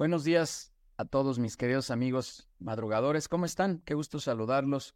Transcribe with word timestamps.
Buenos 0.00 0.24
días 0.24 0.72
a 0.96 1.04
todos 1.04 1.38
mis 1.38 1.58
queridos 1.58 1.90
amigos 1.90 2.48
madrugadores. 2.58 3.28
¿Cómo 3.28 3.44
están? 3.44 3.82
Qué 3.84 3.92
gusto 3.92 4.18
saludarlos. 4.18 4.94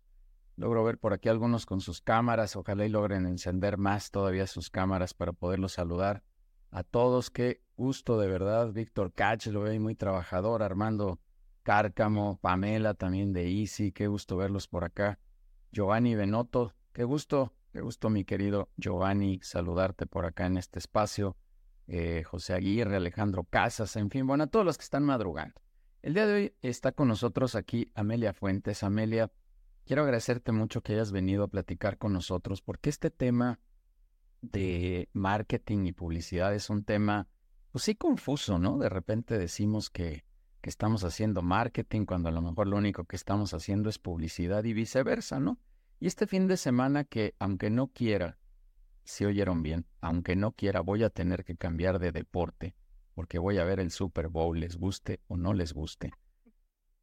Logro 0.56 0.82
ver 0.82 0.96
por 0.96 1.12
aquí 1.12 1.28
algunos 1.28 1.66
con 1.66 1.82
sus 1.82 2.00
cámaras. 2.00 2.56
Ojalá 2.56 2.86
y 2.86 2.88
logren 2.88 3.26
encender 3.26 3.76
más 3.76 4.10
todavía 4.10 4.46
sus 4.46 4.70
cámaras 4.70 5.12
para 5.12 5.34
poderlos 5.34 5.72
saludar. 5.72 6.24
A 6.70 6.84
todos, 6.84 7.28
qué 7.28 7.60
gusto 7.76 8.18
de 8.18 8.28
verdad. 8.28 8.72
Víctor 8.72 9.12
Cach, 9.12 9.46
lo 9.48 9.60
veo 9.60 9.78
muy 9.78 9.94
trabajador. 9.94 10.62
Armando 10.62 11.20
Cárcamo, 11.64 12.38
Pamela 12.40 12.94
también 12.94 13.34
de 13.34 13.60
Easy. 13.60 13.92
Qué 13.92 14.06
gusto 14.06 14.38
verlos 14.38 14.68
por 14.68 14.84
acá. 14.84 15.18
Giovanni 15.70 16.14
Benotto, 16.14 16.72
qué 16.94 17.04
gusto, 17.04 17.52
qué 17.74 17.82
gusto 17.82 18.08
mi 18.08 18.24
querido 18.24 18.70
Giovanni 18.78 19.38
saludarte 19.42 20.06
por 20.06 20.24
acá 20.24 20.46
en 20.46 20.56
este 20.56 20.78
espacio. 20.78 21.36
Eh, 21.86 22.22
José 22.24 22.54
Aguirre, 22.54 22.96
Alejandro 22.96 23.44
Casas, 23.44 23.96
en 23.96 24.10
fin, 24.10 24.26
bueno, 24.26 24.44
a 24.44 24.46
todos 24.46 24.64
los 24.64 24.78
que 24.78 24.84
están 24.84 25.04
madrugando. 25.04 25.60
El 26.00 26.14
día 26.14 26.26
de 26.26 26.34
hoy 26.34 26.54
está 26.62 26.92
con 26.92 27.08
nosotros 27.08 27.54
aquí 27.54 27.90
Amelia 27.94 28.32
Fuentes. 28.32 28.82
Amelia, 28.82 29.30
quiero 29.84 30.02
agradecerte 30.02 30.52
mucho 30.52 30.82
que 30.82 30.94
hayas 30.94 31.12
venido 31.12 31.44
a 31.44 31.48
platicar 31.48 31.98
con 31.98 32.12
nosotros 32.12 32.62
porque 32.62 32.90
este 32.90 33.10
tema 33.10 33.60
de 34.40 35.08
marketing 35.12 35.86
y 35.86 35.92
publicidad 35.92 36.54
es 36.54 36.68
un 36.70 36.84
tema, 36.84 37.28
pues 37.70 37.84
sí, 37.84 37.94
confuso, 37.94 38.58
¿no? 38.58 38.78
De 38.78 38.88
repente 38.88 39.38
decimos 39.38 39.90
que, 39.90 40.24
que 40.60 40.70
estamos 40.70 41.04
haciendo 41.04 41.42
marketing 41.42 42.04
cuando 42.04 42.28
a 42.28 42.32
lo 42.32 42.42
mejor 42.42 42.66
lo 42.66 42.76
único 42.76 43.04
que 43.04 43.16
estamos 43.16 43.54
haciendo 43.54 43.88
es 43.88 43.98
publicidad 43.98 44.64
y 44.64 44.72
viceversa, 44.72 45.40
¿no? 45.40 45.58
Y 46.00 46.06
este 46.06 46.26
fin 46.26 46.48
de 46.48 46.56
semana 46.56 47.04
que, 47.04 47.34
aunque 47.38 47.70
no 47.70 47.88
quiera, 47.88 48.38
si 49.04 49.24
oyeron 49.24 49.62
bien, 49.62 49.86
aunque 50.00 50.36
no 50.36 50.52
quiera, 50.52 50.80
voy 50.80 51.02
a 51.02 51.10
tener 51.10 51.44
que 51.44 51.56
cambiar 51.56 51.98
de 51.98 52.12
deporte, 52.12 52.74
porque 53.14 53.38
voy 53.38 53.58
a 53.58 53.64
ver 53.64 53.80
el 53.80 53.90
Super 53.90 54.28
Bowl, 54.28 54.58
les 54.58 54.76
guste 54.76 55.20
o 55.28 55.36
no 55.36 55.54
les 55.54 55.72
guste. 55.72 56.12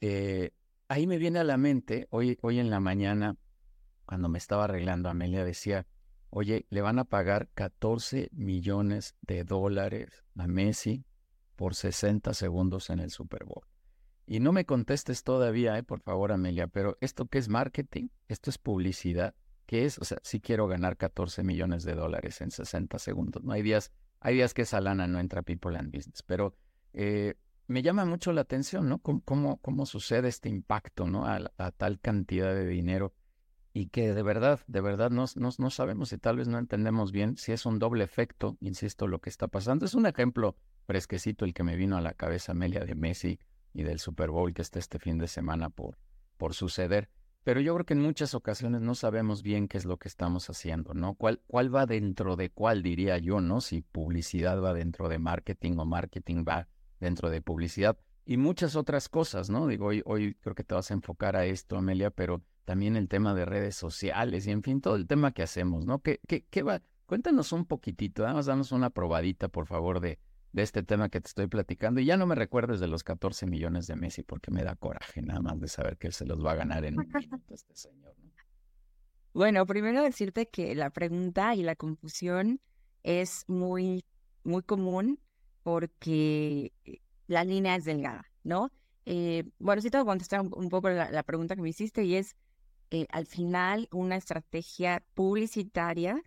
Eh, 0.02 0.52
ahí 0.88 1.08
me 1.08 1.18
viene 1.18 1.40
a 1.40 1.44
la 1.44 1.58
mente, 1.58 2.08
hoy, 2.10 2.38
hoy 2.42 2.60
en 2.60 2.70
la 2.70 2.80
mañana, 2.80 3.38
cuando 4.06 4.30
me 4.30 4.38
estaba 4.38 4.66
arreglando, 4.66 5.10
Amelia 5.10 5.46
decía, 5.46 5.86
oye, 6.30 6.66
le 6.70 6.82
van 6.82 7.00
a 7.00 7.06
pagar 7.06 7.50
14 7.54 8.30
millones 8.32 9.16
de 9.22 9.44
dólares 9.44 10.24
a 10.36 10.48
Messi 10.48 11.06
por 11.56 11.76
60 11.76 12.34
segundos 12.34 12.90
en 12.90 13.00
el 13.00 13.12
Super 13.12 13.46
Bowl. 13.46 13.66
Y 14.26 14.40
no 14.40 14.52
me 14.52 14.66
contestes 14.66 15.24
todavía, 15.24 15.78
eh, 15.78 15.84
por 15.84 16.02
favor, 16.02 16.32
Amelia, 16.32 16.68
pero 16.68 16.98
¿esto 17.02 17.26
qué 17.26 17.38
es 17.38 17.50
marketing? 17.50 18.08
¿Esto 18.28 18.50
es 18.50 18.58
publicidad? 18.58 19.36
¿Qué 19.72 19.86
es? 19.86 20.00
O 20.00 20.04
sea, 20.04 20.18
si 20.22 20.42
quiero 20.42 20.68
ganar 20.68 20.98
14 20.98 21.44
millones 21.44 21.86
de 21.86 21.96
dólares 21.96 22.42
en 22.42 22.52
60 22.52 23.00
segundos. 23.00 23.42
No 23.42 23.54
hay 23.54 23.62
días, 23.62 23.94
hay 24.20 24.36
días 24.36 24.54
que 24.54 24.64
esa 24.64 24.82
lana 24.82 25.08
no 25.08 25.18
entra 25.18 25.44
People 25.44 25.78
and 25.78 25.96
Business, 25.96 26.24
pero 26.24 26.58
eh, 26.92 27.36
me 27.68 27.82
llama 27.82 28.04
mucho 28.04 28.34
la 28.34 28.42
atención, 28.42 28.90
¿no? 28.90 28.98
¿Cómo, 29.00 29.62
cómo, 29.62 29.86
sucede 29.86 30.28
este 30.28 30.50
impacto, 30.50 31.08
¿no? 31.08 31.26
A, 31.26 31.72
tal 31.78 32.02
cantidad 32.02 32.54
de 32.54 32.68
dinero 32.68 33.14
y 33.72 33.88
que 33.88 34.14
de 34.14 34.22
verdad, 34.24 34.60
de 34.68 34.82
verdad 34.82 35.10
no, 35.10 35.24
no, 35.38 35.70
sabemos 35.70 36.12
y 36.12 36.18
tal 36.18 36.36
vez 36.36 36.50
no 36.50 36.58
entendemos 36.58 37.14
bien 37.14 37.38
si 37.38 37.54
es 37.54 37.66
un 37.66 37.80
doble 37.80 38.04
efecto, 38.04 38.58
insisto, 38.60 39.08
lo 39.08 39.22
que 39.22 39.30
está 39.30 39.48
pasando. 39.48 39.86
Es 39.86 39.94
un 39.94 40.06
ejemplo 40.06 40.58
fresquecito 40.86 41.46
el 41.46 41.54
que 41.54 41.64
me 41.64 41.78
vino 41.78 41.96
a 41.96 42.02
la 42.02 42.14
cabeza, 42.14 42.52
Amelia, 42.52 42.84
de 42.84 42.96
Messi 42.96 43.40
y 43.74 43.84
del 43.84 44.00
Super 44.00 44.32
Bowl 44.32 44.54
que 44.54 44.64
está 44.64 44.80
este 44.80 45.00
fin 45.00 45.18
de 45.18 45.30
semana 45.30 45.70
por, 45.70 45.98
por 46.36 46.56
suceder. 46.56 47.10
Pero 47.44 47.60
yo 47.60 47.74
creo 47.74 47.86
que 47.86 47.94
en 47.94 48.02
muchas 48.02 48.36
ocasiones 48.36 48.82
no 48.82 48.94
sabemos 48.94 49.42
bien 49.42 49.68
qué 49.68 49.78
es 49.78 49.86
lo 49.86 49.98
que 49.98 50.08
estamos 50.08 50.50
haciendo, 50.50 50.94
¿no? 50.94 51.16
¿Cuál, 51.16 51.42
cuál 51.48 51.74
va 51.74 51.88
dentro 51.88 52.36
de 52.36 52.52
cuál, 52.52 52.84
diría 52.84 53.18
yo, 53.18 53.42
¿no? 53.42 53.62
Si 53.62 53.82
publicidad 53.82 54.62
va 54.62 54.74
dentro 54.74 55.10
de 55.10 55.18
marketing 55.18 55.78
o 55.78 55.86
marketing 55.86 56.46
va 56.48 56.68
dentro 57.00 57.32
de 57.32 57.42
publicidad 57.42 57.98
y 58.26 58.38
muchas 58.38 58.76
otras 58.76 59.10
cosas, 59.10 59.50
¿no? 59.50 59.66
Digo, 59.66 59.88
hoy, 59.88 60.04
hoy 60.06 60.36
creo 60.36 60.54
que 60.54 60.64
te 60.64 60.76
vas 60.76 60.92
a 60.92 60.94
enfocar 60.94 61.36
a 61.36 61.46
esto, 61.46 61.78
Amelia, 61.78 62.12
pero 62.12 62.44
también 62.64 62.96
el 62.96 63.08
tema 63.08 63.34
de 63.34 63.46
redes 63.46 63.76
sociales 63.76 64.46
y 64.46 64.52
en 64.52 64.62
fin, 64.62 64.80
todo 64.80 64.96
el 64.96 65.08
tema 65.08 65.34
que 65.34 65.42
hacemos, 65.42 65.86
¿no? 65.86 66.00
¿Qué, 66.00 66.20
qué, 66.28 66.46
qué 66.50 66.62
va? 66.62 66.82
Cuéntanos 67.08 67.52
un 67.52 67.66
poquitito, 67.66 68.24
vamos, 68.24 68.46
danos 68.46 68.72
una 68.72 68.92
probadita, 68.92 69.48
por 69.48 69.66
favor, 69.66 70.00
de, 70.00 70.20
de 70.54 70.64
este 70.64 70.84
tema 70.84 71.10
que 71.10 71.22
te 71.22 71.28
estoy 71.28 71.48
platicando. 71.48 72.02
Y 72.02 72.06
ya 72.06 72.18
no 72.18 72.26
me 72.26 72.36
recuerdes 72.36 72.80
de 72.80 72.88
los 72.88 73.04
14 73.04 73.46
millones 73.46 73.88
de 73.88 73.96
Messi 73.96 74.24
porque 74.24 74.52
me 74.52 74.64
da 74.64 74.76
coraje 74.76 75.22
nada 75.22 75.42
más 75.42 75.60
de 75.60 75.68
saber 75.68 75.98
que 75.98 76.08
él 76.08 76.14
se 76.14 76.26
los 76.26 76.44
va 76.44 76.52
a 76.52 76.56
ganar 76.56 76.86
en 76.86 77.00
un 77.00 77.08
minuto 77.14 77.54
este 77.54 77.76
señor. 77.76 78.16
Bueno, 79.34 79.66
primero 79.66 80.04
decirte 80.04 80.48
que 80.48 80.76
la 80.76 80.90
pregunta 80.90 81.56
y 81.56 81.64
la 81.64 81.76
confusión 81.76 82.60
es 83.04 83.46
muy, 83.48 84.04
muy 84.44 84.62
común 84.62 85.20
porque 85.64 86.74
eh, 86.84 87.00
la 87.28 87.46
línea 87.46 87.76
es 87.76 87.86
delgada, 87.86 88.26
¿no? 88.44 88.72
Eh, 89.06 89.46
bueno, 89.58 89.82
sí 89.82 89.90
te 89.90 89.98
voy 89.98 90.04
a 90.04 90.12
contestar 90.12 90.42
un, 90.42 90.70
poco 90.70 90.90
la, 90.90 91.24
pregunta 91.24 91.56
que 91.56 91.62
me 91.62 91.70
hiciste 91.70 92.04
y 92.04 92.16
es, 92.16 92.36
eh, 92.90 93.08
al 93.10 93.26
final, 93.26 93.88
una 93.92 94.18
estrategia 94.18 95.02
publicitaria 95.14 96.22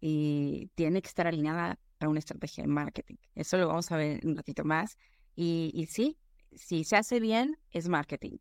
tiene 0.00 1.02
que 1.02 1.08
estar 1.08 1.26
alineada 1.26 1.78
a 2.00 2.08
una 2.08 2.18
estrategia 2.18 2.64
de 2.64 2.68
marketing. 2.68 3.16
Eso 3.34 3.56
lo 3.58 3.68
vamos 3.68 3.90
a 3.92 3.96
ver 3.96 4.20
un 4.26 4.36
ratito 4.36 4.64
más. 4.64 4.96
Y, 5.36 5.86
sí, 5.88 6.18
si 6.54 6.84
se 6.84 6.96
hace 6.96 7.20
bien, 7.20 7.58
es 7.70 7.88
marketing, 7.88 8.38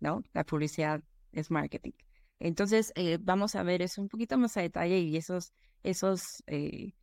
¿no? 0.00 0.22
La 0.32 0.44
publicidad 0.44 1.02
es 1.32 1.50
marketing. 1.50 1.92
Entonces, 2.38 2.92
eh, 2.96 3.18
vamos 3.20 3.54
a 3.54 3.62
ver 3.62 3.82
eso 3.82 4.00
un 4.00 4.08
poquito 4.08 4.38
más 4.38 4.56
a 4.56 4.62
detalle 4.62 4.98
y 5.00 5.16
esos, 5.16 5.52
esos 5.82 6.42
eh, 6.46 6.94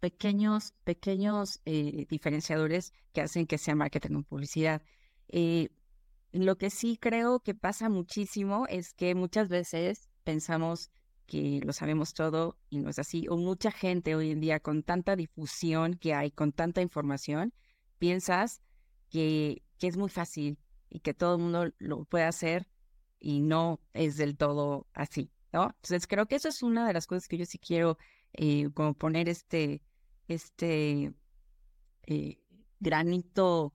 pequeños, 0.00 0.74
pequeños 0.84 1.60
eh, 1.64 2.06
diferenciadores 2.08 2.92
que 3.12 3.22
hacen 3.22 3.46
que 3.46 3.58
sea 3.58 3.74
marketing 3.74 4.16
o 4.16 4.22
publicidad. 4.22 4.82
lo 6.32 6.58
que 6.58 6.70
sí 6.70 6.98
creo 6.98 7.40
que 7.40 7.54
pasa 7.54 7.88
muchísimo 7.88 8.66
es 8.68 8.92
que 8.92 9.14
muchas 9.14 9.48
veces 9.48 10.10
pensamos 10.24 10.90
que 11.26 11.60
lo 11.64 11.72
sabemos 11.72 12.14
todo 12.14 12.56
y 12.70 12.78
no 12.78 12.88
es 12.90 12.98
así. 12.98 13.26
O 13.28 13.36
mucha 13.36 13.70
gente 13.70 14.14
hoy 14.14 14.30
en 14.30 14.40
día 14.40 14.60
con 14.60 14.82
tanta 14.82 15.16
difusión 15.16 15.94
que 15.94 16.14
hay, 16.14 16.30
con 16.30 16.52
tanta 16.52 16.80
información, 16.80 17.52
piensas 17.98 18.60
que, 19.10 19.62
que 19.78 19.88
es 19.88 19.96
muy 19.96 20.08
fácil 20.08 20.58
y 20.88 21.00
que 21.00 21.14
todo 21.14 21.36
el 21.36 21.42
mundo 21.42 21.72
lo 21.78 22.04
puede 22.04 22.24
hacer 22.24 22.68
y 23.18 23.40
no 23.40 23.80
es 23.92 24.16
del 24.16 24.36
todo 24.36 24.86
así, 24.92 25.30
¿no? 25.52 25.64
Entonces 25.64 26.06
creo 26.06 26.26
que 26.26 26.36
eso 26.36 26.48
es 26.48 26.62
una 26.62 26.86
de 26.86 26.92
las 26.92 27.06
cosas 27.06 27.28
que 27.28 27.38
yo 27.38 27.44
sí 27.44 27.58
quiero 27.58 27.98
eh, 28.32 28.68
como 28.74 28.94
poner 28.94 29.28
este, 29.28 29.82
este 30.28 31.12
eh, 32.06 32.38
granito 32.78 33.74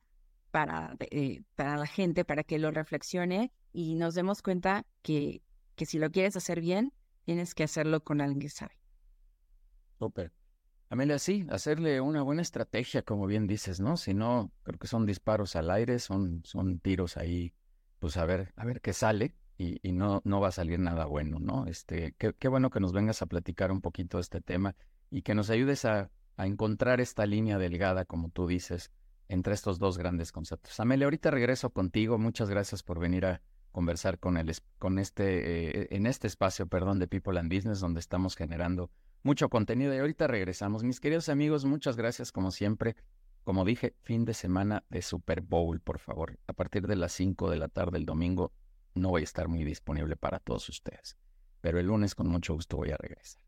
para, 0.52 0.96
eh, 1.00 1.44
para 1.56 1.78
la 1.78 1.88
gente, 1.88 2.26
para 2.26 2.44
que 2.44 2.60
lo 2.60 2.72
reflexione 2.72 3.52
y 3.74 3.96
nos 3.96 4.16
demos 4.16 4.42
cuenta 4.42 4.86
que, 5.02 5.42
que 5.76 5.86
si 5.86 5.98
lo 5.98 6.12
quieres 6.12 6.36
hacer 6.36 6.62
bien, 6.62 6.94
tienes 7.32 7.56
que 7.56 7.64
hacerlo 7.64 8.04
con 8.04 8.20
alguien 8.20 8.42
que 8.42 8.50
sabe. 8.50 8.78
Súper. 9.98 10.34
Amelia, 10.90 11.18
sí, 11.18 11.48
hacerle 11.50 12.02
una 12.02 12.24
buena 12.24 12.42
estrategia, 12.42 13.04
como 13.04 13.26
bien 13.26 13.48
dices, 13.48 13.80
¿no? 13.80 13.96
Si 13.96 14.14
no, 14.14 14.52
creo 14.64 14.78
que 14.78 14.88
son 14.88 15.06
disparos 15.06 15.56
al 15.56 15.72
aire, 15.72 16.00
son, 16.00 16.42
son 16.44 16.80
tiros 16.80 17.16
ahí, 17.16 17.54
pues 18.00 18.18
a 18.18 18.26
ver, 18.26 18.52
a 18.58 18.66
ver 18.66 18.82
qué 18.82 18.92
sale 18.92 19.34
y, 19.58 19.80
no, 19.94 20.22
no 20.26 20.42
va 20.42 20.50
a 20.50 20.52
salir 20.52 20.78
nada 20.80 21.06
bueno, 21.06 21.40
¿no? 21.40 21.68
Este, 21.68 22.14
qué, 22.18 22.34
qué, 22.38 22.50
bueno 22.50 22.70
que 22.70 22.82
nos 22.82 22.92
vengas 22.92 23.22
a 23.22 23.28
platicar 23.28 23.72
un 23.72 23.80
poquito 23.80 24.18
de 24.18 24.24
este 24.24 24.42
tema 24.42 24.76
y 25.10 25.22
que 25.22 25.34
nos 25.34 25.50
ayudes 25.50 25.86
a, 25.86 26.12
a 26.36 26.48
encontrar 26.48 27.00
esta 27.00 27.26
línea 27.26 27.58
delgada, 27.58 28.04
como 28.04 28.28
tú 28.28 28.46
dices, 28.46 28.92
entre 29.30 29.54
estos 29.54 29.80
dos 29.80 29.98
grandes 29.98 30.34
conceptos. 30.34 30.78
Amelia, 30.82 31.06
ahorita 31.06 31.32
regreso 31.32 31.70
contigo. 31.70 32.18
Muchas 32.18 32.50
gracias 32.50 32.84
por 32.84 33.00
venir 33.00 33.26
a, 33.26 33.42
conversar 33.72 34.20
con, 34.20 34.38
el, 34.38 34.54
con 34.78 35.00
este, 35.00 35.82
eh, 35.82 35.88
en 35.92 36.06
este 36.06 36.28
espacio, 36.28 36.68
perdón, 36.68 37.00
de 37.00 37.08
People 37.08 37.40
and 37.40 37.54
Business, 37.54 37.80
donde 37.80 38.00
estamos 38.00 38.36
generando 38.36 38.92
mucho 39.24 39.50
contenido. 39.50 39.94
Y 39.94 39.98
ahorita 39.98 40.28
regresamos. 40.28 40.84
Mis 40.84 41.00
queridos 41.00 41.30
amigos, 41.30 41.66
muchas 41.66 41.96
gracias 41.96 42.32
como 42.32 42.52
siempre. 42.52 42.96
Como 43.44 43.66
dije, 43.66 43.96
fin 44.02 44.26
de 44.26 44.34
semana 44.34 44.84
de 44.90 45.02
Super 45.02 45.42
Bowl, 45.42 45.80
por 45.80 46.00
favor. 46.00 46.38
A 46.48 46.54
partir 46.54 46.86
de 46.88 46.96
las 46.96 47.12
5 47.14 47.50
de 47.50 47.58
la 47.58 47.68
tarde 47.68 47.98
el 47.98 48.06
domingo 48.06 48.54
no 48.94 49.10
voy 49.10 49.22
a 49.22 49.24
estar 49.24 49.48
muy 49.48 49.64
disponible 49.64 50.16
para 50.16 50.40
todos 50.40 50.70
ustedes. 50.70 51.18
Pero 51.62 51.80
el 51.80 51.88
lunes 51.88 52.16
con 52.16 52.28
mucho 52.28 52.54
gusto 52.54 52.78
voy 52.78 52.92
a 52.92 52.98
regresar. 52.98 53.42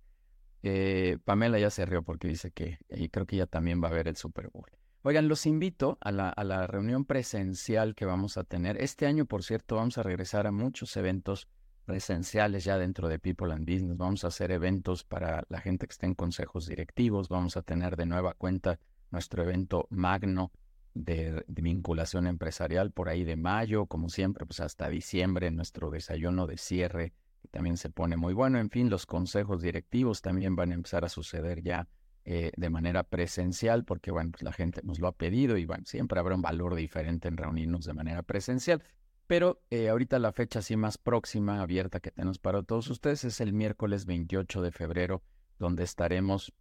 Eh, 0.63 1.17
Pamela 1.25 1.59
ya 1.59 1.69
se 1.69 1.85
rió 1.85 2.03
porque 2.03 2.27
dice 2.27 2.51
que 2.51 2.79
y 2.89 3.09
creo 3.09 3.25
que 3.25 3.35
ella 3.35 3.47
también 3.47 3.83
va 3.83 3.89
a 3.89 3.91
ver 3.91 4.07
el 4.07 4.15
Super 4.15 4.49
Bowl. 4.49 4.69
Oigan, 5.05 5.27
los 5.27 5.45
invito 5.45 5.97
a 5.99 6.13
la, 6.13 6.29
a 6.29 6.45
la 6.45 6.65
reunión 6.65 7.03
presencial 7.03 7.93
que 7.93 8.05
vamos 8.05 8.37
a 8.37 8.45
tener. 8.45 8.81
Este 8.81 9.05
año, 9.05 9.25
por 9.25 9.43
cierto, 9.43 9.75
vamos 9.75 9.97
a 9.97 10.03
regresar 10.03 10.47
a 10.47 10.53
muchos 10.53 10.95
eventos 10.95 11.49
presenciales 11.83 12.63
ya 12.63 12.77
dentro 12.77 13.09
de 13.09 13.19
People 13.19 13.51
and 13.51 13.69
Business. 13.69 13.97
Vamos 13.97 14.23
a 14.23 14.27
hacer 14.27 14.51
eventos 14.51 15.03
para 15.03 15.43
la 15.49 15.59
gente 15.59 15.87
que 15.87 15.91
esté 15.91 16.05
en 16.05 16.15
consejos 16.15 16.67
directivos. 16.67 17.27
Vamos 17.27 17.57
a 17.57 17.63
tener 17.63 17.97
de 17.97 18.05
nueva 18.05 18.33
cuenta 18.33 18.79
nuestro 19.11 19.43
evento 19.43 19.87
magno 19.89 20.53
de, 20.93 21.43
vinculación 21.47 22.25
empresarial 22.25 22.91
por 22.91 23.09
ahí 23.09 23.25
de 23.25 23.35
mayo, 23.35 23.87
como 23.87 24.07
siempre, 24.07 24.45
pues 24.45 24.61
hasta 24.61 24.87
diciembre, 24.87 25.51
nuestro 25.51 25.91
desayuno 25.91 26.47
de 26.47 26.57
cierre, 26.57 27.11
que 27.41 27.49
también 27.49 27.75
se 27.75 27.89
pone 27.89 28.15
muy 28.15 28.33
bueno. 28.33 28.57
En 28.57 28.69
fin, 28.69 28.89
los 28.89 29.05
consejos 29.05 29.61
directivos 29.61 30.21
también 30.21 30.55
van 30.55 30.71
a 30.71 30.75
empezar 30.75 31.03
a 31.03 31.09
suceder 31.09 31.61
ya 31.61 31.89
eh, 32.25 32.51
de 32.55 32.69
manera 32.69 33.03
presencial, 33.03 33.83
porque 33.83 34.09
bueno, 34.09 34.31
pues 34.31 34.43
la 34.43 34.53
gente 34.53 34.81
nos 34.83 34.99
lo 34.99 35.07
ha 35.07 35.11
pedido 35.11 35.57
y 35.57 35.65
bueno, 35.65 35.83
siempre 35.85 36.19
habrá 36.19 36.35
un 36.35 36.41
valor 36.41 36.73
diferente 36.73 37.27
en 37.27 37.35
reunirnos 37.35 37.85
de 37.85 37.93
manera 37.93 38.23
presencial. 38.23 38.81
Pero 39.27 39.61
eh, 39.69 39.89
ahorita 39.89 40.19
la 40.19 40.31
fecha 40.31 40.59
así 40.59 40.77
más 40.77 40.97
próxima, 40.97 41.61
abierta 41.61 41.99
que 41.99 42.11
tenemos 42.11 42.39
para 42.39 42.63
todos 42.63 42.89
ustedes 42.89 43.25
es 43.25 43.41
el 43.41 43.51
miércoles 43.51 44.05
28 44.05 44.61
de 44.61 44.71
febrero, 44.71 45.21
donde 45.59 45.83
estaremos 45.83 46.53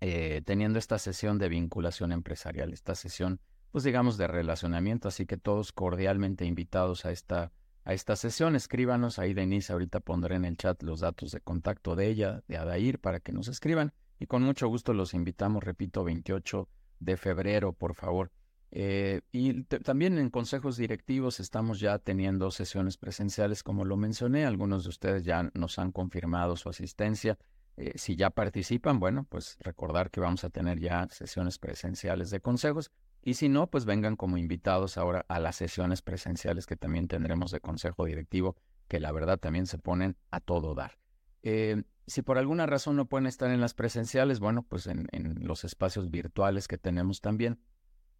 eh, 0.00 0.42
teniendo 0.44 0.78
esta 0.78 0.98
sesión 0.98 1.38
de 1.38 1.48
vinculación 1.48 2.12
empresarial, 2.12 2.72
esta 2.72 2.94
sesión, 2.94 3.40
pues 3.72 3.82
digamos, 3.82 4.16
de 4.16 4.28
relacionamiento. 4.28 5.08
Así 5.08 5.26
que 5.26 5.38
todos 5.38 5.72
cordialmente 5.72 6.44
invitados 6.44 7.04
a 7.04 7.10
esta, 7.10 7.50
a 7.84 7.94
esta 7.94 8.14
sesión. 8.14 8.54
Escríbanos, 8.54 9.18
ahí 9.18 9.34
Denise 9.34 9.72
ahorita 9.72 9.98
pondré 10.00 10.36
en 10.36 10.44
el 10.44 10.56
chat 10.56 10.82
los 10.82 11.00
datos 11.00 11.32
de 11.32 11.40
contacto 11.40 11.96
de 11.96 12.08
ella, 12.08 12.42
de 12.46 12.58
Adair, 12.58 13.00
para 13.00 13.18
que 13.18 13.32
nos 13.32 13.48
escriban. 13.48 13.92
Y 14.18 14.26
con 14.26 14.42
mucho 14.42 14.68
gusto 14.68 14.94
los 14.94 15.14
invitamos, 15.14 15.62
repito, 15.64 16.04
28 16.04 16.68
de 17.00 17.16
febrero, 17.16 17.72
por 17.72 17.94
favor. 17.94 18.30
Eh, 18.76 19.20
y 19.30 19.62
también 19.62 20.18
en 20.18 20.30
consejos 20.30 20.76
directivos 20.76 21.38
estamos 21.38 21.78
ya 21.78 22.00
teniendo 22.00 22.50
sesiones 22.50 22.96
presenciales, 22.96 23.62
como 23.62 23.84
lo 23.84 23.96
mencioné. 23.96 24.44
Algunos 24.44 24.82
de 24.84 24.90
ustedes 24.90 25.24
ya 25.24 25.50
nos 25.54 25.78
han 25.78 25.92
confirmado 25.92 26.56
su 26.56 26.68
asistencia. 26.68 27.38
Eh, 27.76 27.92
si 27.96 28.16
ya 28.16 28.30
participan, 28.30 28.98
bueno, 28.98 29.26
pues 29.28 29.56
recordar 29.60 30.10
que 30.10 30.20
vamos 30.20 30.42
a 30.44 30.50
tener 30.50 30.80
ya 30.80 31.08
sesiones 31.10 31.58
presenciales 31.58 32.30
de 32.30 32.40
consejos. 32.40 32.90
Y 33.22 33.34
si 33.34 33.48
no, 33.48 33.68
pues 33.68 33.84
vengan 33.84 34.16
como 34.16 34.38
invitados 34.38 34.98
ahora 34.98 35.24
a 35.28 35.38
las 35.38 35.56
sesiones 35.56 36.02
presenciales 36.02 36.66
que 36.66 36.76
también 36.76 37.08
tendremos 37.08 37.52
de 37.52 37.60
consejo 37.60 38.04
directivo, 38.04 38.56
que 38.88 39.00
la 39.00 39.12
verdad 39.12 39.38
también 39.38 39.66
se 39.66 39.78
ponen 39.78 40.16
a 40.30 40.40
todo 40.40 40.74
dar. 40.74 40.98
Eh, 41.46 41.84
si 42.06 42.22
por 42.22 42.38
alguna 42.38 42.66
razón 42.66 42.96
no 42.96 43.06
pueden 43.06 43.26
estar 43.26 43.50
en 43.50 43.60
las 43.60 43.74
presenciales, 43.74 44.40
bueno, 44.40 44.62
pues 44.62 44.86
en 44.86 45.06
los 45.40 45.64
espacios 45.64 46.10
virtuales 46.10 46.68
que 46.68 46.78
tenemos 46.78 47.20
también, 47.20 47.60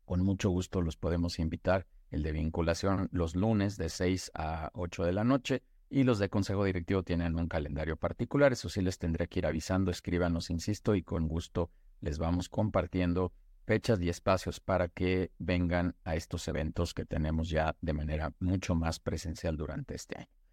con 0.04 0.22
mucho 0.22 0.50
gusto 0.50 0.82
los 0.82 0.96
podemos 0.96 1.38
invitar. 1.38 1.86
El 2.10 2.22
de 2.22 2.32
vinculación 2.32 3.08
los 3.12 3.34
lunes 3.34 3.76
de 3.76 3.88
6 3.88 4.32
a 4.34 4.70
8 4.74 5.04
de 5.04 5.12
la 5.12 5.24
noche 5.24 5.62
y 5.90 6.04
los 6.04 6.18
de 6.18 6.28
consejo 6.28 6.64
directivo 6.64 7.02
tienen 7.02 7.34
un 7.36 7.48
calendario 7.48 7.96
particular. 7.96 8.52
Eso 8.52 8.68
sí 8.68 8.82
les 8.82 8.98
tendré 8.98 9.26
que 9.26 9.40
ir 9.40 9.46
avisando, 9.46 9.90
escríbanos, 9.90 10.50
insisto, 10.50 10.94
y 10.94 11.02
con 11.02 11.26
gusto 11.26 11.70
les 12.00 12.18
vamos 12.18 12.48
compartiendo 12.48 13.32
fechas 13.66 14.00
y 14.00 14.10
espacios 14.10 14.60
para 14.60 14.88
que 14.88 15.32
vengan 15.38 15.96
a 16.04 16.14
estos 16.14 16.46
eventos 16.48 16.92
que 16.92 17.06
tenemos 17.06 17.48
ya 17.48 17.74
de 17.80 17.94
manera 17.94 18.34
mucho 18.38 18.74
más 18.74 19.00
presencial 19.00 19.56
durante 19.56 19.94
este 19.94 20.18
año. 20.18 20.43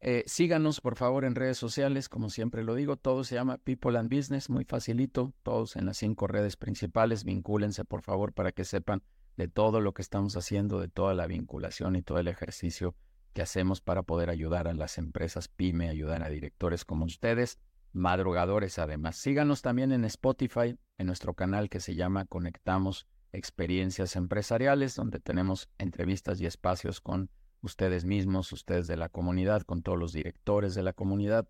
Eh, 0.00 0.22
síganos, 0.26 0.80
por 0.80 0.94
favor, 0.94 1.24
en 1.24 1.34
redes 1.34 1.58
sociales, 1.58 2.08
como 2.08 2.30
siempre 2.30 2.62
lo 2.62 2.76
digo, 2.76 2.96
todo 2.96 3.24
se 3.24 3.34
llama 3.34 3.58
People 3.58 3.98
and 3.98 4.14
Business, 4.14 4.48
muy 4.48 4.64
facilito, 4.64 5.32
todos 5.42 5.74
en 5.74 5.86
las 5.86 5.96
cinco 5.96 6.28
redes 6.28 6.56
principales, 6.56 7.24
vincúlense, 7.24 7.84
por 7.84 8.02
favor, 8.02 8.32
para 8.32 8.52
que 8.52 8.64
sepan 8.64 9.02
de 9.36 9.48
todo 9.48 9.80
lo 9.80 9.94
que 9.94 10.02
estamos 10.02 10.36
haciendo, 10.36 10.80
de 10.80 10.88
toda 10.88 11.14
la 11.14 11.26
vinculación 11.26 11.96
y 11.96 12.02
todo 12.02 12.18
el 12.18 12.28
ejercicio 12.28 12.94
que 13.32 13.42
hacemos 13.42 13.80
para 13.80 14.02
poder 14.02 14.30
ayudar 14.30 14.68
a 14.68 14.74
las 14.74 14.98
empresas 14.98 15.48
PYME, 15.48 15.88
ayudar 15.88 16.22
a 16.22 16.28
directores 16.28 16.84
como 16.84 17.04
ustedes, 17.04 17.58
madrugadores 17.92 18.78
además. 18.78 19.16
Síganos 19.16 19.62
también 19.62 19.92
en 19.92 20.04
Spotify, 20.04 20.76
en 20.96 21.06
nuestro 21.06 21.34
canal 21.34 21.68
que 21.68 21.80
se 21.80 21.94
llama 21.94 22.24
Conectamos 22.24 23.06
Experiencias 23.32 24.16
Empresariales, 24.16 24.94
donde 24.94 25.20
tenemos 25.20 25.68
entrevistas 25.78 26.40
y 26.40 26.46
espacios 26.46 27.00
con 27.00 27.30
ustedes 27.62 28.04
mismos, 28.04 28.52
ustedes 28.52 28.86
de 28.86 28.96
la 28.96 29.08
comunidad, 29.08 29.62
con 29.62 29.82
todos 29.82 29.98
los 29.98 30.12
directores 30.12 30.74
de 30.74 30.82
la 30.82 30.92
comunidad. 30.92 31.48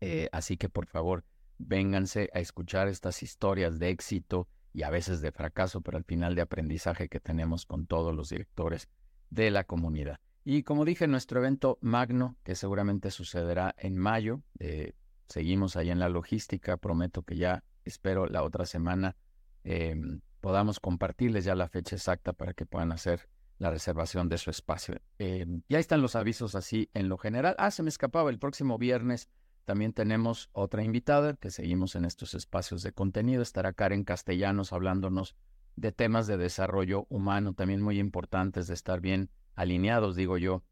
Eh, 0.00 0.28
así 0.32 0.56
que 0.56 0.68
por 0.68 0.86
favor, 0.86 1.24
vénganse 1.58 2.30
a 2.32 2.40
escuchar 2.40 2.88
estas 2.88 3.22
historias 3.22 3.78
de 3.78 3.90
éxito 3.90 4.48
y 4.72 4.82
a 4.82 4.90
veces 4.90 5.20
de 5.20 5.32
fracaso, 5.32 5.80
pero 5.80 5.98
al 5.98 6.04
final 6.04 6.34
de 6.34 6.42
aprendizaje 6.42 7.08
que 7.08 7.20
tenemos 7.20 7.66
con 7.66 7.86
todos 7.86 8.14
los 8.14 8.30
directores 8.30 8.88
de 9.30 9.50
la 9.50 9.64
comunidad. 9.64 10.18
Y 10.44 10.62
como 10.62 10.84
dije, 10.84 11.06
nuestro 11.06 11.40
evento 11.40 11.78
magno, 11.80 12.36
que 12.44 12.54
seguramente 12.54 13.10
sucederá 13.10 13.74
en 13.78 13.96
mayo, 13.96 14.42
eh, 14.58 14.94
seguimos 15.28 15.76
ahí 15.76 15.90
en 15.90 15.98
la 15.98 16.08
logística, 16.08 16.76
prometo 16.76 17.22
que 17.22 17.36
ya 17.36 17.62
espero 17.84 18.26
la 18.26 18.42
otra 18.42 18.66
semana 18.66 19.16
em, 19.64 20.20
podamos 20.40 20.80
compartirles 20.80 21.44
ya 21.44 21.54
la 21.54 21.68
fecha 21.68 21.96
exacta 21.96 22.32
para 22.32 22.54
que 22.54 22.64
puedan 22.64 22.92
hacer 22.92 23.28
la 23.60 23.70
reservación 23.70 24.28
de 24.30 24.38
su 24.38 24.50
espacio. 24.50 24.96
Eh, 25.18 25.46
ya 25.68 25.78
están 25.78 26.00
los 26.00 26.16
avisos 26.16 26.54
así 26.54 26.88
en 26.94 27.10
lo 27.10 27.18
general. 27.18 27.54
Ah, 27.58 27.70
se 27.70 27.82
me 27.82 27.90
escapaba, 27.90 28.30
el 28.30 28.38
próximo 28.38 28.78
viernes 28.78 29.28
también 29.66 29.92
tenemos 29.92 30.48
otra 30.52 30.82
invitada 30.82 31.36
que 31.36 31.50
seguimos 31.50 31.94
en 31.94 32.06
estos 32.06 32.32
espacios 32.32 32.82
de 32.82 32.92
contenido. 32.92 33.42
Estará 33.42 33.74
Karen 33.74 34.02
Castellanos 34.02 34.72
hablándonos 34.72 35.36
de 35.76 35.92
temas 35.92 36.26
de 36.26 36.38
desarrollo 36.38 37.06
humano, 37.10 37.52
también 37.52 37.82
muy 37.82 37.98
importantes 37.98 38.66
de 38.66 38.74
estar 38.74 39.02
bien 39.02 39.28
alineados, 39.54 40.16
digo 40.16 40.38
yo, 40.38 40.64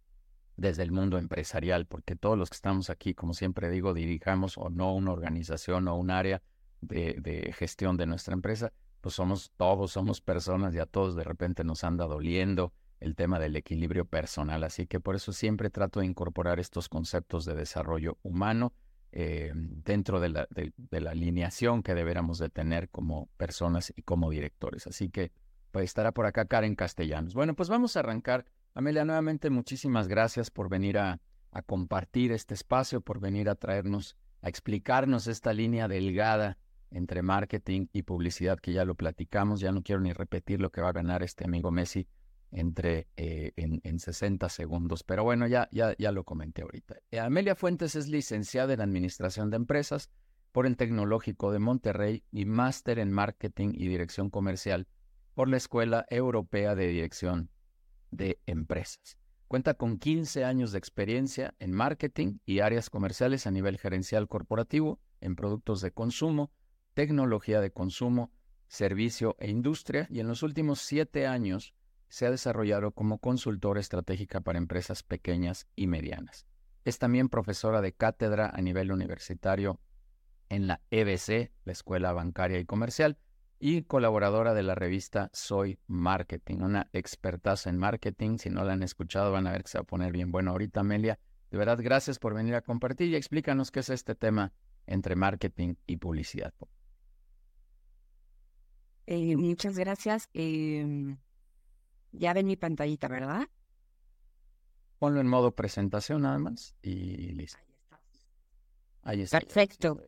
desde 0.56 0.82
el 0.82 0.90
mundo 0.90 1.18
empresarial, 1.18 1.84
porque 1.84 2.16
todos 2.16 2.38
los 2.38 2.48
que 2.48 2.56
estamos 2.56 2.88
aquí, 2.88 3.12
como 3.12 3.34
siempre 3.34 3.68
digo, 3.68 3.92
dirijamos 3.92 4.56
o 4.56 4.70
no 4.70 4.94
una 4.94 5.12
organización 5.12 5.88
o 5.88 5.96
un 5.96 6.10
área 6.10 6.42
de 6.80 7.54
gestión 7.54 7.98
de 7.98 8.06
nuestra 8.06 8.32
empresa, 8.32 8.72
pues 9.00 9.14
somos 9.14 9.52
todos, 9.56 9.92
somos 9.92 10.20
personas 10.20 10.74
y 10.74 10.78
a 10.78 10.86
todos 10.86 11.14
de 11.14 11.24
repente 11.24 11.64
nos 11.64 11.84
anda 11.84 12.06
doliendo 12.06 12.72
el 13.00 13.14
tema 13.14 13.38
del 13.38 13.56
equilibrio 13.56 14.04
personal. 14.04 14.64
Así 14.64 14.86
que 14.86 15.00
por 15.00 15.14
eso 15.14 15.32
siempre 15.32 15.70
trato 15.70 16.00
de 16.00 16.06
incorporar 16.06 16.58
estos 16.58 16.88
conceptos 16.88 17.44
de 17.44 17.54
desarrollo 17.54 18.18
humano 18.22 18.72
eh, 19.12 19.52
dentro 19.54 20.20
de 20.20 20.28
la, 20.28 20.48
de, 20.50 21.00
la, 21.00 21.12
alineación 21.12 21.82
que 21.82 21.94
deberíamos 21.94 22.38
de 22.38 22.50
tener 22.50 22.90
como 22.90 23.28
personas 23.36 23.92
y 23.96 24.02
como 24.02 24.30
directores. 24.30 24.86
Así 24.86 25.08
que 25.08 25.32
pues 25.70 25.84
estará 25.84 26.12
por 26.12 26.26
acá 26.26 26.44
Karen 26.44 26.74
Castellanos. 26.74 27.34
Bueno, 27.34 27.54
pues 27.54 27.68
vamos 27.68 27.96
a 27.96 28.00
arrancar. 28.00 28.44
Amelia, 28.74 29.04
nuevamente 29.04 29.50
muchísimas 29.50 30.08
gracias 30.08 30.50
por 30.50 30.68
venir 30.68 30.98
a, 30.98 31.20
a 31.52 31.62
compartir 31.62 32.32
este 32.32 32.54
espacio, 32.54 33.00
por 33.00 33.20
venir 33.20 33.48
a 33.48 33.54
traernos, 33.54 34.16
a 34.42 34.48
explicarnos 34.48 35.26
esta 35.26 35.52
línea 35.52 35.88
delgada 35.88 36.58
entre 36.90 37.22
marketing 37.22 37.86
y 37.92 38.02
publicidad, 38.02 38.58
que 38.58 38.72
ya 38.72 38.84
lo 38.84 38.94
platicamos, 38.94 39.60
ya 39.60 39.72
no 39.72 39.82
quiero 39.82 40.00
ni 40.00 40.12
repetir 40.12 40.60
lo 40.60 40.70
que 40.70 40.80
va 40.80 40.90
a 40.90 40.92
ganar 40.92 41.22
este 41.22 41.44
amigo 41.44 41.70
Messi 41.70 42.06
entre 42.50 43.08
eh, 43.16 43.52
en, 43.56 43.80
en, 43.84 43.98
60 43.98 44.48
segundos, 44.48 45.02
pero 45.02 45.22
bueno, 45.22 45.46
ya, 45.46 45.68
ya, 45.70 45.94
ya 45.98 46.12
lo 46.12 46.24
comenté 46.24 46.62
ahorita. 46.62 46.96
Eh, 47.10 47.20
Amelia 47.20 47.54
Fuentes 47.54 47.94
es 47.94 48.08
licenciada 48.08 48.72
en 48.72 48.80
Administración 48.80 49.50
de 49.50 49.56
Empresas 49.56 50.10
por 50.52 50.66
el 50.66 50.76
Tecnológico 50.76 51.52
de 51.52 51.58
Monterrey 51.58 52.24
y 52.32 52.46
máster 52.46 52.98
en 52.98 53.12
Marketing 53.12 53.70
y 53.74 53.88
Dirección 53.88 54.30
Comercial 54.30 54.86
por 55.34 55.48
la 55.48 55.58
Escuela 55.58 56.06
Europea 56.08 56.74
de 56.74 56.88
Dirección 56.88 57.50
de 58.10 58.40
Empresas. 58.46 59.18
Cuenta 59.46 59.74
con 59.74 59.98
15 59.98 60.44
años 60.44 60.72
de 60.72 60.78
experiencia 60.78 61.54
en 61.58 61.72
marketing 61.72 62.38
y 62.44 62.60
áreas 62.60 62.90
comerciales 62.90 63.46
a 63.46 63.50
nivel 63.50 63.78
gerencial 63.78 64.28
corporativo, 64.28 65.00
en 65.20 65.36
productos 65.36 65.80
de 65.80 65.90
consumo, 65.90 66.50
tecnología 66.98 67.60
de 67.60 67.70
consumo, 67.70 68.32
servicio 68.66 69.36
e 69.38 69.48
industria 69.48 70.08
y 70.10 70.18
en 70.18 70.26
los 70.26 70.42
últimos 70.42 70.80
siete 70.80 71.28
años 71.28 71.72
se 72.08 72.26
ha 72.26 72.30
desarrollado 72.32 72.90
como 72.90 73.18
consultora 73.18 73.78
estratégica 73.78 74.40
para 74.40 74.58
empresas 74.58 75.04
pequeñas 75.04 75.68
y 75.76 75.86
medianas. 75.86 76.44
Es 76.84 76.98
también 76.98 77.28
profesora 77.28 77.82
de 77.82 77.92
cátedra 77.92 78.50
a 78.52 78.60
nivel 78.62 78.90
universitario 78.90 79.78
en 80.48 80.66
la 80.66 80.80
EBC, 80.90 81.52
la 81.64 81.70
Escuela 81.70 82.12
Bancaria 82.12 82.58
y 82.58 82.64
Comercial, 82.64 83.16
y 83.60 83.82
colaboradora 83.82 84.52
de 84.52 84.64
la 84.64 84.74
revista 84.74 85.30
Soy 85.32 85.78
Marketing, 85.86 86.62
una 86.62 86.90
expertaza 86.92 87.70
en 87.70 87.78
marketing. 87.78 88.38
Si 88.38 88.50
no 88.50 88.64
la 88.64 88.72
han 88.72 88.82
escuchado, 88.82 89.30
van 89.30 89.46
a 89.46 89.52
ver 89.52 89.62
que 89.62 89.68
se 89.68 89.78
va 89.78 89.82
a 89.82 89.86
poner 89.86 90.10
bien 90.10 90.32
bueno 90.32 90.50
ahorita, 90.50 90.80
Amelia. 90.80 91.20
De 91.52 91.58
verdad, 91.58 91.78
gracias 91.80 92.18
por 92.18 92.34
venir 92.34 92.56
a 92.56 92.62
compartir 92.62 93.06
y 93.10 93.14
explícanos 93.14 93.70
qué 93.70 93.78
es 93.78 93.88
este 93.88 94.16
tema 94.16 94.52
entre 94.88 95.14
marketing 95.14 95.76
y 95.86 95.98
publicidad. 95.98 96.52
Eh, 99.10 99.38
muchas 99.38 99.78
gracias. 99.78 100.28
Em, 100.34 101.16
ya 102.12 102.34
ven 102.34 102.46
mi 102.46 102.56
pantallita, 102.56 103.08
¿verdad? 103.08 103.48
Ponlo 104.98 105.22
en 105.22 105.26
modo 105.26 105.52
presentación 105.52 106.22
nada 106.22 106.38
más 106.38 106.74
y 106.82 107.32
listo. 107.32 107.58
Ahí 109.00 109.22
está. 109.22 109.40
Perfecto. 109.40 109.98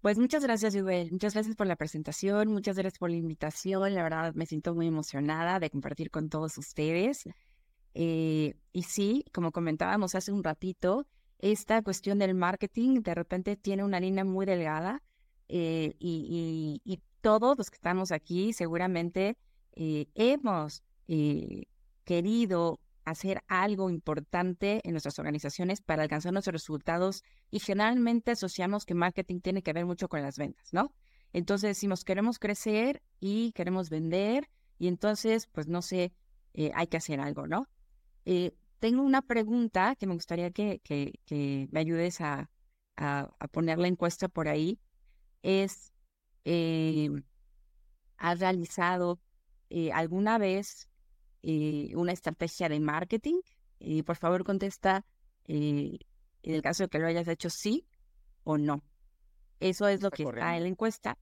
Pues 0.00 0.16
muchas 0.16 0.42
gracias, 0.42 0.72
Yubel. 0.72 1.12
Muchas 1.12 1.34
gracias 1.34 1.54
por 1.54 1.66
la 1.66 1.76
presentación, 1.76 2.48
muchas 2.48 2.78
gracias 2.78 2.98
por 2.98 3.10
la 3.10 3.16
invitación. 3.16 3.94
La 3.94 4.02
verdad 4.02 4.32
me 4.34 4.46
siento 4.46 4.74
muy 4.74 4.86
emocionada 4.86 5.60
de 5.60 5.68
compartir 5.68 6.10
con 6.10 6.30
todos 6.30 6.56
ustedes. 6.56 7.28
Eh, 7.92 8.54
y 8.72 8.82
sí, 8.84 9.26
como 9.34 9.52
comentábamos 9.52 10.14
hace 10.14 10.32
un 10.32 10.42
ratito, 10.42 11.06
esta 11.40 11.82
cuestión 11.82 12.18
del 12.18 12.34
marketing 12.34 13.02
de 13.02 13.14
repente 13.14 13.56
tiene 13.56 13.84
una 13.84 14.00
línea 14.00 14.24
muy 14.24 14.46
delgada 14.46 15.02
eh, 15.48 15.94
y, 15.98 17.00
todos 17.20 17.56
los 17.56 17.70
que 17.70 17.76
estamos 17.76 18.12
aquí 18.12 18.52
seguramente 18.52 19.38
eh, 19.72 20.08
hemos 20.14 20.82
eh, 21.08 21.64
querido 22.04 22.80
hacer 23.06 23.42
algo 23.48 23.88
importante 23.88 24.82
en 24.84 24.90
nuestras 24.90 25.18
organizaciones 25.18 25.80
para 25.80 26.02
alcanzar 26.02 26.34
nuestros 26.34 26.52
resultados 26.52 27.22
y 27.50 27.60
generalmente 27.60 28.32
asociamos 28.32 28.84
que 28.84 28.92
marketing 28.92 29.40
tiene 29.40 29.62
que 29.62 29.72
ver 29.72 29.86
mucho 29.86 30.06
con 30.06 30.20
las 30.20 30.36
ventas, 30.36 30.74
¿no? 30.74 30.92
Entonces 31.32 31.70
decimos, 31.70 32.04
queremos 32.04 32.38
crecer 32.38 33.02
y 33.20 33.52
queremos 33.52 33.88
vender 33.88 34.50
y 34.78 34.88
entonces, 34.88 35.46
pues 35.46 35.66
no 35.66 35.80
sé, 35.80 36.12
hay 36.74 36.88
que 36.88 36.98
hacer 36.98 37.20
algo, 37.20 37.46
¿no? 37.46 37.68
Eh, 38.24 38.54
tengo 38.78 39.02
una 39.02 39.22
pregunta 39.22 39.96
que 39.96 40.06
me 40.06 40.14
gustaría 40.14 40.50
que, 40.50 40.80
que, 40.84 41.68
me 41.70 41.80
ayudes 41.80 42.20
a, 42.20 42.50
a, 42.96 43.28
poner 43.50 43.78
la 43.78 43.88
encuesta 43.88 44.28
por 44.28 44.48
ahí. 44.48 44.78
Es, 45.44 45.92
eh, 46.44 47.10
¿has 48.16 48.40
realizado 48.40 49.20
alguna 49.92 50.38
vez 50.38 50.88
una 51.42 52.12
estrategia 52.12 52.68
de 52.68 52.80
marketing? 52.80 53.40
Y 53.78 54.02
por 54.02 54.16
favor 54.16 54.44
contesta 54.44 55.04
en 55.46 55.98
el 56.42 56.62
caso 56.62 56.84
de 56.84 56.88
que 56.88 56.98
lo 56.98 57.06
hayas 57.06 57.28
hecho 57.28 57.50
sí 57.50 57.86
o 58.44 58.56
no. 58.56 58.82
Eso 59.60 59.88
es 59.88 60.02
lo 60.02 60.10
que 60.10 60.24
está 60.24 60.56
en 60.56 60.62
la 60.62 60.68
encuesta. 60.68 61.18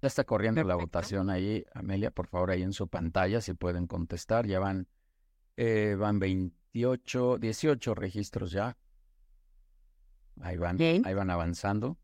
Ya 0.00 0.08
está 0.08 0.24
corriendo 0.24 0.64
la 0.64 0.74
votación 0.74 1.30
ahí, 1.30 1.64
Amelia, 1.74 2.10
por 2.10 2.26
favor, 2.26 2.50
ahí 2.50 2.62
en 2.62 2.72
su 2.72 2.88
pantalla, 2.88 3.40
si 3.40 3.54
pueden 3.54 3.86
contestar. 3.86 4.46
Ya 4.46 4.58
van, 4.58 4.88
eh, 5.56 5.94
van 5.96 6.18
28, 6.18 7.38
18 7.38 7.94
registros 7.94 8.50
ya. 8.50 8.76
Ahí 10.40 10.56
van, 10.56 10.80
ahí 10.80 11.14
van 11.14 11.30
avanzando. 11.30 11.98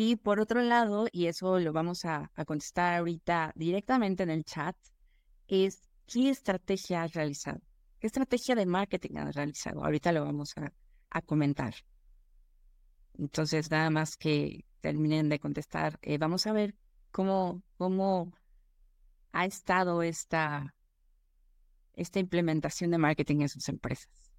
Y 0.00 0.14
por 0.14 0.38
otro 0.38 0.62
lado, 0.62 1.08
y 1.10 1.26
eso 1.26 1.58
lo 1.58 1.72
vamos 1.72 2.04
a, 2.04 2.30
contestar 2.46 2.94
ahorita 3.00 3.50
directamente 3.56 4.22
en 4.22 4.30
el 4.30 4.44
chat, 4.44 4.76
es 5.48 5.88
¿qué 6.06 6.30
estrategia 6.30 7.02
has 7.02 7.14
realizado? 7.14 7.60
¿Qué 7.98 8.06
estrategia 8.06 8.54
de 8.54 8.64
marketing 8.64 9.16
has 9.16 9.34
realizado? 9.34 9.84
Ahorita 9.84 10.12
lo 10.12 10.24
vamos 10.24 10.54
a, 10.56 11.20
comentar. 11.22 11.74
Entonces, 13.18 13.72
nada 13.72 13.90
más 13.90 14.16
que 14.16 14.64
terminen 14.80 15.28
de 15.28 15.40
contestar, 15.40 15.98
eh, 16.02 16.16
vamos 16.16 16.46
a 16.46 16.52
ver 16.52 16.76
cómo, 17.10 17.64
ha 19.32 19.46
estado 19.46 20.04
esta, 20.04 20.76
esta 21.94 22.20
implementación 22.20 22.92
de 22.92 22.98
marketing 22.98 23.40
en 23.40 23.48
sus 23.48 23.68
empresas. 23.68 24.30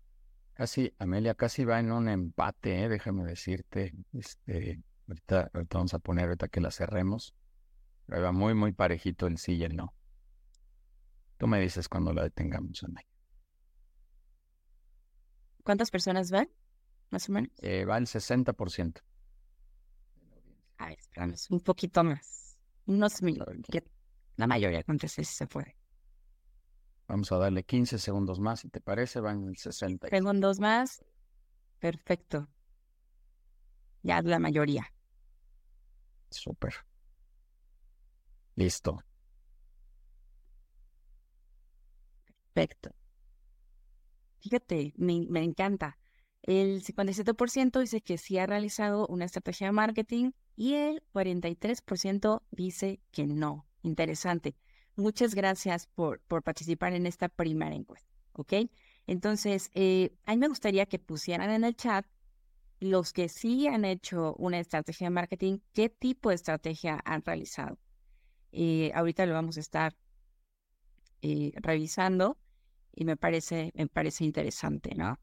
Casi, 0.54 0.94
Amelia, 1.00 1.36
casi 1.36 1.66
va 1.66 1.82
en 1.82 1.92
un 1.92 2.08
empate, 2.08 2.86
¿eh? 2.86 2.88
déjame 2.88 3.26
decirte. 3.26 3.94
Este, 4.14 4.82
ahorita, 5.10 5.52
vamos 5.72 5.94
a 5.94 6.00
poner, 6.00 6.26
ahorita 6.26 6.48
que 6.48 6.62
la 6.62 6.72
cerremos. 6.72 7.34
va 8.12 8.32
muy, 8.32 8.54
muy 8.54 8.72
parejito 8.72 9.28
el 9.28 9.38
sí 9.38 9.54
y 9.54 9.64
el 9.64 9.76
no. 9.76 9.94
Tú 11.38 11.48
me 11.48 11.60
dices 11.60 11.88
cuando 11.88 12.14
la 12.14 12.24
detengamos. 12.24 12.86
¿Cuántas 15.64 15.92
personas 15.92 16.32
van? 16.32 16.50
Más 17.12 17.30
o 17.30 17.32
menos. 17.32 17.50
Eh, 17.60 17.86
va 17.86 17.98
el 17.98 18.06
60%. 18.06 19.02
A 20.78 20.88
ver, 20.88 21.00
esperamos 21.00 21.50
un 21.50 21.60
poquito 21.60 22.04
más. 22.04 22.58
Unos 22.86 23.22
minutos. 23.22 23.54
la 24.36 24.48
mayoría 24.48 24.84
conteste 24.84 25.24
si 25.24 25.34
se 25.36 25.48
puede. 25.48 25.76
Vamos 27.08 27.32
a 27.32 27.38
darle 27.38 27.64
15 27.64 27.98
segundos 27.98 28.40
más, 28.40 28.60
si 28.60 28.70
te 28.70 28.82
parece, 28.82 29.20
van 29.20 29.48
el 29.48 29.58
60. 29.58 30.10
Segundos 30.10 30.60
más. 30.60 31.04
Perfecto. 31.80 32.48
Ya 34.04 34.22
la 34.22 34.40
mayoría. 34.40 34.92
Súper. 36.30 36.74
Listo. 38.56 39.04
Perfecto. 42.54 42.94
Fíjate, 44.42 44.94
me, 44.98 45.26
me 45.30 45.44
encanta. 45.44 45.98
El 46.44 46.82
57% 46.84 47.80
dice 47.80 48.02
que 48.02 48.18
sí 48.18 48.38
ha 48.38 48.46
realizado 48.46 49.08
una 49.08 49.26
estrategia 49.26 49.68
de 49.68 49.74
marketing 49.74 50.32
y 50.56 50.74
el 50.76 51.04
43% 51.14 52.42
dice 52.52 53.02
que 53.12 53.28
no. 53.28 53.66
Interesante. 53.84 54.56
Muchas 54.96 55.36
gracias 55.36 55.88
por, 55.88 56.22
por 56.22 56.44
participar 56.44 56.94
en 56.94 57.06
esta 57.06 57.30
primera 57.30 57.76
encuesta. 57.76 58.10
¿Ok? 58.34 58.54
Entonces, 59.08 59.70
eh, 59.74 60.12
a 60.26 60.32
mí 60.32 60.38
me 60.38 60.48
gustaría 60.48 60.86
que 60.86 61.00
pusieran 61.00 61.50
en 61.50 61.64
el 61.64 61.76
chat 61.76 62.06
los 62.80 63.14
que 63.14 63.30
sí 63.30 63.68
han 63.68 63.86
hecho 63.86 64.36
una 64.36 64.60
estrategia 64.60 65.08
de 65.08 65.12
marketing, 65.12 65.60
qué 65.74 65.90
tipo 65.90 66.30
de 66.30 66.36
estrategia 66.36 67.00
han 67.06 67.24
realizado. 67.24 67.78
Eh, 68.52 68.92
ahorita 68.96 69.26
lo 69.26 69.34
vamos 69.34 69.58
a 69.58 69.60
estar 69.60 69.96
eh, 71.22 71.52
revisando 71.56 72.38
y 72.96 73.06
me 73.06 73.18
parece, 73.18 73.72
me 73.76 73.88
parece 73.88 74.24
interesante, 74.24 74.96
¿no? 74.96 75.20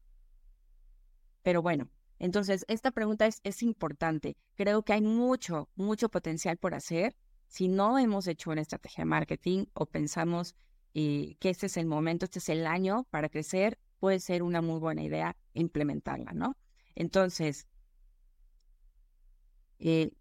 Pero 1.41 1.61
bueno, 1.61 1.89
entonces, 2.19 2.65
esta 2.67 2.91
pregunta 2.91 3.25
es, 3.25 3.41
es 3.43 3.61
importante. 3.63 4.37
Creo 4.55 4.83
que 4.83 4.93
hay 4.93 5.01
mucho, 5.01 5.69
mucho 5.75 6.09
potencial 6.09 6.57
por 6.57 6.73
hacer. 6.73 7.15
Si 7.47 7.67
no 7.67 7.97
hemos 7.97 8.27
hecho 8.27 8.51
una 8.51 8.61
estrategia 8.61 9.03
de 9.03 9.09
marketing 9.09 9.65
o 9.73 9.85
pensamos 9.85 10.55
eh, 10.93 11.35
que 11.39 11.49
este 11.49 11.67
es 11.67 11.77
el 11.77 11.85
momento, 11.85 12.25
este 12.25 12.39
es 12.39 12.49
el 12.49 12.65
año 12.65 13.05
para 13.09 13.29
crecer, 13.29 13.79
puede 13.99 14.19
ser 14.19 14.43
una 14.43 14.61
muy 14.61 14.79
buena 14.79 15.03
idea 15.03 15.35
implementarla, 15.53 16.33
¿no? 16.33 16.57
Entonces, 16.97 17.67
eh, 19.79 20.11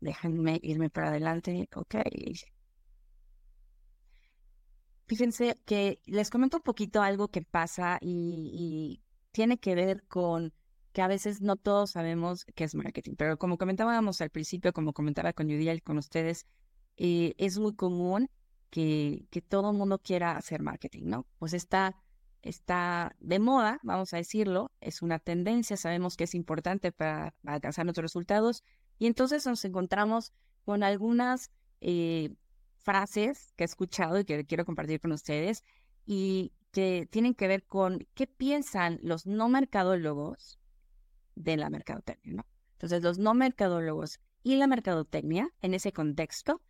déjenme 0.00 0.60
irme 0.62 0.90
para 0.90 1.08
adelante. 1.08 1.68
Ok. 1.74 1.96
Fíjense 5.06 5.56
que 5.64 6.00
les 6.04 6.28
comento 6.30 6.58
un 6.58 6.62
poquito 6.62 7.00
algo 7.00 7.28
que 7.28 7.42
pasa 7.42 7.98
y 8.02 9.00
tiene 9.32 9.58
que 9.58 9.74
ver 9.74 10.04
con 10.08 10.52
que 10.92 11.00
a 11.02 11.08
veces 11.08 11.40
no 11.40 11.56
todos 11.56 11.92
sabemos 11.92 12.44
qué 12.54 12.64
es 12.64 12.74
marketing, 12.74 13.14
pero 13.16 13.38
como 13.38 13.56
comentábamos 13.56 14.20
al 14.20 14.30
principio, 14.30 14.72
como 14.72 14.92
comentaba 14.92 15.32
con 15.32 15.46
Judia 15.46 15.74
y 15.74 15.80
con 15.80 15.96
ustedes, 15.98 16.46
eh, 16.98 17.34
es 17.38 17.58
muy 17.58 17.74
común 17.74 18.28
que, 18.70 19.26
que 19.30 19.40
todo 19.42 19.70
el 19.70 19.76
mundo 19.78 19.98
quiera 19.98 20.36
hacer 20.36 20.62
marketing, 20.62 21.04
¿no? 21.04 21.26
Pues 21.38 21.54
está, 21.54 21.96
está 22.46 23.16
de 23.20 23.38
moda, 23.38 23.80
vamos 23.82 24.14
a 24.14 24.18
decirlo, 24.18 24.72
es 24.80 25.02
una 25.02 25.18
tendencia, 25.18 25.76
sabemos 25.76 26.16
que 26.16 26.24
es 26.24 26.34
importante 26.34 26.92
para, 26.92 27.34
alcanzar 27.44 27.84
nuestros 27.84 28.04
resultados, 28.04 28.62
y 28.98 29.06
entonces 29.06 29.46
nos 29.46 29.64
encontramos 29.64 30.32
con 30.64 30.82
algunas 30.82 31.50
eh, 31.80 32.34
frases 32.76 33.52
que 33.56 33.64
he 33.64 33.66
escuchado 33.66 34.18
y 34.20 34.24
que 34.24 34.44
quiero 34.46 34.64
compartir 34.64 35.00
con 35.00 35.12
ustedes, 35.12 35.64
y 36.06 36.52
que 36.70 37.08
tienen 37.10 37.34
que 37.34 37.48
ver 37.48 37.64
con 37.64 38.06
qué 38.14 38.26
piensan 38.26 38.98
los 39.02 39.26
no 39.26 39.48
mercadólogos 39.48 40.58
de 41.34 41.56
la 41.56 41.70
mercadotecnia. 41.70 42.46
Entonces, 42.72 43.02
los 43.02 43.18
no 43.18 43.34
mercadólogos 43.34 44.20
y 44.42 44.56
la 44.56 44.66
mercadotecnia, 44.66 45.50
en 45.62 45.74
ese 45.74 45.92
contexto, 45.92 46.62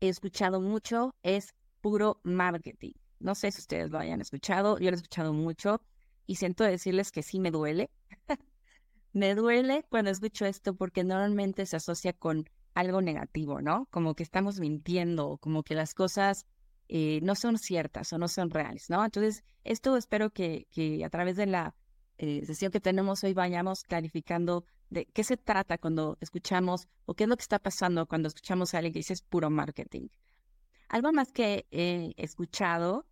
he 0.00 0.08
escuchado 0.08 0.60
mucho, 0.60 1.14
es 1.22 1.54
puro 1.80 2.20
marketing. 2.22 2.92
No 3.20 3.34
sé 3.34 3.52
si 3.52 3.60
ustedes 3.60 3.90
lo 3.90 3.98
hayan 3.98 4.20
escuchado, 4.20 4.78
yo 4.78 4.90
lo 4.90 4.96
he 4.96 4.96
escuchado 4.96 5.32
mucho 5.32 5.80
y 6.26 6.36
siento 6.36 6.64
decirles 6.64 7.12
que 7.12 7.22
sí 7.22 7.38
me 7.38 7.50
duele. 7.50 7.90
me 9.12 9.34
duele 9.34 9.84
cuando 9.88 10.10
escucho 10.10 10.46
esto 10.46 10.74
porque 10.74 11.04
normalmente 11.04 11.66
se 11.66 11.76
asocia 11.76 12.12
con 12.12 12.48
algo 12.74 13.02
negativo, 13.02 13.60
¿no? 13.60 13.86
Como 13.90 14.14
que 14.14 14.22
estamos 14.22 14.60
mintiendo, 14.60 15.38
como 15.38 15.62
que 15.62 15.74
las 15.74 15.94
cosas 15.94 16.46
eh, 16.88 17.20
no 17.22 17.34
son 17.34 17.58
ciertas 17.58 18.12
o 18.12 18.18
no 18.18 18.28
son 18.28 18.50
reales, 18.50 18.90
¿no? 18.90 19.04
Entonces, 19.04 19.44
esto 19.64 19.96
espero 19.96 20.30
que, 20.30 20.66
que 20.70 21.04
a 21.04 21.10
través 21.10 21.36
de 21.36 21.46
la 21.46 21.74
eh, 22.18 22.44
sesión 22.46 22.70
que 22.72 22.80
tenemos 22.80 23.24
hoy 23.24 23.32
vayamos 23.32 23.82
clarificando 23.82 24.64
de 24.88 25.06
qué 25.06 25.24
se 25.24 25.36
trata 25.36 25.78
cuando 25.78 26.18
escuchamos 26.20 26.88
o 27.06 27.14
qué 27.14 27.24
es 27.24 27.28
lo 27.30 27.36
que 27.36 27.42
está 27.42 27.58
pasando 27.58 28.06
cuando 28.06 28.28
escuchamos 28.28 28.74
a 28.74 28.78
alguien 28.78 28.92
que 28.92 28.98
dice 28.98 29.12
es 29.12 29.22
puro 29.22 29.50
marketing. 29.50 30.08
Algo 30.88 31.12
más 31.12 31.32
que 31.32 31.66
he 31.70 32.12
escuchado 32.16 33.06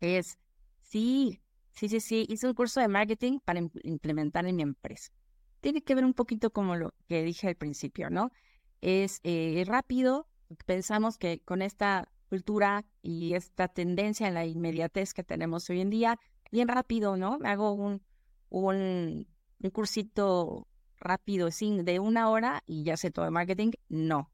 es, 0.00 0.38
sí, 0.82 1.40
sí, 1.72 1.88
sí, 1.88 2.00
sí, 2.00 2.26
hice 2.28 2.46
un 2.46 2.54
curso 2.54 2.80
de 2.80 2.88
marketing 2.88 3.38
para 3.44 3.60
implementar 3.84 4.46
en 4.46 4.56
mi 4.56 4.62
empresa. 4.62 5.12
Tiene 5.60 5.82
que 5.82 5.94
ver 5.94 6.04
un 6.04 6.14
poquito 6.14 6.50
como 6.50 6.76
lo 6.76 6.94
que 7.08 7.22
dije 7.22 7.48
al 7.48 7.56
principio, 7.56 8.10
¿no? 8.10 8.32
Es 8.80 9.20
eh, 9.24 9.62
rápido, 9.66 10.26
pensamos 10.66 11.18
que 11.18 11.40
con 11.44 11.62
esta 11.62 12.08
cultura 12.28 12.86
y 13.02 13.34
esta 13.34 13.68
tendencia 13.68 14.28
en 14.28 14.34
la 14.34 14.46
inmediatez 14.46 15.12
que 15.12 15.24
tenemos 15.24 15.68
hoy 15.68 15.80
en 15.80 15.90
día, 15.90 16.18
bien 16.50 16.68
rápido, 16.68 17.16
¿no? 17.16 17.38
Me 17.38 17.50
hago 17.50 17.72
un, 17.72 18.02
un, 18.48 19.26
cursito 19.72 20.66
rápido 20.98 21.50
sin, 21.50 21.84
de 21.84 21.98
una 21.98 22.30
hora 22.30 22.62
y 22.66 22.84
ya 22.84 22.96
sé 22.96 23.10
todo 23.10 23.24
de 23.24 23.30
marketing, 23.30 23.72
no, 23.88 24.30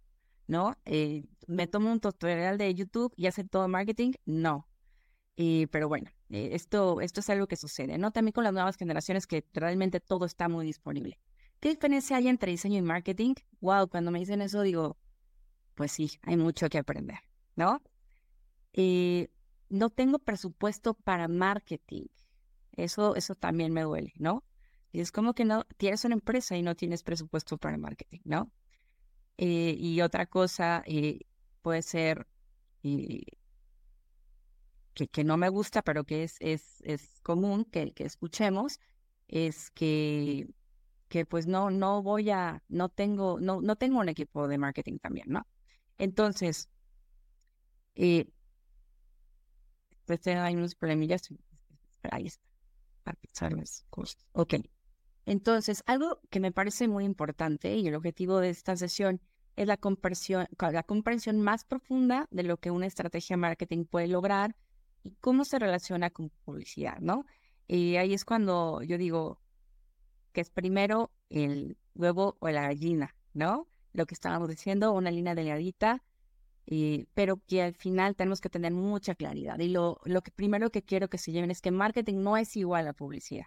¿no? 0.47 0.77
Eh, 0.85 1.25
me 1.47 1.67
tomo 1.67 1.91
un 1.91 2.01
tutorial 2.01 2.59
de 2.59 2.75
YouTube 2.75 3.13
y 3.17 3.23
ya 3.23 3.33
sé 3.33 3.45
todo 3.45 3.67
marketing, 3.69 4.13
no. 4.25 4.67
Pero 5.71 5.89
bueno, 5.89 6.11
eh, 6.31 6.51
esto, 6.53 7.01
esto 7.01 7.21
es 7.21 7.31
algo 7.31 7.47
que 7.47 7.57
sucede, 7.57 7.99
¿no? 7.99 8.11
También 8.11 8.33
con 8.33 8.45
las 8.45 8.55
nuevas 8.55 8.77
generaciones 8.77 9.27
que 9.27 9.45
realmente 9.53 10.01
todo 10.01 10.25
está 10.25 10.49
muy 10.49 10.65
disponible. 10.65 11.19
¿Qué 11.61 11.69
diferencia 11.69 12.17
hay 12.17 12.29
entre 12.29 12.53
diseño 12.53 12.79
y 12.79 12.83
marketing? 12.83 13.35
Wow, 13.61 13.89
cuando 13.89 14.11
me 14.11 14.19
dicen 14.19 14.41
eso 14.41 14.63
digo, 14.63 14.97
pues 15.75 15.93
sí, 15.93 16.11
hay 16.23 16.37
mucho 16.37 16.69
que 16.69 16.79
aprender, 16.79 17.19
¿no? 17.55 17.83
Eh, 18.73 19.29
no 19.69 19.91
tengo 19.91 20.19
presupuesto 20.19 20.95
para 20.95 21.29
marketing. 21.29 22.07
Eso, 22.73 23.15
eso 23.15 23.35
también 23.35 23.73
me 23.73 23.83
duele, 23.83 24.13
¿no? 24.17 24.43
Y 24.93 25.01
es 25.01 25.13
como 25.13 25.35
que 25.35 25.45
no, 25.45 25.65
tienes 25.77 26.05
una 26.05 26.15
empresa 26.15 26.57
y 26.57 26.63
no 26.63 26.75
tienes 26.75 27.03
presupuesto 27.03 27.59
para 27.59 27.77
marketing, 27.77 28.21
¿no? 28.25 28.51
Eh, 29.37 29.77
y 29.79 30.01
otra 30.01 30.27
cosa 30.27 30.83
puede 31.61 31.83
ser 31.83 32.27
que, 34.97 35.25
no 35.25 35.37
me 35.37 35.49
gusta, 35.49 35.83
pero 35.83 36.05
que 36.05 36.25
es, 36.25 36.37
es, 36.41 36.81
es 36.83 37.21
común 37.23 37.65
que, 37.65 37.93
que 37.93 38.05
escuchemos, 38.05 38.81
es 39.29 39.71
que, 39.71 40.49
que 41.09 41.27
pues 41.27 41.47
no, 41.47 41.71
no 41.71 42.03
voy 42.03 42.31
a, 42.31 42.63
no 42.69 42.89
tengo, 42.89 43.39
no, 43.41 43.61
no 43.61 43.77
tengo 43.77 44.01
un 44.01 44.09
equipo 44.09 44.49
de 44.49 44.59
marketing 44.59 44.99
también, 44.99 45.27
¿no? 45.29 45.47
Entonces, 45.99 46.69
eh, 47.95 48.27
pues 50.05 50.27
hay 50.27 50.55
unos 50.55 50.75
problemillas. 50.75 51.29
Ahí 52.11 52.27
está, 52.27 52.47
para 53.03 53.19
pensar 53.19 53.53
las 53.53 53.85
cosas. 53.91 54.25
Ok. 54.33 54.55
Entonces, 55.25 55.83
algo 55.87 56.21
que 56.31 56.41
me 56.41 56.53
parece 56.53 56.87
muy 56.87 57.05
importante 57.05 57.75
y 57.77 57.89
el 57.89 57.97
objetivo 57.97 58.39
de 58.39 58.51
esta 58.51 58.77
sesión 58.77 59.21
es 59.57 59.67
la 59.67 59.77
comprensión, 59.77 60.47
la 60.59 60.83
comprensión 60.85 61.41
más 61.41 61.65
profunda 61.65 62.29
de 62.31 62.45
lo 62.45 62.59
que 62.59 62.71
una 62.71 62.87
estrategia 62.87 63.35
de 63.35 63.41
marketing 63.41 63.85
puede 63.87 64.07
lograr 64.07 64.55
y 65.07 65.17
cómo 65.21 65.45
se 65.45 65.59
relaciona 65.59 66.11
con 66.11 66.31
publicidad, 66.45 66.99
¿no? 67.01 67.25
Y 67.69 67.97
ahí 67.97 68.13
es 68.13 68.25
cuando 68.25 68.83
yo 68.83 68.99
digo 68.99 69.41
que 70.33 70.41
es 70.41 70.51
primero 70.51 71.13
el 71.31 71.79
huevo 71.95 72.37
o 72.41 72.49
la 72.51 72.63
gallina, 72.63 73.15
¿no? 73.33 73.69
Lo 73.93 74.07
que 74.07 74.15
estábamos 74.15 74.49
diciendo, 74.49 74.93
una 74.93 75.11
línea 75.11 75.35
delgadita, 75.35 76.03
eh, 76.67 77.07
pero 77.15 77.41
que 77.47 77.63
al 77.63 77.75
final 77.75 78.17
tenemos 78.17 78.41
que 78.41 78.51
tener 78.51 78.73
mucha 78.73 79.15
claridad. 79.15 79.59
Y 79.61 79.69
lo, 79.69 80.01
primero 80.35 80.71
que 80.71 80.83
quiero 80.83 81.09
que 81.09 81.19
se 81.19 81.33
lleven 81.33 81.51
es 81.51 81.61
que 81.61 81.71
marketing 81.71 82.23
no 82.23 82.37
es 82.37 82.57
igual 82.57 82.89
a 82.89 82.93
publicidad, 82.93 83.47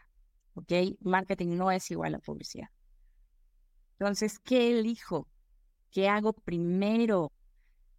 ¿ok? 0.53 0.71
Marketing 1.01 1.57
no 1.57 1.71
es 1.71 1.91
igual 1.91 2.15
a 2.15 2.19
publicidad. 2.19 2.69
Entonces, 3.99 4.39
¿qué 4.39 4.71
elijo? 4.71 5.27
¿Qué 5.91 6.07
hago 6.07 6.31
primero? 6.33 7.33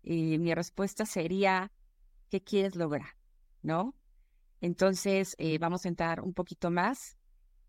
Y 0.02 0.38
mi 0.38 0.54
respuesta 0.54 1.04
sería, 1.04 1.70
¿qué 2.30 2.40
quieres 2.42 2.74
lograr? 2.74 3.19
¿No? 3.62 3.94
Entonces, 4.60 5.34
eh, 5.38 5.58
vamos 5.58 5.84
a 5.84 5.88
entrar 5.88 6.20
un 6.20 6.34
poquito 6.34 6.70
más 6.70 7.16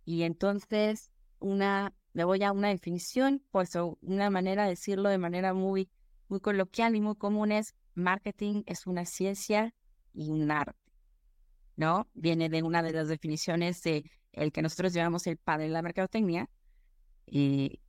y 0.04 0.24
entonces 0.24 1.12
una, 1.40 1.94
me 2.14 2.24
voy 2.24 2.44
a 2.44 2.52
una 2.52 2.70
definición, 2.70 3.44
pues 3.52 3.72
una 4.02 4.30
manera 4.30 4.64
de 4.64 4.72
decirlo 4.72 5.10
de 5.10 5.18
manera 5.18 5.54
muy, 5.54 5.90
muy 6.28 6.40
coloquial 6.40 6.96
y 6.96 7.02
muy 7.02 7.16
común 7.16 7.52
es 7.52 7.76
marketing 7.94 8.64
es 8.66 8.88
una 8.88 9.06
ciencia 9.06 9.74
y 10.14 10.30
un 10.30 10.52
arte, 10.52 10.78
¿no? 11.76 12.08
Viene 12.14 12.50
de 12.50 12.64
una 12.64 12.84
de 12.84 12.94
las 12.94 13.08
definiciones 13.08 13.82
de 13.84 14.10
el 14.34 14.52
que 14.52 14.62
nosotros 14.62 14.94
llamamos 14.94 15.28
el 15.28 15.38
padre 15.38 15.66
de 15.66 15.72
la 15.72 15.82
mercadotecnia 15.82 16.50
y, 17.26 17.80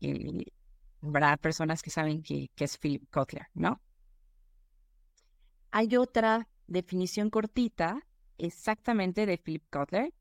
y 0.00 0.46
habrá 1.02 1.36
personas 1.36 1.82
que 1.82 1.90
saben 1.90 2.22
que, 2.22 2.50
que 2.54 2.64
es 2.64 2.78
Philip 2.78 3.08
Kotler, 3.10 3.46
¿no? 3.54 3.80
Hay 5.70 5.96
otra 5.96 6.48
definición 6.70 7.28
cortita, 7.28 8.06
exactamente 8.38 9.26
de 9.26 9.36
Philip 9.36 9.64
Kotler, 9.70 10.14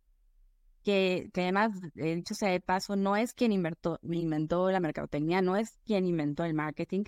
que, 0.83 1.29
que 1.33 1.41
además, 1.43 1.71
dicho 1.93 2.35
sea 2.35 2.49
de 2.49 2.59
paso, 2.59 2.97
no 2.97 3.15
es 3.15 3.33
quien 3.33 3.53
inventó, 3.53 3.99
la 4.71 4.79
mercadotecnia, 4.81 5.41
no 5.41 5.55
es 5.55 5.77
quien 5.85 6.05
inventó 6.05 6.43
el 6.43 6.53
marketing, 6.53 7.05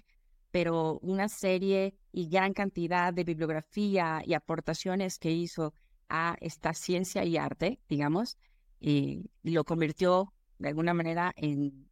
pero 0.52 1.00
una 1.00 1.28
serie 1.28 1.96
y 2.14 2.30
gran 2.30 2.54
cantidad 2.54 3.14
de 3.14 3.24
bibliografía 3.24 4.22
y 4.26 4.34
aportaciones 4.34 5.20
que 5.20 5.32
hizo 5.32 5.74
a 6.08 6.38
esta 6.40 6.74
ciencia 6.74 7.26
y 7.26 7.38
arte, 7.38 7.80
digamos, 7.90 8.38
y 8.80 9.30
lo 9.44 9.64
convirtió 9.66 10.34
de 10.60 10.70
alguna 10.70 10.94
manera 10.94 11.34
en 11.36 11.92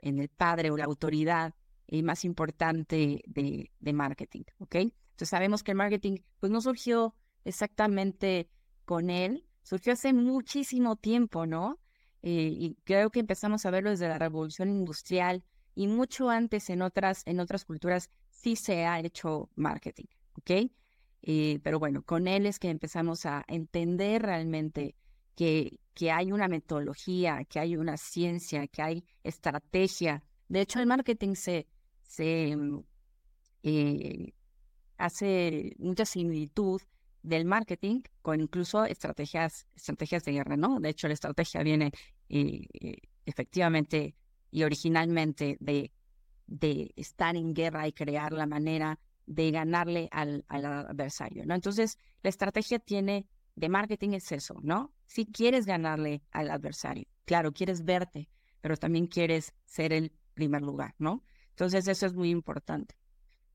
en 0.00 0.18
el 0.18 0.28
padre 0.28 0.70
o 0.70 0.76
la 0.76 0.84
autoridad 0.84 1.54
eh, 1.88 2.02
más 2.02 2.24
importante 2.24 3.22
de, 3.26 3.70
de, 3.78 3.92
marketing, 3.92 4.44
¿ok? 4.58 4.76
Entonces 5.12 5.28
sabemos 5.28 5.62
que 5.62 5.72
el 5.72 5.78
marketing 5.78 6.18
pues 6.40 6.50
no 6.50 6.60
surgió 6.60 7.14
exactamente 7.44 8.50
con 8.84 9.10
él, 9.10 9.46
surgió 9.62 9.92
hace 9.92 10.12
muchísimo 10.12 10.96
tiempo, 10.96 11.46
¿no? 11.46 11.78
Eh, 12.22 12.52
y 12.52 12.76
creo 12.84 13.10
que 13.10 13.20
empezamos 13.20 13.66
a 13.66 13.70
verlo 13.70 13.90
desde 13.90 14.08
la 14.08 14.18
revolución 14.18 14.70
industrial 14.70 15.44
y 15.74 15.88
mucho 15.88 16.30
antes 16.30 16.70
en 16.70 16.82
otras, 16.82 17.22
en 17.26 17.40
otras 17.40 17.64
culturas 17.64 18.10
sí 18.30 18.56
se 18.56 18.84
ha 18.84 19.00
hecho 19.00 19.50
marketing, 19.54 20.06
¿ok? 20.34 20.70
Eh, 21.22 21.60
pero 21.62 21.78
bueno, 21.78 22.02
con 22.02 22.26
él 22.28 22.46
es 22.46 22.58
que 22.58 22.70
empezamos 22.70 23.26
a 23.26 23.44
entender 23.48 24.22
realmente 24.22 24.96
que, 25.36 25.78
que 25.94 26.10
hay 26.10 26.32
una 26.32 26.48
metodología, 26.48 27.44
que 27.44 27.60
hay 27.60 27.76
una 27.76 27.96
ciencia, 27.96 28.66
que 28.66 28.82
hay 28.82 29.04
estrategia. 29.22 30.24
De 30.48 30.60
hecho, 30.60 30.80
el 30.80 30.86
marketing 30.86 31.34
se, 31.34 31.66
se 32.02 32.56
eh, 33.62 34.32
hace 35.04 35.74
mucha 35.78 36.04
similitud 36.04 36.80
del 37.22 37.44
marketing 37.44 38.02
con 38.22 38.40
incluso 38.40 38.84
estrategias, 38.84 39.66
estrategias 39.74 40.24
de 40.24 40.32
guerra, 40.32 40.56
¿no? 40.56 40.80
De 40.80 40.90
hecho, 40.90 41.08
la 41.08 41.14
estrategia 41.14 41.62
viene 41.62 41.92
eh, 42.28 42.66
eh, 42.80 42.96
efectivamente 43.26 44.14
y 44.50 44.62
originalmente 44.62 45.56
de, 45.60 45.92
de 46.46 46.92
estar 46.96 47.36
en 47.36 47.52
guerra 47.52 47.86
y 47.88 47.92
crear 47.92 48.32
la 48.32 48.46
manera 48.46 48.98
de 49.26 49.50
ganarle 49.50 50.08
al, 50.12 50.44
al 50.48 50.64
adversario, 50.64 51.44
¿no? 51.46 51.54
Entonces, 51.54 51.98
la 52.22 52.30
estrategia 52.30 52.78
tiene 52.78 53.26
de 53.54 53.68
marketing 53.68 54.10
es 54.10 54.30
eso, 54.32 54.54
¿no? 54.62 54.92
Si 55.06 55.26
quieres 55.26 55.66
ganarle 55.66 56.22
al 56.30 56.50
adversario, 56.50 57.06
claro, 57.24 57.52
quieres 57.52 57.84
verte, 57.84 58.28
pero 58.60 58.76
también 58.76 59.06
quieres 59.06 59.52
ser 59.64 59.92
el 59.92 60.12
primer 60.34 60.62
lugar, 60.62 60.94
¿no? 60.98 61.22
Entonces 61.50 61.86
eso 61.86 62.06
es 62.06 62.14
muy 62.14 62.30
importante. 62.30 62.94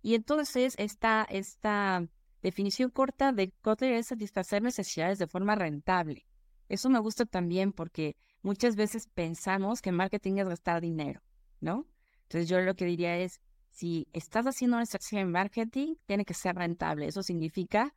Y 0.02 0.16
entonces 0.16 0.76
esta, 0.78 1.26
esta 1.30 2.08
definición 2.42 2.90
corta 2.90 3.32
de 3.32 3.52
Kotler 3.62 3.94
es 3.94 4.08
satisfacer 4.08 4.62
necesidades 4.62 5.20
de 5.20 5.28
forma 5.28 5.56
rentable. 5.56 6.26
Eso 6.70 6.90
me 6.90 7.00
gusta 7.00 7.26
también 7.26 7.72
porque 7.72 8.16
muchas 8.42 8.76
veces 8.76 9.08
pensamos 9.14 9.82
que 9.82 9.92
marketing 9.92 10.38
es 10.38 10.48
gastar 10.48 10.82
dinero, 10.82 11.22
¿no? 11.60 11.88
Entonces 12.24 12.50
yo 12.50 12.60
lo 12.62 12.76
que 12.76 12.86
diría 12.86 13.18
es, 13.18 13.42
si 13.72 14.08
estás 14.12 14.46
haciendo 14.46 14.78
una 14.78 14.84
estrategia 14.84 15.22
en 15.22 15.32
marketing, 15.32 15.96
tiene 16.06 16.26
que 16.26 16.34
ser 16.34 16.56
rentable. 16.56 17.08
Eso 17.08 17.24
significa 17.24 17.94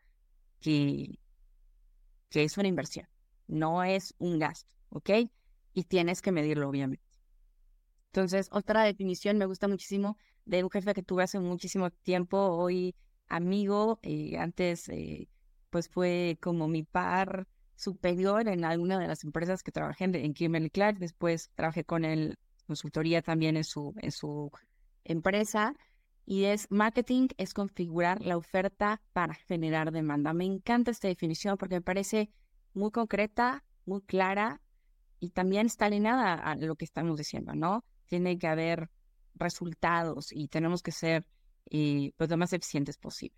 que 0.60 1.18
que 2.30 2.44
es 2.44 2.56
una 2.56 2.68
inversión, 2.68 3.06
no 3.48 3.82
es 3.84 4.14
un 4.18 4.38
gasto, 4.38 4.70
¿ok? 4.90 5.10
Y 5.74 5.84
tienes 5.84 6.22
que 6.22 6.32
medirlo, 6.32 6.68
obviamente. 6.68 7.04
Entonces, 8.06 8.48
otra 8.52 8.84
definición 8.84 9.36
me 9.36 9.46
gusta 9.46 9.68
muchísimo 9.68 10.16
de 10.50 10.64
un 10.64 10.70
jefe 10.70 10.94
que 10.94 11.02
tuve 11.02 11.22
hace 11.22 11.38
muchísimo 11.38 11.90
tiempo, 11.90 12.36
hoy 12.36 12.94
amigo, 13.28 14.00
eh, 14.02 14.36
antes 14.36 14.88
eh, 14.88 15.28
pues 15.70 15.88
fue 15.88 16.38
como 16.42 16.66
mi 16.66 16.82
par 16.82 17.46
superior 17.76 18.48
en 18.48 18.64
alguna 18.64 18.98
de 18.98 19.06
las 19.06 19.22
empresas 19.22 19.62
que 19.62 19.70
trabajé 19.70 20.04
en, 20.04 20.34
Kimberly 20.34 20.70
Clark, 20.70 20.98
después 20.98 21.50
trabajé 21.54 21.84
con 21.84 22.04
él 22.04 22.36
consultoría 22.66 23.22
también 23.22 23.56
en 23.56 23.64
su, 23.64 23.94
en 23.98 24.10
su 24.10 24.50
empresa 25.04 25.74
y 26.26 26.44
es 26.44 26.66
marketing 26.70 27.28
es 27.38 27.54
configurar 27.54 28.20
la 28.20 28.36
oferta 28.36 29.00
para 29.12 29.34
generar 29.34 29.92
demanda. 29.92 30.32
Me 30.32 30.44
encanta 30.44 30.90
esta 30.90 31.08
definición 31.08 31.56
porque 31.58 31.76
me 31.76 31.82
parece 31.82 32.30
muy 32.74 32.90
concreta, 32.90 33.64
muy 33.86 34.02
clara 34.02 34.60
y 35.20 35.30
también 35.30 35.66
está 35.66 35.86
alineada 35.86 36.34
a 36.34 36.56
lo 36.56 36.74
que 36.74 36.84
estamos 36.84 37.16
diciendo, 37.16 37.54
¿no? 37.54 37.84
Tiene 38.06 38.38
que 38.38 38.48
haber 38.48 38.90
resultados 39.40 40.33
y 40.33 40.48
tenemos 40.48 40.83
que 40.83 40.92
ser 40.92 41.26
eh, 41.70 42.12
pues, 42.16 42.31
lo 42.31 42.37
más 42.37 42.53
eficientes 42.53 42.98
posible. 42.98 43.37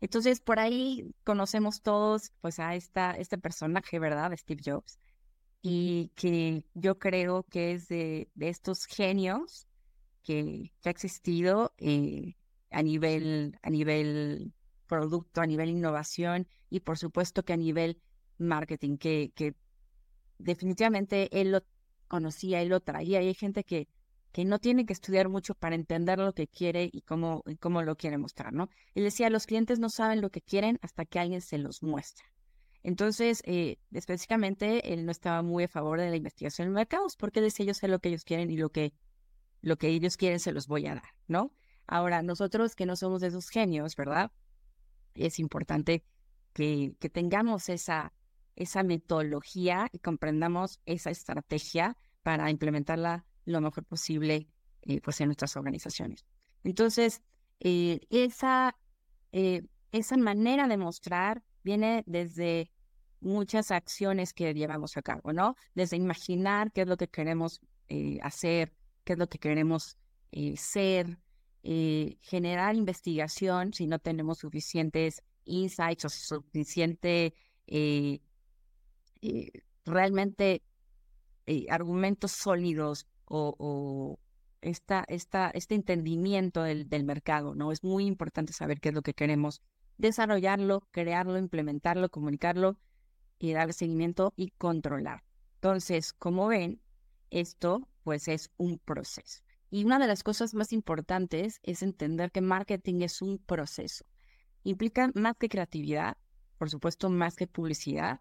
Entonces, 0.00 0.40
por 0.40 0.58
ahí 0.58 1.14
conocemos 1.24 1.80
todos 1.80 2.32
pues 2.40 2.58
a 2.58 2.74
esta, 2.74 3.12
este 3.12 3.38
personaje, 3.38 3.98
¿verdad? 3.98 4.32
Steve 4.36 4.62
Jobs. 4.64 4.98
Y 5.62 6.12
que 6.14 6.64
yo 6.74 6.98
creo 6.98 7.44
que 7.44 7.72
es 7.72 7.88
de, 7.88 8.28
de 8.34 8.48
estos 8.50 8.84
genios 8.84 9.66
que, 10.22 10.72
ha 10.84 10.90
existido 10.90 11.72
eh, 11.78 12.34
a, 12.70 12.82
nivel, 12.82 13.58
a 13.62 13.70
nivel 13.70 14.52
producto, 14.86 15.40
a 15.40 15.46
nivel 15.46 15.70
innovación 15.70 16.48
y 16.68 16.80
por 16.80 16.98
supuesto 16.98 17.44
que 17.44 17.52
a 17.52 17.56
nivel 17.56 18.00
marketing, 18.38 18.96
que, 18.96 19.32
que 19.34 19.54
definitivamente 20.38 21.40
él 21.40 21.52
lo 21.52 21.62
conocía, 22.08 22.60
él 22.60 22.68
lo 22.68 22.80
traía 22.80 23.22
y 23.22 23.28
hay 23.28 23.34
gente 23.34 23.64
que, 23.64 23.88
que 24.34 24.44
no 24.44 24.58
tiene 24.58 24.84
que 24.84 24.92
estudiar 24.92 25.28
mucho 25.28 25.54
para 25.54 25.76
entender 25.76 26.18
lo 26.18 26.32
que 26.34 26.48
quiere 26.48 26.90
y 26.92 27.02
cómo, 27.02 27.44
cómo 27.60 27.82
lo 27.82 27.96
quiere 27.96 28.18
mostrar, 28.18 28.52
¿no? 28.52 28.68
Él 28.96 29.04
decía, 29.04 29.30
los 29.30 29.46
clientes 29.46 29.78
no 29.78 29.90
saben 29.90 30.20
lo 30.20 30.30
que 30.30 30.42
quieren 30.42 30.80
hasta 30.82 31.04
que 31.04 31.20
alguien 31.20 31.40
se 31.40 31.56
los 31.56 31.84
muestra. 31.84 32.26
Entonces, 32.82 33.42
eh, 33.44 33.78
específicamente, 33.92 34.92
él 34.92 35.06
no 35.06 35.12
estaba 35.12 35.42
muy 35.42 35.62
a 35.62 35.68
favor 35.68 36.00
de 36.00 36.10
la 36.10 36.16
investigación 36.16 36.66
en 36.66 36.74
mercados 36.74 37.14
porque 37.14 37.40
decía, 37.40 37.64
yo 37.64 37.74
sé 37.74 37.86
lo 37.86 38.00
que 38.00 38.08
ellos 38.08 38.24
quieren 38.24 38.50
y 38.50 38.56
lo 38.56 38.70
que 38.70 38.92
lo 39.62 39.76
que 39.76 39.86
ellos 39.86 40.16
quieren 40.16 40.40
se 40.40 40.50
los 40.50 40.66
voy 40.66 40.88
a 40.88 40.96
dar, 40.96 41.14
¿no? 41.28 41.52
Ahora, 41.86 42.20
nosotros 42.24 42.74
que 42.74 42.86
no 42.86 42.96
somos 42.96 43.20
de 43.20 43.28
esos 43.28 43.50
genios, 43.50 43.94
¿verdad? 43.94 44.32
Es 45.14 45.38
importante 45.38 46.04
que, 46.52 46.96
que 46.98 47.08
tengamos 47.08 47.68
esa, 47.68 48.12
esa 48.56 48.82
metodología 48.82 49.88
y 49.92 50.00
comprendamos 50.00 50.80
esa 50.86 51.10
estrategia 51.10 51.96
para 52.24 52.50
implementarla 52.50 53.26
lo 53.44 53.60
mejor 53.60 53.84
posible 53.84 54.48
eh, 54.82 55.00
pues 55.00 55.20
en 55.20 55.28
nuestras 55.28 55.56
organizaciones. 55.56 56.24
Entonces, 56.62 57.22
eh, 57.60 58.00
esa, 58.10 58.76
esa 59.32 60.16
manera 60.16 60.68
de 60.68 60.76
mostrar 60.76 61.42
viene 61.62 62.02
desde 62.06 62.70
muchas 63.20 63.70
acciones 63.70 64.32
que 64.32 64.52
llevamos 64.54 64.96
a 64.96 65.02
cabo, 65.02 65.32
¿no? 65.32 65.56
Desde 65.74 65.96
imaginar 65.96 66.72
qué 66.72 66.82
es 66.82 66.88
lo 66.88 66.96
que 66.96 67.08
queremos 67.08 67.60
hacer, 68.22 68.72
qué 69.04 69.14
es 69.14 69.18
lo 69.18 69.28
que 69.28 69.38
queremos 69.38 69.96
ser, 70.56 71.18
generar 71.62 72.74
investigación 72.74 73.72
si 73.72 73.86
no 73.86 73.98
tenemos 73.98 74.38
suficientes 74.38 75.22
insights 75.44 76.04
o 76.04 76.08
suficiente 76.08 77.34
realmente 79.84 80.62
eh, 81.46 81.66
argumentos 81.68 82.32
sólidos 82.32 83.06
o, 83.26 84.18
esta, 84.60 85.04
esta, 85.08 85.50
este 85.50 85.74
entendimiento 85.74 86.62
del, 86.62 86.88
del, 86.88 87.04
mercado, 87.04 87.54
¿no? 87.54 87.70
Es 87.70 87.84
muy 87.84 88.06
importante 88.06 88.52
saber 88.52 88.80
qué 88.80 88.88
es 88.88 88.94
lo 88.94 89.02
que 89.02 89.12
queremos 89.12 89.60
desarrollarlo, 89.98 90.88
crearlo, 90.90 91.38
implementarlo, 91.38 92.08
comunicarlo 92.08 92.78
y 93.38 93.52
darle 93.52 93.74
seguimiento 93.74 94.32
y 94.36 94.50
controlar. 94.52 95.22
Entonces, 95.56 96.12
como 96.14 96.46
ven, 96.46 96.80
esto 97.30 97.88
pues 98.02 98.28
es 98.28 98.50
un 98.56 98.78
proceso. 98.78 99.42
Y 99.70 99.84
una 99.84 99.98
de 99.98 100.06
las 100.06 100.22
cosas 100.22 100.54
más 100.54 100.72
importantes 100.72 101.58
es 101.62 101.82
entender 101.82 102.30
que 102.30 102.40
marketing 102.40 103.00
es 103.00 103.22
un 103.22 103.38
proceso. 103.38 104.04
Implica 104.62 105.10
más 105.14 105.36
que 105.36 105.48
creatividad, 105.48 106.16
por 106.58 106.70
supuesto, 106.70 107.10
más 107.10 107.34
que 107.34 107.46
publicidad, 107.46 108.20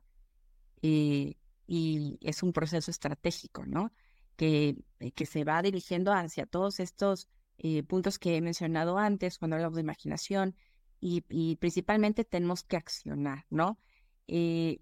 eh, 0.81 1.35
y 1.67 2.17
es 2.21 2.43
un 2.43 2.53
proceso 2.53 2.89
estratégico, 2.89 3.65
¿no? 3.65 3.91
Que, 4.35 4.77
eh, 4.99 5.11
que 5.11 5.25
se 5.25 5.43
va 5.43 5.61
dirigiendo 5.61 6.11
hacia 6.11 6.45
todos 6.45 6.79
estos 6.79 7.27
eh, 7.57 7.83
puntos 7.83 8.17
que 8.19 8.35
he 8.35 8.41
mencionado 8.41 8.97
antes 8.97 9.37
cuando 9.37 9.55
hablamos 9.55 9.75
de 9.75 9.81
imaginación 9.81 10.55
y, 10.99 11.21
principalmente 11.57 12.23
tenemos 12.23 12.63
que 12.63 12.77
accionar, 12.77 13.45
¿no? 13.49 13.77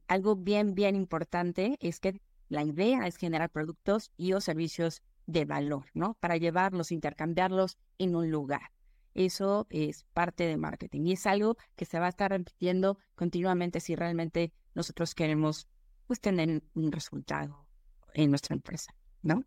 algo 0.08 0.36
bien, 0.36 0.76
bien 0.76 0.96
importante 0.96 1.76
es 1.80 2.00
que 2.00 2.22
la 2.48 2.64
idea 2.64 3.08
es 3.08 3.18
generar 3.18 3.50
productos 3.50 4.12
y 4.18 4.34
o 4.34 4.42
servicios 4.42 5.02
de 5.26 5.46
valor, 5.46 5.86
¿no? 5.94 6.16
Para 6.16 6.38
llevarlos, 6.38 6.92
intercambiarlos 6.92 7.78
en 7.98 8.16
un 8.16 8.30
lugar. 8.30 8.72
Eso 9.14 9.68
es 9.70 10.06
parte 10.14 10.46
de 10.46 10.58
marketing 10.58 11.06
y 11.06 11.14
es 11.14 11.26
algo 11.28 11.58
que 11.76 11.86
se 11.86 12.00
va 12.00 12.06
a 12.06 12.10
estar 12.10 12.32
repitiendo 12.32 12.98
continuamente 13.16 13.80
si 13.80 13.96
realmente 13.96 14.54
nosotros 14.74 15.16
queremos 15.16 15.68
pues 16.08 16.22
tener 16.22 16.64
un 16.74 16.92
resultado 16.92 17.66
en 18.14 18.30
nuestra 18.30 18.56
empresa, 18.56 18.94
¿no? 19.22 19.44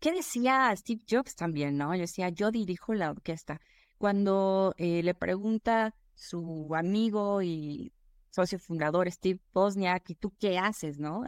¿Qué 0.00 0.12
decía 0.12 0.74
Steve 0.76 1.02
Jobs 1.08 1.34
también, 1.34 1.76
no? 1.76 1.94
Yo 1.94 2.02
decía, 2.02 2.28
yo 2.28 2.50
dirijo 2.50 2.94
la 2.94 3.10
orquesta. 3.10 3.60
Cuando 3.98 4.74
eh, 4.76 5.02
le 5.02 5.14
pregunta 5.14 5.94
su 6.14 6.68
amigo 6.74 7.42
y 7.42 7.92
socio 8.30 8.58
fundador 8.58 9.10
Steve 9.10 9.40
Bosniak, 9.52 10.10
¿y 10.10 10.14
tú 10.14 10.32
qué 10.38 10.58
haces, 10.58 10.98
no? 10.98 11.24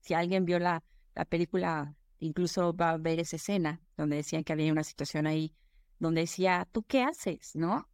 Si 0.00 0.14
alguien 0.14 0.44
vio 0.44 0.58
la, 0.58 0.84
la 1.14 1.24
película, 1.24 1.96
incluso 2.20 2.74
va 2.74 2.90
a 2.90 2.98
ver 2.98 3.18
esa 3.18 3.36
escena 3.36 3.80
donde 3.96 4.16
decían 4.16 4.44
que 4.44 4.52
había 4.52 4.72
una 4.72 4.84
situación 4.84 5.26
ahí 5.26 5.54
donde 5.98 6.22
decía, 6.22 6.68
¿tú 6.72 6.82
qué 6.82 7.02
haces, 7.02 7.54
no? 7.54 7.88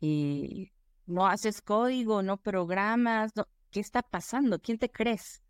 Y 0.00 0.72
no 1.06 1.26
haces 1.26 1.62
código, 1.62 2.22
no 2.22 2.36
programas, 2.36 3.34
no, 3.36 3.46
¿qué 3.70 3.80
está 3.80 4.02
pasando? 4.02 4.60
¿Quién 4.60 4.78
te 4.78 4.90
crees? 4.90 5.43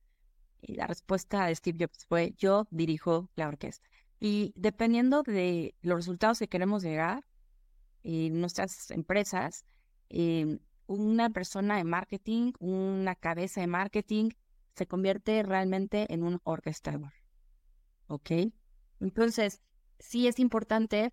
Y 0.67 0.75
la 0.75 0.87
respuesta 0.87 1.47
de 1.47 1.55
Steve 1.55 1.85
Jobs 1.85 2.07
fue, 2.07 2.35
yo 2.39 2.67
dirijo 2.71 3.29
la 3.37 3.49
orquesta. 3.49 3.87
Y 4.19 4.55
dependiendo 4.57 5.23
de 5.23 5.75
los 5.83 5.97
resultados 5.97 6.39
que 6.39 6.49
queremos 6.49 6.83
llegar 6.83 7.23
en 8.03 8.41
nuestras 8.41 8.91
empresas, 8.91 9.67
em, 10.09 10.59
una 10.87 11.29
persona 11.29 11.77
de 11.77 11.85
marketing, 11.85 12.53
una 12.61 13.15
cabeza 13.15 13.61
de 13.61 13.67
marketing, 13.67 14.31
se 14.75 14.87
convierte 14.87 15.43
realmente 15.43 16.13
en 16.13 16.23
un 16.23 16.41
orquestador. 16.45 17.13
¿Ok? 18.07 18.31
Entonces, 19.01 19.61
sí 19.99 20.27
es 20.29 20.39
importante, 20.39 21.13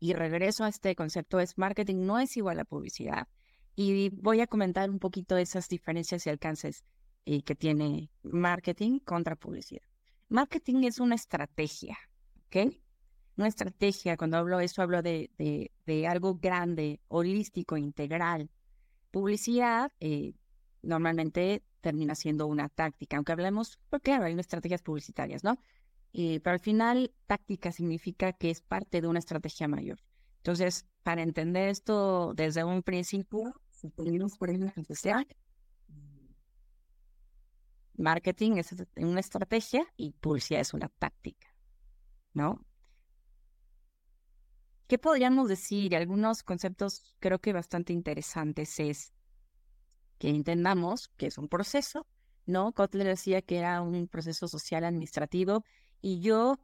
y 0.00 0.12
regreso 0.12 0.64
a 0.64 0.68
este 0.68 0.96
concepto, 0.96 1.38
es 1.38 1.56
marketing 1.56 2.04
no 2.04 2.18
es 2.18 2.36
igual 2.36 2.58
a 2.58 2.64
publicidad. 2.64 3.28
Y 3.76 4.10
voy 4.10 4.40
a 4.40 4.46
comentar 4.48 4.90
un 4.90 4.98
poquito 4.98 5.36
esas 5.36 5.68
diferencias 5.68 6.26
y 6.26 6.30
alcances 6.30 6.84
eh, 7.26 7.42
que 7.42 7.56
tiene 7.56 8.10
marketing 8.22 9.00
contra 9.00 9.34
publicidad. 9.34 9.82
Marketing 10.28 10.84
es 10.84 11.00
una 11.00 11.16
estrategia, 11.16 11.98
¿ok? 12.46 12.72
Una 13.36 13.48
estrategia, 13.48 14.16
cuando 14.16 14.38
hablo 14.38 14.58
de 14.58 14.64
eso, 14.64 14.80
hablo 14.80 15.02
de, 15.02 15.30
de, 15.84 16.06
algo 16.06 16.36
grande, 16.36 17.00
holístico, 17.08 17.76
integral. 17.76 18.48
Publicidad 19.10 19.92
eh, 19.98 20.34
normalmente 20.82 21.64
termina 21.80 22.14
siendo 22.14 22.46
una 22.46 22.68
táctica, 22.68 23.16
aunque 23.16 23.32
hablemos, 23.32 23.78
porque 23.90 24.12
claro, 24.12 24.24
hay 24.24 24.38
estrategias 24.38 24.82
publicitarias, 24.82 25.42
¿no? 25.42 25.58
Eh, 26.12 26.40
pero 26.44 26.54
al 26.54 26.60
final, 26.60 27.12
táctica 27.26 27.72
significa 27.72 28.32
que 28.32 28.50
es 28.50 28.60
parte 28.62 29.00
de 29.00 29.08
una 29.08 29.18
estrategia 29.18 29.68
mayor. 29.68 29.98
Entonces, 30.36 30.86
para 31.02 31.22
entender 31.22 31.68
esto 31.70 32.34
desde 32.34 32.62
un 32.62 32.84
principio, 32.84 33.52
por 34.38 34.50
marketing 37.98 38.56
es 38.56 38.74
una 38.96 39.20
estrategia 39.20 39.86
y 39.96 40.12
publicidad 40.12 40.60
es 40.60 40.74
una 40.74 40.88
táctica, 40.88 41.48
¿no? 42.32 42.64
¿Qué 44.86 44.98
podríamos 44.98 45.48
decir? 45.48 45.96
Algunos 45.96 46.42
conceptos 46.42 47.14
creo 47.18 47.40
que 47.40 47.52
bastante 47.52 47.92
interesantes 47.92 48.78
es 48.78 49.12
que 50.18 50.28
entendamos 50.28 51.08
que 51.16 51.26
es 51.26 51.38
un 51.38 51.48
proceso, 51.48 52.06
¿no? 52.46 52.72
Kotler 52.72 53.06
decía 53.08 53.42
que 53.42 53.58
era 53.58 53.82
un 53.82 54.06
proceso 54.06 54.46
social 54.46 54.84
administrativo 54.84 55.64
y 56.00 56.20
yo 56.20 56.60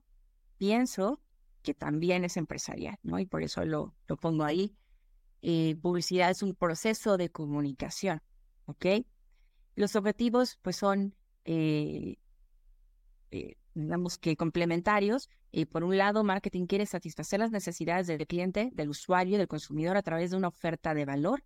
pienso 0.56 1.20
que 1.62 1.74
también 1.74 2.24
es 2.24 2.36
empresarial, 2.36 2.96
¿no? 3.02 3.18
Y 3.18 3.26
por 3.26 3.42
eso 3.42 3.64
lo, 3.64 3.94
lo 4.06 4.16
pongo 4.16 4.44
ahí. 4.44 4.76
Eh, 5.42 5.76
publicidad 5.82 6.30
es 6.30 6.42
un 6.42 6.54
proceso 6.54 7.16
de 7.16 7.30
comunicación, 7.30 8.22
¿ok? 8.66 8.86
Los 9.74 9.96
objetivos, 9.96 10.58
pues, 10.62 10.76
son, 10.76 11.16
eh, 11.44 12.16
eh, 13.31 13.57
digamos 13.74 14.18
que 14.18 14.37
complementarios. 14.37 15.28
por 15.70 15.85
un 15.85 15.96
lado, 15.98 16.24
marketing 16.24 16.66
quiere 16.66 16.87
satisfacer 16.87 17.40
las 17.40 17.50
necesidades 17.50 18.07
del 18.07 18.26
cliente, 18.26 18.70
del 18.72 18.88
usuario, 18.88 19.38
del 19.38 19.48
consumidor 19.48 19.96
a 19.96 20.02
través 20.02 20.31
de 20.31 20.37
una 20.37 20.48
oferta 20.48 20.94
de 20.94 21.05
valor. 21.05 21.44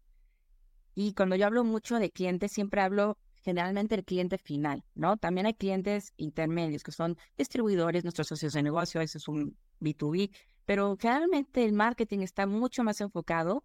Y 0.94 1.12
cuando 1.14 1.36
yo 1.36 1.46
hablo 1.46 1.62
mucho 1.64 1.98
de 1.98 2.10
cliente, 2.10 2.48
siempre 2.48 2.80
hablo 2.80 3.18
generalmente 3.46 3.94
del 3.94 4.04
cliente 4.04 4.38
final, 4.38 4.82
¿no? 4.94 5.16
También 5.18 5.46
hay 5.46 5.54
clientes 5.54 6.12
intermedios 6.16 6.82
que 6.82 6.90
son 6.90 7.16
distribuidores, 7.38 8.02
nuestros 8.02 8.26
socios 8.26 8.54
de 8.54 8.62
negocio, 8.62 9.00
eso 9.00 9.18
es 9.18 9.28
un 9.28 9.56
B2B, 9.80 10.32
pero 10.64 10.96
generalmente 11.00 11.64
el 11.64 11.72
marketing 11.72 12.20
está 12.20 12.46
mucho 12.46 12.82
más 12.82 13.00
enfocado 13.00 13.62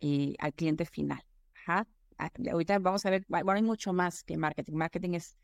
eh, 0.00 0.34
al 0.38 0.54
cliente 0.54 0.84
final. 0.84 1.20
Ajá. 1.54 1.88
Ahorita 2.52 2.78
vamos 2.78 3.04
a 3.06 3.10
ver, 3.10 3.24
bueno, 3.28 3.52
hay 3.52 3.62
mucho 3.62 3.92
más 3.92 4.22
que 4.22 4.36
marketing. 4.36 4.74
Marketing 4.74 5.14
es, 5.14 5.36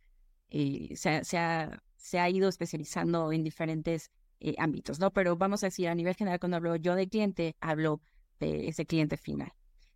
eh, 0.51 0.95
se, 0.97 2.19
ha, 2.19 2.31
ido 2.31 2.49
especializando 2.49 3.33
en 3.33 3.43
diferentes 3.43 4.11
eh, 4.41 4.55
ámbitos, 4.59 4.99
¿no? 5.01 5.13
Pero 5.13 5.37
vamos 5.37 5.63
a 5.63 5.67
decir, 5.67 5.89
a 5.89 5.95
nivel 5.95 6.15
general, 6.15 6.39
cuando 6.39 6.57
hablo 6.57 6.77
yo 6.77 6.95
de 6.95 7.09
cliente, 7.09 7.57
hablo 7.61 8.01
de 8.41 8.69
ese 8.69 8.87
cliente 8.87 9.17
final. 9.17 9.53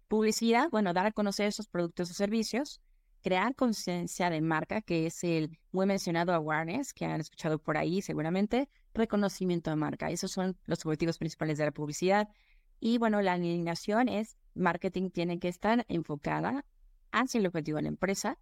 Publicidad, 0.09 0.71
bueno, 0.71 0.95
dar 0.95 1.07
a 1.07 1.13
conocer 1.13 1.49
esos 1.49 1.69
productos 1.69 2.11
o 2.11 2.15
servicios, 2.15 2.81
crear 3.23 3.55
conciencia 3.55 4.31
de 4.31 4.41
marca, 4.41 4.81
que 4.81 5.07
es 5.07 5.23
el 5.25 5.59
muy 5.73 5.87
mencionado 5.87 6.33
awareness, 6.33 6.95
que 6.95 7.05
han 7.05 7.21
escuchado 7.21 7.59
por 7.59 7.77
ahí 7.77 8.01
seguramente, 8.01 8.69
reconocimiento 8.95 9.71
de 9.71 9.77
marca. 9.77 10.11
Esos 10.11 10.31
son 10.31 10.57
los 10.65 10.85
objetivos 10.87 11.19
principales 11.19 11.59
de 11.59 11.67
la 11.67 11.73
publicidad. 11.73 12.29
Y 12.81 12.99
bueno, 12.99 13.21
la 13.23 13.35
alineación 13.35 14.09
es 14.09 14.37
marketing 14.55 15.11
tiene 15.11 15.39
que 15.39 15.49
estar 15.49 15.85
enfocada 15.89 16.65
hacia 17.13 17.39
el 17.39 17.47
objetivo 17.47 17.77
de 17.77 17.83
la 17.83 17.89
empresa, 17.89 18.39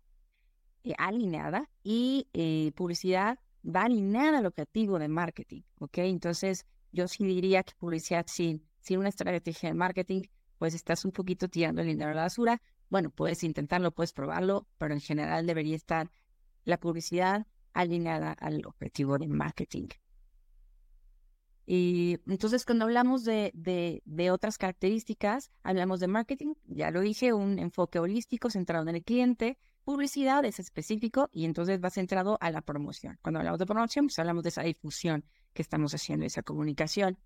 eh, 0.87 0.95
alineada, 0.99 1.69
y 1.83 2.29
eh, 2.33 2.73
publicidad 2.75 3.39
va 3.65 3.83
alineada 3.85 4.39
al 4.39 4.47
objetivo 4.47 4.99
de 4.99 5.09
marketing, 5.09 5.63
¿ok? 5.81 5.99
Entonces, 5.99 6.67
yo 6.93 7.09
sí 7.09 7.25
diría 7.25 7.63
que 7.63 7.75
publicidad 7.77 8.27
sin, 8.29 8.65
sin 8.81 8.99
una 8.99 9.09
estrategia 9.09 9.69
de 9.69 9.75
marketing, 9.75 10.23
pues 10.59 10.75
estás 10.75 11.05
un 11.05 11.13
poquito 11.13 11.49
tirando 11.49 11.83
el 11.83 11.89
dinero 11.89 12.13
a 12.13 12.15
la 12.15 12.23
basura. 12.23 12.63
Bueno, 12.89 13.11
puedes 13.11 13.43
intentarlo, 13.45 13.91
puedes 13.91 14.13
probarlo, 14.13 14.67
pero 14.79 14.95
en 14.95 15.01
general 15.01 15.47
debería 15.47 15.77
estar 15.77 16.11
la 16.65 16.79
publicidad 16.79 17.47
alineada 17.73 18.33
al 18.33 18.65
objetivo 18.65 19.19
de 19.19 19.29
marketing. 19.29 19.89
Y 21.67 22.19
entonces 22.29 22.65
cuando 22.65 22.85
hablamos 22.85 23.25
de, 23.25 23.51
de, 24.05 24.31
otras 24.31 24.57
características, 24.57 25.51
hablamos 25.65 25.99
de 25.99 26.07
marketing, 26.07 26.55
ya 26.65 26.93
lo 26.93 27.01
dije, 27.01 27.33
un 27.33 27.59
enfoque 27.59 27.99
holístico 27.99 28.51
centrado 28.51 28.89
en 28.89 28.95
el 28.95 29.03
cliente, 29.03 29.59
publicidad 29.87 30.45
es 30.45 30.59
específico 30.59 31.31
y 31.33 31.45
entonces 31.45 31.81
va 31.83 31.91
centrado 31.91 32.39
a 32.41 32.51
la 32.51 32.61
promoción. 32.61 33.19
Cuando 33.23 33.39
hablamos 33.39 33.61
de 33.61 33.67
promoción, 33.67 34.07
pues 34.07 34.19
hablamos 34.19 34.43
de 34.43 34.49
esa 34.49 34.63
difusión 34.63 35.25
que 35.55 35.63
estamos 35.63 35.95
haciendo 35.95 36.27
esa 36.27 36.43
comunicación. 36.43 37.19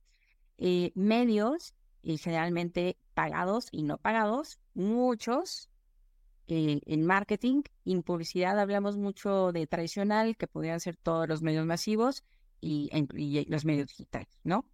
Eh, 0.58 0.92
medios, 0.94 1.74
y 2.02 2.18
generalmente 2.18 2.98
pagados 3.14 3.68
y 3.72 3.82
no 3.82 3.96
pagados, 3.96 4.60
muchos. 4.74 5.70
Eh, 6.48 6.80
en 6.84 7.06
marketing 7.06 7.62
en 7.86 8.02
publicidad 8.02 8.58
hablamos 8.58 8.98
mucho 8.98 9.52
de 9.52 9.66
tradicional, 9.66 10.36
que 10.36 10.46
podrían 10.46 10.80
ser 10.80 10.96
todos 10.96 11.26
los 11.28 11.40
medios 11.40 11.64
masivos 11.64 12.24
y, 12.60 12.90
y 13.16 13.44
los 13.46 13.64
medios 13.64 13.88
digitales, 13.88 14.38
¿no? 14.44 14.66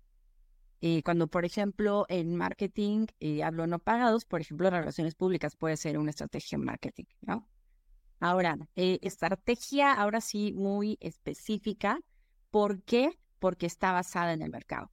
Eh, 0.80 1.02
cuando, 1.04 1.28
por 1.28 1.44
ejemplo, 1.44 2.04
en 2.08 2.34
marketing 2.34 3.06
eh, 3.20 3.44
hablo 3.44 3.68
no 3.68 3.78
pagados, 3.78 4.24
por 4.24 4.40
ejemplo, 4.40 4.70
relaciones 4.70 5.14
públicas 5.14 5.54
puede 5.54 5.76
ser 5.76 5.98
una 5.98 6.10
estrategia 6.10 6.56
en 6.56 6.64
marketing, 6.64 7.04
¿no? 7.20 7.48
Ahora, 8.20 8.56
eh, 8.76 8.98
estrategia 9.02 9.92
ahora 9.92 10.20
sí 10.20 10.52
muy 10.54 10.96
específica. 11.00 12.00
¿Por 12.50 12.82
qué? 12.82 13.18
Porque 13.38 13.66
está 13.66 13.92
basada 13.92 14.32
en 14.32 14.42
el 14.42 14.50
mercado, 14.50 14.90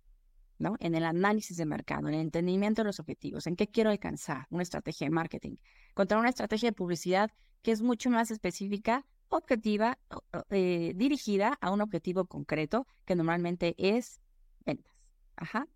¿no? 0.57 0.75
En 0.79 0.95
el 0.95 1.05
análisis 1.05 1.57
de 1.57 1.65
mercado, 1.65 2.07
en 2.09 2.15
el 2.15 2.21
entendimiento 2.21 2.81
de 2.81 2.87
los 2.87 2.99
objetivos, 2.99 3.47
en 3.47 3.55
qué 3.55 3.67
quiero 3.67 3.89
alcanzar, 3.89 4.45
una 4.49 4.63
estrategia 4.63 5.07
de 5.07 5.11
marketing, 5.11 5.55
contra 5.93 6.19
una 6.19 6.29
estrategia 6.29 6.69
de 6.69 6.73
publicidad 6.73 7.31
que 7.61 7.71
es 7.71 7.81
mucho 7.81 8.09
más 8.09 8.29
específica, 8.29 9.05
objetiva, 9.29 9.97
dirigida 10.49 11.57
a 11.61 11.71
un 11.71 11.81
objetivo 11.81 12.25
concreto, 12.25 12.85
que 13.05 13.15
normalmente 13.15 13.73
es 13.77 14.19
ventas. 14.65 14.93
Ajá. 15.37 15.67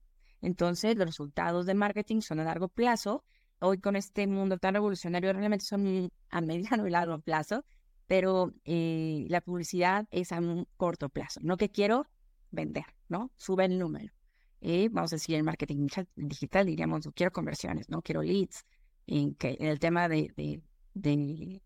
Entonces, 0.41 0.95
los 0.97 1.07
resultados 1.07 1.65
de 1.65 1.73
marketing 1.73 2.21
son 2.21 2.39
a 2.39 2.43
largo 2.43 2.67
plazo. 2.67 3.23
Hoy 3.59 3.79
con 3.79 3.95
este 3.95 4.27
mundo 4.27 4.57
tan 4.57 4.75
revolucionario 4.75 5.33
realmente 5.33 5.65
son 5.65 6.09
a 6.29 6.41
mediano 6.41 6.87
y 6.87 6.91
largo 6.91 7.19
plazo, 7.19 7.65
pero 8.05 8.53
eh, 8.65 9.25
la 9.29 9.41
publicidad 9.41 10.07
es 10.11 10.31
a 10.31 10.39
un 10.39 10.67
corto 10.77 11.09
plazo. 11.09 11.39
No 11.43 11.57
que 11.57 11.69
quiero 11.69 12.05
vender, 12.51 12.85
¿no? 13.09 13.31
Sube 13.35 13.65
el 13.65 13.79
número. 13.79 14.13
Eh, 14.61 14.89
vamos 14.91 15.13
a 15.13 15.17
decir, 15.17 15.35
en 15.35 15.45
marketing 15.45 15.87
digital 16.15 16.65
diríamos, 16.65 17.07
quiero 17.15 17.31
conversiones, 17.31 17.89
¿no? 17.89 18.01
Quiero 18.01 18.21
leads. 18.21 18.65
En, 19.07 19.35
que, 19.35 19.55
en 19.59 19.67
el 19.67 19.79
tema 19.79 20.09
de, 20.09 20.33
de, 20.35 20.61
de, 20.93 21.61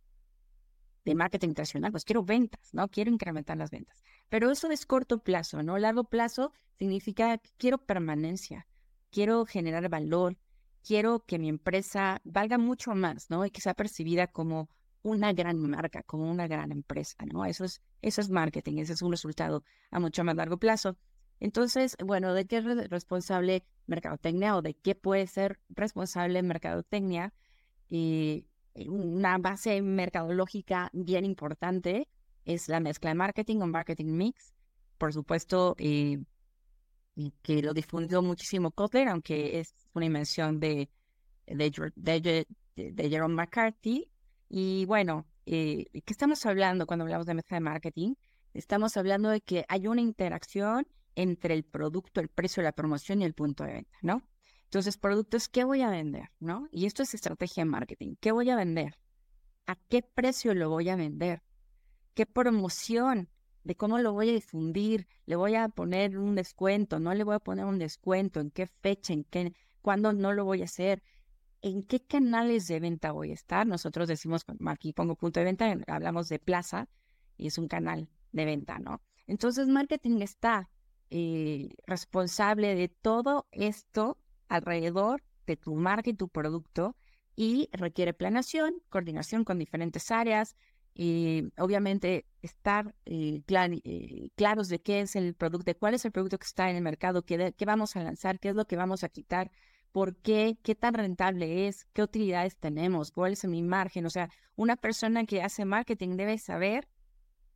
de 1.05 1.15
marketing 1.15 1.53
tradicional, 1.53 1.91
pues 1.91 2.05
quiero 2.05 2.23
ventas, 2.23 2.73
¿no? 2.73 2.87
Quiero 2.87 3.11
incrementar 3.11 3.57
las 3.57 3.71
ventas. 3.71 4.03
Pero 4.29 4.51
eso 4.51 4.69
es 4.71 4.85
corto 4.85 5.23
plazo, 5.23 5.63
¿no? 5.63 5.77
Largo 5.77 6.03
plazo 6.03 6.53
significa 6.77 7.41
quiero 7.57 7.79
permanencia, 7.79 8.67
quiero 9.09 9.45
generar 9.45 9.89
valor, 9.89 10.37
quiero 10.85 11.23
que 11.25 11.39
mi 11.39 11.49
empresa 11.49 12.21
valga 12.23 12.57
mucho 12.57 12.95
más, 12.95 13.29
¿no? 13.29 13.45
Y 13.45 13.51
que 13.51 13.61
sea 13.61 13.73
percibida 13.73 14.27
como 14.27 14.69
una 15.03 15.33
gran 15.33 15.59
marca, 15.59 16.03
como 16.03 16.29
una 16.29 16.47
gran 16.47 16.71
empresa, 16.71 17.17
¿no? 17.31 17.45
Eso 17.45 17.65
es, 17.65 17.81
eso 18.01 18.21
es 18.21 18.29
marketing, 18.29 18.77
ese 18.77 18.93
es 18.93 19.01
un 19.01 19.11
resultado 19.11 19.63
a 19.89 19.99
mucho 19.99 20.23
más 20.23 20.35
largo 20.35 20.57
plazo. 20.57 20.97
Entonces, 21.39 21.97
bueno, 22.05 22.33
¿de 22.33 22.45
qué 22.45 22.57
es 22.57 22.89
responsable 22.89 23.65
mercadotecnia 23.87 24.55
o 24.55 24.61
de 24.61 24.75
qué 24.75 24.93
puede 24.93 25.25
ser 25.25 25.59
responsable 25.69 26.43
mercadotecnia? 26.43 27.33
Y 27.89 28.45
una 28.87 29.37
base 29.39 29.81
mercadológica 29.81 30.89
bien 30.93 31.25
importante 31.25 32.07
es 32.45 32.69
la 32.69 32.79
mezcla 32.79 33.09
de 33.09 33.15
marketing 33.15 33.57
o 33.61 33.67
marketing 33.67 34.17
mix. 34.17 34.53
Por 34.99 35.13
supuesto, 35.13 35.75
eh, 35.79 36.19
que 37.41 37.61
lo 37.61 37.73
difundió 37.73 38.21
muchísimo 38.21 38.71
Kotler, 38.71 39.07
aunque 39.07 39.59
es 39.59 39.73
una 39.93 40.05
invención 40.05 40.59
de, 40.59 40.89
de, 41.45 42.45
de, 42.75 43.09
Jerome 43.09 43.35
McCarthy. 43.35 44.09
Y 44.49 44.85
bueno, 44.85 45.25
eh, 45.45 45.85
¿qué 45.93 46.13
estamos 46.13 46.45
hablando 46.45 46.85
cuando 46.85 47.05
hablamos 47.05 47.25
de 47.25 47.33
mezcla 47.33 47.55
de 47.55 47.61
marketing? 47.61 48.15
Estamos 48.53 48.97
hablando 48.97 49.29
de 49.29 49.41
que 49.41 49.65
hay 49.69 49.87
una 49.87 50.01
interacción 50.01 50.87
entre 51.15 51.53
el 51.53 51.63
producto, 51.63 52.21
el 52.21 52.29
precio, 52.29 52.63
la 52.63 52.71
promoción 52.71 53.21
y 53.21 53.25
el 53.25 53.33
punto 53.33 53.63
de 53.63 53.73
venta, 53.73 53.97
¿no? 54.01 54.23
Entonces, 54.65 54.97
productos, 54.97 55.49
¿qué 55.49 55.65
voy 55.65 55.81
a 55.81 55.89
vender? 55.89 56.29
¿No? 56.39 56.67
Y 56.71 56.85
esto 56.85 57.03
es 57.03 57.13
estrategia 57.13 57.63
de 57.63 57.69
marketing. 57.69 58.15
¿Qué 58.21 58.31
voy 58.31 58.49
a 58.49 58.55
vender? 58.55 58.97
¿A 59.67 59.75
qué 59.75 60.01
precio 60.01 60.53
lo 60.53 60.69
voy 60.69 60.87
a 60.87 60.95
vender? 60.95 61.41
qué 62.13 62.25
promoción, 62.25 63.29
de 63.63 63.75
cómo 63.75 63.99
lo 63.99 64.13
voy 64.13 64.29
a 64.29 64.33
difundir, 64.33 65.07
le 65.25 65.35
voy 65.35 65.55
a 65.55 65.69
poner 65.69 66.17
un 66.17 66.35
descuento, 66.35 66.99
no 66.99 67.13
le 67.13 67.23
voy 67.23 67.35
a 67.35 67.39
poner 67.39 67.65
un 67.65 67.79
descuento, 67.79 68.39
en 68.39 68.51
qué 68.51 68.67
fecha, 68.67 69.13
en 69.13 69.23
qué, 69.25 69.53
cuándo 69.81 70.13
no 70.13 70.33
lo 70.33 70.45
voy 70.45 70.61
a 70.61 70.65
hacer, 70.65 71.03
en 71.61 71.83
qué 71.83 71.99
canales 71.99 72.67
de 72.67 72.79
venta 72.79 73.11
voy 73.11 73.31
a 73.31 73.33
estar. 73.33 73.67
Nosotros 73.67 74.07
decimos, 74.07 74.45
aquí 74.65 74.93
pongo 74.93 75.15
punto 75.15 75.39
de 75.39 75.45
venta, 75.45 75.75
hablamos 75.87 76.29
de 76.29 76.39
plaza 76.39 76.87
y 77.37 77.47
es 77.47 77.57
un 77.57 77.67
canal 77.67 78.09
de 78.31 78.45
venta, 78.45 78.79
¿no? 78.79 79.01
Entonces, 79.27 79.67
marketing 79.67 80.21
está 80.21 80.69
eh, 81.09 81.69
responsable 81.85 82.75
de 82.75 82.87
todo 82.87 83.47
esto 83.51 84.17
alrededor 84.47 85.23
de 85.45 85.57
tu 85.57 85.75
marca 85.75 86.09
y 86.09 86.13
tu 86.13 86.29
producto 86.29 86.95
y 87.35 87.69
requiere 87.71 88.13
planeación, 88.13 88.75
coordinación 88.89 89.43
con 89.43 89.57
diferentes 89.57 90.11
áreas, 90.11 90.55
y 90.93 91.51
obviamente 91.57 92.25
estar 92.41 92.93
eh, 93.05 93.41
eh, 93.47 94.29
claros 94.35 94.67
de 94.67 94.81
qué 94.81 95.01
es 95.01 95.15
el 95.15 95.33
producto, 95.35 95.65
de 95.65 95.75
cuál 95.75 95.93
es 95.93 96.03
el 96.05 96.11
producto 96.11 96.37
que 96.37 96.45
está 96.45 96.69
en 96.69 96.75
el 96.75 96.81
mercado, 96.81 97.23
qué, 97.23 97.53
qué 97.57 97.65
vamos 97.65 97.95
a 97.95 98.03
lanzar, 98.03 98.39
qué 98.39 98.49
es 98.49 98.55
lo 98.55 98.65
que 98.65 98.75
vamos 98.75 99.03
a 99.03 99.09
quitar, 99.09 99.51
por 99.91 100.15
qué, 100.17 100.57
qué 100.63 100.75
tan 100.75 100.93
rentable 100.93 101.67
es, 101.67 101.85
qué 101.93 102.03
utilidades 102.03 102.57
tenemos, 102.57 103.11
cuál 103.11 103.33
es 103.33 103.45
mi 103.45 103.61
margen. 103.61 104.05
O 104.05 104.09
sea, 104.09 104.29
una 104.55 104.75
persona 104.77 105.25
que 105.25 105.41
hace 105.41 105.65
marketing 105.65 106.15
debe 106.17 106.37
saber, 106.37 106.87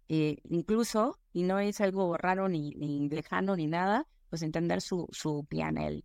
eh, 0.09 0.37
incluso, 0.43 1.19
y 1.33 1.43
no 1.43 1.59
es 1.59 1.81
algo 1.81 2.17
raro 2.17 2.49
ni, 2.49 2.73
lejano 3.09 3.55
ni 3.55 3.67
nada, 3.67 4.07
pues 4.29 4.41
entender 4.41 4.81
su, 4.81 5.07
su 5.11 5.47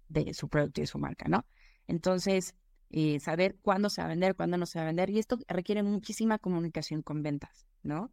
de 0.08 0.34
su 0.34 0.48
producto 0.48 0.82
y 0.82 0.86
su 0.86 0.98
marca, 0.98 1.28
¿no? 1.28 1.44
Entonces, 1.88 2.54
eh, 2.90 3.18
saber 3.20 3.56
cuándo 3.62 3.90
se 3.90 4.00
va 4.00 4.06
a 4.06 4.10
vender, 4.10 4.36
cuándo 4.36 4.56
no 4.56 4.66
se 4.66 4.78
va 4.78 4.84
a 4.84 4.86
vender, 4.86 5.10
y 5.10 5.18
esto 5.18 5.38
requiere 5.48 5.82
muchísima 5.82 6.38
comunicación 6.38 7.02
con 7.02 7.22
ventas, 7.22 7.66
¿no? 7.82 8.10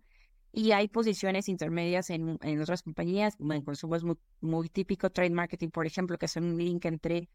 Y 0.51 0.71
hay 0.71 0.88
posiciones 0.88 1.49
intermedias 1.49 2.10
en, 2.10 2.39
en 2.41 2.62
otras 2.62 2.82
compañías, 2.82 3.36
en 3.39 3.62
consumo 3.62 3.95
es 3.95 4.03
muy, 4.03 4.17
muy, 4.41 4.69
típico, 4.69 5.12
trade 5.12 5.30
marketing, 5.30 5.69
por 5.69 5.86
ejemplo, 5.86 6.17
que 6.17 6.25
es 6.25 6.36
un 6.36 6.58
link 6.58 6.86
entre 6.86 7.30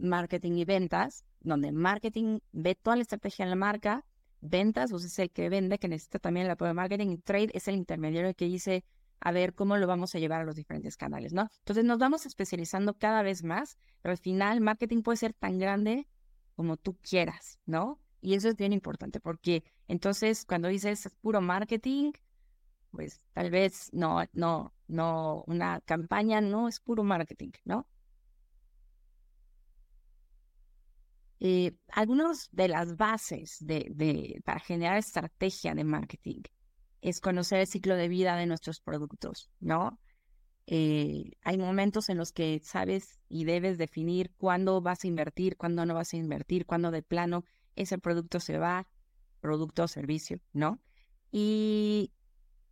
marketing 0.00 0.52
y 0.52 0.64
ventas, 0.64 1.24
donde 1.40 1.72
marketing 1.72 2.40
ve 2.52 2.74
toda 2.74 2.96
la 2.96 3.02
estrategia 3.02 3.44
en 3.44 3.50
la 3.50 3.56
marca, 3.56 4.04
ventas, 4.40 4.90
pues 4.90 5.04
es 5.04 5.18
el 5.18 5.30
que 5.30 5.48
vende, 5.48 5.78
que 5.78 5.88
necesita 5.88 6.18
también 6.18 6.46
el 6.46 6.52
apoyo 6.52 6.68
de 6.68 6.74
marketing, 6.74 7.10
y 7.10 7.18
trade 7.18 7.50
es 7.52 7.68
el 7.68 7.76
intermediario 7.76 8.34
que 8.34 8.46
dice, 8.46 8.84
a 9.20 9.32
ver 9.32 9.54
cómo 9.54 9.76
lo 9.76 9.86
vamos 9.86 10.14
a 10.14 10.18
llevar 10.18 10.40
a 10.40 10.44
los 10.44 10.56
diferentes 10.56 10.96
canales, 10.96 11.32
¿no? 11.32 11.50
Entonces 11.58 11.84
nos 11.84 11.98
vamos 11.98 12.26
especializando 12.26 12.94
cada 12.94 13.22
vez 13.22 13.44
más, 13.44 13.78
pero 14.02 14.12
al 14.12 14.18
final 14.18 14.60
marketing 14.60 15.02
puede 15.02 15.18
ser 15.18 15.34
tan 15.34 15.58
grande 15.58 16.08
como 16.56 16.76
tú 16.76 16.96
quieras, 16.96 17.58
¿no? 17.66 18.00
Y 18.22 18.34
eso 18.34 18.48
es 18.48 18.56
bien 18.56 18.72
importante 18.72 19.20
porque 19.20 19.64
entonces 19.88 20.44
cuando 20.44 20.68
dices 20.68 21.08
puro 21.20 21.40
marketing, 21.40 22.12
pues 22.90 23.20
tal 23.32 23.50
vez 23.50 23.90
no, 23.92 24.24
no, 24.32 24.74
no, 24.88 25.44
una 25.46 25.80
campaña 25.82 26.40
no 26.40 26.68
es 26.68 26.80
puro 26.80 27.04
marketing, 27.04 27.52
¿no? 27.64 27.86
Eh, 31.40 31.72
algunas 31.88 32.50
de 32.52 32.68
las 32.68 32.96
bases 32.96 33.56
de, 33.60 33.86
de, 33.94 34.42
para 34.44 34.60
generar 34.60 34.98
estrategia 34.98 35.74
de 35.74 35.84
marketing 35.84 36.42
es 37.00 37.20
conocer 37.20 37.60
el 37.60 37.66
ciclo 37.66 37.96
de 37.96 38.08
vida 38.08 38.36
de 38.36 38.44
nuestros 38.44 38.80
productos, 38.80 39.50
¿no? 39.58 39.98
Eh, 40.66 41.32
hay 41.42 41.56
momentos 41.56 42.10
en 42.10 42.18
los 42.18 42.32
que 42.32 42.60
sabes 42.62 43.18
y 43.28 43.44
debes 43.44 43.78
definir 43.78 44.30
cuándo 44.36 44.80
vas 44.82 45.02
a 45.02 45.08
invertir, 45.08 45.56
cuándo 45.56 45.86
no 45.86 45.94
vas 45.94 46.12
a 46.12 46.18
invertir, 46.18 46.66
cuándo 46.66 46.90
de 46.90 47.02
plano 47.02 47.44
ese 47.74 47.98
producto 47.98 48.38
se 48.38 48.58
va, 48.58 48.86
producto 49.40 49.84
o 49.84 49.88
servicio, 49.88 50.38
¿no? 50.52 50.78
Y, 51.32 52.12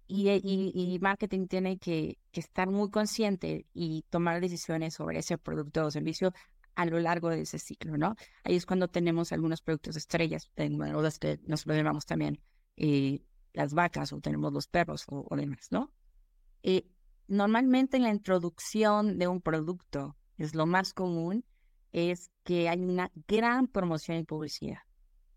y, 0.07 0.29
y, 0.31 0.99
marketing 1.01 1.47
tiene 1.47 1.79
que, 1.79 2.19
que, 2.31 2.41
estar 2.41 2.69
muy 2.71 2.91
consciente 2.91 3.67
y 3.73 4.05
tomar 4.11 4.41
decisiones 4.41 4.95
sobre 4.95 5.21
ese 5.21 5.39
producto 5.39 5.87
o 5.87 5.91
servicio 5.91 6.33
a 6.79 6.87
lo 6.87 7.01
largo 7.01 7.29
de 7.29 7.41
ese 7.41 7.59
ciclo, 7.59 7.99
¿no? 7.99 8.15
Ahí 8.45 8.55
es 8.55 8.65
cuando 8.65 8.87
tenemos 8.87 9.33
algunos 9.33 9.63
productos 9.63 9.97
estrellas, 9.97 10.49
bueno, 10.57 11.03
los 11.03 11.19
que 11.19 11.41
nos 11.45 11.67
lo 11.67 11.75
llamamos 11.75 12.07
también 12.07 12.41
eh, 12.77 13.21
las 13.53 13.75
vacas 13.75 14.13
o 14.13 14.21
tenemos 14.21 14.53
los 14.53 14.69
perros 14.69 15.05
o, 15.09 15.27
o 15.29 15.37
demás, 15.37 15.73
¿no? 15.73 15.93
Eh, 16.63 16.87
normalmente 17.27 17.97
en 17.97 18.05
la 18.05 18.11
introducción 18.11 19.19
de 19.19 19.27
un 19.27 19.41
producto, 19.41 20.17
es 20.37 20.55
lo 20.55 20.67
más 20.67 20.95
común, 20.95 21.45
es 21.91 22.31
que 22.45 22.69
hay 22.69 22.81
una 22.81 23.11
gran 23.27 23.67
promoción 23.67 24.19
y 24.19 24.23
publicidad, 24.23 24.83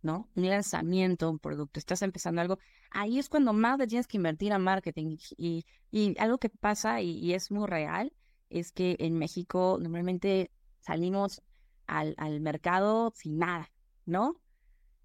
¿no? 0.04 0.30
Un 0.36 0.48
lanzamiento 0.48 1.32
un 1.32 1.40
producto, 1.40 1.80
estás 1.80 2.04
empezando 2.04 2.42
algo, 2.42 2.60
ahí 2.92 3.18
es 3.18 3.30
cuando 3.30 3.52
más 3.52 3.80
tienes 3.88 4.06
que 4.06 4.18
invertir 4.18 4.54
a 4.54 4.60
marketing. 4.60 5.18
Y, 5.38 5.66
y 5.90 6.16
algo 6.20 6.38
que 6.38 6.50
pasa 6.50 7.02
y, 7.02 7.18
y, 7.18 7.34
es 7.34 7.50
muy 7.50 7.66
real 7.68 8.14
es 8.52 8.72
que 8.72 8.96
en 9.00 9.18
México 9.18 9.80
normalmente 9.82 10.52
salimos 10.82 11.42
al, 11.88 12.16
al 12.18 12.42
mercado 12.42 13.12
sin 13.16 13.38
nada, 13.40 13.72
¿no? 14.06 14.36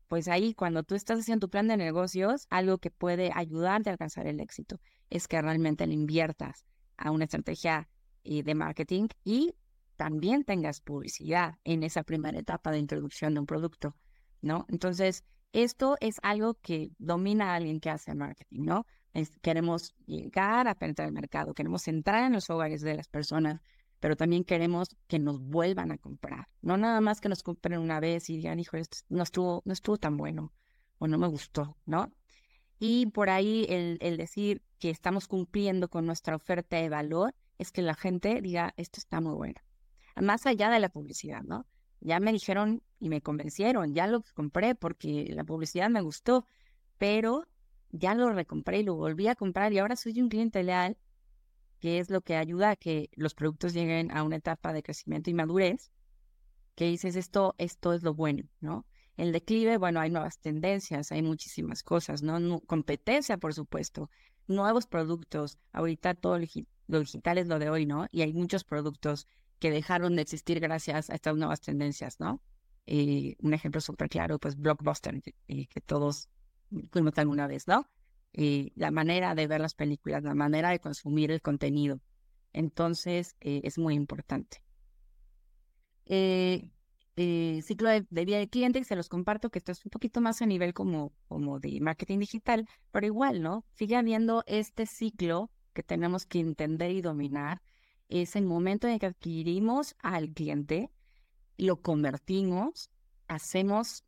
Pues 0.08 0.28
ahí 0.28 0.54
cuando 0.54 0.82
tú 0.82 0.94
estás 0.94 1.20
haciendo 1.20 1.46
tu 1.46 1.50
plan 1.50 1.68
de 1.68 1.76
negocios, 1.76 2.46
algo 2.50 2.78
que 2.78 2.90
puede 2.90 3.30
ayudarte 3.34 3.90
a 3.90 3.92
alcanzar 3.92 4.26
el 4.26 4.40
éxito 4.40 4.80
es 5.10 5.28
que 5.28 5.40
realmente 5.40 5.86
le 5.86 5.94
inviertas 5.94 6.64
a 6.96 7.10
una 7.10 7.24
estrategia 7.24 7.88
eh, 8.24 8.42
de 8.42 8.54
marketing 8.54 9.08
y 9.24 9.54
también 9.96 10.44
tengas 10.44 10.80
publicidad 10.80 11.54
en 11.64 11.82
esa 11.82 12.02
primera 12.02 12.38
etapa 12.38 12.70
de 12.70 12.78
introducción 12.78 13.34
de 13.34 13.40
un 13.40 13.46
producto, 13.46 13.96
¿no? 14.42 14.66
Entonces, 14.68 15.24
esto 15.52 15.96
es 16.00 16.16
algo 16.22 16.54
que 16.54 16.90
domina 16.98 17.52
a 17.52 17.54
alguien 17.54 17.80
que 17.80 17.90
hace 17.90 18.14
marketing, 18.14 18.64
¿no? 18.64 18.86
queremos 19.40 19.94
llegar 20.04 20.68
a 20.68 20.74
penetrar 20.74 21.08
el 21.08 21.14
mercado, 21.14 21.54
queremos 21.54 21.88
entrar 21.88 22.24
en 22.24 22.34
los 22.34 22.50
hogares 22.50 22.82
de 22.82 22.94
las 22.94 23.08
personas, 23.08 23.62
pero 24.00 24.16
también 24.16 24.44
queremos 24.44 24.96
que 25.06 25.18
nos 25.18 25.40
vuelvan 25.40 25.92
a 25.92 25.98
comprar. 25.98 26.48
No 26.62 26.76
nada 26.76 27.00
más 27.00 27.20
que 27.20 27.28
nos 27.28 27.42
compren 27.42 27.78
una 27.80 28.00
vez 28.00 28.28
y 28.30 28.36
digan, 28.36 28.60
hijo, 28.60 28.76
esto 28.76 28.98
no 29.08 29.22
estuvo, 29.22 29.62
no 29.64 29.72
estuvo 29.72 29.96
tan 29.96 30.16
bueno 30.16 30.52
o 30.98 31.06
no 31.08 31.18
me 31.18 31.26
gustó, 31.26 31.76
¿no? 31.86 32.10
Y 32.78 33.06
por 33.06 33.30
ahí 33.30 33.66
el, 33.68 33.98
el 34.00 34.16
decir 34.16 34.62
que 34.78 34.90
estamos 34.90 35.28
cumpliendo 35.28 35.88
con 35.88 36.04
nuestra 36.06 36.36
oferta 36.36 36.76
de 36.76 36.88
valor 36.88 37.34
es 37.58 37.72
que 37.72 37.82
la 37.82 37.94
gente 37.94 38.40
diga, 38.42 38.74
esto 38.76 39.00
está 39.00 39.20
muy 39.20 39.34
bueno. 39.34 39.60
Más 40.16 40.46
allá 40.46 40.70
de 40.70 40.80
la 40.80 40.88
publicidad, 40.88 41.42
¿no? 41.42 41.66
Ya 42.00 42.20
me 42.20 42.32
dijeron 42.32 42.82
y 43.00 43.08
me 43.08 43.22
convencieron, 43.22 43.94
ya 43.94 44.06
lo 44.06 44.22
compré 44.34 44.74
porque 44.74 45.26
la 45.30 45.44
publicidad 45.44 45.88
me 45.88 46.00
gustó, 46.02 46.44
pero 46.98 47.46
ya 47.90 48.14
lo 48.14 48.30
recompré 48.30 48.80
y 48.80 48.82
lo 48.82 48.94
volví 48.94 49.28
a 49.28 49.34
comprar 49.34 49.72
y 49.72 49.78
ahora 49.78 49.96
soy 49.96 50.20
un 50.20 50.28
cliente 50.28 50.62
leal, 50.62 50.96
que 51.86 52.00
es 52.00 52.10
lo 52.10 52.20
que 52.20 52.34
ayuda 52.34 52.70
a 52.70 52.76
que 52.76 53.10
los 53.14 53.36
productos 53.36 53.72
lleguen 53.72 54.10
a 54.10 54.24
una 54.24 54.34
etapa 54.34 54.72
de 54.72 54.82
crecimiento 54.82 55.30
y 55.30 55.34
madurez, 55.34 55.92
que 56.74 56.86
dices 56.86 57.14
esto, 57.14 57.54
esto 57.58 57.92
es 57.92 58.02
lo 58.02 58.12
bueno, 58.12 58.42
¿no? 58.58 58.84
El 59.16 59.30
declive, 59.30 59.76
bueno, 59.76 60.00
hay 60.00 60.10
nuevas 60.10 60.40
tendencias, 60.40 61.12
hay 61.12 61.22
muchísimas 61.22 61.84
cosas, 61.84 62.24
¿no? 62.24 62.60
competencia, 62.62 63.38
por 63.38 63.54
supuesto, 63.54 64.10
nuevos 64.48 64.88
productos, 64.88 65.60
ahorita 65.70 66.14
todo 66.14 66.40
lo 66.88 66.98
digital 66.98 67.38
es 67.38 67.46
lo 67.46 67.60
de 67.60 67.70
hoy, 67.70 67.86
¿no? 67.86 68.08
Y 68.10 68.22
hay 68.22 68.32
muchos 68.32 68.64
productos 68.64 69.28
que 69.60 69.70
dejaron 69.70 70.16
de 70.16 70.22
existir 70.22 70.58
gracias 70.58 71.08
a 71.08 71.14
estas 71.14 71.36
nuevas 71.36 71.60
tendencias, 71.60 72.18
¿no? 72.18 72.42
Y 72.84 73.36
un 73.38 73.54
ejemplo 73.54 73.80
súper 73.80 74.08
claro, 74.08 74.40
pues 74.40 74.56
Blockbuster, 74.56 75.22
y 75.46 75.66
que 75.68 75.80
todos 75.80 76.28
fuimos 76.90 77.16
alguna 77.16 77.46
vez, 77.46 77.68
¿no? 77.68 77.88
Y 78.32 78.72
la 78.76 78.90
manera 78.90 79.34
de 79.34 79.46
ver 79.46 79.60
las 79.60 79.74
películas, 79.74 80.22
la 80.22 80.34
manera 80.34 80.70
de 80.70 80.80
consumir 80.80 81.30
el 81.30 81.40
contenido. 81.42 82.00
Entonces, 82.52 83.36
eh, 83.40 83.62
es 83.64 83.78
muy 83.78 83.94
importante. 83.94 84.62
Eh, 86.06 86.70
eh, 87.16 87.60
ciclo 87.62 87.88
de, 87.88 88.06
vida 88.10 88.38
del 88.38 88.50
cliente, 88.50 88.84
se 88.84 88.94
los 88.94 89.08
comparto 89.08 89.50
que 89.50 89.58
esto 89.58 89.72
es 89.72 89.84
un 89.84 89.90
poquito 89.90 90.20
más 90.20 90.42
a 90.42 90.46
nivel 90.46 90.74
como, 90.74 91.12
como 91.28 91.58
de 91.60 91.80
marketing 91.80 92.18
digital, 92.18 92.68
pero 92.92 93.06
igual, 93.06 93.42
¿no? 93.42 93.64
Sigue 93.74 93.96
habiendo 93.96 94.44
este 94.46 94.86
ciclo 94.86 95.50
que 95.72 95.82
tenemos 95.82 96.26
que 96.26 96.40
entender 96.40 96.90
y 96.90 97.00
dominar. 97.00 97.62
Es 98.08 98.36
el 98.36 98.44
momento 98.44 98.86
en 98.86 98.98
que 98.98 99.06
adquirimos 99.06 99.96
al 100.00 100.30
cliente, 100.32 100.90
lo 101.58 101.80
convertimos, 101.80 102.90
hacemos 103.28 104.04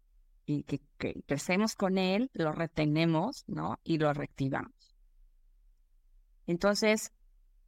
y 0.49 0.63
que, 0.63 0.81
crecemos 1.27 1.75
con 1.75 1.99
él, 1.99 2.31
lo 2.33 2.53
retenemos, 2.53 3.45
¿no? 3.47 3.79
Y 3.85 3.99
lo 3.99 4.15
reactivamos. 4.15 4.73
Entonces, 6.47 7.13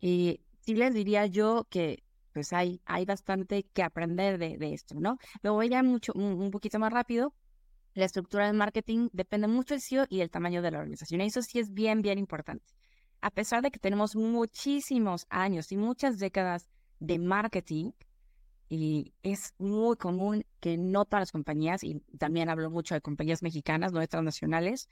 y 0.00 0.40
sí 0.60 0.74
les 0.74 0.94
diría 0.94 1.26
yo 1.26 1.66
que 1.68 2.02
pues 2.32 2.54
hay, 2.54 2.80
hay 2.86 3.04
bastante 3.04 3.64
que 3.64 3.82
aprender 3.82 4.38
de, 4.38 4.72
esto, 4.72 4.94
¿no? 4.98 5.18
Lo 5.42 5.52
voy 5.52 5.70
mucho, 5.82 6.14
un, 6.14 6.50
poquito 6.50 6.78
más 6.78 6.90
rápido. 6.90 7.34
La 7.92 8.06
estructura 8.06 8.46
del 8.46 8.56
marketing 8.56 9.10
depende 9.12 9.46
mucho 9.46 9.74
del 9.74 9.82
CEO 9.82 10.06
y 10.08 10.22
el 10.22 10.30
tamaño 10.30 10.62
de 10.62 10.70
la 10.70 10.78
organización. 10.78 11.20
Y 11.20 11.26
eso 11.26 11.42
sí 11.42 11.58
es 11.58 11.74
bien, 11.74 12.00
bien 12.00 12.18
importante. 12.18 12.64
A 13.20 13.30
pesar 13.30 13.60
de 13.60 13.70
que 13.70 13.78
tenemos 13.78 14.16
muchísimos 14.16 15.26
años 15.28 15.70
y 15.70 15.76
muchas 15.76 16.18
décadas 16.18 16.66
de 16.98 17.18
marketing, 17.18 17.90
y 18.70 19.12
es 19.24 19.52
muy 19.58 19.96
común 19.96 20.46
que 20.60 20.78
no 20.78 21.04
todas 21.04 21.22
las 21.22 21.32
compañías, 21.32 21.82
y 21.82 22.00
también 22.18 22.48
hablo 22.48 22.70
mucho 22.70 22.94
de 22.94 23.00
compañías 23.00 23.42
mexicanas, 23.42 23.92
no 23.92 23.98
de 23.98 24.06
transnacionales, 24.06 24.88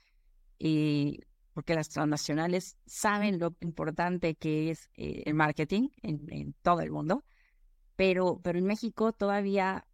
y 0.59 1.21
porque 1.53 1.75
las 1.75 1.87
transnacionales 1.87 2.75
saben 2.85 3.39
lo 3.39 3.55
importante 3.61 4.35
que 4.35 4.71
es 4.71 4.89
eh, 4.97 5.23
el 5.25 5.33
marketing 5.33 5.87
en, 6.03 6.53
todo 6.61 6.81
el 6.81 6.91
mundo, 6.91 7.23
pero, 7.95 8.41
pero 8.43 8.59
en 8.59 8.65
México 8.65 9.13
todavía 9.13 9.87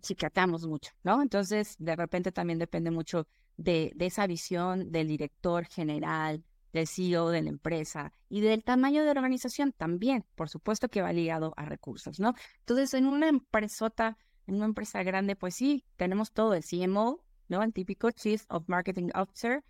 chicatamos 0.00 0.66
mucho, 0.66 0.92
¿no? 1.02 1.20
Entonces, 1.20 1.76
de 1.78 1.94
repente 1.94 2.32
también 2.32 2.58
depende 2.58 2.90
mucho 2.90 3.28
de, 3.58 3.92
de 3.96 4.06
esa 4.06 4.26
visión 4.26 4.90
del 4.90 5.08
director 5.08 5.66
general, 5.66 6.42
del 6.72 6.86
CEO 6.86 7.30
de 7.30 7.42
la 7.42 7.48
empresa 7.48 8.12
y 8.28 8.40
del 8.40 8.62
tamaño 8.64 9.00
de 9.00 9.06
la 9.06 9.20
organización 9.20 9.72
también, 9.72 10.24
por 10.34 10.48
supuesto 10.48 10.88
que 10.88 11.02
va 11.02 11.12
ligado 11.12 11.54
a 11.56 11.64
recursos, 11.64 12.20
¿no? 12.20 12.34
Entonces, 12.60 12.94
en 12.94 13.06
una 13.06 13.28
empresota, 13.28 14.18
en 14.46 14.56
una 14.56 14.66
empresa 14.66 15.02
grande, 15.02 15.36
pues 15.36 15.54
sí, 15.54 15.84
tenemos 15.96 16.32
todo, 16.32 16.54
el 16.54 16.64
CMO, 16.64 17.20
¿no? 17.48 17.62
El 17.62 17.72
típico 17.72 18.10
Chief 18.10 18.44
of 18.48 18.64
Marketing 18.68 19.08
Officer, 19.14 19.64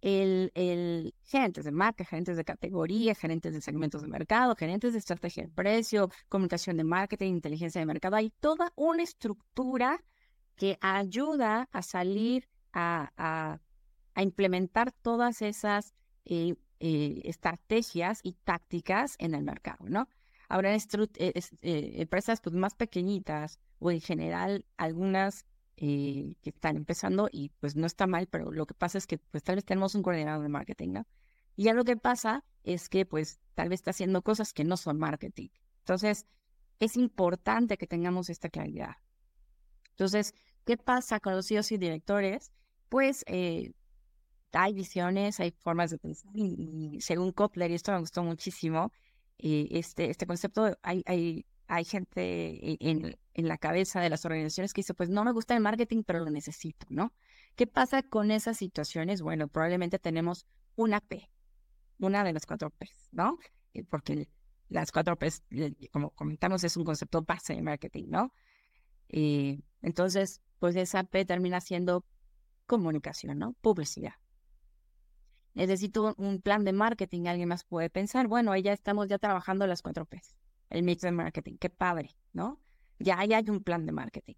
el, 0.00 0.52
el 0.54 1.14
gerentes 1.24 1.64
de 1.64 1.72
marca, 1.72 2.04
gerentes 2.04 2.36
de 2.36 2.44
categoría, 2.44 3.14
gerentes 3.14 3.52
de 3.52 3.60
segmentos 3.60 4.02
de 4.02 4.08
mercado, 4.08 4.54
gerentes 4.54 4.92
de 4.92 5.00
estrategia 5.00 5.44
de 5.44 5.48
precio, 5.48 6.10
comunicación 6.28 6.76
de 6.76 6.84
marketing, 6.84 7.32
inteligencia 7.32 7.80
de 7.80 7.86
mercado. 7.86 8.16
Hay 8.16 8.30
toda 8.40 8.72
una 8.76 9.02
estructura 9.02 10.02
que 10.56 10.78
ayuda 10.80 11.68
a 11.72 11.82
salir 11.82 12.48
a, 12.72 13.10
a, 13.16 13.60
a 14.14 14.22
implementar 14.22 14.92
todas 14.92 15.42
esas 15.42 15.94
eh, 16.30 16.56
eh, 16.80 17.22
estrategias 17.24 18.20
y 18.22 18.34
tácticas 18.34 19.16
en 19.18 19.34
el 19.34 19.42
mercado, 19.42 19.86
¿no? 19.88 20.08
Ahora, 20.50 20.74
en 20.74 20.80
eh, 21.16 21.94
empresas 21.96 22.42
pues, 22.42 22.54
más 22.54 22.74
pequeñitas 22.74 23.58
o 23.78 23.90
en 23.90 24.02
general 24.02 24.66
algunas 24.76 25.46
que 25.76 26.34
están 26.42 26.76
empezando 26.76 27.28
y 27.30 27.50
pues 27.60 27.76
no 27.76 27.86
está 27.86 28.08
mal, 28.08 28.26
pero 28.26 28.50
lo 28.50 28.66
que 28.66 28.74
pasa 28.74 28.98
es 28.98 29.06
que 29.06 29.18
pues 29.18 29.44
tal 29.44 29.54
vez 29.54 29.64
tenemos 29.64 29.94
un 29.94 30.02
coordinador 30.02 30.42
de 30.42 30.48
marketing, 30.48 30.88
¿no? 30.88 31.06
Y 31.54 31.64
ya 31.64 31.72
lo 31.72 31.84
que 31.84 31.96
pasa 31.96 32.44
es 32.64 32.88
que 32.88 33.06
pues 33.06 33.38
tal 33.54 33.68
vez 33.68 33.78
está 33.78 33.92
haciendo 33.92 34.22
cosas 34.22 34.52
que 34.52 34.64
no 34.64 34.76
son 34.76 34.98
marketing. 34.98 35.48
Entonces, 35.78 36.26
es 36.80 36.96
importante 36.96 37.78
que 37.78 37.86
tengamos 37.86 38.28
esta 38.28 38.48
claridad. 38.48 38.96
Entonces, 39.90 40.34
¿qué 40.64 40.76
pasa 40.76 41.20
con 41.20 41.34
los 41.34 41.46
CEOs 41.46 41.72
y 41.72 41.78
directores? 41.78 42.52
Pues 42.88 43.24
eh, 43.28 43.72
hay 44.52 44.72
visiones, 44.72 45.40
hay 45.40 45.52
formas 45.62 45.90
de 45.90 45.98
pensar 45.98 46.30
y, 46.34 46.98
según 47.00 47.32
Kotler, 47.32 47.70
y 47.70 47.74
esto 47.74 47.92
me 47.92 48.00
gustó 48.00 48.22
muchísimo, 48.22 48.92
eh, 49.38 49.68
este, 49.70 50.10
este 50.10 50.26
concepto, 50.26 50.76
hay, 50.82 51.02
hay, 51.06 51.46
hay 51.66 51.84
gente 51.84 52.72
e, 52.72 52.76
en, 52.80 53.16
en, 53.34 53.48
la 53.48 53.58
cabeza 53.58 54.00
de 54.00 54.10
las 54.10 54.24
organizaciones 54.24 54.72
que 54.72 54.80
dice, 54.80 54.94
pues 54.94 55.10
no 55.10 55.24
me 55.24 55.32
gusta 55.32 55.54
el 55.54 55.62
marketing, 55.62 56.02
pero 56.04 56.20
lo 56.20 56.30
necesito, 56.30 56.86
¿no? 56.88 57.12
¿Qué 57.56 57.66
pasa 57.66 58.02
con 58.02 58.30
esas 58.30 58.56
situaciones? 58.56 59.22
Bueno, 59.22 59.48
probablemente 59.48 59.98
tenemos 59.98 60.46
una 60.76 61.00
P, 61.00 61.30
una 61.98 62.24
de 62.24 62.32
las 62.32 62.46
cuatro 62.46 62.70
P, 62.70 62.88
¿no? 63.12 63.38
Eh, 63.74 63.84
porque 63.84 64.28
las 64.68 64.92
cuatro 64.92 65.16
P, 65.16 65.30
como 65.92 66.10
comentamos, 66.10 66.64
es 66.64 66.76
un 66.76 66.84
concepto 66.84 67.22
base 67.22 67.54
de 67.54 67.62
marketing, 67.62 68.04
¿no? 68.08 68.32
Y 69.08 69.62
entonces, 69.82 70.40
pues 70.58 70.76
esa 70.76 71.04
P 71.04 71.24
termina 71.24 71.60
siendo 71.60 72.04
comunicación, 72.66 73.38
¿no? 73.38 73.54
Publicidad 73.60 74.14
necesito 75.58 76.14
un 76.18 76.40
plan 76.40 76.64
de 76.64 76.72
marketing, 76.72 77.26
alguien 77.26 77.48
más 77.48 77.64
puede 77.64 77.90
pensar, 77.90 78.28
bueno, 78.28 78.52
ahí 78.52 78.62
ya 78.62 78.72
estamos 78.72 79.08
ya 79.08 79.18
trabajando 79.18 79.66
las 79.66 79.82
cuatro 79.82 80.04
P's, 80.06 80.36
el 80.70 80.84
mix 80.84 81.02
de 81.02 81.10
marketing, 81.10 81.56
qué 81.58 81.68
padre, 81.68 82.16
¿no? 82.32 82.60
Ya, 83.00 83.18
hay 83.18 83.32
un 83.48 83.62
plan 83.62 83.84
de 83.84 83.92
marketing. 83.92 84.34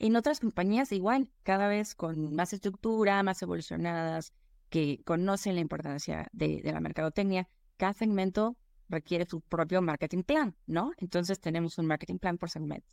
En 0.00 0.16
otras 0.16 0.40
compañías 0.40 0.92
igual, 0.92 1.28
cada 1.44 1.68
vez 1.68 1.94
con 1.94 2.34
más 2.34 2.52
estructura, 2.52 3.22
más 3.22 3.40
evolucionadas, 3.42 4.32
que 4.68 5.00
conocen 5.04 5.54
la 5.54 5.60
importancia 5.60 6.28
de, 6.32 6.60
de 6.60 6.72
la 6.72 6.80
mercadotecnia, 6.80 7.48
cada 7.76 7.94
segmento 7.94 8.56
requiere 8.88 9.26
su 9.26 9.40
propio 9.40 9.80
marketing 9.80 10.22
plan, 10.22 10.56
¿no? 10.66 10.92
Entonces 10.98 11.40
tenemos 11.40 11.78
un 11.78 11.86
marketing 11.86 12.18
plan 12.18 12.36
por 12.36 12.50
segmento. 12.50 12.86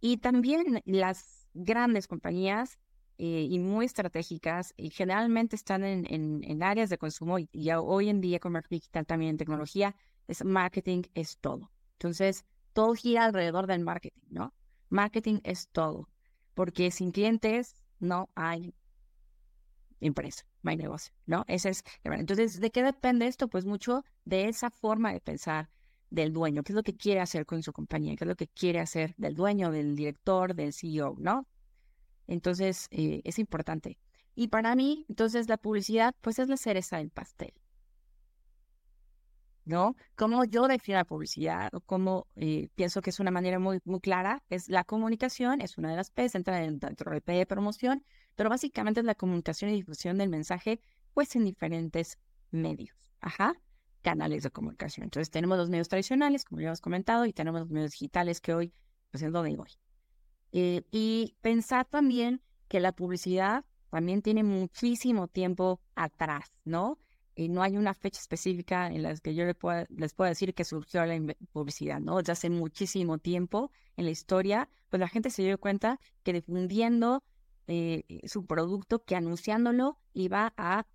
Y 0.00 0.18
también 0.18 0.82
las 0.84 1.48
grandes 1.54 2.06
compañías 2.06 2.78
eh, 3.18 3.46
y 3.50 3.58
muy 3.58 3.86
estratégicas 3.86 4.74
y 4.76 4.90
generalmente 4.90 5.56
están 5.56 5.84
en, 5.84 6.06
en, 6.10 6.62
áreas 6.62 6.90
de 6.90 6.98
consumo 6.98 7.38
y 7.38 7.48
ya 7.52 7.80
hoy 7.80 8.10
en 8.10 8.20
día 8.20 8.38
marketing 8.44 8.76
digital 8.76 9.06
también 9.06 9.30
en 9.30 9.36
tecnología, 9.38 9.96
es 10.28 10.44
marketing 10.44 11.02
es 11.14 11.38
todo. 11.38 11.70
Entonces, 11.92 12.44
todo 12.74 12.94
gira 12.94 13.24
alrededor 13.24 13.66
del 13.66 13.80
marketing, 13.80 14.20
¿no? 14.28 14.52
Marketing 14.90 15.40
es 15.44 15.68
todo, 15.68 16.10
porque 16.54 16.90
sin 16.90 17.10
clientes 17.10 17.74
no 18.00 18.28
hay 18.34 18.74
empresa, 20.00 20.44
no 20.62 20.70
hay 20.70 20.76
negocio, 20.76 21.14
¿no? 21.24 21.44
Ese 21.48 21.70
es, 21.70 21.84
entonces, 22.04 22.60
¿de 22.60 22.70
qué 22.70 22.82
depende 22.82 23.26
esto? 23.26 23.48
Pues 23.48 23.64
mucho 23.64 24.04
de 24.26 24.48
esa 24.48 24.70
forma 24.70 25.12
de 25.12 25.20
pensar 25.20 25.70
del 26.10 26.32
dueño, 26.34 26.62
qué 26.62 26.72
es 26.72 26.76
lo 26.76 26.82
que 26.82 26.96
quiere 26.96 27.20
hacer 27.20 27.46
con 27.46 27.62
su 27.62 27.72
compañía, 27.72 28.14
qué 28.14 28.24
es 28.24 28.28
lo 28.28 28.36
que 28.36 28.48
quiere 28.48 28.80
hacer 28.80 29.14
del 29.16 29.34
dueño, 29.34 29.70
del 29.70 29.96
director, 29.96 30.54
del 30.54 30.72
CEO, 30.72 31.16
¿no? 31.18 31.46
Entonces, 32.26 32.88
eh, 32.90 33.22
es 33.24 33.38
importante. 33.38 33.98
Y 34.34 34.48
para 34.48 34.74
mí, 34.74 35.06
entonces, 35.08 35.48
la 35.48 35.56
publicidad, 35.56 36.14
pues 36.20 36.38
es 36.38 36.48
la 36.48 36.56
cereza 36.56 36.98
del 36.98 37.10
pastel. 37.10 37.54
¿no? 39.66 39.96
Cómo 40.14 40.44
yo 40.44 40.68
defino 40.68 40.96
la 40.96 41.04
publicidad 41.04 41.74
o 41.74 41.80
cómo 41.80 42.28
eh, 42.36 42.68
pienso 42.76 43.02
que 43.02 43.10
es 43.10 43.20
una 43.20 43.32
manera 43.32 43.58
muy, 43.58 43.80
muy 43.84 44.00
clara, 44.00 44.42
es 44.48 44.68
la 44.68 44.84
comunicación, 44.84 45.60
es 45.60 45.76
una 45.76 45.90
de 45.90 45.96
las 45.96 46.10
P, 46.10 46.30
entra 46.32 46.60
dentro 46.60 47.10
del 47.10 47.20
P 47.20 47.32
de 47.32 47.46
promoción, 47.46 48.04
pero 48.36 48.48
básicamente 48.48 49.00
es 49.00 49.06
la 49.06 49.16
comunicación 49.16 49.70
y 49.72 49.74
difusión 49.74 50.18
del 50.18 50.28
mensaje, 50.28 50.80
pues 51.14 51.34
en 51.34 51.44
diferentes 51.44 52.18
medios, 52.52 52.96
ajá, 53.20 53.54
canales 54.02 54.44
de 54.44 54.50
comunicación. 54.50 55.04
Entonces 55.04 55.30
tenemos 55.30 55.58
los 55.58 55.68
medios 55.68 55.88
tradicionales, 55.88 56.44
como 56.44 56.60
ya 56.60 56.68
hemos 56.68 56.80
comentado, 56.80 57.26
y 57.26 57.32
tenemos 57.32 57.60
los 57.62 57.70
medios 57.70 57.90
digitales 57.90 58.40
que 58.40 58.54
hoy, 58.54 58.72
pues 59.10 59.22
es 59.22 59.32
donde 59.32 59.56
voy. 59.56 59.70
Eh, 60.52 60.82
y 60.90 61.34
pensar 61.42 61.86
también 61.86 62.42
que 62.68 62.80
la 62.80 62.92
publicidad 62.92 63.64
también 63.90 64.22
tiene 64.22 64.42
muchísimo 64.42 65.28
tiempo 65.28 65.80
atrás, 65.94 66.52
¿no? 66.64 66.98
y 67.36 67.50
no 67.50 67.62
hay 67.62 67.76
una 67.76 67.92
fecha 67.92 68.18
específica 68.18 68.86
en 68.88 69.02
la 69.02 69.14
que 69.14 69.34
yo 69.34 69.44
les 69.44 69.54
pueda, 69.54 69.86
les 69.90 70.14
pueda 70.14 70.30
decir 70.30 70.54
que 70.54 70.64
surgió 70.64 71.04
la 71.04 71.20
publicidad, 71.52 72.00
¿no? 72.00 72.18
Ya 72.22 72.32
hace 72.32 72.48
muchísimo 72.48 73.18
tiempo 73.18 73.70
en 73.96 74.06
la 74.06 74.10
historia, 74.10 74.70
pues 74.88 75.00
la 75.00 75.08
gente 75.08 75.28
se 75.28 75.42
dio 75.42 75.58
cuenta 75.60 76.00
que 76.22 76.32
difundiendo 76.32 77.22
eh, 77.66 78.04
su 78.26 78.46
producto, 78.46 79.04
que 79.04 79.16
anunciándolo 79.16 79.98
iba 80.14 80.54
a 80.56 80.86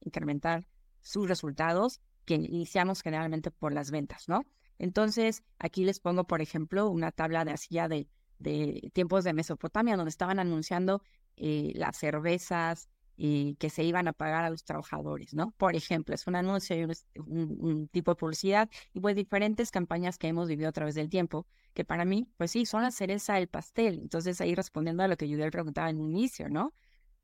incrementar 0.00 0.68
sus 1.00 1.28
resultados, 1.28 2.00
que 2.26 2.34
iniciamos 2.34 3.00
generalmente 3.00 3.50
por 3.50 3.72
las 3.72 3.90
ventas, 3.90 4.28
¿no? 4.28 4.42
Entonces, 4.78 5.42
aquí 5.58 5.86
les 5.86 6.00
pongo, 6.00 6.24
por 6.24 6.42
ejemplo, 6.42 6.90
una 6.90 7.10
tabla 7.10 7.46
de 7.46 7.52
hacía 7.52 7.88
de, 7.88 8.06
de 8.38 8.90
tiempos 8.92 9.24
de 9.24 9.32
Mesopotamia, 9.32 9.96
donde 9.96 10.10
estaban 10.10 10.38
anunciando 10.38 11.02
eh, 11.36 11.72
las 11.74 11.96
cervezas, 11.96 12.88
y 13.16 13.54
que 13.56 13.70
se 13.70 13.82
iban 13.82 14.08
a 14.08 14.12
pagar 14.12 14.44
a 14.44 14.50
los 14.50 14.64
trabajadores, 14.64 15.32
¿no? 15.34 15.52
Por 15.52 15.74
ejemplo, 15.74 16.14
es 16.14 16.26
un 16.26 16.36
anuncio 16.36 16.76
y 16.76 16.84
un, 17.20 17.88
tipo 17.88 18.10
de 18.12 18.16
publicidad 18.16 18.68
y 18.92 19.00
pues 19.00 19.16
diferentes 19.16 19.70
campañas 19.70 20.18
que 20.18 20.28
hemos 20.28 20.48
vivido 20.48 20.68
a 20.68 20.72
través 20.72 20.94
del 20.94 21.08
tiempo, 21.08 21.46
que 21.72 21.84
para 21.84 22.04
mí, 22.04 22.28
pues 22.36 22.50
sí, 22.50 22.66
son 22.66 22.82
la 22.82 22.90
cereza 22.90 23.34
del 23.34 23.48
pastel. 23.48 24.00
Entonces 24.00 24.40
ahí 24.40 24.54
respondiendo 24.54 25.02
a 25.02 25.08
lo 25.08 25.16
que 25.16 25.26
Julián 25.26 25.50
preguntaba 25.50 25.88
en 25.88 25.98
un 25.98 26.10
inicio, 26.10 26.48
¿no? 26.50 26.74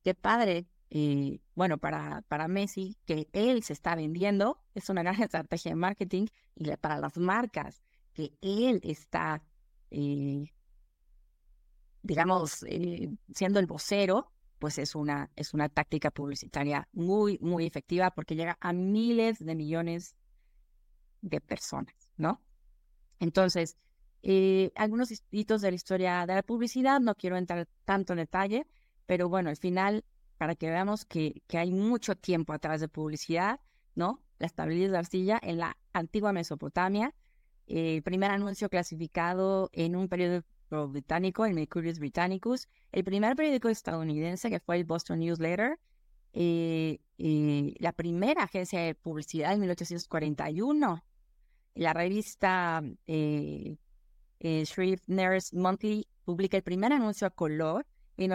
Qué 0.03 0.15
padre, 0.15 0.67
eh, 0.91 1.41
bueno, 1.55 1.79
para, 1.79 2.23
para 2.23 2.49
Messi, 2.49 2.97
que 3.05 3.29
él 3.33 3.63
se 3.63 3.75
está 3.75 3.95
vendiendo, 3.95 4.59
es 4.75 4.89
una 4.89 5.03
gran 5.03 5.15
estrategia 5.23 5.73
de 5.73 5.77
marketing 5.77 6.27
y 6.55 6.75
para 6.77 6.99
las 6.99 7.19
marcas, 7.19 7.83
que 8.15 8.33
él 8.41 8.81
está, 8.83 9.43
eh, 9.91 10.53
digamos, 12.03 12.65
eh, 12.69 13.11
siendo 13.35 13.61
el 13.61 13.67
vocero 13.67 14.33
pues 14.63 14.79
es 14.79 14.95
una, 14.95 15.29
es 15.35 15.55
una 15.55 15.69
táctica 15.69 16.13
publicitaria 16.13 16.89
muy, 16.93 17.37
muy 17.41 17.67
efectiva 17.67 18.13
porque 18.13 18.37
llega 18.37 18.59
a 18.61 18.73
miles 18.73 19.45
de 19.45 19.57
millones 19.57 20.15
de 21.21 21.41
personas, 21.41 21.97
¿no? 22.17 22.41
Entonces, 23.19 23.77
eh, 24.23 24.71
algunos 24.77 25.11
hitos 25.33 25.63
de 25.63 25.71
la 25.73 25.75
historia 25.75 26.27
de 26.27 26.37
la 26.37 26.45
publicidad, 26.45 27.01
no 27.01 27.17
quiero 27.17 27.39
entrar 27.39 27.67
tanto 27.85 28.13
en 28.13 28.19
detalle, 28.19 28.69
pero 29.05 29.29
bueno, 29.29 29.51
al 29.51 29.57
final, 29.57 30.05
para 30.39 30.55
que 30.55 30.71
veamos 30.71 31.07
que, 31.07 31.43
que 31.49 31.59
hay 31.59 31.73
mucho 31.73 32.15
tiempo 32.15 32.53
atrás 32.53 32.81
de 32.81 32.87
publicidad, 32.87 33.59
¿no? 33.97 34.23
La 34.39 34.47
estabilidad 34.47 34.93
de 34.93 34.99
arcilla 34.99 35.41
en 35.43 35.59
la 35.59 35.77
antigua 35.93 36.33
Mesopotamia, 36.33 37.17
el 37.67 38.01
primer 38.05 38.31
anuncio 38.31 38.69
clasificado 38.69 39.71
en 39.73 39.97
un 39.97 40.07
periodo 40.07 40.45
británico, 40.89 41.45
el 41.47 41.55
Mercurius 41.55 41.99
Britannicus, 41.99 42.68
el 42.93 43.05
primer 43.05 43.37
periódico 43.37 43.68
estadounidense 43.68 44.51
que 44.51 44.61
fue 44.61 44.77
el 44.77 44.85
Boston 44.85 45.20
Newsletter, 45.20 45.79
eh, 46.33 47.01
eh, 47.18 47.75
la 47.79 47.93
primera 47.93 48.45
agencia 48.45 48.81
de 48.81 48.95
publicidad 48.95 49.53
en 49.53 49.61
1841, 49.61 51.05
la 51.75 51.93
revista 51.93 52.83
eh, 53.07 53.77
eh 54.41 54.64
Nurse 55.07 55.57
Monthly 55.57 56.07
publica 56.25 56.57
el 56.57 56.62
primer 56.62 56.93
anuncio 56.93 57.27
a 57.27 57.31
color 57.31 57.87
en 58.16 58.31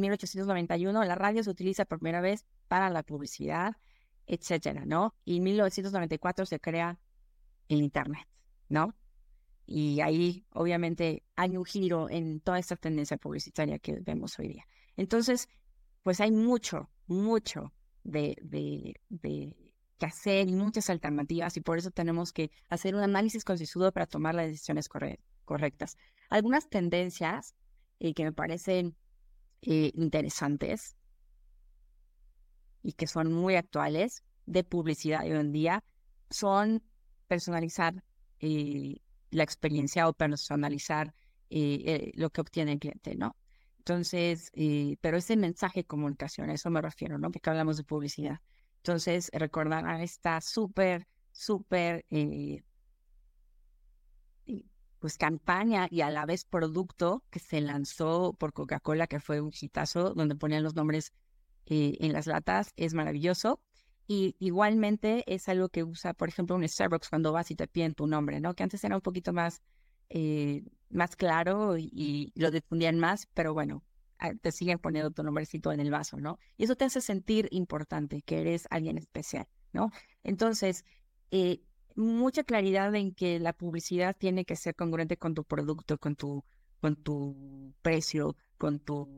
1891, 0.00 1.04
la 1.04 1.14
radio 1.14 1.42
se 1.42 1.50
utiliza 1.50 1.84
por 1.84 1.98
primera 1.98 2.20
vez 2.20 2.44
para 2.68 2.90
la 2.90 3.02
publicidad, 3.02 3.76
etcétera, 4.26 4.84
¿no? 4.86 5.14
Y 5.24 5.38
en 5.38 5.42
1994 5.44 6.46
se 6.46 6.60
crea 6.60 6.98
el 7.68 7.82
Internet, 7.82 8.26
¿no? 8.68 8.94
Y 9.74 10.02
ahí, 10.02 10.44
obviamente, 10.50 11.22
hay 11.34 11.56
un 11.56 11.64
giro 11.64 12.10
en 12.10 12.40
toda 12.40 12.58
esta 12.58 12.76
tendencia 12.76 13.16
publicitaria 13.16 13.78
que 13.78 14.00
vemos 14.00 14.38
hoy 14.38 14.48
día. 14.48 14.66
Entonces, 14.98 15.48
pues 16.02 16.20
hay 16.20 16.30
mucho, 16.30 16.90
mucho 17.06 17.72
de, 18.04 18.36
de, 18.42 19.00
de 19.08 19.56
que 19.96 20.04
hacer 20.04 20.50
y 20.50 20.52
muchas 20.52 20.90
alternativas 20.90 21.56
y 21.56 21.62
por 21.62 21.78
eso 21.78 21.90
tenemos 21.90 22.34
que 22.34 22.50
hacer 22.68 22.94
un 22.94 23.00
análisis 23.00 23.44
concienzudo 23.44 23.92
para 23.92 24.04
tomar 24.06 24.34
las 24.34 24.48
decisiones 24.48 24.90
correctas. 25.46 25.96
Algunas 26.28 26.68
tendencias 26.68 27.54
eh, 27.98 28.12
que 28.12 28.24
me 28.24 28.32
parecen 28.32 28.94
eh, 29.62 29.90
interesantes 29.94 30.96
y 32.82 32.92
que 32.92 33.06
son 33.06 33.32
muy 33.32 33.54
actuales 33.54 34.22
de 34.44 34.64
publicidad 34.64 35.22
hoy 35.22 35.30
en 35.30 35.50
día 35.50 35.82
son 36.28 36.82
personalizar 37.26 38.04
eh, 38.40 38.98
la 39.32 39.42
experiencia 39.42 40.08
o 40.08 40.12
personalizar 40.12 41.14
eh, 41.50 41.82
eh, 41.84 42.12
lo 42.14 42.30
que 42.30 42.40
obtiene 42.40 42.72
el 42.72 42.78
cliente, 42.78 43.16
¿no? 43.16 43.36
Entonces, 43.78 44.50
eh, 44.54 44.96
pero 45.00 45.16
ese 45.16 45.36
mensaje 45.36 45.80
de 45.80 45.84
comunicación, 45.86 46.50
a 46.50 46.54
eso 46.54 46.70
me 46.70 46.80
refiero, 46.80 47.18
¿no? 47.18 47.30
Porque 47.30 47.50
hablamos 47.50 47.76
de 47.76 47.84
publicidad. 47.84 48.40
Entonces, 48.76 49.30
recordar 49.32 49.86
a 49.86 50.02
esta 50.02 50.40
súper, 50.40 51.06
súper, 51.32 52.04
pues 54.98 55.18
campaña 55.18 55.88
y 55.90 56.02
a 56.02 56.10
la 56.10 56.26
vez 56.26 56.44
producto 56.44 57.24
que 57.30 57.40
se 57.40 57.60
lanzó 57.60 58.34
por 58.34 58.52
Coca-Cola, 58.52 59.06
que 59.08 59.18
fue 59.20 59.40
un 59.40 59.52
hitazo, 59.58 60.14
donde 60.14 60.36
ponían 60.36 60.62
los 60.62 60.74
nombres 60.74 61.12
en 61.66 62.12
las 62.12 62.26
latas, 62.26 62.72
es 62.76 62.94
maravilloso. 62.94 63.60
Y 64.14 64.36
igualmente 64.40 65.24
es 65.26 65.48
algo 65.48 65.70
que 65.70 65.84
usa, 65.84 66.12
por 66.12 66.28
ejemplo, 66.28 66.54
un 66.54 66.68
Starbucks 66.68 67.08
cuando 67.08 67.32
vas 67.32 67.50
y 67.50 67.54
te 67.54 67.66
piden 67.66 67.94
tu 67.94 68.06
nombre, 68.06 68.40
¿no? 68.40 68.52
Que 68.52 68.62
antes 68.62 68.84
era 68.84 68.94
un 68.94 69.00
poquito 69.00 69.32
más, 69.32 69.62
eh, 70.10 70.64
más 70.90 71.16
claro 71.16 71.78
y, 71.78 72.30
lo 72.34 72.50
difundían 72.50 72.98
más, 72.98 73.26
pero 73.32 73.54
bueno, 73.54 73.82
ah, 74.18 74.34
te 74.34 74.52
siguen 74.52 74.78
poniendo 74.78 75.12
tu 75.12 75.22
nombrecito 75.22 75.72
en 75.72 75.80
el 75.80 75.90
vaso, 75.90 76.18
¿no? 76.18 76.38
Y 76.58 76.64
eso 76.64 76.76
te 76.76 76.84
hace 76.84 77.00
sentir 77.00 77.48
importante, 77.52 78.20
que 78.20 78.42
eres 78.42 78.66
alguien 78.68 78.98
especial, 78.98 79.48
¿no? 79.72 79.90
Entonces, 80.24 80.84
eh, 81.30 81.62
mucha 81.96 82.44
claridad 82.44 82.94
en 82.94 83.14
que 83.14 83.38
la 83.40 83.54
publicidad 83.54 84.14
tiene 84.14 84.44
que 84.44 84.56
ser 84.56 84.74
congruente 84.74 85.16
con 85.16 85.32
tu 85.32 85.42
producto, 85.44 85.96
con 85.96 86.16
tu, 86.16 86.44
con 86.82 86.96
tu 86.96 87.72
precio, 87.80 88.36
con 88.58 88.78
tu 88.78 89.08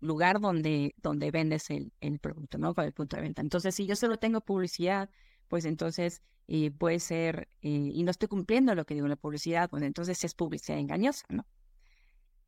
lugar 0.00 0.40
donde, 0.40 0.94
donde 1.02 1.30
vendes 1.30 1.70
el, 1.70 1.92
el 2.00 2.18
producto, 2.18 2.58
¿no? 2.58 2.74
Con 2.74 2.84
el 2.84 2.92
punto 2.92 3.16
de 3.16 3.22
venta. 3.22 3.42
Entonces, 3.42 3.74
si 3.74 3.86
yo 3.86 3.96
solo 3.96 4.18
tengo 4.18 4.40
publicidad, 4.40 5.10
pues 5.48 5.64
entonces 5.64 6.22
eh, 6.46 6.70
puede 6.70 7.00
ser, 7.00 7.48
eh, 7.62 7.90
y 7.92 8.02
no 8.04 8.10
estoy 8.10 8.28
cumpliendo 8.28 8.74
lo 8.74 8.86
que 8.86 8.94
digo 8.94 9.08
la 9.08 9.16
publicidad, 9.16 9.68
pues 9.68 9.82
entonces 9.82 10.22
es 10.24 10.34
publicidad 10.34 10.78
engañosa, 10.78 11.26
¿no? 11.28 11.46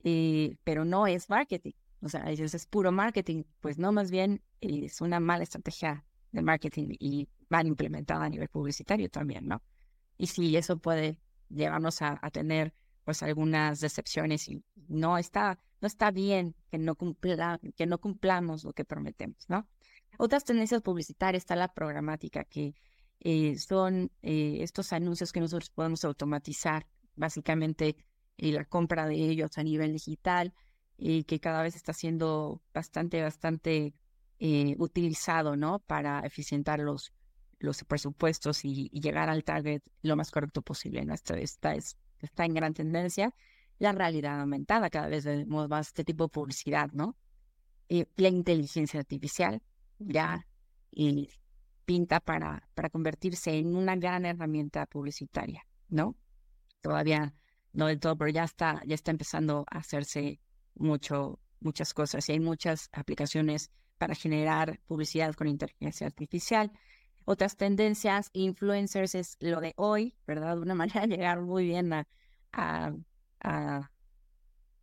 Eh, 0.05 0.57
pero 0.64 0.84
no 0.84 1.07
es 1.07 1.28
marketing, 1.28 1.72
o 2.01 2.09
sea, 2.09 2.30
eso 2.30 2.44
es 2.44 2.66
puro 2.66 2.92
marketing, 2.92 3.44
pues 3.61 3.78
no, 3.78 3.92
más 3.92 4.11
bien 4.11 4.42
es 4.61 5.03
una 5.03 5.20
mala 5.20 5.42
estrategia 5.42 6.07
de 6.32 6.40
marketing 6.40 6.96
y 6.98 7.28
mal 7.51 7.66
implementada 7.66 8.24
a 8.24 8.30
nivel 8.30 8.48
publicitario 8.48 9.11
también, 9.11 9.46
¿no? 9.46 9.62
Y 10.16 10.28
sí, 10.28 10.57
eso 10.57 10.78
puede 10.78 11.20
llevarnos 11.51 12.01
a, 12.01 12.18
a 12.22 12.30
tener 12.30 12.72
pues 13.05 13.22
algunas 13.22 13.80
decepciones 13.80 14.48
y 14.48 14.62
no 14.88 15.18
está 15.18 15.59
no 15.80 15.86
está 15.86 16.10
bien 16.10 16.54
que 16.70 16.78
no, 16.78 16.94
cumpla, 16.94 17.60
que 17.76 17.86
no 17.86 17.98
cumplamos 17.98 18.64
lo 18.64 18.72
que 18.72 18.84
prometemos, 18.84 19.48
¿no? 19.48 19.66
Otras 20.18 20.44
tendencias 20.44 20.82
publicitarias 20.82 21.42
está 21.42 21.56
la 21.56 21.72
programática, 21.72 22.44
que 22.44 22.74
eh, 23.20 23.58
son 23.58 24.10
eh, 24.22 24.58
estos 24.60 24.92
anuncios 24.92 25.32
que 25.32 25.40
nosotros 25.40 25.70
podemos 25.70 26.04
automatizar, 26.04 26.86
básicamente 27.16 27.96
eh, 28.38 28.52
la 28.52 28.64
compra 28.64 29.06
de 29.06 29.14
ellos 29.14 29.56
a 29.56 29.62
nivel 29.62 29.92
digital, 29.92 30.52
y 30.96 31.24
que 31.24 31.40
cada 31.40 31.62
vez 31.62 31.76
está 31.76 31.94
siendo 31.94 32.62
bastante, 32.74 33.22
bastante 33.22 33.94
utilizado, 34.78 35.54
¿no? 35.54 35.80
Para 35.80 36.20
eficientar 36.20 36.80
los, 36.80 37.12
los 37.58 37.84
presupuestos 37.84 38.64
y, 38.64 38.88
llegar 38.88 39.28
al 39.28 39.44
target 39.44 39.82
lo 40.02 40.16
más 40.16 40.30
correcto 40.30 40.62
posible, 40.62 41.04
¿no? 41.04 41.14
Esta, 41.14 41.38
esta 41.38 41.74
es, 41.74 41.98
está 42.20 42.46
en 42.46 42.54
gran 42.54 42.72
tendencia 42.72 43.34
la 43.80 43.92
realidad 43.92 44.40
aumentada, 44.40 44.90
cada 44.90 45.08
vez 45.08 45.24
vemos 45.24 45.68
más 45.68 45.88
este 45.88 46.04
tipo 46.04 46.24
de 46.24 46.28
publicidad, 46.28 46.90
¿no? 46.92 47.16
Y 47.88 48.06
la 48.16 48.28
inteligencia 48.28 49.00
artificial 49.00 49.60
ya 49.98 50.46
y 50.92 51.28
pinta 51.84 52.20
para, 52.20 52.68
para 52.74 52.90
convertirse 52.90 53.58
en 53.58 53.74
una 53.74 53.96
gran 53.96 54.26
herramienta 54.26 54.86
publicitaria, 54.86 55.66
¿no? 55.88 56.14
Todavía 56.82 57.34
no 57.72 57.86
del 57.86 57.98
todo, 57.98 58.16
pero 58.16 58.30
ya 58.30 58.44
está, 58.44 58.82
ya 58.86 58.94
está 58.94 59.10
empezando 59.10 59.64
a 59.70 59.78
hacerse 59.78 60.40
mucho, 60.74 61.40
muchas 61.60 61.94
cosas 61.94 62.28
y 62.28 62.32
hay 62.32 62.40
muchas 62.40 62.88
aplicaciones 62.92 63.70
para 63.98 64.14
generar 64.14 64.78
publicidad 64.86 65.34
con 65.34 65.48
inteligencia 65.48 66.06
artificial. 66.06 66.70
Otras 67.24 67.56
tendencias, 67.56 68.30
influencers 68.32 69.14
es 69.14 69.36
lo 69.40 69.60
de 69.60 69.72
hoy, 69.76 70.14
¿verdad? 70.26 70.58
Una 70.58 70.74
manera 70.76 71.02
de 71.02 71.16
llegar 71.16 71.40
muy 71.40 71.64
bien 71.64 71.92
a, 71.92 72.06
a, 73.41 73.91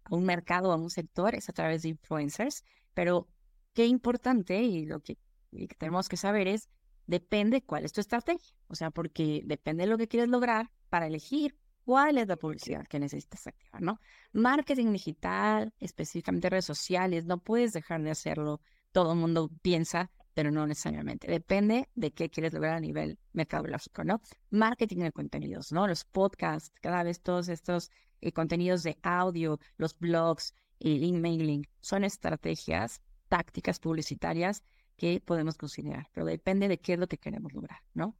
un 0.09 0.23
mercado, 0.23 0.71
a 0.71 0.75
un 0.77 0.89
sector, 0.89 1.35
es 1.35 1.49
a 1.49 1.53
través 1.53 1.81
de 1.81 1.89
influencers. 1.89 2.63
Pero 2.93 3.27
qué 3.73 3.85
importante 3.85 4.61
y 4.61 4.85
lo 4.85 5.01
que, 5.01 5.17
que 5.51 5.75
tenemos 5.77 6.09
que 6.09 6.17
saber 6.17 6.47
es, 6.47 6.69
depende 7.05 7.61
cuál 7.61 7.85
es 7.85 7.93
tu 7.93 8.01
estrategia. 8.01 8.55
O 8.67 8.75
sea, 8.75 8.91
porque 8.91 9.41
depende 9.45 9.83
de 9.83 9.89
lo 9.89 9.97
que 9.97 10.07
quieres 10.07 10.29
lograr 10.29 10.71
para 10.89 11.07
elegir 11.07 11.57
cuál 11.87 12.17
es 12.17 12.27
la 12.27 12.35
publicidad 12.35 12.85
que 12.85 12.99
necesitas 12.99 13.47
activar, 13.47 13.81
¿no? 13.81 14.01
Marketing 14.33 14.91
digital, 14.91 15.73
específicamente 15.79 16.49
redes 16.49 16.65
sociales, 16.65 17.25
no 17.25 17.37
puedes 17.37 17.71
dejar 17.71 18.01
de 18.01 18.11
hacerlo. 18.11 18.59
Todo 18.91 19.13
el 19.13 19.19
mundo 19.19 19.49
piensa, 19.61 20.11
pero 20.33 20.51
no 20.51 20.67
necesariamente. 20.67 21.31
Depende 21.31 21.87
de 21.95 22.11
qué 22.11 22.29
quieres 22.29 22.51
lograr 22.51 22.73
a 22.73 22.79
nivel 22.81 23.17
mercadológico, 23.31 24.03
¿no? 24.03 24.21
Marketing 24.49 24.97
de 24.97 25.13
contenidos, 25.13 25.71
¿no? 25.71 25.87
Los 25.87 26.03
podcasts, 26.03 26.73
cada 26.81 27.03
vez 27.03 27.21
todos 27.21 27.47
estos 27.47 27.89
eh, 28.21 28.31
contenidos 28.31 28.83
de 28.83 28.97
audio, 29.03 29.59
los 29.77 29.97
blogs, 29.97 30.53
el 30.79 31.03
emailing, 31.03 31.67
son 31.81 32.03
estrategias, 32.03 33.01
tácticas 33.27 33.79
publicitarias 33.79 34.63
que 34.95 35.21
podemos 35.21 35.57
considerar, 35.57 36.07
pero 36.13 36.25
depende 36.25 36.67
de 36.67 36.79
qué 36.79 36.93
es 36.93 36.99
lo 36.99 37.07
que 37.07 37.17
queremos 37.17 37.53
lograr, 37.53 37.81
¿no? 37.93 38.15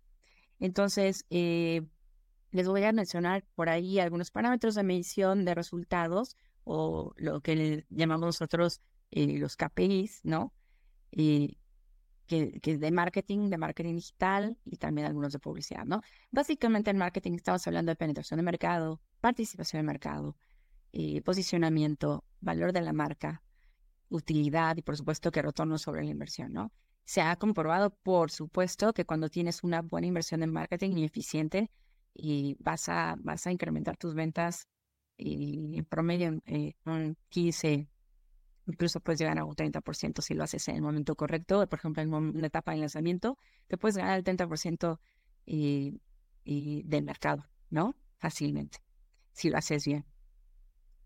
Entonces, 0.59 1.25
eh, 1.29 1.81
les 2.51 2.67
voy 2.67 2.83
a 2.83 2.91
mencionar 2.91 3.45
por 3.55 3.69
ahí 3.69 3.99
algunos 3.99 4.31
parámetros 4.31 4.75
de 4.75 4.83
medición 4.83 5.45
de 5.45 5.55
resultados 5.55 6.37
o 6.63 7.13
lo 7.17 7.41
que 7.41 7.85
llamamos 7.89 8.27
nosotros 8.27 8.81
eh, 9.11 9.37
los 9.37 9.55
KPIs, 9.55 10.21
¿no? 10.23 10.53
Y 11.11 11.57
que, 12.27 12.59
es 12.61 12.79
de 12.79 12.91
marketing, 12.91 13.49
de 13.49 13.57
marketing 13.57 13.95
digital 13.95 14.57
y 14.65 14.77
también 14.77 15.07
algunos 15.07 15.33
de 15.33 15.39
publicidad, 15.39 15.85
¿no? 15.85 16.01
Básicamente 16.31 16.91
en 16.91 16.97
marketing 16.97 17.33
estamos 17.33 17.65
hablando 17.67 17.91
de 17.91 17.95
penetración 17.95 18.37
de 18.37 18.43
mercado, 18.43 19.01
participación 19.21 19.81
de 19.81 19.87
mercado, 19.87 20.35
eh, 20.91 21.21
posicionamiento, 21.21 22.23
valor 22.39 22.73
de 22.73 22.81
la 22.81 22.93
marca, 22.93 23.41
utilidad 24.09 24.77
y 24.77 24.81
por 24.81 24.97
supuesto 24.97 25.31
que 25.31 25.41
retorno 25.41 25.77
sobre 25.77 26.03
la 26.03 26.11
inversión, 26.11 26.53
¿no? 26.53 26.71
Se 27.05 27.21
ha 27.21 27.35
comprobado, 27.37 27.91
por 28.03 28.31
supuesto, 28.31 28.93
que 28.93 29.05
cuando 29.05 29.29
tienes 29.29 29.63
una 29.63 29.81
buena 29.81 30.07
inversión 30.07 30.43
en 30.43 30.51
marketing 30.51 30.97
y 30.97 31.05
eficiente, 31.05 31.71
y 32.17 32.57
vas 32.59 32.89
a, 32.89 33.15
vas 33.19 33.45
a 33.47 33.51
incrementar 33.51 33.95
tus 33.95 34.13
ventas 34.15 34.67
y 35.17 35.77
en 35.77 35.85
promedio 35.85 36.41
eh, 36.45 36.73
un 36.85 37.17
15, 37.29 37.87
incluso 38.67 38.99
puedes 38.99 39.19
llegar 39.19 39.39
a 39.39 39.45
un 39.45 39.55
30% 39.55 40.21
si 40.21 40.33
lo 40.33 40.43
haces 40.43 40.67
en 40.67 40.75
el 40.75 40.81
momento 40.81 41.15
correcto. 41.15 41.67
Por 41.67 41.79
ejemplo, 41.79 42.03
en 42.03 42.13
una 42.13 42.47
etapa 42.47 42.73
de 42.73 42.79
lanzamiento, 42.79 43.37
te 43.67 43.77
puedes 43.77 43.97
ganar 43.97 44.17
el 44.17 44.23
30% 44.23 44.99
y, 45.45 46.01
y 46.43 46.83
del 46.83 47.03
mercado, 47.03 47.45
¿no? 47.69 47.95
Fácilmente, 48.17 48.79
si 49.31 49.49
lo 49.49 49.57
haces 49.57 49.85
bien. 49.85 50.05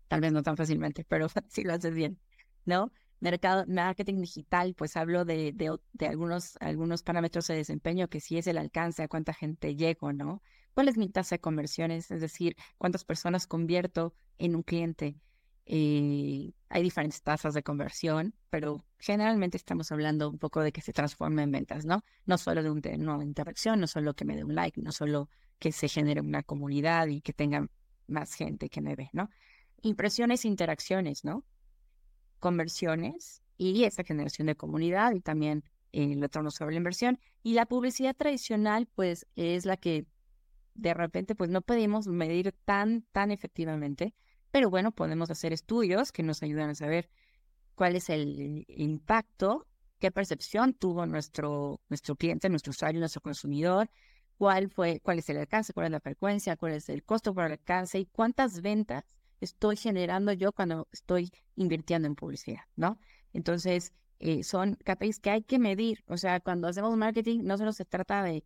Tal 0.08 0.20
vez 0.20 0.32
no 0.32 0.42
tan 0.42 0.56
fácilmente, 0.56 1.04
pero 1.04 1.28
si 1.48 1.62
lo 1.64 1.72
haces 1.72 1.94
bien, 1.94 2.18
¿no? 2.64 2.92
Mercado, 3.20 3.64
marketing 3.68 4.20
digital, 4.20 4.74
pues 4.74 4.96
hablo 4.96 5.24
de, 5.24 5.52
de, 5.52 6.06
algunos, 6.08 6.56
algunos 6.60 7.04
parámetros 7.04 7.46
de 7.46 7.54
desempeño, 7.54 8.08
que 8.08 8.20
si 8.20 8.36
es 8.36 8.48
el 8.48 8.58
alcance, 8.58 9.04
a 9.04 9.08
cuánta 9.08 9.32
gente 9.32 9.76
llego, 9.76 10.12
¿no? 10.12 10.42
¿Cuál 10.74 10.88
es 10.88 10.96
mi 10.96 11.08
tasa 11.08 11.36
de 11.36 11.40
conversiones? 11.40 12.10
Es 12.10 12.20
decir, 12.20 12.56
cuántas 12.78 13.04
personas 13.04 13.46
convierto 13.46 14.12
en 14.38 14.56
un 14.56 14.62
cliente. 14.64 15.20
Eh, 15.64 16.52
hay 16.68 16.82
diferentes 16.82 17.22
tasas 17.22 17.54
de 17.54 17.62
conversión, 17.62 18.34
pero 18.50 18.84
generalmente 18.98 19.56
estamos 19.56 19.92
hablando 19.92 20.28
un 20.28 20.38
poco 20.38 20.60
de 20.60 20.72
que 20.72 20.80
se 20.80 20.92
transforme 20.92 21.42
en 21.42 21.52
ventas, 21.52 21.84
¿no? 21.84 22.04
No 22.26 22.38
solo 22.38 22.62
de, 22.62 22.70
una 22.70 23.22
interacción, 23.22 23.80
no 23.80 23.86
solo 23.86 24.14
que 24.14 24.24
me 24.24 24.36
dé 24.36 24.44
un 24.44 24.54
like, 24.54 24.80
no 24.80 24.92
solo 24.92 25.28
que 25.58 25.72
se 25.72 25.88
genere 25.88 26.20
una 26.20 26.42
comunidad 26.42 27.06
y 27.08 27.20
que 27.20 27.32
tenga 27.32 27.66
más 28.06 28.34
gente 28.34 28.68
que 28.68 28.80
me 28.80 28.96
ve, 28.96 29.10
¿no? 29.12 29.30
Impresiones 29.82 30.44
interacciones, 30.44 31.24
¿no? 31.24 31.44
Conversiones 32.40 33.42
y 33.56 33.84
esa 33.84 34.02
generación 34.02 34.46
de 34.46 34.56
comunidad 34.56 35.12
y 35.12 35.20
también 35.20 35.62
el 35.92 36.20
retorno 36.20 36.50
sobre 36.50 36.72
la 36.72 36.78
inversión. 36.78 37.20
Y 37.42 37.54
la 37.54 37.66
publicidad 37.66 38.16
tradicional, 38.16 38.88
pues, 38.94 39.26
es 39.36 39.66
la 39.66 39.76
que 39.76 40.06
de 40.74 40.94
repente 40.94 41.34
pues 41.34 41.50
no 41.50 41.60
podemos 41.60 42.06
medir 42.06 42.54
tan, 42.64 43.02
tan 43.12 43.30
efectivamente, 43.30 44.14
pero 44.52 44.70
bueno, 44.70 44.92
podemos 44.92 45.30
hacer 45.30 45.52
estudios 45.52 46.12
que 46.12 46.22
nos 46.22 46.42
ayudan 46.42 46.70
a 46.70 46.74
saber 46.74 47.10
cuál 47.74 47.96
es 47.96 48.10
el 48.10 48.64
impacto, 48.68 49.66
qué 49.98 50.12
percepción 50.12 50.74
tuvo 50.74 51.06
nuestro, 51.06 51.80
nuestro 51.88 52.14
cliente, 52.14 52.48
nuestro 52.48 52.70
usuario, 52.70 53.00
nuestro 53.00 53.22
consumidor, 53.22 53.90
cuál 54.36 54.70
fue, 54.70 55.00
cuál 55.00 55.18
es 55.18 55.28
el 55.30 55.38
alcance, 55.38 55.72
cuál 55.72 55.86
es 55.86 55.92
la 55.92 56.00
frecuencia, 56.00 56.56
cuál 56.56 56.72
es 56.72 56.88
el 56.88 57.02
costo 57.02 57.34
por 57.34 57.46
el 57.46 57.52
alcance 57.52 57.98
y 57.98 58.06
cuántas 58.06 58.60
ventas 58.60 59.04
estoy 59.40 59.76
generando 59.76 60.32
yo 60.32 60.52
cuando 60.52 60.86
estoy 60.92 61.32
invirtiendo 61.56 62.06
en 62.06 62.14
publicidad, 62.14 62.62
¿no? 62.76 62.98
Entonces, 63.32 63.92
eh, 64.18 64.44
son 64.44 64.76
KPIs 64.84 65.18
que 65.18 65.30
hay 65.30 65.42
que 65.42 65.58
medir. 65.58 66.04
O 66.06 66.16
sea, 66.16 66.40
cuando 66.40 66.68
hacemos 66.68 66.96
marketing, 66.96 67.40
no 67.42 67.58
solo 67.58 67.72
se 67.72 67.84
trata 67.84 68.22
de 68.22 68.44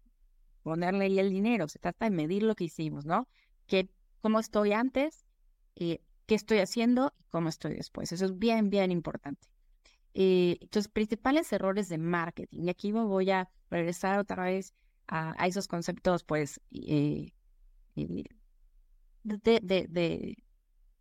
ponerle 0.63 1.05
ahí 1.05 1.19
el 1.19 1.31
dinero, 1.31 1.69
se 1.69 1.79
trata 1.79 2.07
de 2.07 2.11
medir 2.13 2.45
lo 2.45 2.55
que 2.55 2.65
hicimos, 2.65 3.05
¿no? 3.05 3.29
Que, 3.67 3.91
¿Cómo 4.23 4.41
estoy 4.41 4.73
antes? 4.73 5.26
Eh, 5.77 6.01
¿Qué 6.27 6.35
estoy 6.35 6.59
haciendo? 6.59 7.15
Y 7.21 7.25
cómo 7.31 7.49
estoy 7.49 7.75
después. 7.75 8.11
Eso 8.13 8.25
es 8.25 8.39
bien, 8.39 8.71
bien 8.71 8.91
importante. 8.91 9.47
Eh, 10.15 10.57
entonces, 10.63 10.91
principales 10.91 11.53
errores 11.53 11.89
de 11.91 11.99
marketing. 11.99 12.63
Y 12.65 12.71
aquí 12.71 12.93
me 12.93 13.05
voy 13.05 13.31
a 13.31 13.51
regresar 13.71 14.19
otra 14.19 14.45
vez 14.45 14.75
a, 15.07 15.47
esos 15.47 15.69
conceptos, 15.69 16.25
pues, 16.25 16.59
eh, 16.73 17.33
de, 17.95 19.61
de, 19.61 20.37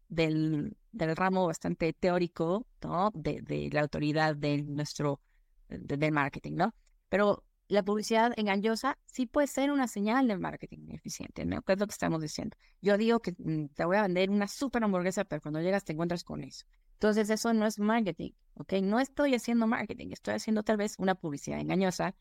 del, 0.09 0.77
del, 0.91 1.15
ramo 1.15 1.47
bastante 1.47 1.93
teórico, 1.93 2.67
¿no? 2.83 3.11
De, 3.13 3.69
la 3.71 3.81
autoridad 3.81 4.35
de 4.35 4.63
nuestro, 4.63 5.21
del 5.69 6.11
marketing, 6.11 6.55
¿no? 6.55 6.75
Pero 7.07 7.44
la 7.67 7.83
publicidad 7.83 8.33
engañosa 8.37 8.97
sí 9.05 9.25
puede 9.25 9.47
ser 9.47 9.71
una 9.71 9.87
señal 9.87 10.27
de 10.27 10.37
marketing 10.37 10.89
eficiente, 10.89 11.45
¿no? 11.45 11.61
¿Qué 11.63 11.73
es 11.73 11.79
lo 11.79 11.87
que 11.87 11.91
estamos 11.91 12.21
diciendo? 12.21 12.55
Yo 12.81 12.97
digo 12.97 13.19
que 13.21 13.33
mm, 13.37 13.67
te 13.73 13.85
voy 13.85 13.97
a 13.97 14.03
vender 14.03 14.29
una 14.29 14.47
super 14.47 14.83
hamburguesa, 14.83 15.25
pero 15.25 15.41
cuando 15.41 15.61
llegas 15.61 15.83
te 15.83 15.93
encuentras 15.93 16.23
con 16.23 16.43
eso. 16.43 16.65
Entonces 16.93 17.29
eso 17.29 17.53
no 17.53 17.65
es 17.65 17.79
marketing, 17.79 18.31
¿ok? 18.55 18.73
No 18.83 18.99
estoy 18.99 19.35
haciendo 19.35 19.67
marketing, 19.67 20.11
estoy 20.11 20.35
haciendo 20.35 20.63
tal 20.63 20.77
vez 20.77 20.95
una 20.97 21.15
publicidad 21.15 21.59
engañosa 21.59 22.15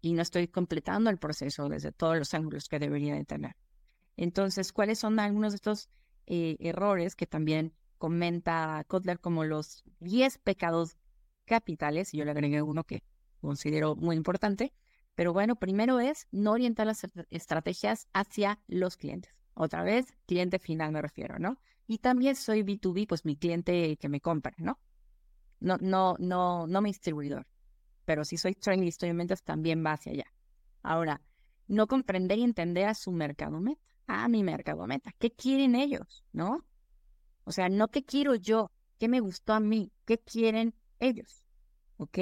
y 0.00 0.12
no 0.12 0.22
estoy 0.22 0.48
completando 0.48 1.10
el 1.10 1.18
proceso 1.18 1.68
desde 1.68 1.92
todos 1.92 2.18
los 2.18 2.34
ángulos 2.34 2.68
que 2.68 2.78
debería 2.78 3.14
de 3.14 3.24
tener. 3.24 3.56
Entonces, 4.16 4.72
¿cuáles 4.72 4.98
son 4.98 5.18
algunos 5.20 5.52
de 5.52 5.56
estos 5.56 5.88
eh, 6.26 6.56
errores 6.60 7.14
que 7.14 7.26
también 7.26 7.72
comenta 7.98 8.84
Kotler 8.88 9.20
como 9.20 9.44
los 9.44 9.84
10 10.00 10.38
pecados 10.38 10.96
capitales? 11.44 12.12
Yo 12.12 12.24
le 12.24 12.32
agregué 12.32 12.62
uno 12.62 12.84
que 12.84 13.02
considero 13.40 13.96
muy 13.96 14.16
importante, 14.16 14.72
pero 15.18 15.32
bueno, 15.32 15.56
primero 15.56 15.98
es 15.98 16.28
no 16.30 16.52
orientar 16.52 16.86
las 16.86 17.04
estrategias 17.30 18.06
hacia 18.12 18.60
los 18.68 18.96
clientes. 18.96 19.34
Otra 19.54 19.82
vez, 19.82 20.14
cliente 20.26 20.60
final 20.60 20.92
me 20.92 21.02
refiero, 21.02 21.40
¿no? 21.40 21.58
Y 21.88 21.98
también 21.98 22.36
soy 22.36 22.62
B2B, 22.62 23.08
pues 23.08 23.24
mi 23.24 23.36
cliente 23.36 23.96
que 23.96 24.08
me 24.08 24.20
compra, 24.20 24.54
¿no? 24.58 24.78
No, 25.58 25.76
no, 25.80 26.14
no, 26.20 26.68
no 26.68 26.80
mi 26.80 26.90
distribuidor. 26.90 27.48
Pero 28.04 28.24
si 28.24 28.36
soy 28.36 28.54
training 28.54 28.84
y 28.84 28.90
estoy 28.90 29.08
en 29.08 29.26
también 29.44 29.84
va 29.84 29.94
hacia 29.94 30.12
allá. 30.12 30.32
Ahora, 30.84 31.20
no 31.66 31.88
comprender 31.88 32.38
y 32.38 32.44
entender 32.44 32.86
a 32.86 32.94
su 32.94 33.10
mercado 33.10 33.58
meta, 33.58 33.82
a 34.06 34.28
mi 34.28 34.44
mercado 34.44 34.86
meta. 34.86 35.10
¿Qué 35.18 35.32
quieren 35.32 35.74
ellos? 35.74 36.24
¿No? 36.30 36.64
O 37.42 37.50
sea, 37.50 37.68
no 37.68 37.88
qué 37.88 38.04
quiero 38.04 38.36
yo, 38.36 38.70
qué 39.00 39.08
me 39.08 39.18
gustó 39.18 39.52
a 39.52 39.58
mí, 39.58 39.90
qué 40.04 40.18
quieren 40.18 40.76
ellos. 41.00 41.44
¿Ok? 41.96 42.18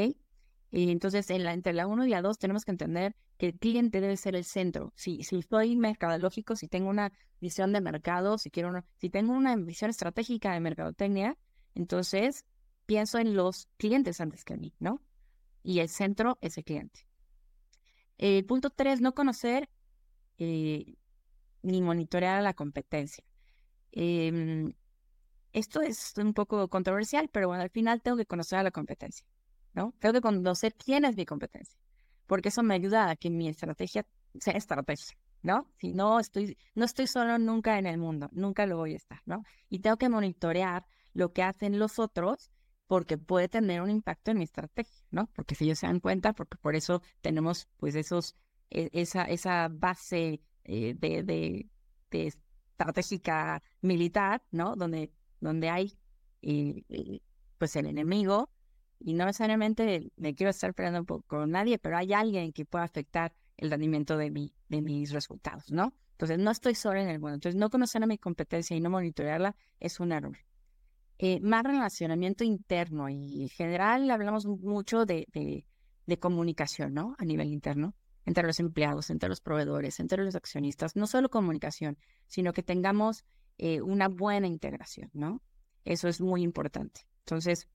Y 0.76 0.90
entonces, 0.90 1.30
en 1.30 1.42
la, 1.42 1.54
entre 1.54 1.72
la 1.72 1.86
1 1.86 2.04
y 2.04 2.10
la 2.10 2.20
2 2.20 2.38
tenemos 2.38 2.66
que 2.66 2.70
entender 2.70 3.16
que 3.38 3.46
el 3.46 3.58
cliente 3.58 4.02
debe 4.02 4.18
ser 4.18 4.36
el 4.36 4.44
centro. 4.44 4.92
Si, 4.94 5.22
si 5.22 5.38
estoy 5.38 5.74
mercadológico, 5.74 6.54
si 6.54 6.68
tengo 6.68 6.90
una 6.90 7.12
visión 7.40 7.72
de 7.72 7.80
mercado, 7.80 8.36
si 8.36 8.50
quiero 8.50 8.84
si 8.98 9.08
tengo 9.08 9.32
una 9.32 9.56
visión 9.56 9.88
estratégica 9.88 10.52
de 10.52 10.60
mercadotecnia, 10.60 11.38
entonces 11.74 12.44
pienso 12.84 13.18
en 13.18 13.34
los 13.34 13.68
clientes 13.78 14.20
antes 14.20 14.44
que 14.44 14.52
a 14.52 14.58
mí, 14.58 14.74
¿no? 14.78 15.00
Y 15.62 15.78
el 15.78 15.88
centro 15.88 16.36
es 16.42 16.58
el 16.58 16.64
cliente. 16.64 17.06
El 18.18 18.44
punto 18.44 18.68
3, 18.68 19.00
no 19.00 19.14
conocer 19.14 19.70
eh, 20.36 20.94
ni 21.62 21.80
monitorear 21.80 22.42
la 22.42 22.52
competencia. 22.52 23.24
Em, 23.92 24.74
esto 25.54 25.80
es 25.80 26.12
un 26.18 26.34
poco 26.34 26.68
controversial, 26.68 27.30
pero 27.32 27.48
bueno, 27.48 27.62
al 27.62 27.70
final 27.70 28.02
tengo 28.02 28.18
que 28.18 28.26
conocer 28.26 28.58
a 28.58 28.62
la 28.62 28.70
competencia. 28.70 29.26
¿No? 29.76 29.94
Tengo 30.00 30.14
que 30.14 30.20
conocer 30.22 30.74
quién 30.74 31.04
es 31.04 31.16
mi 31.16 31.26
competencia, 31.26 31.78
porque 32.26 32.48
eso 32.48 32.62
me 32.62 32.74
ayuda 32.74 33.10
a 33.10 33.16
que 33.16 33.30
mi 33.30 33.46
estrategia 33.48 34.06
sea 34.40 34.54
estrategia, 34.54 35.16
¿no? 35.42 35.70
Si 35.78 35.92
no 35.92 36.18
estoy, 36.18 36.58
no 36.74 36.84
estoy 36.86 37.06
solo 37.06 37.38
nunca 37.38 37.78
en 37.78 37.86
el 37.86 37.98
mundo, 37.98 38.28
nunca 38.32 38.66
lo 38.66 38.78
voy 38.78 38.94
a 38.94 38.96
estar, 38.96 39.20
¿no? 39.26 39.44
Y 39.68 39.80
tengo 39.80 39.98
que 39.98 40.08
monitorear 40.08 40.86
lo 41.12 41.32
que 41.32 41.42
hacen 41.42 41.78
los 41.78 41.98
otros 41.98 42.50
porque 42.86 43.18
puede 43.18 43.48
tener 43.48 43.82
un 43.82 43.90
impacto 43.90 44.30
en 44.30 44.38
mi 44.38 44.44
estrategia, 44.44 45.04
¿no? 45.10 45.28
Porque 45.34 45.54
si 45.54 45.64
ellos 45.64 45.78
se 45.78 45.86
dan 45.86 46.00
cuenta, 46.00 46.32
porque 46.32 46.56
por 46.56 46.74
eso 46.74 47.02
tenemos 47.20 47.68
pues 47.76 47.94
esos 47.94 48.34
e, 48.70 48.88
esa, 48.92 49.24
esa 49.24 49.68
base 49.70 50.40
eh, 50.64 50.94
de, 50.98 51.22
de, 51.22 51.70
estratégica 52.10 53.62
militar, 53.82 54.42
¿no? 54.50 54.74
Donde, 54.74 55.12
donde 55.40 55.68
hay 55.68 55.98
eh, 56.40 57.20
pues 57.58 57.76
el 57.76 57.86
enemigo 57.86 58.50
y 58.98 59.14
no 59.14 59.24
necesariamente 59.26 60.10
me 60.16 60.34
quiero 60.34 60.50
estar 60.50 60.74
peleando 60.74 61.04
con 61.26 61.50
nadie, 61.50 61.78
pero 61.78 61.96
hay 61.96 62.12
alguien 62.12 62.52
que 62.52 62.64
pueda 62.64 62.84
afectar 62.84 63.34
el 63.56 63.70
rendimiento 63.70 64.16
de, 64.16 64.30
mi, 64.30 64.54
de 64.68 64.82
mis 64.82 65.12
resultados, 65.12 65.70
¿no? 65.70 65.94
Entonces, 66.12 66.38
no 66.38 66.50
estoy 66.50 66.74
sola 66.74 67.02
en 67.02 67.08
el 67.08 67.20
mundo. 67.20 67.34
Entonces, 67.34 67.60
no 67.60 67.68
conocer 67.68 68.02
a 68.02 68.06
mi 68.06 68.16
competencia 68.16 68.74
y 68.74 68.80
no 68.80 68.88
monitorearla 68.88 69.54
es 69.80 70.00
un 70.00 70.12
error. 70.12 70.38
Eh, 71.18 71.40
más 71.40 71.62
relacionamiento 71.62 72.44
interno 72.44 73.08
y 73.08 73.42
en 73.42 73.48
general 73.48 74.10
hablamos 74.10 74.46
mucho 74.46 75.06
de, 75.06 75.26
de, 76.06 76.18
comunicación, 76.18 76.94
¿no? 76.94 77.16
A 77.18 77.24
nivel 77.24 77.48
interno, 77.48 77.94
entre 78.24 78.46
los 78.46 78.60
empleados, 78.60 79.10
entre 79.10 79.28
los 79.28 79.40
proveedores, 79.40 80.00
entre 80.00 80.24
los 80.24 80.34
accionistas. 80.34 80.96
No 80.96 81.06
solo 81.06 81.28
comunicación, 81.28 81.98
sino 82.28 82.52
que 82.52 82.62
tengamos 82.62 83.24
eh, 83.58 83.82
una 83.82 84.08
buena 84.08 84.46
integración, 84.46 85.10
¿no? 85.12 85.42
Eso 85.84 86.08
es 86.08 86.20
muy 86.20 86.42
importante. 86.42 87.02
Entonces, 87.20 87.68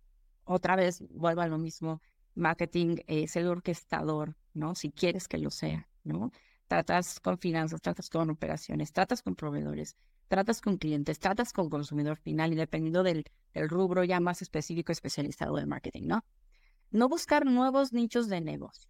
otra 0.51 0.75
vez 0.75 1.03
vuelvo 1.09 1.41
a 1.41 1.47
lo 1.47 1.57
mismo, 1.57 2.01
marketing 2.35 2.97
es 3.07 3.35
el 3.35 3.47
orquestador, 3.47 4.35
¿no? 4.53 4.75
Si 4.75 4.91
quieres 4.91 5.27
que 5.27 5.37
lo 5.37 5.49
sea, 5.49 5.87
¿no? 6.03 6.31
Tratas 6.67 7.19
con 7.19 7.37
finanzas, 7.37 7.81
tratas 7.81 8.09
con 8.09 8.29
operaciones, 8.29 8.93
tratas 8.93 9.21
con 9.21 9.35
proveedores, 9.35 9.95
tratas 10.27 10.61
con 10.61 10.77
clientes, 10.77 11.19
tratas 11.19 11.51
con 11.51 11.69
consumidor 11.69 12.17
final 12.17 12.53
y 12.53 12.55
dependiendo 12.55 13.03
del, 13.03 13.25
rubro 13.53 14.03
ya 14.05 14.19
más 14.21 14.41
específico, 14.41 14.91
especializado 14.91 15.55
del 15.55 15.67
marketing, 15.67 16.03
¿no? 16.07 16.23
No 16.89 17.09
buscar 17.09 17.45
nuevos 17.45 17.91
nichos 17.91 18.29
de 18.29 18.39
negocio. 18.39 18.89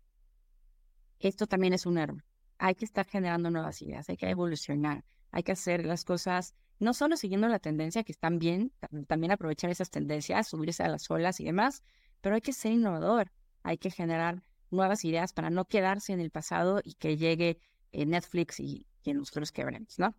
Esto 1.19 1.47
también 1.47 1.73
es 1.73 1.85
un 1.85 1.97
error. 1.97 2.23
Hay 2.59 2.75
que 2.75 2.85
estar 2.85 3.07
generando 3.07 3.49
nuevas 3.49 3.81
ideas, 3.81 4.07
hay 4.09 4.17
que 4.17 4.29
evolucionar, 4.29 5.03
hay 5.31 5.41
que 5.41 5.51
hacer 5.53 5.85
las 5.85 6.05
cosas 6.05 6.53
no 6.81 6.95
solo 6.95 7.15
siguiendo 7.15 7.47
la 7.47 7.59
tendencia, 7.59 8.03
que 8.03 8.11
están 8.11 8.39
bien, 8.39 8.73
también 9.07 9.31
aprovechar 9.31 9.69
esas 9.69 9.91
tendencias, 9.91 10.47
subirse 10.47 10.81
a 10.81 10.87
las 10.87 11.09
olas 11.11 11.39
y 11.39 11.43
demás, 11.43 11.83
pero 12.21 12.33
hay 12.35 12.41
que 12.41 12.53
ser 12.53 12.71
innovador, 12.71 13.31
hay 13.61 13.77
que 13.77 13.91
generar 13.91 14.43
nuevas 14.71 15.05
ideas 15.05 15.31
para 15.31 15.51
no 15.51 15.65
quedarse 15.65 16.11
en 16.11 16.19
el 16.19 16.31
pasado 16.31 16.81
y 16.83 16.95
que 16.95 17.17
llegue 17.17 17.59
eh, 17.91 18.05
Netflix 18.07 18.59
y 18.59 18.87
que 19.03 19.13
nosotros 19.13 19.51
quebremos, 19.51 19.99
¿no? 19.99 20.15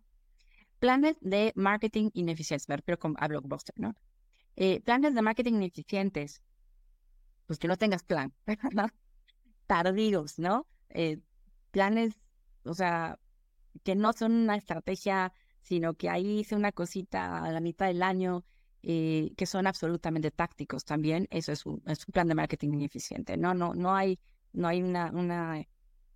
Planes 0.79 1.17
de 1.19 1.51
marketing 1.55 2.11
ineficientes, 2.13 2.69
me 2.69 2.77
refiero 2.77 2.99
a 3.17 3.27
Blockbuster, 3.27 3.75
¿no? 3.77 3.95
Eh, 4.55 4.79
planes 4.81 5.13
de 5.15 5.21
marketing 5.21 5.55
ineficientes, 5.55 6.41
pues 7.45 7.59
que 7.59 7.67
no 7.67 7.75
tengas 7.75 8.03
plan, 8.03 8.33
¿no? 8.73 8.87
Tardíos, 9.67 10.39
¿no? 10.39 10.65
Eh, 10.89 11.19
planes, 11.71 12.13
o 12.63 12.73
sea, 12.73 13.19
que 13.83 13.95
no 13.95 14.13
son 14.13 14.31
una 14.31 14.55
estrategia 14.55 15.33
sino 15.63 15.95
que 15.95 16.09
ahí 16.09 16.39
hice 16.39 16.55
una 16.55 16.71
cosita 16.71 17.43
a 17.43 17.51
la 17.51 17.61
mitad 17.61 17.87
del 17.87 18.03
año 18.03 18.45
eh, 18.83 19.31
que 19.37 19.45
son 19.45 19.65
absolutamente 19.65 20.29
tácticos 20.29 20.83
también. 20.83 21.27
Eso 21.31 21.51
es 21.53 21.65
un, 21.65 21.81
es 21.87 22.05
un 22.05 22.11
plan 22.11 22.27
de 22.27 22.35
marketing 22.35 22.73
ineficiente. 22.73 23.37
No, 23.37 23.53
no, 23.53 23.73
no 23.73 23.95
hay, 23.95 24.19
no 24.51 24.67
hay 24.67 24.83
una, 24.83 25.09
una 25.11 25.65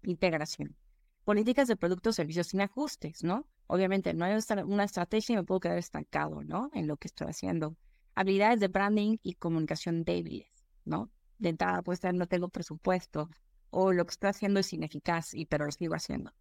integración. 0.03 0.75
Políticas 1.23 1.67
de 1.69 1.77
productos, 1.77 2.15
servicios 2.15 2.47
sin 2.47 2.61
ajustes, 2.61 3.23
¿no? 3.23 3.47
Obviamente 3.67 4.13
no 4.13 4.25
hay 4.25 4.37
una 4.65 4.83
estrategia 4.83 5.33
y 5.33 5.35
me 5.37 5.43
puedo 5.43 5.61
quedar 5.61 5.77
estancado, 5.77 6.43
¿no? 6.43 6.69
En 6.73 6.87
lo 6.87 6.97
que 6.97 7.07
estoy 7.07 7.27
haciendo. 7.27 7.75
Habilidades 8.15 8.59
de 8.59 8.67
branding 8.67 9.17
y 9.23 9.33
comunicación 9.35 10.03
débiles, 10.03 10.49
¿no? 10.83 11.09
De 11.37 11.49
entrada, 11.49 11.81
pues 11.83 12.01
no 12.13 12.27
tengo 12.27 12.49
presupuesto 12.49 13.29
o 13.69 13.93
lo 13.93 14.05
que 14.05 14.11
estoy 14.11 14.29
haciendo 14.29 14.59
es 14.59 14.73
ineficaz, 14.73 15.33
y, 15.33 15.45
pero 15.45 15.65
lo 15.65 15.71
sigo 15.71 15.95
haciendo. 15.95 16.33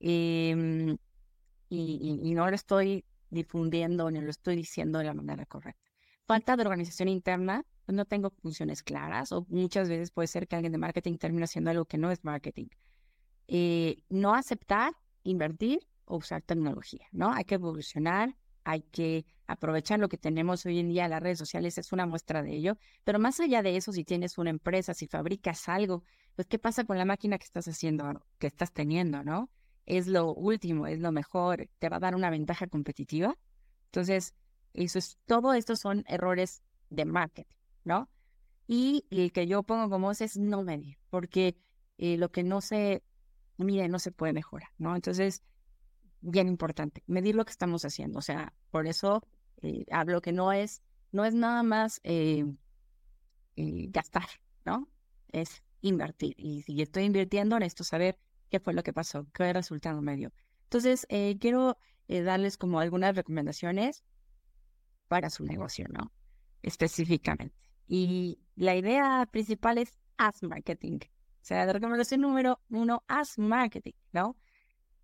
Eh, 0.00 0.96
y, 1.72 2.34
no 2.34 2.48
lo 2.48 2.54
estoy 2.54 3.04
difundiendo 3.30 4.10
ni 4.10 4.20
lo 4.20 4.30
estoy 4.30 4.56
diciendo 4.56 4.98
de 4.98 5.06
la 5.06 5.14
manera 5.14 5.46
correcta. 5.46 5.90
Falta 6.26 6.56
de 6.56 6.62
organización 6.62 7.08
interna, 7.08 7.64
pues 7.84 7.96
no 7.96 8.04
tengo 8.04 8.30
funciones 8.30 8.82
claras 8.82 9.32
o 9.32 9.46
muchas 9.48 9.88
veces 9.88 10.10
puede 10.10 10.28
ser 10.28 10.46
que 10.46 10.56
alguien 10.56 10.72
de 10.72 10.78
marketing 10.78 11.16
termine 11.16 11.44
haciendo 11.44 11.70
algo 11.70 11.84
que 11.84 11.98
no 11.98 12.10
es 12.10 12.24
marketing. 12.24 12.66
Eh, 13.48 14.02
no 14.08 14.34
aceptar, 14.34 14.92
invertir 15.24 15.80
o 16.04 16.16
usar 16.16 16.42
tecnología, 16.42 17.06
¿no? 17.10 17.32
Hay 17.32 17.44
que 17.44 17.54
evolucionar, 17.56 18.36
hay 18.64 18.82
que 18.82 19.26
aprovechar 19.46 19.98
lo 19.98 20.08
que 20.08 20.18
tenemos 20.18 20.64
hoy 20.66 20.78
en 20.78 20.88
día, 20.88 21.08
las 21.08 21.22
redes 21.22 21.38
sociales 21.38 21.76
es 21.78 21.92
una 21.92 22.06
muestra 22.06 22.42
de 22.42 22.54
ello, 22.54 22.78
pero 23.04 23.18
más 23.18 23.40
allá 23.40 23.62
de 23.62 23.76
eso, 23.76 23.92
si 23.92 24.04
tienes 24.04 24.38
una 24.38 24.50
empresa, 24.50 24.94
si 24.94 25.06
fabricas 25.08 25.68
algo, 25.68 26.04
pues 26.36 26.46
qué 26.48 26.58
pasa 26.58 26.84
con 26.84 26.98
la 26.98 27.04
máquina 27.04 27.38
que 27.38 27.44
estás 27.44 27.66
haciendo, 27.66 28.24
que 28.38 28.46
estás 28.46 28.72
teniendo, 28.72 29.24
¿no? 29.24 29.50
Es 29.86 30.06
lo 30.06 30.32
último, 30.34 30.86
es 30.86 31.00
lo 31.00 31.12
mejor, 31.12 31.68
te 31.78 31.88
va 31.88 31.96
a 31.96 32.00
dar 32.00 32.14
una 32.14 32.30
ventaja 32.30 32.66
competitiva. 32.66 33.36
Entonces, 33.86 34.34
eso 34.74 34.98
es, 34.98 35.18
todo 35.26 35.54
esto 35.54 35.76
son 35.76 36.04
errores 36.08 36.62
de 36.90 37.04
marketing, 37.04 37.56
¿no? 37.84 38.08
Y 38.66 39.04
el 39.10 39.32
que 39.32 39.46
yo 39.46 39.62
pongo 39.62 39.90
como 39.90 40.10
es 40.12 40.36
no 40.36 40.62
medir, 40.62 40.98
porque 41.10 41.56
eh, 41.98 42.16
lo 42.16 42.30
que 42.30 42.42
no 42.42 42.60
se 42.60 43.02
mide 43.58 43.88
no 43.88 43.98
se 43.98 44.12
puede 44.12 44.32
mejorar, 44.32 44.70
¿no? 44.78 44.94
Entonces, 44.94 45.42
bien 46.20 46.48
importante, 46.48 47.02
medir 47.06 47.34
lo 47.34 47.44
que 47.44 47.50
estamos 47.50 47.84
haciendo. 47.84 48.18
O 48.18 48.22
sea, 48.22 48.54
por 48.70 48.86
eso 48.86 49.22
eh, 49.60 49.84
hablo 49.90 50.20
que 50.22 50.32
no 50.32 50.52
es, 50.52 50.82
no 51.10 51.24
es 51.24 51.34
nada 51.34 51.62
más 51.62 52.00
eh, 52.04 52.46
gastar, 53.56 54.28
¿no? 54.64 54.88
Es 55.32 55.62
invertir. 55.80 56.34
Y 56.38 56.62
si 56.62 56.80
estoy 56.80 57.04
invirtiendo, 57.04 57.58
necesito 57.58 57.84
saber 57.84 58.18
qué 58.52 58.60
fue 58.60 58.74
lo 58.74 58.82
que 58.82 58.92
pasó, 58.92 59.26
qué 59.32 59.50
resultado 59.50 60.02
medio. 60.02 60.30
Entonces, 60.64 61.06
eh, 61.08 61.38
quiero 61.40 61.78
eh, 62.06 62.20
darles 62.20 62.58
como 62.58 62.80
algunas 62.80 63.16
recomendaciones 63.16 64.04
para 65.08 65.30
su 65.30 65.44
negocio, 65.44 65.86
¿no? 65.88 66.12
Específicamente. 66.60 67.56
Y 67.88 68.40
la 68.54 68.76
idea 68.76 69.26
principal 69.30 69.78
es 69.78 69.98
haz 70.18 70.42
marketing. 70.42 70.98
O 71.02 71.44
sea, 71.44 71.64
la 71.64 71.72
recomendación 71.72 72.20
número 72.20 72.60
uno, 72.68 73.02
haz 73.08 73.38
marketing, 73.38 73.94
¿no? 74.12 74.36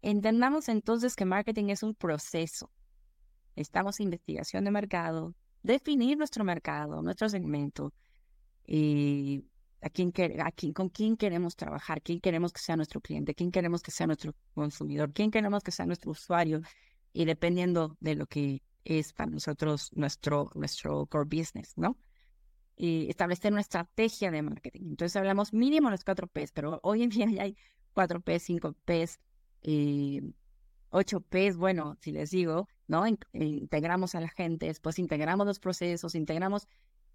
Entendamos 0.02 0.68
entonces 0.68 1.16
que 1.16 1.24
marketing 1.24 1.70
es 1.70 1.82
un 1.82 1.94
proceso. 1.94 2.70
Estamos 3.56 3.98
en 3.98 4.04
investigación 4.04 4.64
de 4.64 4.70
mercado, 4.70 5.34
definir 5.62 6.18
nuestro 6.18 6.44
mercado, 6.44 7.00
nuestro 7.00 7.30
segmento, 7.30 7.94
y 8.66 9.47
a 9.80 9.90
quién, 9.90 10.12
a 10.40 10.50
quién, 10.52 10.72
con 10.72 10.88
quién 10.88 11.16
queremos 11.16 11.56
trabajar, 11.56 12.02
quién 12.02 12.20
queremos 12.20 12.52
que 12.52 12.60
sea 12.60 12.76
nuestro 12.76 13.00
cliente, 13.00 13.34
quién 13.34 13.50
queremos 13.50 13.82
que 13.82 13.90
sea 13.90 14.06
nuestro 14.06 14.34
consumidor, 14.54 15.12
quién 15.12 15.30
queremos 15.30 15.62
que 15.62 15.70
sea 15.70 15.86
nuestro 15.86 16.10
usuario 16.10 16.60
y 17.12 17.24
dependiendo 17.24 17.96
de 18.00 18.14
lo 18.14 18.26
que 18.26 18.62
es 18.84 19.12
para 19.12 19.30
nosotros 19.30 19.90
nuestro, 19.94 20.50
nuestro 20.54 21.06
core 21.06 21.24
business, 21.24 21.74
¿no? 21.76 21.96
Y 22.76 23.08
establecer 23.08 23.52
una 23.52 23.60
estrategia 23.60 24.30
de 24.30 24.42
marketing. 24.42 24.90
Entonces 24.90 25.16
hablamos 25.16 25.52
mínimo 25.52 25.90
los 25.90 26.04
cuatro 26.04 26.26
P's, 26.28 26.52
pero 26.52 26.80
hoy 26.82 27.02
en 27.02 27.10
día 27.10 27.26
ya 27.30 27.42
hay 27.42 27.56
cuatro 27.92 28.20
P's, 28.20 28.44
cinco 28.44 28.74
P's, 28.84 29.18
eh, 29.62 30.22
ocho 30.90 31.20
P's, 31.20 31.56
bueno, 31.56 31.96
si 32.00 32.12
les 32.12 32.30
digo, 32.30 32.68
¿no? 32.86 33.04
integramos 33.32 34.14
a 34.14 34.20
la 34.20 34.28
gente, 34.28 34.66
después 34.66 34.98
integramos 34.98 35.46
los 35.46 35.58
procesos, 35.58 36.14
integramos 36.14 36.68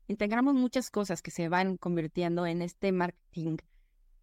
integramos 0.08 0.54
muchas 0.54 0.89
cosas 0.89 1.22
que 1.22 1.32
se 1.32 1.49
van 1.49 1.78
convirtiendo 1.78 2.45
en 2.45 2.62
este 2.62 2.91
marketing 2.91 3.58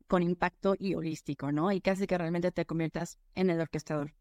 con 0.06 0.22
impacto 0.22 0.74
y 0.78 0.94
holístico, 0.94 1.52
¿no? 1.52 1.70
Y 1.70 1.80
casi 1.80 2.06
que 2.06 2.18
realmente 2.18 2.50
te 2.50 2.66
conviertas 2.66 3.18
en 3.34 3.48
el 3.48 3.60
orquestador. 3.60 4.12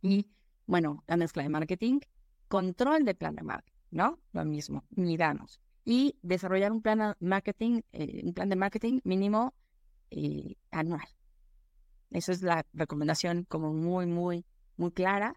Y 0.00 0.28
bueno, 0.66 1.02
la 1.06 1.16
mezcla 1.16 1.42
de 1.42 1.48
marketing, 1.48 2.00
control 2.48 3.04
de 3.04 3.14
plan 3.14 3.34
de 3.34 3.42
marketing, 3.42 3.76
¿no? 3.90 4.20
Lo 4.32 4.44
mismo, 4.44 4.84
miramos. 4.90 5.60
Y 5.84 6.16
desarrollar 6.22 6.72
un 6.72 6.82
plan 6.82 6.98
de 6.98 7.14
marketing, 7.20 7.82
eh, 7.92 8.22
un 8.24 8.34
plan 8.34 8.48
de 8.48 8.56
marketing 8.56 9.00
mínimo 9.04 9.54
eh, 10.10 10.54
anual. 10.70 11.06
Esa 12.10 12.32
es 12.32 12.42
la 12.42 12.64
recomendación 12.72 13.44
como 13.48 13.72
muy, 13.72 14.06
muy, 14.06 14.44
muy 14.76 14.92
clara. 14.92 15.34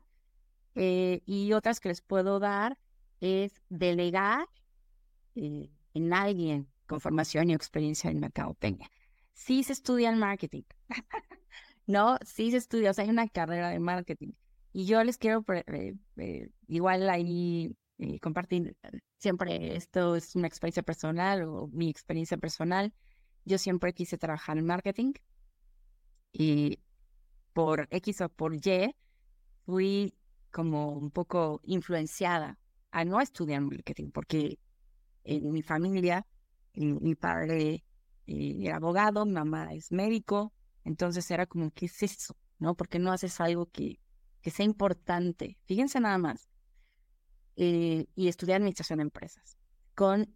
Eh, 0.76 1.22
y 1.26 1.53
otras 1.53 1.80
que 1.80 1.89
les 1.89 2.01
puedo 2.01 2.39
dar 2.39 2.78
es 3.22 3.62
delegar 3.70 4.47
eh, 5.40 5.72
en 5.94 6.14
alguien 6.14 6.68
con 6.86 7.00
formación 7.00 7.50
y 7.50 7.54
experiencia 7.54 8.10
en 8.10 8.20
mercadotecnia. 8.20 8.90
Sí 9.34 9.64
se 9.64 9.74
estudia 9.74 10.10
el 10.10 10.18
marketing, 10.18 10.64
¿no? 11.88 12.18
Sí 12.26 12.52
se 12.52 12.58
estudia, 12.58 12.92
o 12.92 12.94
sea, 12.94 13.06
hay 13.06 13.10
una 13.10 13.28
carrera 13.28 13.70
de 13.70 13.80
marketing. 13.80 14.32
Y 14.74 14.86
yo 14.86 15.04
les 15.04 15.18
quiero, 15.18 15.44
eh, 15.50 15.96
eh, 16.18 16.50
igual 16.68 17.10
ahí 17.10 17.76
compartir, 18.22 18.78
siempre 19.18 19.76
esto 19.76 20.16
es 20.16 20.36
una 20.36 20.48
experiencia 20.48 20.84
personal 20.84 21.44
o 21.44 21.68
mi 21.68 21.90
experiencia 21.90 22.38
personal. 22.38 22.94
Yo 23.46 23.58
siempre 23.58 23.94
quise 23.94 24.18
trabajar 24.18 24.58
en 24.58 24.66
marketing 24.66 25.14
y 26.32 26.80
por 27.54 27.88
X 27.92 28.22
o 28.22 28.30
por 28.30 28.56
Y 28.56 28.96
fui 29.66 30.14
como 30.52 30.94
un 30.94 31.12
poco 31.12 31.62
influenciada 31.64 32.58
a 32.92 33.06
no 33.06 33.22
estudiar 33.22 33.62
marketing 33.62 34.12
porque 34.12 34.60
en 35.24 35.51
mi 35.51 35.61
familia. 35.61 36.26
Mi 36.74 37.15
padre 37.15 37.84
eh, 38.28 38.57
era 38.61 38.78
abogado, 38.78 39.26
mi 39.26 39.34
mamá 39.34 39.74
es 39.74 39.91
médico, 39.91 40.53
Entonces 40.84 41.30
era 41.32 41.45
como, 41.45 41.72
¿qué 41.72 41.88
es 41.88 42.03
eso? 42.03 42.36
¿No? 42.57 42.76
¿Por 42.76 42.88
qué 42.88 42.99
no 42.99 43.11
haces 43.11 43.39
algo 43.41 43.65
que, 43.67 43.99
que 44.41 44.51
sea 44.51 44.65
importante? 44.65 45.57
Fíjense 45.65 45.99
nada 45.99 46.17
más. 46.17 46.49
Eh, 47.55 48.07
y 48.15 48.28
estudié 48.30 48.55
administración 48.55 48.99
de 48.99 49.03
empresas, 49.03 49.57
con 49.93 50.34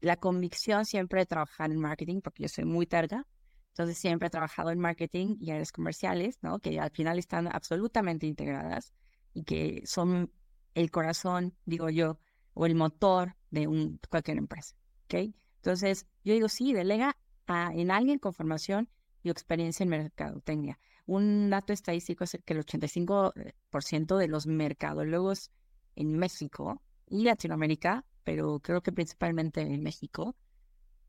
la 0.00 0.16
convicción 0.16 0.86
siempre 0.86 1.20
de 1.20 1.26
trabajar 1.26 1.70
en 1.70 1.78
marketing, 1.78 2.20
porque 2.22 2.44
yo 2.44 2.48
soy 2.48 2.64
muy 2.64 2.86
terga, 2.86 3.26
entonces 3.72 3.98
siempre 3.98 4.28
he 4.28 4.30
trabajado 4.30 4.70
en 4.70 4.78
marketing 4.78 5.36
y 5.40 5.50
áreas 5.50 5.72
comerciales, 5.72 6.38
¿no? 6.42 6.58
Que 6.60 6.78
al 6.80 6.90
final 6.90 7.18
están 7.18 7.46
absolutamente 7.46 8.26
integradas 8.26 8.92
y 9.34 9.44
que 9.44 9.82
son 9.86 10.30
el 10.74 10.90
corazón, 10.90 11.54
digo 11.64 11.90
yo, 11.90 12.18
o 12.54 12.66
el 12.66 12.74
motor 12.74 13.36
de 13.52 13.68
un, 13.68 14.00
cualquier 14.10 14.38
empresa, 14.38 14.74
¿ok? 15.04 15.32
Entonces, 15.56 16.06
yo 16.24 16.34
digo, 16.34 16.48
sí, 16.48 16.72
delega 16.72 17.16
a, 17.46 17.72
en 17.72 17.92
alguien 17.92 18.18
con 18.18 18.32
formación 18.32 18.88
y 19.22 19.30
experiencia 19.30 19.84
en 19.84 19.90
mercadotecnia. 19.90 20.80
Un 21.06 21.50
dato 21.50 21.72
estadístico 21.72 22.24
es 22.24 22.36
que 22.44 22.54
el 22.54 22.64
85% 22.64 24.16
de 24.16 24.28
los 24.28 24.46
mercadólogos 24.46 25.50
en 25.94 26.18
México 26.18 26.82
y 27.08 27.24
Latinoamérica, 27.24 28.04
pero 28.24 28.58
creo 28.60 28.82
que 28.82 28.90
principalmente 28.90 29.60
en 29.60 29.82
México, 29.82 30.34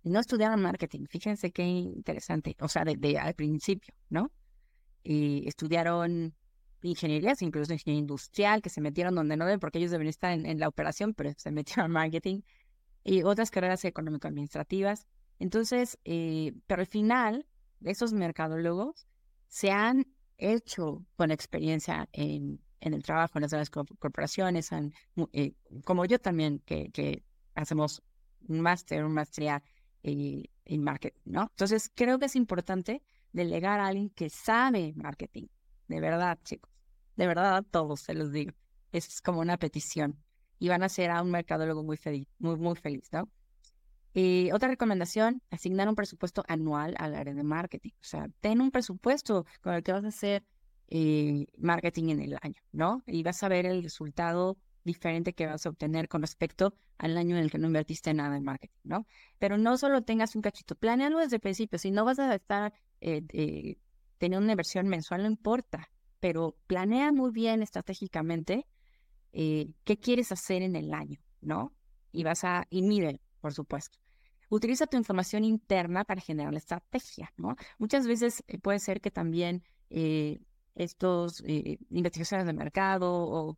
no 0.04 0.20
estudiaron 0.20 0.62
marketing. 0.62 1.06
Fíjense 1.10 1.52
qué 1.52 1.64
interesante. 1.64 2.58
O 2.60 2.68
sea, 2.68 2.84
desde 2.84 3.18
al 3.18 3.34
principio, 3.36 3.94
¿no? 4.10 4.32
Y 5.02 5.48
estudiaron 5.48 6.36
ingenierías, 6.84 7.42
incluso 7.42 7.74
ingeniería 7.74 8.00
industrial, 8.00 8.62
que 8.62 8.70
se 8.70 8.82
metieron 8.82 9.16
donde 9.16 9.38
no 9.38 9.46
deben, 9.46 9.60
porque 9.60 9.80
ellos 9.80 9.92
deben 9.92 10.08
estar 10.08 10.32
en, 10.32 10.60
la 10.60 10.68
operación, 10.68 11.14
pero 11.14 11.32
se 11.38 11.52
metieron 11.52 11.88
en 11.88 11.92
marketing. 11.92 12.42
Y 13.04 13.24
otras 13.24 13.52
carreras 13.52 13.84
económico-administrativas. 13.86 15.08
Entonces, 15.40 15.98
eh, 16.06 16.54
pero 16.68 16.82
al 16.82 16.88
final, 16.88 17.46
esos 17.84 18.14
mercadólogos 18.14 19.08
se 19.48 19.72
han 19.72 20.06
hecho 20.38 21.06
con 21.16 21.32
experiencia 21.32 22.08
en, 22.14 22.62
en 22.80 22.94
el 22.94 23.04
trabajo 23.04 23.38
en 23.38 23.44
las 23.44 23.52
grandes 23.52 23.70
corporaciones, 23.70 24.70
eh, 25.34 25.54
como 25.86 26.06
yo 26.06 26.20
también, 26.20 26.60
que, 26.66 26.92
que 26.92 27.24
hacemos 27.56 28.04
un 28.48 28.62
máster, 28.62 29.04
una 29.04 29.14
maestría 29.14 29.64
eh, 30.04 30.44
en 30.66 30.84
marketing, 30.84 31.22
¿no? 31.26 31.44
Entonces, 31.44 31.92
creo 31.96 32.20
que 32.20 32.26
es 32.26 32.36
importante 32.36 33.02
delegar 33.32 33.80
a 33.80 33.88
alguien 33.88 34.10
que 34.10 34.30
sabe 34.30 34.94
marketing. 34.96 35.48
De 35.88 36.00
verdad, 36.00 36.40
chicos. 36.44 36.73
De 37.16 37.28
verdad, 37.28 37.58
a 37.58 37.62
todos 37.62 38.02
se 38.02 38.14
los 38.14 38.32
digo. 38.32 38.54
Es 38.92 39.22
como 39.22 39.40
una 39.40 39.58
petición. 39.58 40.18
Y 40.60 40.70
van 40.70 40.84
a 40.84 40.90
ser 40.90 41.12
a 41.12 41.22
un 41.22 41.32
mercadólogo 41.32 41.84
muy 41.84 41.98
feliz, 41.98 42.28
muy, 42.40 42.56
muy 42.58 42.76
feliz, 42.76 43.10
¿no? 43.12 43.30
Y 44.14 44.52
otra 44.52 44.70
recomendación, 44.70 45.42
asignar 45.50 45.90
un 45.90 45.96
presupuesto 45.96 46.44
anual 46.48 46.96
al 47.00 47.16
área 47.16 47.34
de 47.34 47.44
marketing. 47.44 47.92
O 47.96 48.04
sea, 48.04 48.28
ten 48.42 48.62
un 48.62 48.70
presupuesto 48.72 49.46
con 49.62 49.74
el 49.74 49.84
que 49.84 49.92
vas 49.92 50.06
a 50.06 50.10
hacer 50.10 50.46
eh, 50.88 51.48
marketing 51.58 52.10
en 52.10 52.22
el 52.22 52.38
año, 52.42 52.62
¿no? 52.72 53.04
Y 53.08 53.24
vas 53.24 53.42
a 53.42 53.48
ver 53.48 53.66
el 53.66 53.82
resultado 53.82 54.58
diferente 54.84 55.34
que 55.34 55.48
vas 55.48 55.66
a 55.66 55.70
obtener 55.70 56.08
con 56.08 56.22
respecto 56.22 56.76
al 56.98 57.18
año 57.18 57.38
en 57.38 57.44
el 57.44 57.52
que 57.52 57.58
no 57.58 57.68
invertiste 57.68 58.14
nada 58.14 58.38
en 58.38 58.44
marketing, 58.44 58.80
¿no? 58.84 59.08
Pero 59.40 59.58
no 59.58 59.78
solo 59.78 60.04
tengas 60.04 60.36
un 60.36 60.44
cachito, 60.44 60.76
planealo 60.76 61.20
desde 61.20 61.38
el 61.38 61.42
principio. 61.42 61.80
Si 61.80 61.90
no 61.90 62.06
vas 62.06 62.20
a 62.20 62.36
estar 62.36 62.74
eh, 63.02 63.24
eh, 63.30 63.78
teniendo 64.20 64.44
una 64.44 64.54
inversión 64.54 64.88
mensual, 64.88 65.24
no 65.24 65.30
importa, 65.30 65.90
pero 66.24 66.56
planea 66.68 67.12
muy 67.12 67.32
bien 67.32 67.62
estratégicamente 67.62 68.66
eh, 69.34 69.74
qué 69.84 70.00
quieres 70.00 70.32
hacer 70.32 70.62
en 70.62 70.78
el 70.78 70.94
año, 70.94 71.20
¿no? 71.42 71.74
Y 72.14 72.24
vas 72.24 72.46
a, 72.46 72.66
y 72.70 72.82
mire, 72.82 73.20
por 73.42 73.54
supuesto. 73.54 74.00
Utiliza 74.48 74.88
tu 74.88 74.96
información 74.96 75.44
interna 75.44 76.06
para 76.06 76.22
generar 76.22 76.54
la 76.54 76.60
estrategia, 76.60 77.34
¿no? 77.36 77.58
Muchas 77.78 78.08
veces 78.08 78.42
puede 78.62 78.80
ser 78.80 79.02
que 79.02 79.12
también 79.12 79.64
estos 80.76 81.44
investigaciones 81.90 82.46
de 82.46 82.54
mercado 82.54 83.12
o 83.14 83.58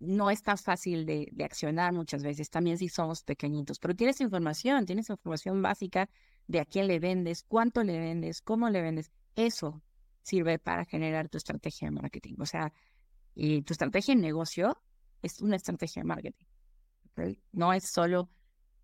no 0.00 0.30
es 0.30 0.42
tan 0.42 0.56
fácil 0.56 1.04
de, 1.04 1.30
accionar 1.44 1.92
muchas 1.92 2.22
veces, 2.22 2.48
también 2.48 2.78
si 2.78 2.88
somos 2.88 3.24
pequeñitos, 3.24 3.78
pero 3.78 3.94
tienes 3.94 4.22
información, 4.22 4.86
tienes 4.86 5.10
información 5.10 5.60
básica 5.60 6.08
de 6.46 6.60
a 6.60 6.64
quién 6.64 6.86
le 6.86 6.98
vendes, 6.98 7.42
cuánto 7.42 7.84
le 7.84 7.98
vendes, 7.98 8.40
cómo 8.40 8.70
le 8.70 8.80
vendes. 8.80 9.10
Eso 9.36 9.82
sirve 10.22 10.58
para 10.58 10.84
generar 10.84 11.28
tu 11.28 11.38
estrategia 11.38 11.88
de 11.88 11.92
marketing. 11.92 12.34
O 12.38 12.46
sea, 12.46 12.72
y 13.34 13.62
tu 13.62 13.72
estrategia 13.74 14.14
de 14.14 14.20
negocio 14.20 14.76
es 15.22 15.40
una 15.40 15.56
estrategia 15.56 16.02
de 16.02 16.06
marketing. 16.06 16.46
No 17.52 17.72
es 17.72 17.84
solo 17.84 18.30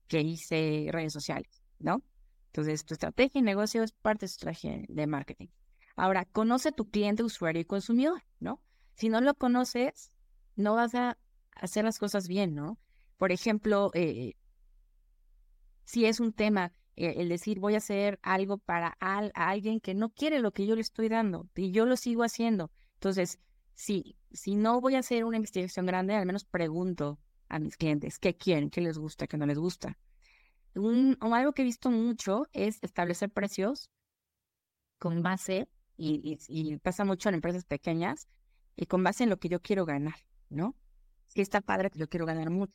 que 0.07 0.21
hice 0.21 0.89
redes 0.91 1.13
sociales, 1.13 1.63
¿no? 1.79 2.03
Entonces, 2.47 2.85
tu 2.85 2.95
estrategia 2.95 3.41
de 3.41 3.45
negocio 3.45 3.83
es 3.83 3.93
parte 3.93 4.27
de 4.27 4.31
tu 4.31 4.33
estrategia 4.33 4.83
de 4.89 5.07
marketing. 5.07 5.49
Ahora, 5.97 6.25
conoce 6.25 6.73
tu 6.73 6.89
cliente, 6.89 7.23
usuario 7.23 7.61
y 7.61 7.65
consumidor, 7.65 8.23
¿no? 8.41 8.61
Si 8.95 9.09
no 9.09 9.21
lo 9.21 9.35
conoces, 9.35 10.13
no 10.57 10.75
vas 10.75 10.95
a 10.95 11.19
hacer 11.55 11.85
las 11.85 11.99
cosas 11.99 12.29
bien, 12.29 12.55
¿no? 12.55 12.79
Por 13.17 13.33
ejemplo, 13.33 13.91
eh, 13.95 14.35
si 15.85 16.07
es 16.07 16.21
un 16.21 16.33
tema, 16.33 16.73
el 16.99 17.29
decir 17.29 17.61
voy 17.61 17.75
a 17.75 17.79
hacer 17.79 18.19
algo 18.23 18.59
para 18.59 18.89
alguien 19.35 19.81
que 19.81 19.95
no 19.95 20.11
quiere 20.11 20.41
lo 20.41 20.53
que 20.53 20.67
yo 20.67 20.75
le 20.75 20.81
estoy 20.81 21.09
dando 21.09 21.49
y 21.55 21.71
yo 21.71 21.87
lo 21.87 21.97
sigo 21.97 22.23
haciendo. 22.25 22.71
Entonces, 22.95 23.39
si, 23.75 24.17
si 24.33 24.57
no 24.57 24.81
voy 24.81 24.97
a 24.97 25.01
hacer 25.01 25.25
una 25.25 25.37
investigación 25.37 25.87
grande, 25.87 26.15
al 26.15 26.27
menos 26.27 26.45
pregunto 26.45 27.19
a 27.49 27.59
mis 27.59 27.77
clientes 27.77 28.19
qué 28.19 28.37
quieren, 28.37 28.71
qué 28.71 28.81
les 28.81 28.99
gusta, 28.99 29.27
qué 29.27 29.37
no 29.37 29.47
les 29.47 29.59
gusta. 29.59 29.97
Un, 30.75 31.17
algo 31.21 31.53
que 31.53 31.63
he 31.63 31.65
visto 31.65 31.91
mucho 31.91 32.47
es 32.53 32.79
establecer 32.83 33.31
precios 33.31 33.91
con 34.99 35.23
base, 35.23 35.69
y, 35.97 36.39
y 36.49 36.77
pasa 36.79 37.05
mucho 37.05 37.29
en 37.29 37.37
empresas 37.37 37.65
pequeñas, 37.65 38.29
y 38.77 38.87
con 38.87 39.03
base 39.03 39.25
en 39.25 39.31
lo 39.31 39.39
que 39.39 39.49
yo 39.49 39.61
quiero 39.61 39.87
ganar. 39.87 40.17
¿no? 40.51 40.75
Sí 41.29 41.41
está 41.41 41.61
padre 41.61 41.91
que 41.91 41.99
yo 41.99 42.09
quiero 42.09 42.27
ganar 42.27 42.51
mucho, 42.51 42.73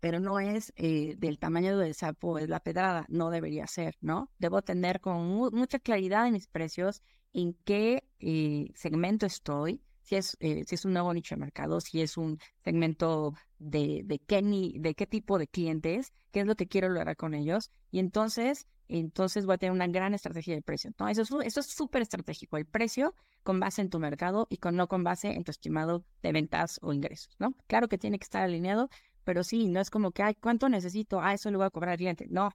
pero 0.00 0.20
no 0.20 0.40
es 0.40 0.72
eh, 0.76 1.14
del 1.18 1.38
tamaño 1.38 1.78
del 1.78 1.94
sapo, 1.94 2.38
es 2.38 2.48
la 2.48 2.60
pedrada, 2.60 3.06
no 3.08 3.30
debería 3.30 3.66
ser, 3.66 3.96
¿no? 4.00 4.30
Debo 4.38 4.62
tener 4.62 5.00
con 5.00 5.26
mucha 5.26 5.78
claridad 5.78 6.26
en 6.26 6.34
mis 6.34 6.46
precios, 6.48 7.02
en 7.32 7.54
qué 7.64 8.04
eh, 8.18 8.70
segmento 8.74 9.26
estoy, 9.26 9.82
si 10.06 10.14
es, 10.14 10.36
eh, 10.40 10.64
si 10.66 10.76
es 10.76 10.84
un 10.84 10.92
nuevo 10.92 11.12
nicho 11.12 11.34
de 11.34 11.40
mercado, 11.40 11.80
si 11.80 12.00
es 12.00 12.16
un 12.16 12.38
segmento 12.62 13.34
de, 13.58 14.02
de, 14.04 14.20
qué, 14.20 14.40
de 14.40 14.94
qué 14.94 15.06
tipo 15.06 15.38
de 15.38 15.48
clientes, 15.48 16.12
qué 16.30 16.40
es 16.40 16.46
lo 16.46 16.54
que 16.54 16.68
quiero 16.68 16.88
lograr 16.88 17.16
con 17.16 17.34
ellos. 17.34 17.72
Y 17.90 17.98
entonces, 17.98 18.68
entonces 18.88 19.46
voy 19.46 19.54
a 19.54 19.58
tener 19.58 19.72
una 19.72 19.88
gran 19.88 20.14
estrategia 20.14 20.54
de 20.54 20.62
precio. 20.62 20.92
¿no? 20.98 21.08
Eso, 21.08 21.22
es, 21.22 21.30
eso 21.46 21.60
es 21.60 21.66
súper 21.66 22.02
estratégico, 22.02 22.56
el 22.56 22.66
precio 22.66 23.14
con 23.42 23.58
base 23.58 23.82
en 23.82 23.90
tu 23.90 23.98
mercado 23.98 24.46
y 24.48 24.58
con, 24.58 24.76
no 24.76 24.86
con 24.86 25.02
base 25.02 25.32
en 25.32 25.42
tu 25.42 25.50
estimado 25.50 26.04
de 26.22 26.32
ventas 26.32 26.78
o 26.82 26.92
ingresos. 26.92 27.34
¿no? 27.40 27.54
Claro 27.66 27.88
que 27.88 27.98
tiene 27.98 28.18
que 28.18 28.24
estar 28.24 28.42
alineado, 28.42 28.88
pero 29.26 29.42
sí, 29.44 29.68
no 29.68 29.80
es 29.80 29.90
como 29.90 30.12
que, 30.12 30.22
ay, 30.22 30.34
¿cuánto 30.36 30.68
necesito? 30.68 31.20
Ah, 31.20 31.34
eso 31.34 31.50
le 31.50 31.56
voy 31.58 31.66
a 31.66 31.70
cobrar 31.70 31.92
al 31.92 31.98
cliente. 31.98 32.28
No, 32.30 32.52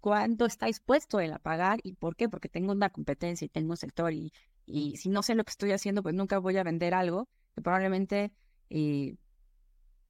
cuánto 0.00 0.46
está 0.46 0.66
dispuesto 0.66 1.20
él 1.20 1.32
a 1.32 1.38
pagar 1.38 1.78
y 1.82 1.92
por 1.94 2.16
qué, 2.16 2.28
porque 2.28 2.48
tengo 2.48 2.72
una 2.72 2.90
competencia 2.90 3.44
y 3.44 3.48
tengo 3.50 3.70
un 3.70 3.76
sector 3.76 4.12
y, 4.12 4.32
y 4.66 4.96
si 4.96 5.10
no 5.10 5.22
sé 5.22 5.34
lo 5.34 5.44
que 5.44 5.50
estoy 5.50 5.72
haciendo, 5.72 6.02
pues 6.02 6.14
nunca 6.14 6.38
voy 6.38 6.56
a 6.56 6.64
vender 6.64 6.94
algo 6.94 7.28
que 7.54 7.62
probablemente 7.62 8.32
eh, 8.70 9.16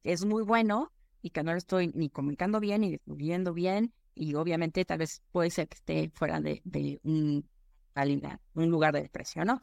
es 0.03 0.25
muy 0.25 0.43
bueno 0.43 0.91
y 1.21 1.31
que 1.31 1.43
no 1.43 1.51
lo 1.51 1.57
estoy 1.57 1.91
ni 1.93 2.09
comunicando 2.09 2.59
bien 2.59 2.81
ni 2.81 2.91
distribuyendo 2.91 3.53
bien 3.53 3.93
y 4.15 4.35
obviamente 4.35 4.85
tal 4.85 4.99
vez 4.99 5.21
puede 5.31 5.49
ser 5.49 5.67
que 5.67 5.75
esté 5.75 6.11
fuera 6.15 6.39
de, 6.39 6.61
de 6.63 6.99
un, 7.03 7.47
un 8.55 8.69
lugar 8.69 8.93
de 8.93 9.09
precio, 9.09 9.43
¿no? 9.43 9.61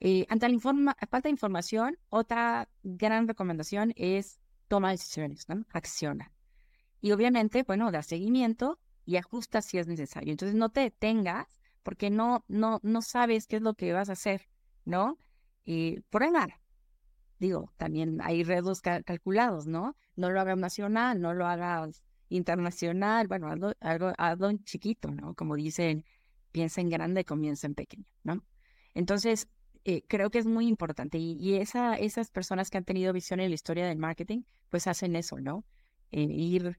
Eh, 0.00 0.26
ante 0.28 0.48
la 0.48 0.58
falta 0.58 1.20
de 1.22 1.30
información, 1.30 1.96
otra 2.08 2.68
gran 2.82 3.28
recomendación 3.28 3.92
es 3.94 4.40
toma 4.72 4.92
decisiones, 4.92 5.50
¿no? 5.50 5.66
Acciona. 5.74 6.32
Y 7.02 7.12
obviamente, 7.12 7.62
bueno, 7.62 7.92
da 7.92 8.02
seguimiento 8.02 8.78
y 9.04 9.16
ajusta 9.16 9.60
si 9.60 9.76
es 9.76 9.86
necesario. 9.86 10.30
Entonces 10.30 10.56
no 10.56 10.70
te 10.70 10.80
detengas 10.80 11.46
porque 11.82 12.08
no, 12.08 12.42
no, 12.48 12.80
no 12.82 13.02
sabes 13.02 13.46
qué 13.46 13.56
es 13.56 13.62
lo 13.62 13.74
que 13.74 13.92
vas 13.92 14.08
a 14.08 14.14
hacer, 14.14 14.48
¿no? 14.86 15.18
Y 15.66 16.00
prueba. 16.08 16.48
Digo, 17.38 17.70
también 17.76 18.22
hay 18.22 18.44
redos 18.44 18.80
calculados, 18.80 19.66
¿no? 19.66 19.94
No 20.16 20.30
lo 20.30 20.40
hagas 20.40 20.56
nacional, 20.56 21.20
no 21.20 21.34
lo 21.34 21.46
hagas 21.46 22.02
internacional, 22.30 23.28
bueno, 23.28 23.48
algo, 23.48 23.72
algo, 23.78 24.14
algo 24.16 24.48
en 24.48 24.64
chiquito, 24.64 25.10
¿no? 25.10 25.34
Como 25.34 25.54
dicen, 25.54 26.06
piensa 26.50 26.80
en 26.80 26.88
grande, 26.88 27.26
comienza 27.26 27.66
en 27.66 27.74
pequeño, 27.74 28.06
¿no? 28.22 28.42
Entonces, 28.94 29.48
eh, 29.84 30.02
creo 30.08 30.30
que 30.30 30.38
es 30.38 30.46
muy 30.46 30.66
importante 30.68 31.18
y, 31.18 31.54
esa, 31.56 31.96
esas 31.96 32.30
personas 32.30 32.70
que 32.70 32.78
han 32.78 32.84
tenido 32.84 33.12
visión 33.12 33.40
en 33.40 33.50
la 33.50 33.54
historia 33.54 33.86
del 33.86 33.98
marketing, 33.98 34.42
pues 34.68 34.86
hacen 34.86 35.16
eso, 35.16 35.40
¿no? 35.40 35.64
Eh, 36.10 36.22
ir, 36.22 36.78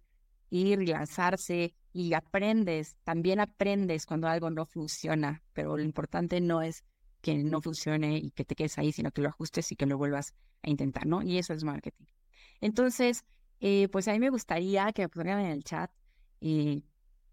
ir 0.49 0.81
y 0.81 0.85
lanzarse 0.87 1.75
y 1.91 2.13
aprendes, 2.13 2.95
también 3.03 3.39
aprendes 3.39 4.05
cuando 4.05 4.27
algo 4.27 4.49
no 4.49 4.65
funciona, 4.65 5.43
pero 5.53 5.77
lo 5.77 5.83
importante 5.83 6.41
no 6.41 6.61
es 6.61 6.83
que 7.21 7.35
no 7.35 7.61
funcione 7.61 8.17
y 8.17 8.31
que 8.31 8.45
te 8.45 8.55
quedes 8.55 8.77
ahí, 8.77 8.91
sino 8.91 9.11
que 9.11 9.21
lo 9.21 9.29
ajustes 9.29 9.71
y 9.71 9.75
que 9.75 9.85
lo 9.85 9.97
vuelvas 9.97 10.33
a 10.61 10.69
intentar, 10.69 11.05
¿no? 11.05 11.21
Y 11.21 11.37
eso 11.37 11.53
es 11.53 11.63
marketing. 11.63 12.05
Entonces, 12.61 13.23
eh, 13.59 13.87
pues 13.89 14.07
a 14.07 14.13
mí 14.13 14.19
me 14.19 14.29
gustaría 14.29 14.91
que 14.91 15.03
me 15.03 15.09
pusieran 15.09 15.39
en 15.39 15.51
el 15.51 15.63
chat 15.63 15.91
eh, 16.41 16.81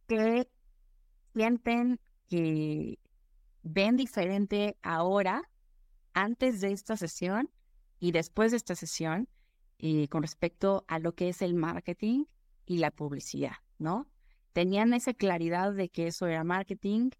que 0.06 0.48
sienten 1.34 1.98
que 2.28 2.98
ven 3.62 3.96
diferente 3.96 4.76
ahora, 4.82 5.49
antes 6.22 6.60
de 6.60 6.72
esta 6.72 6.96
sesión 6.96 7.50
y 7.98 8.12
después 8.12 8.50
de 8.50 8.58
esta 8.58 8.74
sesión, 8.74 9.28
eh, 9.78 10.08
con 10.08 10.22
respecto 10.22 10.84
a 10.88 10.98
lo 10.98 11.14
que 11.14 11.28
es 11.30 11.42
el 11.42 11.54
marketing 11.54 12.24
y 12.66 12.78
la 12.78 12.90
publicidad, 12.90 13.54
¿no? 13.78 14.06
Tenían 14.52 14.92
esa 14.92 15.14
claridad 15.14 15.72
de 15.72 15.88
que 15.88 16.08
eso 16.08 16.26
era 16.26 16.44
marketing 16.44 17.10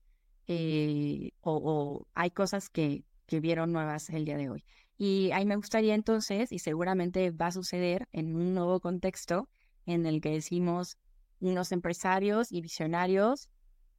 eh, 0.47 1.31
o, 1.41 2.07
hay 2.15 2.31
cosas 2.31 2.69
que, 2.69 3.05
que 3.27 3.41
vieron 3.41 3.73
nuevas 3.73 4.11
el 4.11 4.25
día 4.25 4.37
de 4.37 4.51
hoy. 4.51 4.65
Y 4.99 5.31
ahí 5.33 5.47
me 5.47 5.57
gustaría 5.57 5.95
entonces, 5.95 6.53
y 6.53 6.59
seguramente 6.59 7.31
va 7.31 7.47
a 7.47 7.53
suceder 7.53 8.09
en 8.13 8.37
un 8.37 8.53
nuevo 8.53 8.81
contexto 8.81 9.49
en 9.87 10.05
el 10.05 10.21
que 10.21 10.31
decimos 10.31 10.99
unos 11.41 11.73
empresarios 11.73 12.53
y 12.53 12.61
visionarios 12.61 13.49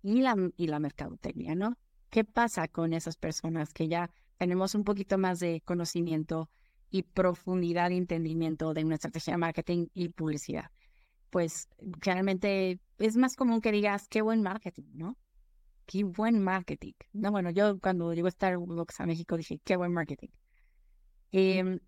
y 0.03 0.21
la, 0.21 0.35
y 0.57 0.67
la 0.67 0.79
mercadotecnia, 0.79 1.55
¿no? 1.55 1.77
¿Qué 2.11 2.23
pasa 2.23 2.67
con 2.67 2.93
esas 2.93 3.17
personas 3.17 3.73
que 3.73 3.87
ya 3.87 4.11
tenemos 4.41 4.73
un 4.73 4.83
poquito 4.83 5.19
más 5.19 5.39
de 5.39 5.61
conocimiento 5.65 6.49
y 6.89 7.03
profundidad 7.03 7.89
de 7.89 7.97
entendimiento 7.97 8.73
de 8.73 8.83
una 8.83 8.95
estrategia 8.95 9.33
de 9.33 9.37
marketing 9.37 9.85
y 9.93 10.09
publicidad? 10.09 10.71
Pues 11.29 11.69
generalmente 12.01 12.79
es 12.97 13.17
más 13.17 13.35
común 13.35 13.61
que 13.61 13.71
digas, 13.71 14.07
qué 14.07 14.23
buen 14.23 14.41
marketing, 14.41 14.87
¿no? 14.95 15.15
Qué 15.85 16.03
buen 16.05 16.39
marketing. 16.39 16.93
No, 17.13 17.29
bueno, 17.29 17.51
yo 17.51 17.79
cuando 17.79 18.15
llegó 18.15 18.31
Starbucks 18.31 18.99
a 19.01 19.05
México 19.05 19.37
dije, 19.37 19.61
qué 19.63 19.75
buen 19.75 19.93
marketing. 19.93 20.29
Em, 21.31 21.79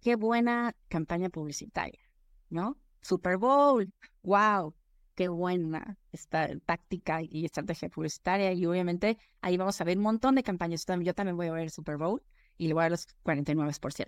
qué 0.00 0.16
buena 0.16 0.74
campaña 0.88 1.28
publicitaria, 1.28 2.00
¿no? 2.48 2.78
Super 3.02 3.36
Bowl, 3.36 3.92
wow, 4.22 4.74
qué 5.18 5.26
buena 5.26 5.98
esta 6.12 6.48
táctica 6.60 7.20
y 7.22 7.44
estrategia 7.44 7.88
publicitaria. 7.88 8.52
Y 8.52 8.64
obviamente 8.66 9.18
ahí 9.40 9.56
vamos 9.56 9.80
a 9.80 9.84
ver 9.84 9.96
un 9.96 10.04
montón 10.04 10.36
de 10.36 10.44
campañas. 10.44 10.86
Yo 11.02 11.12
también 11.12 11.36
voy 11.36 11.48
a 11.48 11.52
ver 11.52 11.64
el 11.64 11.70
Super 11.72 11.96
Bowl 11.96 12.22
y 12.56 12.68
le 12.68 12.74
voy 12.74 12.84
a 12.84 12.90
los 12.90 13.08
49%. 13.24 14.06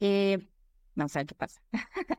Eh, 0.00 0.38
vamos 0.96 1.14
a 1.14 1.20
ver 1.20 1.26
qué 1.26 1.36
pasa. 1.36 1.62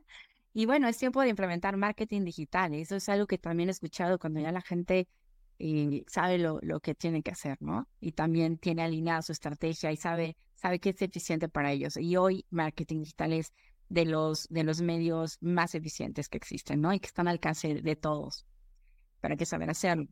y 0.53 0.65
bueno, 0.65 0.87
es 0.87 0.97
tiempo 0.97 1.21
de 1.21 1.27
implementar 1.27 1.75
marketing 1.75 2.23
digital. 2.23 2.73
Eso 2.73 2.95
es 2.95 3.09
algo 3.09 3.27
que 3.27 3.37
también 3.37 3.67
he 3.67 3.73
escuchado 3.73 4.17
cuando 4.17 4.39
ya 4.39 4.53
la 4.53 4.61
gente 4.61 5.09
eh, 5.59 6.05
sabe 6.07 6.37
lo, 6.37 6.59
lo, 6.61 6.79
que 6.79 6.95
tiene 6.95 7.21
que 7.21 7.31
hacer, 7.31 7.57
¿no? 7.59 7.89
Y 7.99 8.13
también 8.13 8.57
tiene 8.59 8.81
alineada 8.81 9.21
su 9.23 9.33
estrategia 9.33 9.91
y 9.91 9.97
sabe, 9.97 10.37
sabe 10.55 10.79
que 10.79 10.91
es 10.91 11.01
eficiente 11.01 11.49
para 11.49 11.73
ellos. 11.73 11.97
Y 11.97 12.15
hoy 12.15 12.45
marketing 12.49 12.99
digital 12.99 13.33
es 13.33 13.51
de 13.89 14.05
los, 14.05 14.47
de 14.49 14.63
los 14.63 14.81
medios 14.81 15.37
más 15.41 15.75
eficientes 15.75 16.29
que 16.29 16.37
existen, 16.37 16.79
¿no? 16.81 16.93
Y 16.93 16.99
que 16.99 17.07
están 17.07 17.27
al 17.27 17.33
alcance 17.33 17.81
de 17.81 17.95
todos, 17.95 18.45
para 19.19 19.35
que 19.35 19.45
saber 19.45 19.69
hacerlo. 19.69 20.07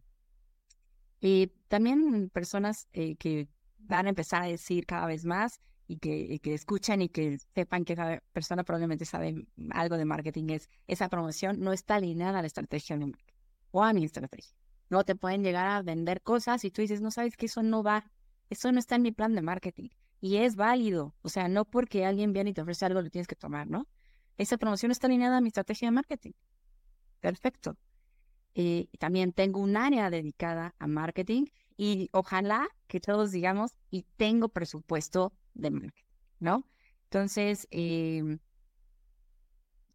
Y 1.19 1.47
también 1.67 2.29
personas 2.29 2.87
eh, 2.93 3.15
que 3.15 3.47
van 3.77 4.07
a 4.07 4.09
empezar 4.09 4.43
a 4.43 4.47
decir 4.47 4.85
cada 4.85 5.05
vez 5.07 5.25
más 5.25 5.61
y 5.87 5.97
que, 5.97 6.39
que 6.39 6.53
escuchan 6.53 7.01
y 7.01 7.09
que 7.09 7.37
sepan 7.55 7.85
que 7.85 7.95
cada 7.95 8.21
persona 8.33 8.63
probablemente 8.63 9.05
sabe 9.05 9.47
algo 9.71 9.97
de 9.97 10.05
marketing 10.05 10.49
es 10.49 10.69
esa 10.87 11.07
promoción 11.07 11.59
no 11.61 11.71
está 11.71 11.95
alineada 11.95 12.39
a 12.39 12.41
la 12.41 12.47
estrategia 12.47 12.97
de 12.97 13.05
marketing 13.05 13.33
o 13.71 13.83
a 13.83 13.93
mi 13.93 14.03
estrategia. 14.03 14.53
No 14.89 15.03
te 15.03 15.15
pueden 15.15 15.43
llegar 15.43 15.67
a 15.67 15.81
vender 15.81 16.21
cosas 16.21 16.63
y 16.65 16.71
tú 16.71 16.81
dices, 16.81 17.01
no 17.01 17.11
sabes 17.11 17.37
que 17.37 17.45
eso 17.45 17.63
no 17.63 17.83
va, 17.83 18.11
eso 18.49 18.71
no 18.71 18.79
está 18.79 18.95
en 18.95 19.03
mi 19.03 19.11
plan 19.11 19.33
de 19.33 19.41
marketing 19.41 19.89
y 20.21 20.37
es 20.37 20.55
válido. 20.55 21.15
O 21.21 21.29
sea, 21.29 21.47
no 21.47 21.65
porque 21.65 22.05
alguien 22.05 22.33
viene 22.33 22.51
y 22.51 22.53
te 22.53 22.61
ofrece 22.61 22.85
algo 22.85 23.01
lo 23.01 23.09
tienes 23.09 23.27
que 23.27 23.35
tomar, 23.35 23.67
¿no? 23.67 23.87
Esa 24.37 24.57
promoción 24.57 24.91
está 24.91 25.07
alineada 25.07 25.37
a 25.37 25.41
mi 25.41 25.47
estrategia 25.47 25.87
de 25.87 25.91
marketing. 25.91 26.33
Perfecto. 27.19 27.77
Eh, 28.55 28.87
también 28.99 29.33
tengo 29.33 29.59
un 29.59 29.77
área 29.77 30.09
dedicada 30.09 30.73
a 30.79 30.87
marketing 30.87 31.45
y 31.75 32.09
ojalá 32.11 32.67
que 32.87 32.99
todos 32.99 33.31
digamos, 33.31 33.75
y 33.91 34.03
tengo 34.17 34.49
presupuesto 34.49 35.33
de 35.53 35.71
marketing, 35.71 36.03
¿no? 36.39 36.67
Entonces, 37.03 37.67
eh, 37.71 38.39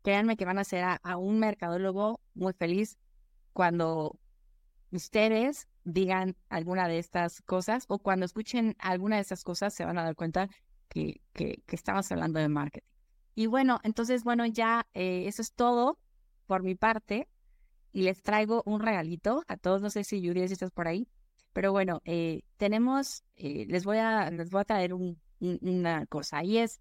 créanme 0.02 0.36
que 0.36 0.44
van 0.44 0.58
a 0.58 0.64
ser 0.64 0.84
a 1.02 1.16
un 1.16 1.38
mercadólogo 1.38 2.20
muy 2.34 2.52
feliz 2.52 2.98
cuando 3.52 4.18
ustedes 4.90 5.68
digan 5.84 6.36
alguna 6.48 6.88
de 6.88 6.98
estas 6.98 7.42
cosas 7.42 7.84
o 7.88 7.98
cuando 7.98 8.26
escuchen 8.26 8.76
alguna 8.78 9.16
de 9.16 9.22
estas 9.22 9.44
cosas 9.44 9.74
se 9.74 9.84
van 9.84 9.98
a 9.98 10.04
dar 10.04 10.14
cuenta 10.14 10.48
que, 10.88 11.20
que, 11.32 11.62
estamos 11.68 12.10
hablando 12.12 12.38
de 12.38 12.48
marketing. 12.48 12.86
Y 13.34 13.46
bueno, 13.46 13.80
entonces, 13.82 14.24
bueno, 14.24 14.44
ya 14.46 14.86
eh, 14.92 15.24
eso 15.26 15.40
es 15.42 15.52
todo 15.54 15.98
por 16.46 16.62
mi 16.62 16.74
parte 16.74 17.28
y 17.92 18.02
les 18.02 18.22
traigo 18.22 18.62
un 18.66 18.80
regalito 18.80 19.42
a 19.48 19.56
todos. 19.56 19.80
No 19.80 19.90
sé 19.90 20.04
si 20.04 20.26
Judy, 20.26 20.46
si 20.48 20.52
estás 20.52 20.70
por 20.70 20.88
ahí, 20.88 21.08
pero 21.52 21.72
bueno, 21.72 22.02
eh, 22.04 22.42
tenemos, 22.58 23.24
eh, 23.36 23.64
les, 23.68 23.84
voy 23.84 23.98
a, 23.98 24.30
les 24.30 24.50
voy 24.50 24.60
a 24.60 24.64
traer 24.64 24.92
una 25.40 26.06
cosa 26.06 26.44
y 26.44 26.58
es 26.58 26.80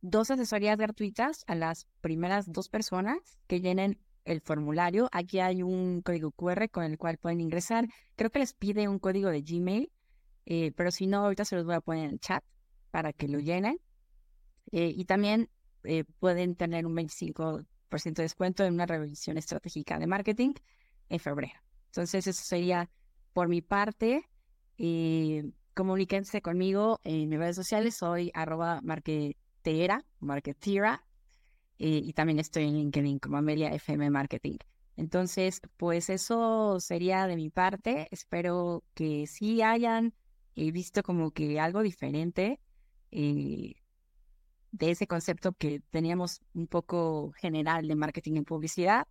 dos 0.00 0.30
asesorías 0.30 0.78
gratuitas 0.78 1.44
a 1.46 1.54
las 1.54 1.86
primeras 2.00 2.50
dos 2.52 2.68
personas 2.68 3.18
que 3.46 3.60
llenen 3.60 3.98
el 4.26 4.40
formulario. 4.40 5.08
Aquí 5.12 5.38
hay 5.38 5.62
un 5.62 6.02
código 6.02 6.32
QR 6.32 6.68
con 6.68 6.84
el 6.84 6.98
cual 6.98 7.16
pueden 7.16 7.40
ingresar. 7.40 7.88
Creo 8.16 8.30
que 8.30 8.40
les 8.40 8.52
pide 8.52 8.88
un 8.88 8.98
código 8.98 9.30
de 9.30 9.40
Gmail, 9.40 9.90
eh, 10.44 10.72
pero 10.76 10.90
si 10.90 11.06
no, 11.06 11.18
ahorita 11.18 11.44
se 11.44 11.56
los 11.56 11.64
voy 11.64 11.76
a 11.76 11.80
poner 11.80 12.04
en 12.04 12.10
el 12.10 12.20
chat 12.20 12.44
para 12.90 13.12
que 13.12 13.28
lo 13.28 13.38
llenen. 13.38 13.78
Eh, 14.72 14.92
y 14.94 15.04
también 15.04 15.48
eh, 15.84 16.04
pueden 16.18 16.56
tener 16.56 16.86
un 16.86 16.94
25% 16.94 17.66
de 18.14 18.22
descuento 18.22 18.64
en 18.64 18.74
una 18.74 18.86
revisión 18.86 19.38
estratégica 19.38 19.98
de 19.98 20.06
marketing 20.06 20.54
en 21.08 21.20
febrero. 21.20 21.60
Entonces, 21.86 22.26
eso 22.26 22.42
sería 22.44 22.90
por 23.32 23.48
mi 23.48 23.62
parte. 23.62 24.28
comuníquense 25.74 26.42
conmigo 26.42 27.00
en 27.04 27.28
mis 27.28 27.38
redes 27.38 27.56
sociales. 27.56 27.94
Soy 27.96 28.30
arroba 28.34 28.80
marketera, 28.82 30.04
marketera 30.18 31.05
eh, 31.78 32.00
y 32.04 32.12
también 32.12 32.38
estoy 32.38 32.64
en 32.64 32.74
LinkedIn 32.74 33.18
como 33.18 33.36
Amelia 33.36 33.72
FM 33.72 34.10
Marketing. 34.10 34.58
Entonces, 34.96 35.60
pues 35.76 36.08
eso 36.08 36.80
sería 36.80 37.26
de 37.26 37.36
mi 37.36 37.50
parte. 37.50 38.08
Espero 38.10 38.82
que 38.94 39.26
sí 39.26 39.60
hayan 39.62 40.14
eh, 40.54 40.72
visto 40.72 41.02
como 41.02 41.32
que 41.32 41.60
algo 41.60 41.82
diferente 41.82 42.60
eh, 43.10 43.74
de 44.72 44.90
ese 44.90 45.06
concepto 45.06 45.52
que 45.52 45.80
teníamos 45.90 46.40
un 46.54 46.66
poco 46.66 47.32
general 47.32 47.86
de 47.86 47.94
marketing 47.94 48.36
en 48.36 48.44
publicidad. 48.44 49.06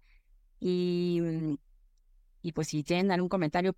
Y, 0.59 1.19
mm, 1.21 1.55
pues 2.53 2.67
si 2.67 2.83
tienen 2.83 3.11
algún 3.11 3.29
comentario 3.29 3.73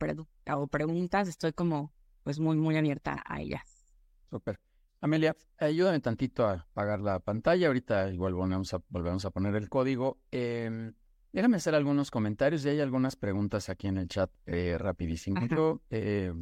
o 0.54 0.68
preguntas, 0.68 1.28
estoy 1.28 1.54
como 1.54 1.94
pues 2.24 2.40
muy, 2.40 2.58
muy 2.58 2.76
abierta 2.76 3.24
a 3.26 3.42
ellas. 3.42 3.86
Súper. 4.30 4.60
Amelia, 5.00 5.36
ayúdame 5.60 6.00
tantito 6.00 6.48
a 6.48 6.66
apagar 6.72 7.00
la 7.00 7.20
pantalla. 7.20 7.68
Ahorita 7.68 8.12
igual 8.12 8.34
volvemos 8.34 8.74
a, 8.74 8.82
volvemos 8.90 9.26
a 9.26 9.30
poner 9.30 9.56
el 9.56 9.70
código. 9.70 10.18
Em, 10.32 10.94
déjame 11.32 11.58
hacer 11.58 11.76
algunos 11.76 12.10
comentarios 12.10 12.66
y 12.66 12.70
hay 12.70 12.80
algunas 12.80 13.16
preguntas 13.16 13.70
aquí 13.70 13.88
en 13.88 13.98
el 13.98 14.08
chat 14.08 14.32
eh, 14.48 14.76
rapidísimo. 14.80 15.46
Yo 15.48 15.82
eh, 15.92 16.34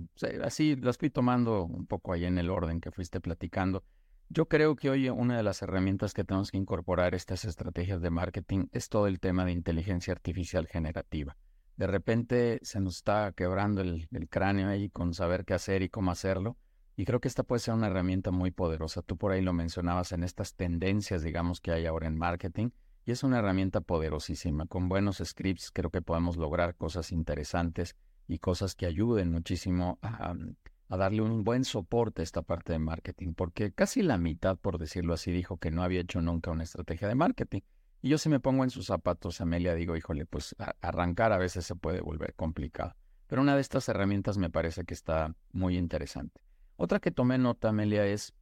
así 0.42 0.78
lo 0.78 0.90
estoy 0.90 1.10
tomando 1.10 1.66
un 1.66 1.86
poco 1.86 2.14
ahí 2.14 2.24
en 2.24 2.38
el 2.38 2.50
orden 2.50 2.80
que 2.80 2.92
fuiste 2.92 3.20
platicando. 3.20 3.84
Yo 4.30 4.48
creo 4.48 4.76
que 4.76 4.90
hoy 4.90 5.10
una 5.10 5.36
de 5.36 5.44
las 5.44 5.62
herramientas 5.62 6.14
que 6.14 6.24
tenemos 6.24 6.50
que 6.50 6.58
incorporar 6.58 7.14
estas 7.14 7.44
estrategias 7.44 8.02
de 8.02 8.10
marketing 8.10 8.68
es 8.72 8.88
todo 8.88 9.08
el 9.08 9.20
tema 9.20 9.44
de 9.46 9.52
inteligencia 9.52 10.14
artificial 10.14 10.66
generativa. 10.68 11.38
De 11.76 11.88
repente 11.88 12.60
se 12.64 12.80
nos 12.80 12.96
está 12.96 13.34
quebrando 13.34 13.82
el 13.82 14.08
cráneo 14.30 14.70
ahí 14.70 14.90
con 14.90 15.14
saber 15.14 15.44
qué 15.44 15.54
hacer 15.54 15.82
y 15.82 15.90
cómo 15.90 16.10
hacerlo. 16.10 16.58
Y 16.96 17.06
creo 17.06 17.20
que 17.20 17.28
esta 17.28 17.44
puede 17.44 17.60
ser 17.60 17.74
una 17.74 17.88
herramienta 17.88 18.32
muy 18.32 18.52
poderosa. 18.52 19.02
Tú 19.02 19.18
por 19.18 19.32
ahí 19.32 19.42
lo 19.42 19.54
mencionabas 19.54 20.12
en 20.14 20.24
estas 20.24 20.56
tendencias, 20.56 21.24
digamos, 21.24 21.60
que 21.60 21.72
hay 21.72 21.86
ahora 21.86 22.08
en 22.08 22.18
marketing. 22.18 22.70
Y 23.06 23.12
es 23.12 23.24
una 23.24 23.40
herramienta 23.40 23.82
poderosísima. 23.82 24.66
Con 24.66 24.88
buenos 24.88 25.22
scripts 25.24 25.72
creo 25.72 25.92
que 25.92 26.02
podemos 26.02 26.38
lograr 26.38 26.76
cosas 26.76 27.12
interesantes 27.12 27.96
y 28.28 28.40
cosas 28.40 28.76
que 28.76 28.86
ayuden 28.86 29.32
muchísimo 29.32 30.00
a, 30.02 30.34
a 30.90 30.98
darle 30.98 31.22
un 31.22 31.44
buen 31.44 31.66
soporte 31.66 32.22
a 32.22 32.24
esta 32.24 32.42
parte 32.42 32.72
de 32.72 32.80
marketing. 32.80 33.34
Porque 33.34 33.74
casi 33.74 34.02
la 34.02 34.18
mitad, 34.18 34.58
por 34.58 34.78
decirlo 34.78 35.14
así, 35.14 35.32
dijo 35.32 35.58
que 35.58 35.72
no 35.72 35.84
había 35.84 36.02
hecho 36.02 36.22
nunca 36.22 36.52
una 36.52 36.64
estrategia 36.64 37.08
de 37.08 37.16
marketing. 37.16 37.62
Y 38.02 38.10
yo 38.10 38.18
si 38.18 38.30
me 38.30 38.40
pongo 38.40 38.64
en 38.64 38.70
sus 38.70 38.86
zapatos, 38.86 39.42
Amelia, 39.42 39.76
digo, 39.76 39.98
híjole, 39.98 40.26
pues 40.26 40.56
arrancar 40.82 41.34
a 41.34 41.38
veces 41.38 41.66
se 41.66 41.76
puede 41.76 42.02
volver 42.02 42.36
complicado. 42.36 42.96
Pero 43.28 43.42
una 43.42 43.56
de 43.56 43.62
estas 43.62 43.90
herramientas 43.90 44.38
me 44.38 44.50
parece 44.50 44.86
que 44.86 44.94
está 44.94 45.36
muy 45.52 45.78
interesante. 45.78 46.45
Otra 46.78 47.00
que 47.00 47.12
tomé 47.12 47.38
nota, 47.38 47.70
Amelia, 47.70 48.06
es 48.06 48.34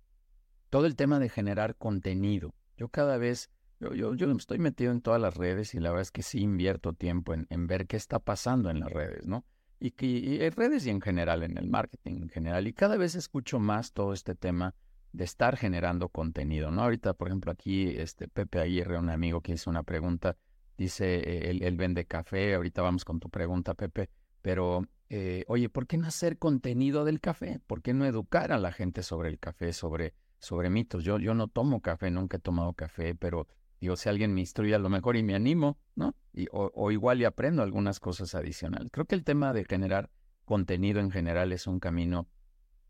todo 0.70 0.86
el 0.86 0.96
tema 0.96 1.20
de 1.20 1.30
generar 1.30 1.76
contenido. 1.76 2.54
Yo 2.78 2.88
cada 2.90 3.18
vez, 3.18 3.52
yo, 3.80 3.94
yo, 3.94 4.16
yo 4.16 4.32
estoy 4.32 4.58
metido 4.58 4.92
en 4.92 5.02
todas 5.02 5.22
las 5.22 5.36
redes 5.36 5.76
y 5.76 5.80
la 5.80 5.90
verdad 5.90 6.02
es 6.02 6.12
que 6.12 6.24
sí 6.24 6.42
invierto 6.42 6.94
tiempo 6.94 7.34
en, 7.34 7.46
en 7.50 7.68
ver 7.68 7.86
qué 7.86 7.96
está 7.96 8.20
pasando 8.20 8.70
en 8.70 8.80
las 8.80 8.92
redes, 8.92 9.28
¿no? 9.28 9.46
Y, 9.80 9.92
que, 9.92 10.46
en 10.46 10.52
redes 10.54 10.86
y 10.88 10.90
en 10.90 11.02
general, 11.02 11.44
en 11.44 11.58
el 11.58 11.68
marketing 11.68 12.24
en 12.24 12.30
general. 12.30 12.68
Y 12.68 12.74
cada 12.74 12.98
vez 12.98 13.16
escucho 13.16 13.60
más 13.60 13.92
todo 13.92 14.14
este 14.14 14.34
tema 14.34 14.74
de 15.12 15.26
estar 15.26 15.58
generando 15.58 16.10
contenido, 16.10 16.72
¿no? 16.72 16.84
Ahorita, 16.84 17.14
por 17.14 17.28
ejemplo, 17.28 17.52
aquí 17.52 17.90
este 17.90 18.28
Pepe 18.28 18.60
Aguirre, 18.60 18.98
un 18.98 19.10
amigo 19.10 19.42
que 19.42 19.52
hizo 19.52 19.70
una 19.70 19.84
pregunta, 19.84 20.38
dice, 20.78 21.50
él, 21.50 21.62
él 21.62 21.78
vende 21.78 22.06
café, 22.06 22.56
ahorita 22.56 22.82
vamos 22.82 23.06
con 23.06 23.20
tu 23.20 23.30
pregunta, 23.30 23.76
Pepe, 23.76 24.10
pero 24.42 24.88
eh, 25.16 25.46
oye, 25.48 25.70
¿por 25.70 25.86
qué 25.86 26.00
no 26.00 26.08
hacer 26.08 26.40
contenido 26.40 27.06
del 27.06 27.20
café? 27.20 27.62
¿Por 27.68 27.84
qué 27.84 27.94
no 27.94 28.04
educar 28.04 28.52
a 28.52 28.58
la 28.58 28.72
gente 28.72 29.04
sobre 29.04 29.30
el 29.30 29.38
café, 29.38 29.72
sobre, 29.72 30.16
sobre 30.40 30.72
mitos? 30.72 31.04
Yo, 31.04 31.20
yo 31.20 31.36
no 31.36 31.48
tomo 31.50 31.82
café, 31.84 32.10
nunca 32.10 32.38
he 32.38 32.40
tomado 32.40 32.74
café, 32.74 33.14
pero 33.14 33.48
digo, 33.80 33.96
si 33.96 34.10
alguien 34.10 34.34
me 34.34 34.40
instruye 34.40 34.74
a 34.74 34.80
lo 34.80 34.90
mejor 34.90 35.16
y 35.16 35.22
me 35.22 35.36
animo, 35.36 35.78
¿no? 35.94 36.16
Y, 36.34 36.48
o, 36.52 36.90
igual 36.90 37.22
y 37.22 37.26
aprendo 37.26 37.62
algunas 37.62 38.00
cosas 38.00 38.34
adicionales. 38.34 38.90
Creo 38.92 39.06
que 39.06 39.14
el 39.14 39.24
tema 39.24 39.54
de 39.54 39.66
generar 39.66 40.10
contenido 40.46 41.00
en 41.00 41.12
general 41.12 41.52
es 41.52 41.68
un 41.68 41.80
camino 41.80 42.28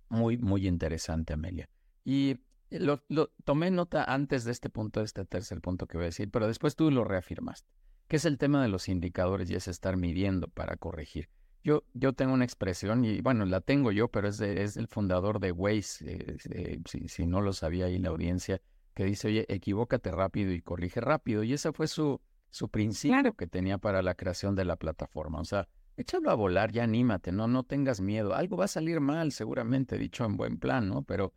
muy, 0.08 0.38
muy 0.38 0.66
interesante, 0.66 1.34
Amelia. 1.34 1.68
Y 2.06 2.40
lo, 2.70 3.04
tomé 3.44 3.70
nota 3.70 4.06
antes 4.06 4.46
de 4.46 4.54
este 4.54 4.70
punto, 4.70 5.02
de 5.02 5.08
este 5.08 5.26
tercer 5.26 5.60
punto 5.60 5.88
que 5.88 5.98
voy 5.98 6.06
a 6.06 6.06
decir, 6.06 6.32
pero 6.32 6.48
después 6.48 6.78
tú 6.78 6.90
lo 6.90 7.04
reafirmaste, 7.04 7.68
que 8.08 8.16
es 8.16 8.24
el 8.24 8.38
tema 8.38 8.62
de 8.62 8.70
los 8.70 8.88
indicadores 8.88 9.50
y 9.50 9.56
es 9.56 9.68
estar 9.68 9.98
midiendo 9.98 10.48
para 10.48 10.78
corregir. 10.78 11.28
Yo, 11.64 11.84
yo 11.94 12.14
tengo 12.14 12.34
una 12.34 12.44
expresión, 12.44 13.06
y 13.06 13.22
bueno, 13.22 13.46
la 13.46 13.62
tengo 13.62 13.92
yo, 13.92 14.10
pero 14.10 14.28
es, 14.28 14.38
de, 14.38 14.64
es 14.64 14.76
el 14.76 14.88
fundador 14.88 15.40
de 15.40 15.52
Waze, 15.52 16.06
eh, 16.06 16.38
eh, 16.52 16.80
si, 16.86 17.08
si, 17.08 17.26
no 17.26 17.42
lo 17.42 17.54
sabía 17.54 17.86
ahí 17.86 17.98
la 18.00 18.10
audiencia, 18.10 18.62
que 18.94 19.06
dice, 19.06 19.30
oye, 19.30 19.46
equivócate 19.48 20.12
rápido 20.12 20.52
y 20.52 20.62
corrige 20.62 21.00
rápido. 21.00 21.44
Y 21.44 21.54
ese 21.54 21.72
fue 21.72 21.88
su, 21.88 22.22
su 22.50 22.70
principio 22.70 23.34
que 23.34 23.48
tenía 23.48 23.78
para 23.78 24.02
la 24.02 24.16
creación 24.16 24.56
de 24.56 24.66
la 24.66 24.76
plataforma. 24.76 25.40
O 25.40 25.46
sea, 25.46 25.68
échalo 25.96 26.30
a 26.30 26.36
volar, 26.36 26.72
ya 26.72 26.84
anímate, 26.84 27.32
no, 27.32 27.48
no 27.48 27.64
tengas 27.64 28.02
miedo. 28.02 28.36
Algo 28.36 28.58
va 28.58 28.66
a 28.66 28.68
salir 28.68 29.00
mal, 29.00 29.32
seguramente, 29.32 29.98
dicho 29.98 30.26
en 30.26 30.38
buen 30.38 30.58
plan, 30.58 30.90
¿no? 30.90 31.04
Pero 31.04 31.34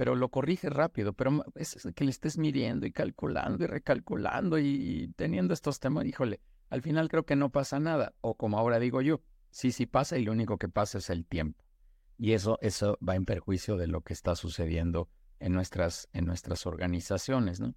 pero 0.00 0.14
lo 0.14 0.30
corrige 0.30 0.70
rápido, 0.70 1.12
pero 1.12 1.44
es 1.56 1.76
que 1.94 2.04
le 2.04 2.10
estés 2.10 2.38
midiendo 2.38 2.86
y 2.86 2.90
calculando 2.90 3.64
y 3.64 3.66
recalculando 3.66 4.58
y, 4.58 5.12
teniendo 5.14 5.52
estos 5.52 5.78
temas, 5.78 6.06
híjole, 6.06 6.40
al 6.70 6.80
final 6.80 7.10
creo 7.10 7.26
que 7.26 7.36
no 7.36 7.50
pasa 7.50 7.78
nada, 7.80 8.14
o 8.22 8.34
como 8.34 8.58
ahora 8.58 8.78
digo 8.78 9.02
yo, 9.02 9.20
sí, 9.50 9.72
sí 9.72 9.86
pasa 9.86 10.18
y 10.18 10.24
lo 10.24 10.32
único 10.32 10.58
que 10.58 10.68
pasa 10.68 10.98
es 10.98 11.10
el 11.10 11.26
tiempo. 11.26 11.64
Y 12.18 12.32
eso, 12.32 12.58
eso 12.60 12.98
va 13.06 13.16
en 13.16 13.24
perjuicio 13.24 13.76
de 13.76 13.86
lo 13.86 14.02
que 14.02 14.12
está 14.12 14.36
sucediendo 14.36 15.08
en 15.38 15.52
nuestras, 15.52 16.08
en 16.12 16.26
nuestras 16.26 16.66
organizaciones, 16.66 17.60
¿no? 17.60 17.74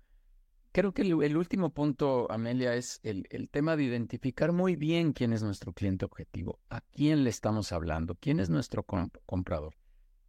Creo 0.73 0.91
que 0.91 1.03
el, 1.03 1.37
último 1.37 1.69
punto, 1.69 2.25
Amelia, 2.31 2.73
es 2.73 2.99
el, 3.03 3.27
el, 3.29 3.47
tema 3.47 3.75
de 3.75 3.83
identificar 3.83 4.51
muy 4.53 4.75
bien 4.75 5.13
quién 5.13 5.31
es 5.31 5.43
nuestro 5.43 5.71
cliente 5.71 6.03
objetivo, 6.03 6.59
a 6.71 6.81
quién 6.81 7.23
le 7.23 7.29
estamos 7.29 7.71
hablando, 7.71 8.15
quién 8.15 8.39
es 8.39 8.49
nuestro 8.49 8.83
comprador. 8.83 9.75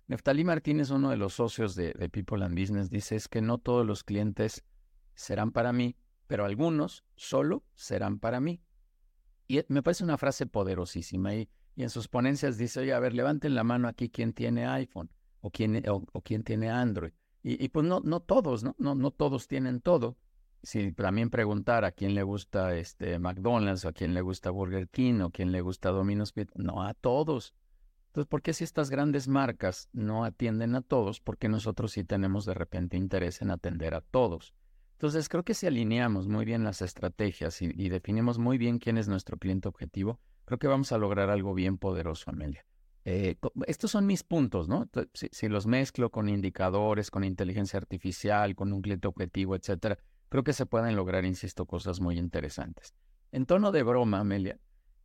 Neftalí 0.07 0.45
Martínez, 0.45 0.91
uno 0.91 1.09
de 1.09 1.17
los 1.17 1.33
socios 1.33 1.75
de, 1.75 1.95
People 2.11 2.45
and 2.45 2.59
Business, 2.59 2.91
dice 2.91 3.17
es 3.17 3.27
que 3.27 3.41
no 3.41 3.57
todos 3.57 3.87
los 3.87 4.05
clientes 4.05 4.63
serán 5.15 5.51
para 5.51 5.73
mí, 5.73 5.97
pero 6.27 6.45
algunos 6.45 7.05
solo 7.17 7.65
serán 7.75 8.19
para 8.19 8.39
mí. 8.39 8.61
Y 9.47 9.61
me 9.69 9.83
parece 9.83 10.05
una 10.05 10.19
frase 10.19 10.47
poderosísima. 10.47 11.35
Y, 11.35 11.49
y 11.77 11.83
en 11.83 11.91
sus 11.91 12.09
ponencias 12.09 12.57
dice, 12.57 12.81
oye, 12.81 12.93
a 12.93 13.01
ver, 13.01 13.15
levanten 13.15 13.55
la 13.55 13.65
mano 13.65 13.89
aquí 13.89 14.09
quién 14.09 14.33
tiene 14.33 14.67
iPhone 14.67 15.11
o 15.41 15.51
quién, 15.51 15.83
o, 15.89 16.23
tiene 16.43 16.71
Android. 16.71 17.13
Y, 17.43 17.69
pues 17.69 17.85
no, 17.85 18.01
no 18.01 18.21
todos, 18.21 18.65
¿no? 18.65 18.75
¿no? 18.79 18.95
No 18.95 19.11
todos 19.11 19.47
tienen 19.47 19.83
todo. 19.83 20.17
Si 20.63 20.93
también 20.93 21.29
preguntar 21.29 21.85
a 21.85 21.93
quién 21.93 22.15
le 22.15 22.23
gusta 22.23 22.75
este 22.75 23.19
McDonald's 23.19 23.85
o 23.85 23.89
a 23.89 23.93
quién 23.93 24.15
le 24.15 24.23
gusta 24.23 24.51
Burger 24.51 24.89
King 24.89 25.21
o 25.21 25.27
a 25.27 25.31
quién 25.31 25.53
le 25.53 25.61
gusta 25.61 25.91
Domino's 25.91 26.33
Pizza, 26.33 26.55
no 26.57 26.83
a 26.83 26.95
todos. 26.95 27.55
Entonces, 28.07 28.29
¿por 28.31 28.41
qué 28.41 28.55
si 28.55 28.65
estas 28.65 28.89
grandes 28.89 29.29
marcas 29.29 29.91
no 29.93 30.25
atienden 30.25 30.75
a 30.75 30.81
todos? 30.81 31.21
Porque 31.21 31.51
nosotros 31.51 31.93
sí 31.93 32.03
tenemos 32.03 32.47
de 32.47 32.55
repente 32.55 32.97
interés 32.97 33.43
en 33.43 33.51
atender 33.51 33.93
a 33.95 34.01
todos. 34.01 34.55
Entonces, 34.95 35.29
creo 35.29 35.43
que 35.43 35.55
si 35.55 35.67
alineamos 35.67 36.29
muy 36.29 36.45
bien 36.45 36.65
las 36.65 36.83
estrategias 36.83 37.61
y, 37.61 37.89
definimos 37.89 38.39
muy 38.39 38.59
bien 38.59 38.79
quién 38.79 38.97
es 38.97 39.09
nuestro 39.09 39.37
cliente 39.39 39.69
objetivo, 39.69 40.21
creo 40.45 40.59
que 40.59 40.67
vamos 40.67 40.93
a 40.93 40.99
lograr 40.99 41.31
algo 41.31 41.53
bien 41.55 41.79
poderoso, 41.79 42.31
Amelia. 42.31 42.65
Eh, 43.05 43.37
estos 43.67 43.91
son 43.91 44.07
mis 44.07 44.23
puntos, 44.23 44.69
¿no? 44.69 44.89
Si, 45.13 45.29
si, 45.31 45.49
los 45.49 45.67
mezclo 45.67 46.11
con 46.11 46.29
indicadores, 46.29 47.11
con 47.11 47.23
inteligencia 47.23 47.77
artificial, 47.77 48.55
con 48.55 48.73
un 48.73 48.81
cliente 48.81 49.09
objetivo, 49.09 49.57
etcétera, 49.57 49.99
creo 50.31 50.43
que 50.43 50.55
se 50.55 50.65
pueden 50.65 50.97
lograr, 50.97 51.25
insisto, 51.25 51.67
cosas 51.67 52.01
muy 52.01 52.19
interesantes. 52.19 52.95
En 53.31 53.47
tono 53.47 53.73
de 53.73 53.83
broma, 53.83 54.21
Amelia, 54.21 54.59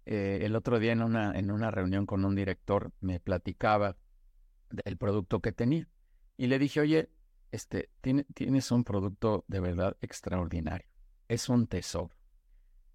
eh, 0.05 0.39
el 0.43 0.55
otro 0.55 0.79
día 0.79 0.91
en 0.91 1.01
una, 1.01 1.37
en 1.37 1.51
una 1.51 1.71
reunión 1.71 2.05
con 2.05 2.25
un 2.25 2.35
director 2.35 2.91
me 3.01 3.19
platicaba 3.19 3.97
del 4.69 4.97
producto 4.97 5.39
que 5.39 5.51
tenía. 5.51 5.87
Y 6.37 6.47
le 6.47 6.57
dije, 6.57 6.79
oye, 6.79 7.09
este, 7.51 7.89
tiene, 8.01 8.25
tienes 8.33 8.71
un 8.71 8.83
producto 8.83 9.43
de 9.47 9.59
verdad 9.59 9.97
extraordinario. 10.01 10.87
Es 11.27 11.49
un 11.49 11.67
tesoro. 11.67 12.15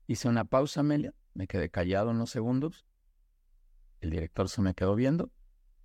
Hice 0.06 0.28
una 0.28 0.44
pausa, 0.44 0.80
Amelia, 0.80 1.14
me 1.34 1.46
quedé 1.46 1.70
callado 1.70 2.10
unos 2.10 2.30
segundos. 2.30 2.86
El 4.00 4.10
director 4.10 4.48
se 4.48 4.62
me 4.62 4.74
quedó 4.74 4.94
viendo 4.94 5.30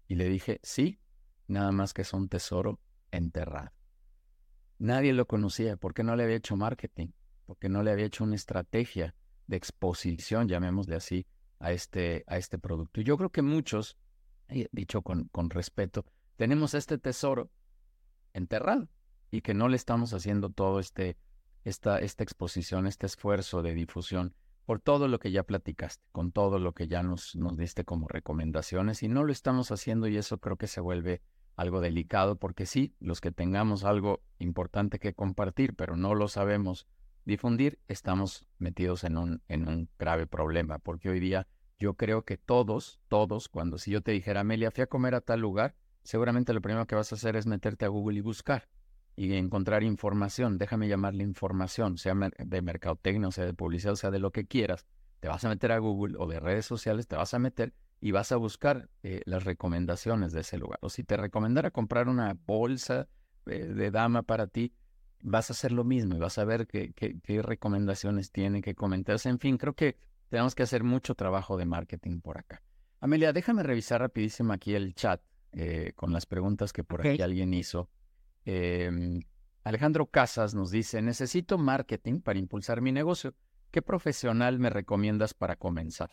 y 0.08 0.16
le 0.16 0.28
dije, 0.28 0.60
sí, 0.64 1.00
nada 1.48 1.72
más 1.72 1.94
que 1.94 2.02
es 2.02 2.14
un 2.14 2.30
tesoro 2.30 2.80
enterrado. 3.12 3.72
Nadie 4.78 5.14
lo 5.14 5.26
conocía 5.26 5.78
porque 5.78 6.04
no 6.04 6.16
le 6.16 6.24
había 6.24 6.38
hecho 6.38 6.56
marketing, 6.56 7.10
porque 7.46 7.70
no 7.70 7.84
le 7.84 7.92
había 7.92 8.06
hecho 8.06 8.24
una 8.24 8.36
estrategia 8.36 9.16
de 9.48 9.58
exposición, 9.58 10.48
llamémosle 10.48 10.96
así, 10.96 11.28
a 11.60 11.72
este, 11.72 12.24
a 12.28 12.38
este 12.38 12.58
producto. 12.60 13.02
Y 13.02 13.04
yo 13.04 13.18
creo 13.18 13.30
que 13.30 13.42
muchos, 13.42 13.98
dicho 14.72 15.02
con, 15.02 15.26
con 15.30 15.50
respeto, 15.50 16.06
tenemos 16.38 16.74
este 16.74 16.98
tesoro 16.98 17.52
enterrado 18.34 18.88
y 19.32 19.42
que 19.42 19.54
no 19.54 19.68
le 19.68 19.76
estamos 19.76 20.14
haciendo 20.14 20.50
todo 20.50 20.80
este, 20.80 21.18
esta, 21.64 22.00
esta 22.00 22.24
exposición, 22.24 22.88
este 22.88 23.06
esfuerzo 23.06 23.62
de 23.62 23.74
difusión 23.74 24.34
por 24.66 24.80
todo 24.80 25.08
lo 25.08 25.20
que 25.20 25.32
ya 25.32 25.44
platicaste, 25.44 26.04
con 26.12 26.32
todo 26.32 26.60
lo 26.60 26.74
que 26.74 26.88
ya 26.88 27.02
nos, 27.02 27.36
nos 27.36 27.58
diste 27.58 27.86
como 27.86 28.08
recomendaciones 28.08 29.02
y 29.02 29.08
no 29.08 29.24
lo 29.24 29.32
estamos 29.32 29.72
haciendo 29.72 30.08
y 30.08 30.18
eso 30.18 30.38
creo 30.38 30.58
que 30.58 30.68
se 30.68 30.80
vuelve 30.80 31.22
algo 31.56 31.82
delicado 31.82 32.38
porque 32.38 32.66
sí, 32.66 32.94
los 33.00 33.20
que 33.20 33.32
tengamos 33.32 33.84
algo 33.84 34.22
importante 34.38 35.00
que 35.00 35.14
compartir, 35.14 35.76
pero 35.76 35.98
no 35.98 36.14
lo 36.14 36.28
sabemos 36.28 36.88
difundir, 37.26 37.80
estamos 37.88 38.46
metidos 38.60 39.04
en 39.04 39.18
un, 39.18 39.42
en 39.48 39.68
un 39.68 39.90
grave 39.98 40.28
problema, 40.28 40.80
porque 40.80 41.10
hoy 41.10 41.20
día 41.20 41.48
yo 41.80 41.96
creo 41.96 42.24
que 42.24 42.38
todos, 42.38 43.00
todos, 43.08 43.50
cuando 43.50 43.78
si 43.78 43.92
yo 43.92 44.02
te 44.02 44.12
dijera, 44.12 44.42
Amelia, 44.42 44.72
fui 44.72 44.84
a 44.84 44.88
comer 44.88 45.16
a 45.16 45.22
tal 45.22 45.40
lugar, 45.40 45.76
seguramente 46.10 46.54
lo 46.54 46.62
primero 46.62 46.88
que 46.88 46.96
vas 46.96 47.12
a 47.12 47.16
hacer 47.16 47.36
es 47.36 47.46
meterte 47.46 47.86
a 47.86 47.88
Google 47.88 48.18
y 48.18 48.22
buscar 48.22 48.68
y 49.16 49.32
encontrar 49.36 49.84
información, 49.84 50.58
déjame 50.58 50.88
llamarle 50.88 51.24
información, 51.24 52.00
sea 52.00 52.16
de 52.16 52.62
mercadotecnia, 52.64 53.30
sea 53.30 53.46
de 53.46 53.54
publicidad, 53.54 53.94
sea 53.94 54.10
de 54.10 54.18
lo 54.18 54.32
que 54.32 54.48
quieras, 54.48 54.88
te 55.20 55.28
vas 55.28 55.46
a 55.46 55.50
meter 55.50 55.72
a 55.72 55.78
Google 55.78 56.16
o 56.18 56.26
de 56.26 56.40
redes 56.40 56.66
sociales, 56.66 57.08
te 57.08 57.16
vas 57.16 57.36
a 57.36 57.40
meter 57.40 57.76
y 58.02 58.10
vas 58.10 58.32
a 58.32 58.38
buscar 58.38 58.90
eh, 59.04 59.22
las 59.26 59.44
recomendaciones 59.44 60.32
de 60.32 60.42
ese 60.42 60.58
lugar. 60.58 60.80
O 60.82 60.90
si 60.90 61.04
te 61.04 61.16
recomendara 61.16 61.70
comprar 61.70 62.08
una 62.08 62.36
bolsa 62.48 63.08
eh, 63.46 63.66
de 63.66 63.92
dama 63.92 64.24
para 64.24 64.48
ti, 64.48 64.74
vas 65.22 65.52
a 65.52 65.54
hacer 65.54 65.72
lo 65.72 65.84
mismo 65.84 66.16
y 66.16 66.20
vas 66.20 66.40
a 66.40 66.44
ver 66.44 66.66
qué, 66.66 66.92
qué, 66.94 67.42
recomendaciones 67.44 68.32
tiene, 68.32 68.64
qué 68.64 68.74
comentarse. 68.74 69.30
En 69.30 69.38
fin, 69.38 69.60
creo 69.60 69.74
que 69.74 69.96
tenemos 70.30 70.56
que 70.56 70.64
hacer 70.64 70.84
mucho 70.84 71.14
trabajo 71.14 71.56
de 71.56 71.66
marketing 71.66 72.22
por 72.22 72.40
acá. 72.40 72.64
Amelia, 73.00 73.32
déjame 73.32 73.62
revisar 73.62 74.02
rapidísimo 74.02 74.54
aquí 74.54 74.74
el 74.74 74.96
chat 74.96 75.22
eh, 75.52 75.94
con 75.96 76.14
las 76.14 76.26
preguntas 76.26 76.74
que 76.74 76.84
por 76.84 77.06
aquí 77.06 77.22
alguien 77.22 77.54
hizo. 77.54 77.90
Em, 78.46 79.22
Alejandro 79.64 80.08
Casas 80.08 80.54
nos 80.54 80.72
dice, 80.72 81.02
necesito 81.02 81.58
marketing 81.58 82.22
para 82.22 82.40
impulsar 82.40 82.82
mi 82.82 82.92
negocio. 82.92 83.36
¿Qué 83.72 83.82
profesional 83.82 84.60
me 84.60 84.70
recomiendas 84.70 85.34
para 85.34 85.56
comenzar? 85.56 86.10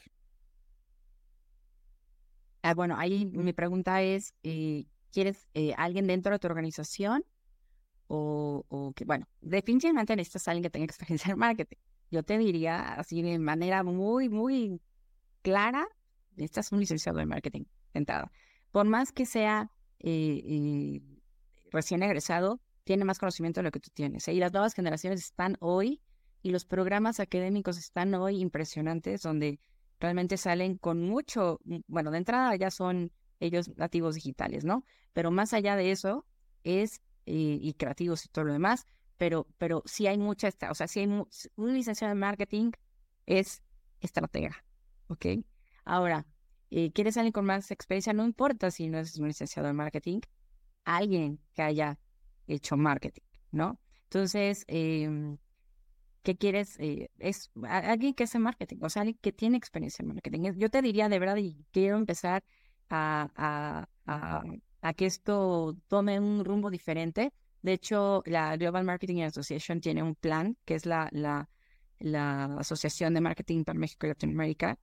Ah, 2.62 2.74
bueno, 2.74 2.96
ahí 2.98 3.26
mi 3.26 3.52
pregunta 3.52 4.02
es, 4.02 4.34
eh, 4.42 4.86
¿quieres 5.12 5.48
eh, 5.54 5.72
alguien 5.76 6.06
dentro 6.06 6.32
de 6.32 6.38
tu 6.38 6.48
organización 6.48 7.24
o, 8.08 8.92
que, 8.94 9.04
bueno, 9.04 9.26
definitivamente 9.40 10.14
necesitas 10.14 10.46
a 10.48 10.50
alguien 10.52 10.62
que 10.64 10.70
tenga 10.70 10.84
experiencia 10.84 11.32
en 11.32 11.38
marketing. 11.38 11.76
Yo 12.10 12.22
te 12.22 12.38
diría 12.38 12.94
así 12.94 13.22
de 13.22 13.38
manera 13.38 13.82
muy, 13.82 14.28
muy 14.28 14.80
clara, 15.42 15.86
necesitas 16.36 16.72
un 16.72 16.80
licenciado 16.80 17.20
en 17.20 17.28
marketing, 17.28 17.64
entrada. 17.94 18.30
Por 18.76 18.84
más 18.84 19.10
que 19.10 19.24
sea 19.24 19.70
eh, 20.00 20.42
eh, 20.44 21.00
recién 21.70 22.02
egresado, 22.02 22.60
tiene 22.84 23.06
más 23.06 23.18
conocimiento 23.18 23.60
de 23.60 23.64
lo 23.64 23.70
que 23.70 23.80
tú 23.80 23.88
tienes. 23.88 24.28
¿eh? 24.28 24.34
Y 24.34 24.38
las 24.38 24.52
nuevas 24.52 24.74
generaciones 24.74 25.20
están 25.20 25.56
hoy 25.60 26.02
y 26.42 26.50
los 26.50 26.66
programas 26.66 27.18
académicos 27.18 27.78
están 27.78 28.12
hoy 28.12 28.38
impresionantes, 28.38 29.22
donde 29.22 29.60
realmente 29.98 30.36
salen 30.36 30.76
con 30.76 31.00
mucho, 31.08 31.58
mm, 31.64 31.76
bueno, 31.88 32.10
de 32.10 32.18
entrada 32.18 32.54
ya 32.54 32.70
son 32.70 33.12
ellos 33.40 33.74
nativos 33.78 34.16
digitales, 34.16 34.66
¿no? 34.66 34.84
Pero 35.14 35.30
más 35.30 35.54
allá 35.54 35.74
de 35.74 35.90
eso, 35.90 36.26
es 36.62 37.00
y, 37.24 37.72
creativos 37.78 38.26
y 38.26 38.28
todo 38.28 38.44
lo 38.44 38.52
demás, 38.52 38.84
pero, 39.16 39.46
pero 39.56 39.84
sí 39.86 40.06
hay 40.06 40.18
mucha, 40.18 40.50
o 40.70 40.74
sea, 40.74 40.86
si 40.86 41.00
hay 41.00 41.06
un 41.06 41.72
licenciado 41.72 42.12
en 42.12 42.18
marketing 42.18 42.72
es 43.24 43.62
estratega, 44.02 44.66
¿ok? 45.08 45.28
Ahora, 45.86 46.26
eh, 46.70 46.92
¿quieres 46.92 47.16
alguien 47.16 47.32
con 47.32 47.44
más 47.44 47.70
experiencia? 47.70 48.12
No 48.12 48.24
importa 48.24 48.70
si 48.70 48.88
no 48.88 48.98
es 48.98 49.16
un 49.18 49.28
licenciado 49.28 49.68
en 49.68 49.76
marketing, 49.76 50.20
alguien 50.84 51.40
que 51.54 51.62
haya 51.62 51.98
hecho 52.46 52.76
marketing, 52.76 53.22
¿no? 53.52 53.78
Entonces, 54.04 54.64
em, 54.68 55.38
que 56.22 56.36
quieres, 56.36 56.76
eh, 56.80 57.10
es 57.18 57.50
alguien 57.68 58.14
que 58.14 58.24
hace 58.24 58.38
marketing, 58.38 58.78
o 58.82 58.88
sea, 58.88 59.02
alguien 59.02 59.18
que 59.20 59.32
tiene 59.32 59.56
experiencia 59.56 60.02
en 60.02 60.08
marketing. 60.08 60.52
Yo 60.56 60.70
te 60.70 60.82
diría 60.82 61.08
de 61.08 61.18
verdad, 61.18 61.36
y 61.36 61.64
quiero 61.72 61.96
empezar 61.96 62.44
a, 62.90 63.88
que 64.96 65.06
esto 65.06 65.76
tome 65.88 66.18
un 66.20 66.44
rumbo 66.44 66.70
diferente. 66.70 67.32
De 67.62 67.72
hecho, 67.72 68.22
la 68.26 68.56
Global 68.56 68.84
Marketing 68.84 69.22
Association 69.22 69.80
tiene 69.80 70.02
un 70.02 70.14
plan, 70.14 70.56
que 70.64 70.74
es 70.74 70.86
la, 70.86 71.08
la 71.12 72.54
Asociación 72.58 73.14
de 73.14 73.20
Marketing 73.20 73.64
para 73.64 73.78
México 73.78 74.06
y 74.06 74.10
Latinoamérica. 74.10 74.78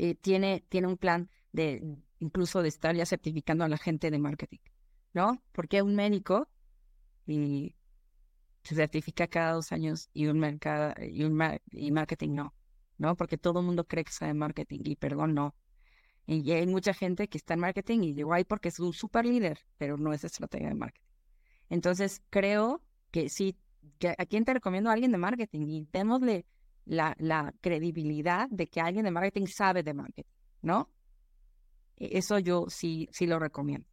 Eh, 0.00 0.14
tiene, 0.14 0.64
tiene 0.68 0.86
un 0.86 0.96
plan 0.96 1.28
de 1.50 1.98
incluso 2.20 2.62
de 2.62 2.68
estar 2.68 2.94
ya 2.94 3.04
certificando 3.04 3.64
a 3.64 3.68
la 3.68 3.78
gente 3.78 4.12
de 4.12 4.18
marketing, 4.20 4.60
¿no? 5.12 5.42
Porque 5.50 5.82
un 5.82 5.96
médico 5.96 6.48
y 7.26 7.74
se 8.62 8.76
certifica 8.76 9.26
cada 9.26 9.54
dos 9.54 9.72
años 9.72 10.08
y 10.12 10.26
un 10.28 10.38
mercado 10.38 10.94
y 11.02 11.24
un 11.24 11.34
marketing 11.34 12.30
no, 12.30 12.54
¿no? 12.96 13.16
Porque 13.16 13.38
todo 13.38 13.58
el 13.58 13.66
mundo 13.66 13.88
cree 13.88 14.04
que 14.04 14.12
sabe 14.12 14.34
marketing 14.34 14.82
y 14.84 14.94
perdón, 14.94 15.34
no. 15.34 15.56
Y 16.26 16.48
hay 16.52 16.66
mucha 16.68 16.94
gente 16.94 17.26
que 17.26 17.36
está 17.36 17.54
en 17.54 17.60
marketing 17.60 17.98
y 18.02 18.14
llegó 18.14 18.34
ahí 18.34 18.44
porque 18.44 18.68
es 18.68 18.78
un 18.78 18.92
super 18.92 19.26
líder, 19.26 19.58
pero 19.78 19.96
no 19.96 20.12
es 20.12 20.22
estrategia 20.22 20.68
de 20.68 20.76
marketing. 20.76 21.08
Entonces, 21.70 22.22
creo 22.30 22.84
que 23.10 23.28
sí, 23.30 23.56
que 23.98 24.14
a 24.16 24.26
quién 24.26 24.44
te 24.44 24.54
recomiendo 24.54 24.90
a 24.90 24.92
alguien 24.92 25.10
de 25.10 25.18
marketing 25.18 25.66
y 25.66 25.88
démosle 25.92 26.46
la, 26.88 27.54
credibilidad 27.60 28.48
de 28.50 28.66
que 28.68 28.80
alguien 28.80 29.04
de 29.04 29.10
marketing 29.10 29.46
sabe 29.46 29.82
de 29.82 29.94
marketing, 29.94 30.30
¿no? 30.62 30.90
E, 31.96 32.18
eso 32.18 32.38
yo 32.38 32.66
sí, 32.68 33.08
sí 33.12 33.26
lo 33.26 33.38
recomiendo. 33.38 33.86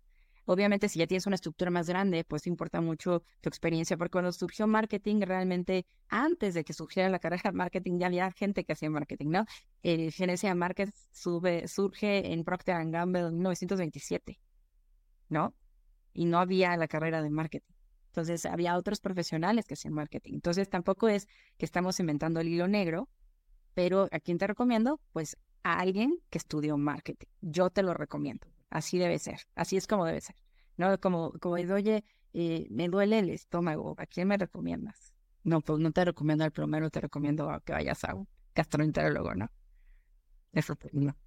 Obviamente, 0.47 0.89
si 0.89 0.99
ya 0.99 1.07
tienes 1.07 1.25
una 1.25 1.35
estructura 1.35 1.71
más 1.71 1.89
grande, 1.89 2.23
pues 2.23 2.45
importa 2.45 2.79
mucho 2.79 3.23
tu 3.41 3.49
experiencia, 3.49 3.97
porque 3.97 4.11
cuando 4.11 4.31
surgió 4.31 4.67
marketing, 4.67 5.21
realmente 5.21 5.87
antes 6.07 6.53
de 6.53 6.63
que 6.63 6.73
surgiera 6.73 7.09
la 7.09 7.19
carrera 7.19 7.49
de 7.51 7.57
marketing, 7.57 7.99
ya 7.99 8.07
había 8.07 8.31
gente 8.31 8.63
que 8.63 8.73
hacía 8.73 8.89
marketing, 8.91 9.29
¿no? 9.29 9.45
El 9.81 10.11
Genesia 10.11 10.53
Market 10.53 10.91
sube, 11.11 11.67
surge 11.67 12.31
en 12.31 12.43
Procter 12.43 12.85
Gamble 12.91 13.21
en 13.21 13.33
1927, 13.33 14.39
¿no? 15.29 15.55
Y 16.13 16.25
no 16.25 16.37
había 16.39 16.77
la 16.77 16.87
carrera 16.87 17.23
de 17.23 17.31
marketing. 17.31 17.74
Entonces, 18.15 18.45
había 18.45 18.77
otros 18.77 19.01
profesionales 19.01 19.65
que 19.65 19.73
hacían 19.73 19.93
marketing. 19.93 20.35
Entonces, 20.35 20.69
tampoco 20.69 21.09
es 21.09 21.27
que 21.57 21.65
estamos 21.65 21.99
inventando 21.99 22.39
el 22.39 22.47
hilo 22.47 22.65
negro, 22.65 23.09
pero 23.73 24.07
¿a 24.09 24.21
quién 24.21 24.37
te 24.37 24.47
recomiendo? 24.47 25.01
Pues 25.11 25.35
a 25.63 25.79
alguien 25.79 26.21
que 26.29 26.37
estudió 26.37 26.77
marketing. 26.77 27.27
Yo 27.41 27.69
te 27.69 27.83
lo 27.83 27.93
recomiendo. 27.93 28.47
Así 28.69 28.97
debe 28.97 29.19
ser. 29.19 29.41
Así 29.53 29.75
es 29.75 29.85
como 29.85 30.05
debe 30.05 30.21
ser. 30.21 30.37
No 30.77 30.97
como, 31.01 31.33
como 31.41 31.55
oye, 31.55 32.05
eh, 32.31 32.67
me 32.69 32.87
duele 32.87 33.19
el 33.19 33.31
estómago. 33.31 33.95
¿A 33.97 34.05
quién 34.05 34.29
me 34.29 34.37
recomiendas? 34.37 35.13
No, 35.43 35.59
pues 35.59 35.79
no 35.79 35.91
te 35.91 36.05
recomiendo 36.05 36.45
al 36.45 36.51
plomero, 36.51 36.89
te 36.89 37.01
recomiendo 37.01 37.61
que 37.65 37.73
vayas 37.73 38.01
a 38.05 38.15
un 38.15 38.29
gastroenterólogo, 38.55 39.35
¿no? 39.35 39.51
Eso 40.53 40.77
no. 40.93 41.17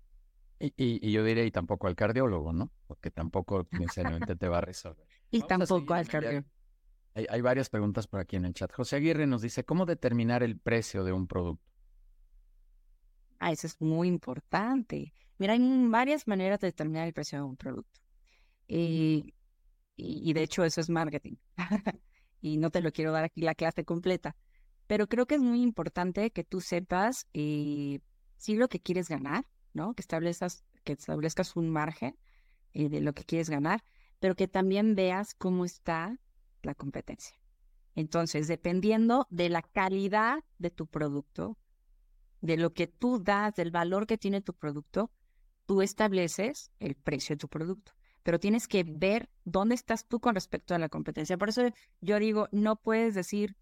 Y, 0.59 0.73
y, 0.75 1.13
yo 1.13 1.23
diré, 1.23 1.45
y 1.45 1.51
tampoco 1.51 1.87
al 1.87 1.97
cardiólogo, 1.97 2.55
¿no? 2.55 2.73
Porque 2.87 3.11
tampoco 3.11 3.69
necesariamente 3.73 4.37
te 4.37 4.49
va 4.49 4.59
a 4.59 4.63
resolver. 4.63 5.07
y 5.31 5.43
tampoco 5.43 5.93
al 5.93 6.09
cardiólogo. 6.09 6.49
Hay, 7.29 7.41
varias 7.41 7.69
preguntas 7.69 8.07
por 8.07 8.21
aquí 8.21 8.37
en 8.37 8.45
el 8.45 8.55
chat. 8.55 8.73
José 8.73 8.97
Aguirre 8.97 9.27
nos 9.27 9.43
dice, 9.43 9.65
¿cómo 9.65 9.87
determinar 9.87 10.45
el 10.45 10.57
precio 10.57 11.03
de 11.03 11.13
un 11.13 11.27
producto? 11.27 11.65
Ah, 13.41 13.51
eso 13.51 13.67
es 13.67 13.81
muy 13.81 14.07
importante. 14.07 15.13
Mira, 15.39 15.55
hay 15.55 15.89
varias 15.89 16.29
maneras 16.29 16.61
de 16.61 16.69
determinar 16.69 17.07
el 17.09 17.13
precio 17.13 17.39
de 17.39 17.45
un 17.45 17.57
producto. 17.57 18.01
Y, 18.69 19.35
y, 19.97 20.33
de 20.33 20.43
hecho 20.43 20.65
eso 20.65 20.81
es 20.81 20.91
marketing. 20.91 21.37
y 22.41 22.57
no 22.57 22.71
te 22.71 22.81
lo 22.83 22.93
quiero 22.93 23.11
dar 23.11 23.25
aquí 23.25 23.41
la 23.41 23.55
clase 23.57 23.85
completa. 23.85 24.37
Pero 24.87 25.09
creo 25.09 25.27
que 25.27 25.35
es 25.35 25.41
muy 25.41 25.63
importante 25.63 26.31
que 26.31 26.45
tú 26.45 26.61
sepas 26.61 27.27
eh, 27.33 28.01
si 28.37 28.55
lo 28.55 28.69
que 28.69 28.81
quieres 28.81 29.09
ganar, 29.09 29.45
¿no? 29.73 29.95
Que 29.95 30.03
establezcas, 30.03 30.65
que 30.85 30.93
establezcas 30.93 31.57
un 31.57 31.71
margen 31.71 32.17
eh, 32.75 32.89
de 32.89 33.01
lo 33.01 33.13
que 33.13 33.25
quieres 33.25 33.51
ganar, 33.51 33.83
pero 34.21 34.37
que 34.37 34.47
también 34.47 34.95
veas 34.95 35.35
cómo 35.35 35.65
está 35.65 36.17
la 36.63 36.75
competencia. 36.75 37.37
Entonces, 37.95 38.49
dependiendo 38.49 39.27
de 39.31 39.49
la 39.49 39.63
calidad 39.63 40.45
de 40.59 40.71
tu 40.71 40.87
producto, 40.87 41.57
de 42.41 42.57
lo 42.57 42.73
que 42.73 42.87
tú 42.87 43.23
das, 43.23 43.55
del 43.55 43.71
valor 43.71 44.07
que 44.07 44.19
tiene 44.19 44.41
tu 44.41 44.55
producto, 44.55 45.11
tú 45.67 45.83
estableces 45.83 46.71
el 46.79 46.95
precio 46.95 47.35
de 47.35 47.39
tu 47.39 47.49
producto. 47.49 47.93
Pero 48.23 48.39
tienes 48.39 48.69
que 48.69 48.85
ver 48.85 49.31
dónde 49.45 49.75
estás 49.75 50.07
tú 50.07 50.21
con 50.21 50.35
respecto 50.35 50.75
a 50.75 50.79
la 50.79 50.89
competencia. 50.89 51.39
Por 51.39 51.49
eso 51.49 51.63
yo 52.01 52.19
digo, 52.19 52.49
no 52.53 52.77
puedes 52.77 53.15
decir 53.15 53.57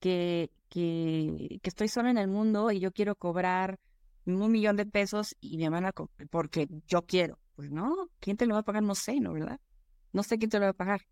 que, 0.00 0.50
que, 0.68 1.60
que 1.62 1.68
estoy 1.68 1.88
solo 1.88 2.08
en 2.08 2.18
el 2.18 2.28
mundo 2.28 2.70
y 2.70 2.80
yo 2.80 2.92
quiero 2.92 3.14
cobrar 3.14 3.78
un 4.24 4.50
millón 4.50 4.76
de 4.76 4.86
pesos 4.86 5.36
y 5.40 5.58
me 5.58 5.68
van 5.68 5.86
a 5.86 5.92
porque 6.30 6.68
yo 6.86 7.06
quiero. 7.06 7.38
Pues 7.54 7.70
no, 7.70 8.10
¿quién 8.20 8.36
te 8.36 8.46
lo 8.46 8.54
va 8.54 8.60
a 8.60 8.64
pagar? 8.64 8.82
No 8.82 8.94
sé, 8.94 9.20
¿no? 9.20 9.32
¿Verdad? 9.32 9.60
No 10.12 10.22
sé 10.22 10.38
quién 10.38 10.50
te 10.50 10.58
lo 10.58 10.64
va 10.64 10.70
a 10.70 10.74
pagar, 10.74 11.06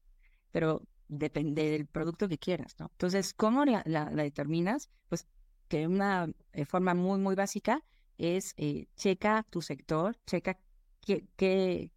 pero 0.51 0.83
depende 1.09 1.71
del 1.71 1.87
producto 1.87 2.29
que 2.29 2.39
quieras, 2.39 2.77
¿no? 2.79 2.89
Entonces, 2.93 3.35
¿cómo 3.35 3.65
la, 3.65 3.83
determinas? 4.11 4.91
Pues 5.09 5.27
que 5.69 5.87
una 5.87 6.29
eh, 6.53 6.65
forma 6.65 6.95
muy, 6.95 7.19
muy 7.19 7.35
básica 7.35 7.83
es 8.19 8.55
eh, 8.57 8.87
checa 8.97 9.45
tu 9.51 9.63
sector, 9.63 10.17
checa 10.27 10.59
qué, 11.01 11.91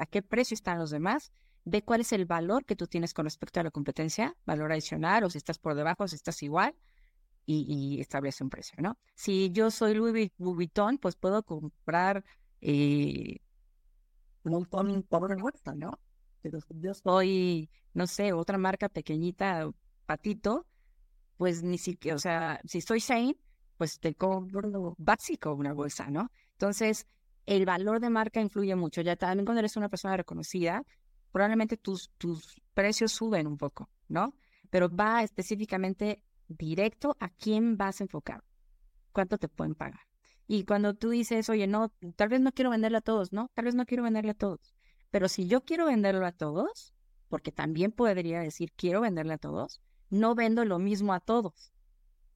a 0.00 0.06
qué 0.06 0.22
precio 0.22 0.54
están 0.54 0.78
los 0.78 0.90
demás, 0.90 1.32
ve 1.64 1.82
cuál 1.82 2.00
es 2.00 2.12
el 2.12 2.26
valor 2.26 2.64
que 2.64 2.76
tú 2.76 2.86
tienes 2.86 3.14
con 3.14 3.26
respecto 3.26 3.60
a 3.60 3.64
la 3.64 3.70
competencia, 3.70 4.36
valor 4.44 4.72
adicional, 4.72 5.24
o 5.24 5.30
si 5.30 5.38
estás 5.38 5.58
por 5.58 5.74
debajo, 5.74 6.08
si 6.08 6.16
estás 6.16 6.42
igual, 6.42 6.74
y, 7.44 8.00
establece 8.00 8.44
un 8.44 8.50
precio, 8.50 8.76
¿no? 8.80 8.98
Si 9.14 9.50
yo 9.50 9.70
soy 9.70 9.94
Louis 9.94 10.30
Vuitton, 10.38 10.98
pues 10.98 11.16
puedo 11.16 11.42
comprar 11.42 12.24
eh, 12.60 13.38
un 14.44 14.66
¿no? 15.76 15.98
Pero 16.42 16.58
yo 16.70 16.94
soy, 16.94 17.70
no 17.94 18.06
sé, 18.06 18.32
otra 18.32 18.58
marca 18.58 18.88
pequeñita, 18.88 19.70
patito, 20.06 20.66
pues 21.36 21.62
ni 21.62 21.78
siquiera, 21.78 22.16
o 22.16 22.18
sea, 22.18 22.60
si 22.64 22.80
soy 22.80 23.00
Shane, 23.00 23.36
pues 23.78 23.98
te 23.98 24.14
compro 24.14 24.94
básico 24.98 25.54
una 25.54 25.72
bolsa, 25.72 26.10
¿no? 26.10 26.30
Entonces, 26.52 27.06
el 27.46 27.64
valor 27.66 28.00
de 28.00 28.10
marca 28.10 28.40
influye 28.40 28.76
mucho. 28.76 29.00
Ya 29.00 29.16
también 29.16 29.44
cuando 29.44 29.60
eres 29.60 29.76
una 29.76 29.88
persona 29.88 30.16
reconocida, 30.16 30.84
probablemente 31.32 31.76
tus, 31.76 32.10
tus 32.18 32.54
precios 32.74 33.12
suben 33.12 33.46
un 33.46 33.56
poco, 33.58 33.90
¿no? 34.08 34.34
Pero 34.70 34.88
va 34.88 35.22
específicamente 35.22 36.22
directo 36.48 37.16
a 37.18 37.28
quién 37.30 37.76
vas 37.76 38.00
a 38.00 38.04
enfocar, 38.04 38.44
cuánto 39.12 39.38
te 39.38 39.48
pueden 39.48 39.74
pagar. 39.74 40.00
Y 40.46 40.64
cuando 40.64 40.94
tú 40.94 41.10
dices, 41.10 41.48
oye, 41.48 41.66
no, 41.66 41.90
tal 42.16 42.28
vez 42.28 42.40
no 42.40 42.52
quiero 42.52 42.70
venderle 42.70 42.98
a 42.98 43.02
todos, 43.02 43.32
¿no? 43.32 43.50
Tal 43.54 43.64
vez 43.64 43.74
no 43.74 43.86
quiero 43.86 44.02
venderle 44.02 44.32
a 44.32 44.34
todos. 44.34 44.74
Pero 45.12 45.28
si 45.28 45.46
yo 45.46 45.60
quiero 45.60 45.86
venderlo 45.86 46.26
a 46.26 46.32
todos, 46.32 46.94
porque 47.28 47.52
también 47.52 47.92
podría 47.92 48.40
decir, 48.40 48.72
quiero 48.72 49.02
venderle 49.02 49.34
a 49.34 49.38
todos, 49.38 49.80
no 50.08 50.34
vendo 50.34 50.64
lo 50.64 50.78
mismo 50.78 51.12
a 51.12 51.20
todos, 51.20 51.70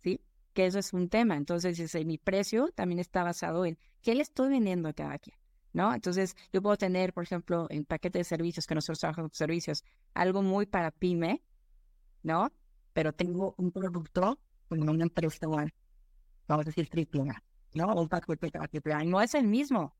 ¿sí? 0.02 0.20
Que 0.52 0.66
eso 0.66 0.78
es 0.78 0.92
un 0.92 1.08
tema. 1.08 1.36
Entonces, 1.36 1.94
mi 2.04 2.18
precio 2.18 2.68
también 2.74 2.98
está 2.98 3.24
basado 3.24 3.64
en 3.64 3.78
qué 4.02 4.14
le 4.14 4.22
estoy 4.22 4.50
vendiendo 4.50 4.90
a 4.90 4.92
cada 4.92 5.18
quien, 5.18 5.38
¿no? 5.72 5.94
Entonces, 5.94 6.36
yo 6.52 6.60
puedo 6.60 6.76
tener, 6.76 7.14
por 7.14 7.24
ejemplo, 7.24 7.66
en 7.70 7.86
paquete 7.86 8.18
de 8.18 8.24
servicios, 8.24 8.66
que 8.66 8.74
nosotros 8.74 9.00
trabajamos 9.00 9.30
servicios, 9.32 9.82
algo 10.12 10.42
muy 10.42 10.66
para 10.66 10.90
pyme, 10.90 11.42
¿no? 12.22 12.52
Pero 12.92 13.14
tengo 13.14 13.54
un 13.56 13.72
producto 13.72 14.38
con 14.68 14.86
una 14.86 15.04
empresa 15.04 15.46
vamos 16.46 16.66
a 16.66 16.68
decir 16.68 16.90
triple 16.90 17.24
¿no? 17.72 17.94
Un 17.94 18.08
paquete 18.08 18.50
triple 18.70 19.04
No 19.06 19.22
es 19.22 19.34
el 19.34 19.46
mismo. 19.46 19.96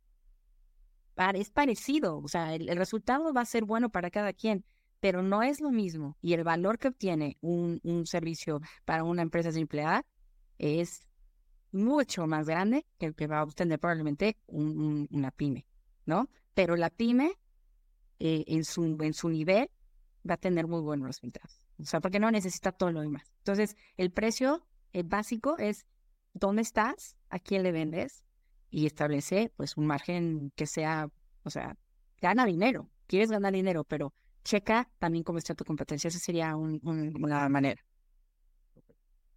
Es 1.16 1.50
parecido, 1.50 2.18
o 2.18 2.28
sea, 2.28 2.54
el 2.54 2.76
resultado 2.76 3.32
va 3.32 3.40
a 3.40 3.46
ser 3.46 3.64
bueno 3.64 3.88
para 3.88 4.10
cada 4.10 4.34
quien, 4.34 4.64
pero 5.00 5.22
no 5.22 5.42
es 5.42 5.60
lo 5.60 5.70
mismo. 5.70 6.16
Y 6.20 6.34
el 6.34 6.44
valor 6.44 6.78
que 6.78 6.88
obtiene 6.88 7.38
un, 7.40 7.80
un 7.84 8.06
servicio 8.06 8.60
para 8.84 9.02
una 9.02 9.22
empresa 9.22 9.50
simple 9.50 9.82
A 9.82 10.04
es 10.58 11.06
mucho 11.72 12.26
más 12.26 12.46
grande 12.46 12.86
que 12.98 13.06
el 13.06 13.14
que 13.14 13.26
va 13.26 13.40
a 13.40 13.44
obtener 13.44 13.78
probablemente 13.78 14.38
una 14.46 15.30
pyme, 15.30 15.66
¿no? 16.04 16.28
Pero 16.54 16.76
la 16.76 16.90
pyme 16.90 17.32
eh, 18.18 18.44
en, 18.46 18.64
su, 18.64 18.84
en 18.84 19.14
su 19.14 19.28
nivel 19.28 19.70
va 20.28 20.34
a 20.34 20.38
tener 20.38 20.66
muy 20.66 20.80
buenos 20.80 21.06
resultados. 21.06 21.62
O 21.78 21.84
sea, 21.84 22.00
porque 22.00 22.18
no 22.18 22.30
necesita 22.30 22.72
todo 22.72 22.92
lo 22.92 23.00
demás. 23.00 23.30
Entonces, 23.38 23.76
el 23.96 24.10
precio 24.10 24.66
básico 25.04 25.56
es 25.58 25.86
dónde 26.32 26.62
estás, 26.62 27.16
a 27.28 27.38
quién 27.38 27.62
le 27.62 27.72
vendes 27.72 28.25
y 28.70 28.86
establece 28.86 29.52
pues 29.56 29.76
un 29.76 29.86
margen 29.86 30.52
que 30.56 30.66
sea, 30.66 31.08
o 31.44 31.50
sea, 31.50 31.76
gana 32.20 32.46
dinero. 32.46 32.88
Quieres 33.06 33.30
ganar 33.30 33.52
dinero, 33.52 33.84
pero 33.84 34.12
checa 34.44 34.88
también 34.98 35.24
cómo 35.24 35.38
está 35.38 35.54
tu 35.54 35.64
competencia. 35.64 36.08
Esa 36.08 36.18
sería 36.18 36.56
una 36.56 37.48
manera. 37.48 37.82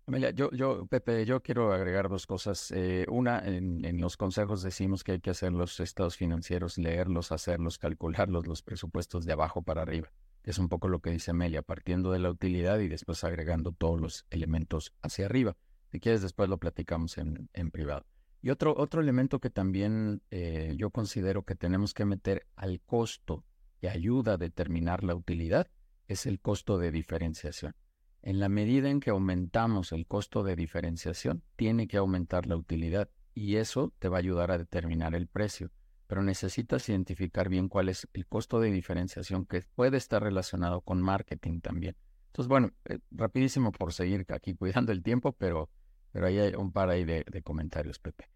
Amelia, 0.09 0.31
yo, 0.31 0.49
yo, 0.51 0.87
Pepe, 0.87 1.23
yo 1.23 1.43
quiero 1.43 1.71
agregar 1.71 2.09
dos 2.09 2.25
cosas. 2.25 2.71
Eh, 2.71 3.05
una, 3.09 3.45
en, 3.45 4.01
los 4.01 4.17
consejos 4.17 4.63
decimos 4.63 5.03
que 5.03 5.11
hay 5.11 5.19
que 5.19 5.29
hacer 5.29 5.51
los 5.51 5.79
estados 5.79 6.17
financieros, 6.17 6.79
leerlos, 6.79 7.31
hacerlos, 7.31 7.77
calcularlos, 7.77 8.47
los 8.47 8.63
presupuestos 8.63 9.25
de 9.25 9.33
abajo 9.33 9.61
para 9.61 9.83
arriba. 9.83 10.11
Es 10.43 10.57
un 10.57 10.67
poco 10.67 10.87
lo 10.87 10.99
que 10.99 11.11
dice 11.11 11.29
Amelia, 11.29 11.61
partiendo 11.61 12.11
de 12.11 12.17
la 12.17 12.31
utilidad 12.31 12.79
y 12.79 12.87
después 12.87 13.23
agregando 13.23 13.71
todos 13.71 14.01
los 14.01 14.25
elementos 14.31 14.95
hacia 15.03 15.27
arriba. 15.27 15.55
Si 15.91 15.99
quieres, 15.99 16.23
después 16.23 16.49
lo 16.49 16.57
platicamos 16.57 17.19
en, 17.19 17.47
en 17.53 17.69
privado. 17.69 18.07
Y 18.41 18.51
otro, 18.51 18.73
otro 18.77 19.01
elemento 19.01 19.39
que 19.39 19.49
también 19.49 20.21
eh, 20.31 20.75
yo 20.77 20.91
considero 20.91 21.43
que 21.43 21.55
tenemos 21.55 21.93
que 21.93 22.05
meter 22.05 22.47
al 22.55 22.79
costo 22.81 23.43
que 23.81 23.89
ayuda 23.89 24.33
a 24.33 24.37
determinar 24.37 25.03
la 25.03 25.15
utilidad 25.15 25.67
es 26.07 26.25
el 26.25 26.39
costo 26.39 26.77
de 26.77 26.91
diferenciación. 26.91 27.75
En 28.21 28.39
la 28.39 28.49
medida 28.49 28.89
en 28.89 28.99
que 28.99 29.11
aumentamos 29.11 29.91
el 29.91 30.05
costo 30.05 30.43
de 30.43 30.55
diferenciación, 30.55 31.43
tiene 31.55 31.87
que 31.87 31.97
aumentar 31.97 32.47
la 32.47 32.57
utilidad 32.57 33.09
y 33.33 33.55
eso 33.55 33.93
te 33.99 34.09
va 34.09 34.17
a 34.17 34.19
ayudar 34.19 34.51
a 34.51 34.57
determinar 34.57 35.15
el 35.15 35.27
precio. 35.27 35.71
Pero 36.07 36.23
necesitas 36.23 36.89
identificar 36.89 37.47
bien 37.47 37.69
cuál 37.69 37.87
es 37.87 38.07
el 38.13 38.25
costo 38.25 38.59
de 38.59 38.71
diferenciación 38.71 39.45
que 39.45 39.61
puede 39.75 39.97
estar 39.97 40.21
relacionado 40.21 40.81
con 40.81 41.01
marketing 41.01 41.61
también. 41.61 41.95
Entonces, 42.27 42.49
bueno, 42.49 42.71
eh, 42.85 42.99
rapidísimo 43.11 43.71
por 43.71 43.93
seguir 43.93 44.25
aquí 44.29 44.55
cuidando 44.55 44.91
el 44.91 45.03
tiempo, 45.03 45.33
pero, 45.33 45.69
pero 46.11 46.27
ahí 46.27 46.39
hay 46.39 46.53
un 46.55 46.71
par 46.71 46.89
ahí 46.89 47.05
de, 47.05 47.23
comentarios, 47.43 47.99
Pepe. 47.99 48.29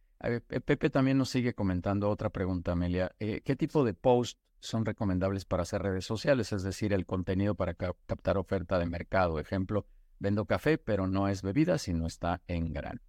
Pepe 0.48 0.90
también 0.90 1.18
nos 1.18 1.30
sigue 1.30 1.54
comentando 1.54 2.10
otra 2.10 2.30
pregunta, 2.30 2.72
Amelia. 2.72 3.14
Eh, 3.20 3.42
¿Qué 3.44 3.56
tipo 3.56 3.84
de 3.84 3.94
post 3.94 4.40
son 4.60 4.86
recomendables 4.86 5.44
para 5.44 5.64
hacer 5.64 5.82
redes 5.82 6.06
sociales? 6.06 6.54
Es 6.54 6.64
decir, 6.64 6.94
el 6.94 7.06
contenido 7.06 7.56
para 7.56 7.74
captar 7.74 8.38
oferta 8.38 8.80
de 8.80 8.86
mercado. 8.86 9.40
Ejemplo, 9.40 9.86
vendo 10.20 10.46
café, 10.46 10.78
pero 10.78 11.08
no 11.08 11.28
es 11.28 11.42
bebida, 11.42 11.78
sino 11.78 12.08
está 12.08 12.42
en 12.48 12.72
grano. 12.72 13.02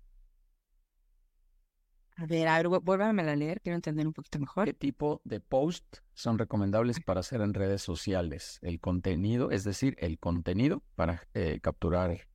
A 2.16 2.26
ver, 2.26 2.46
a 2.46 2.56
ver, 2.56 2.68
vuélvame 2.68 3.22
a 3.22 3.34
leer, 3.34 3.60
quiero 3.60 3.74
entender 3.74 4.06
un 4.06 4.12
poquito 4.12 4.38
mejor. 4.38 4.66
¿Qué 4.66 4.74
tipo 4.74 5.20
de 5.24 5.40
post 5.40 5.98
son 6.12 6.38
recomendables 6.38 7.00
para 7.00 7.20
hacer 7.20 7.40
en 7.40 7.54
redes 7.54 7.82
sociales? 7.82 8.60
El 8.62 8.78
contenido, 8.78 9.50
es 9.50 9.64
decir, 9.64 9.96
el 9.98 10.18
contenido 10.20 10.84
para 10.94 11.26
eh, 11.34 11.58
capturar 11.60 12.28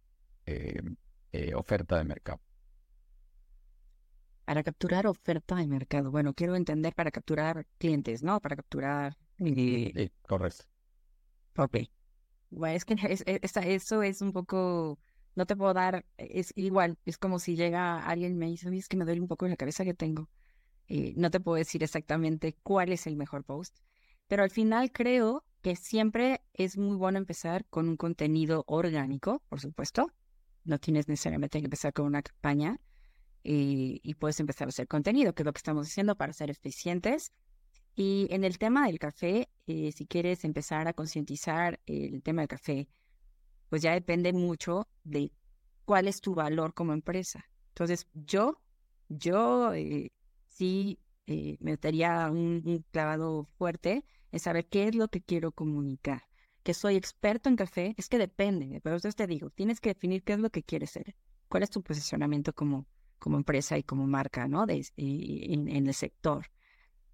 eh, 0.45 0.81
eh, 1.31 1.53
oferta 1.55 1.97
de 1.97 2.03
mercado. 2.03 2.39
Para 4.45 4.63
capturar 4.63 5.05
oferta 5.07 5.55
de 5.55 5.67
mercado. 5.67 6.09
Bueno, 6.11 6.33
quiero 6.33 6.55
entender 6.55 6.93
para 6.95 7.11
capturar 7.11 7.67
clientes, 7.77 8.23
¿no? 8.23 8.39
Para 8.39 8.55
capturar. 8.55 9.15
Sí, 9.37 10.11
correcto. 10.27 10.65
Ok. 11.57 11.77
Bueno, 12.49 12.75
es 12.75 12.85
que 12.85 12.95
eso 13.43 14.01
es 14.01 14.21
un 14.21 14.31
poco 14.31 14.97
no 15.39 15.45
te 15.45 15.55
puedo 15.55 15.73
dar, 15.73 16.05
es 16.17 16.51
igual, 16.57 16.97
es 17.05 17.17
como 17.17 17.39
si 17.39 17.55
llega 17.55 18.05
alguien 18.05 18.33
y 18.33 18.35
me 18.35 18.47
dice, 18.47 18.69
es 18.75 18.89
que 18.89 18.97
me 18.97 19.05
duele 19.05 19.21
un 19.21 19.27
poco 19.27 19.45
en 19.45 19.51
la 19.51 19.57
cabeza 19.57 19.85
que 19.85 19.93
tengo. 19.93 20.29
Eh, 20.87 21.13
no 21.15 21.31
te 21.31 21.39
puedo 21.39 21.55
decir 21.55 21.81
exactamente 21.81 22.57
cuál 22.61 22.91
es 22.91 23.07
el 23.07 23.15
mejor 23.15 23.45
post, 23.45 23.77
pero 24.27 24.43
al 24.43 24.49
final 24.49 24.91
creo 24.91 25.45
que 25.61 25.77
siempre 25.77 26.41
es 26.53 26.77
muy 26.77 26.97
bueno 26.97 27.19
empezar 27.19 27.65
con 27.69 27.87
un 27.87 27.95
contenido 27.95 28.63
orgánico, 28.67 29.41
por 29.47 29.61
supuesto. 29.61 30.11
No 30.69 30.79
tienes 30.79 31.07
necesariamente 31.07 31.59
que 31.59 31.65
empezar 31.65 31.93
con 31.93 32.05
una 32.05 32.21
campaña 32.21 32.79
eh, 33.43 33.99
y 34.03 34.13
puedes 34.15 34.39
empezar 34.39 34.67
a 34.67 34.69
hacer 34.69 34.87
contenido, 34.87 35.33
que 35.33 35.43
es 35.43 35.45
lo 35.45 35.53
que 35.53 35.57
estamos 35.57 35.87
diciendo 35.87 36.15
para 36.15 36.31
ser 36.33 36.49
eficientes. 36.49 37.31
Y 37.95 38.27
en 38.29 38.43
el 38.43 38.57
tema 38.59 38.85
del 38.85 38.99
café, 38.99 39.49
eh, 39.67 39.91
si 39.91 40.05
quieres 40.05 40.45
empezar 40.45 40.87
a 40.87 40.93
concientizar 40.93 41.79
el 41.85 42.21
tema 42.21 42.43
del 42.43 42.49
café, 42.49 42.87
pues 43.69 43.81
ya 43.81 43.93
depende 43.93 44.31
mucho 44.31 44.87
de 45.03 45.31
cuál 45.85 46.07
es 46.07 46.21
tu 46.21 46.35
valor 46.35 46.75
como 46.75 46.93
empresa. 46.93 47.43
Entonces, 47.69 48.07
yo, 48.13 48.61
yo 49.07 49.73
eh, 49.73 50.11
sí 50.47 50.99
eh, 51.25 51.57
metería 51.59 52.29
un, 52.31 52.85
clavado 52.91 53.45
fuerte 53.57 54.05
en 54.31 54.39
saber 54.39 54.67
qué 54.67 54.87
es 54.87 54.95
lo 54.95 55.07
que 55.07 55.21
quiero 55.21 55.51
comunicar. 55.51 56.28
Que 56.63 56.73
soy 56.73 56.95
experto 56.95 57.49
en 57.49 57.55
café, 57.55 57.95
es 57.97 58.09
que 58.09 58.17
depende, 58.17 58.79
pero 58.83 58.95
entonces 58.95 59.15
te 59.15 59.27
digo, 59.27 59.49
tienes 59.49 59.79
que 59.79 59.89
definir 59.89 60.23
qué 60.23 60.33
es 60.33 60.39
lo 60.39 60.49
que 60.49 60.63
quieres 60.63 60.91
ser, 60.91 61.15
cuál 61.47 61.63
es 61.63 61.69
tu 61.69 61.81
posicionamiento 61.81 62.53
como, 62.53 62.85
como 63.17 63.37
empresa 63.37 63.77
y 63.77 63.83
como 63.83 64.07
marca, 64.07 64.47
¿no? 64.47 64.65
De, 64.65 64.85
en, 64.97 65.67
el 65.67 65.93
sector. 65.93 66.47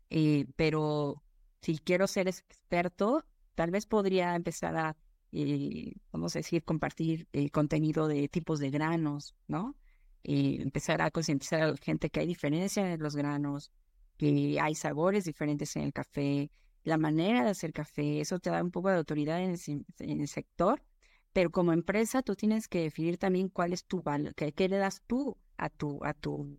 Eh, 0.09 0.45
pero 0.55 1.23
si 1.61 1.77
quiero 1.77 2.07
ser 2.07 2.27
experto, 2.27 3.23
tal 3.53 3.71
vez 3.71 3.85
podría 3.85 4.35
empezar 4.35 4.75
a 4.77 4.97
eh, 5.37 5.93
vamos 6.13 6.33
a 6.35 6.39
decir, 6.39 6.63
compartir 6.63 7.27
el 7.33 7.51
contenido 7.51 8.07
de 8.07 8.29
tipos 8.29 8.59
de 8.59 8.69
granos, 8.69 9.35
¿no? 9.47 9.75
Eh, 10.23 10.59
empezar 10.61 11.01
a 11.01 11.11
concientizar 11.11 11.61
a 11.61 11.71
la 11.71 11.77
gente 11.77 12.09
que 12.09 12.21
hay 12.21 12.27
diferencia 12.27 12.93
en 12.93 13.03
los 13.03 13.17
granos, 13.17 13.69
que 14.17 14.57
hay 14.61 14.75
sabores 14.75 15.25
diferentes 15.25 15.75
en 15.75 15.83
el 15.83 15.93
café, 15.93 16.51
la 16.85 16.97
manera 16.97 17.43
de 17.43 17.49
hacer 17.49 17.73
café, 17.73 18.21
eso 18.21 18.39
te 18.39 18.49
da 18.49 18.63
un 18.63 18.71
poco 18.71 18.89
de 18.89 18.95
autoridad 18.95 19.43
en 19.43 19.57
el, 19.99 20.27
sector, 20.29 20.81
pero 21.33 21.51
como 21.51 21.73
empresa 21.73 22.21
tú 22.21 22.35
tienes 22.35 22.69
que 22.69 22.81
definir 22.81 23.17
también 23.17 23.49
cuál 23.49 23.73
es 23.73 23.83
tu 23.83 24.01
valor, 24.01 24.33
qué, 24.35 24.69
le 24.69 24.77
das 24.77 25.01
tú 25.05 25.37
a 25.57 25.69
tu, 25.69 25.99
a 26.05 26.13
tu, 26.13 26.57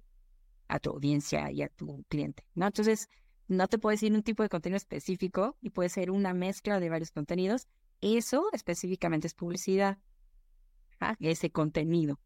a 0.68 0.78
tu 0.78 0.90
audiencia 0.90 1.50
y 1.50 1.62
a 1.62 1.68
tu 1.68 2.04
cliente, 2.08 2.44
¿no? 2.54 2.66
Entonces, 2.66 3.08
no 3.48 3.68
te 3.68 3.78
puedo 3.78 3.92
decir 3.92 4.12
un 4.12 4.22
tipo 4.22 4.42
de 4.42 4.50
contenido 4.50 4.76
específico 4.76 5.56
y 5.62 5.70
puede 5.70 5.88
ser 5.88 6.10
una 6.10 6.34
mezcla 6.34 6.80
de 6.80 6.90
varios 6.90 7.12
contenidos 7.12 7.68
eso 8.00 8.48
específicamente 8.52 9.26
es 9.26 9.34
publicidad, 9.34 9.98
ese 11.20 11.50
contenido. 11.50 12.20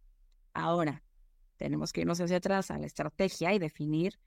Ahora, 0.53 1.03
tenemos 1.57 1.93
que 1.93 2.01
irnos 2.01 2.21
hacia 2.21 2.39
atrás 2.39 2.71
a 2.71 2.79
la 2.79 2.87
estrategia 2.87 3.55
y 3.55 3.59
definir 3.59 4.19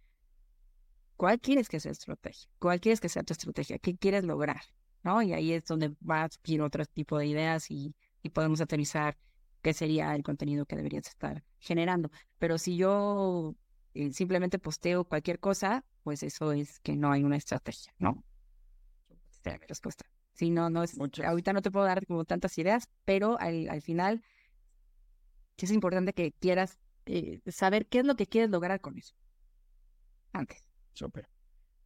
cuál 1.24 1.40
quieres 1.40 1.70
que 1.70 1.80
sea 1.80 1.94
tu 1.94 2.00
estrategia, 2.00 2.50
cuál 2.60 2.82
quieres 2.82 3.00
que 3.00 3.08
sea 3.08 3.24
tu 3.24 3.32
estrategia, 3.32 3.80
qué 3.80 3.95
quieres 3.95 4.26
lograr, 4.26 4.62
¿no? 5.04 5.22
Y 5.22 5.32
ahí 5.32 5.54
es 5.54 5.64
donde 5.64 5.95
va 6.06 6.24
a 6.24 6.30
surgir 6.30 6.62
otro 6.62 6.86
tipo 6.86 7.18
de 7.18 7.28
ideas 7.28 7.72
y, 7.72 7.95
podemos 8.34 8.60
aterrizar 8.60 9.18
qué 9.62 9.74
sería 9.74 10.14
el 10.16 10.22
contenido 10.22 10.66
que 10.66 10.76
deberías 10.76 11.08
estar 11.08 11.41
generando. 11.60 12.12
Pero 12.40 12.58
si 12.58 12.76
yo 12.76 13.56
eh, 13.94 14.12
simplemente 14.12 14.60
posteo 14.60 15.06
cualquier 15.06 15.40
cosa, 15.40 15.86
pues 16.04 16.24
eso 16.24 16.52
es 16.52 16.82
que 16.82 16.98
no 16.98 17.10
hay 17.10 17.24
una 17.24 17.38
estrategia, 17.38 17.94
¿no? 18.00 18.26
Esta 19.32 19.52
es 19.52 19.62
mi 19.62 19.68
respuesta. 19.68 20.04
Sí, 20.34 20.50
no, 20.50 20.70
no 20.70 20.84
es, 20.84 20.98
ahorita 21.00 21.54
no 21.54 21.62
te 21.62 21.72
puedo 21.72 21.86
dar 21.86 22.06
como 22.06 22.26
tantas 22.26 22.58
ideas, 22.58 22.90
pero 23.06 23.40
al, 23.40 23.70
al 23.70 23.82
final 23.82 24.22
es 25.56 25.72
importante 25.72 26.12
que 26.12 26.34
quieras 26.34 26.78
eh, 27.06 27.40
saber 27.48 27.86
qué 27.86 28.00
es 28.00 28.06
lo 28.06 28.18
que 28.18 28.28
quieres 28.28 28.50
lograr 28.50 28.82
con 28.82 28.98
eso. 28.98 29.16
Antes. 30.34 30.73
Súper. 30.94 31.30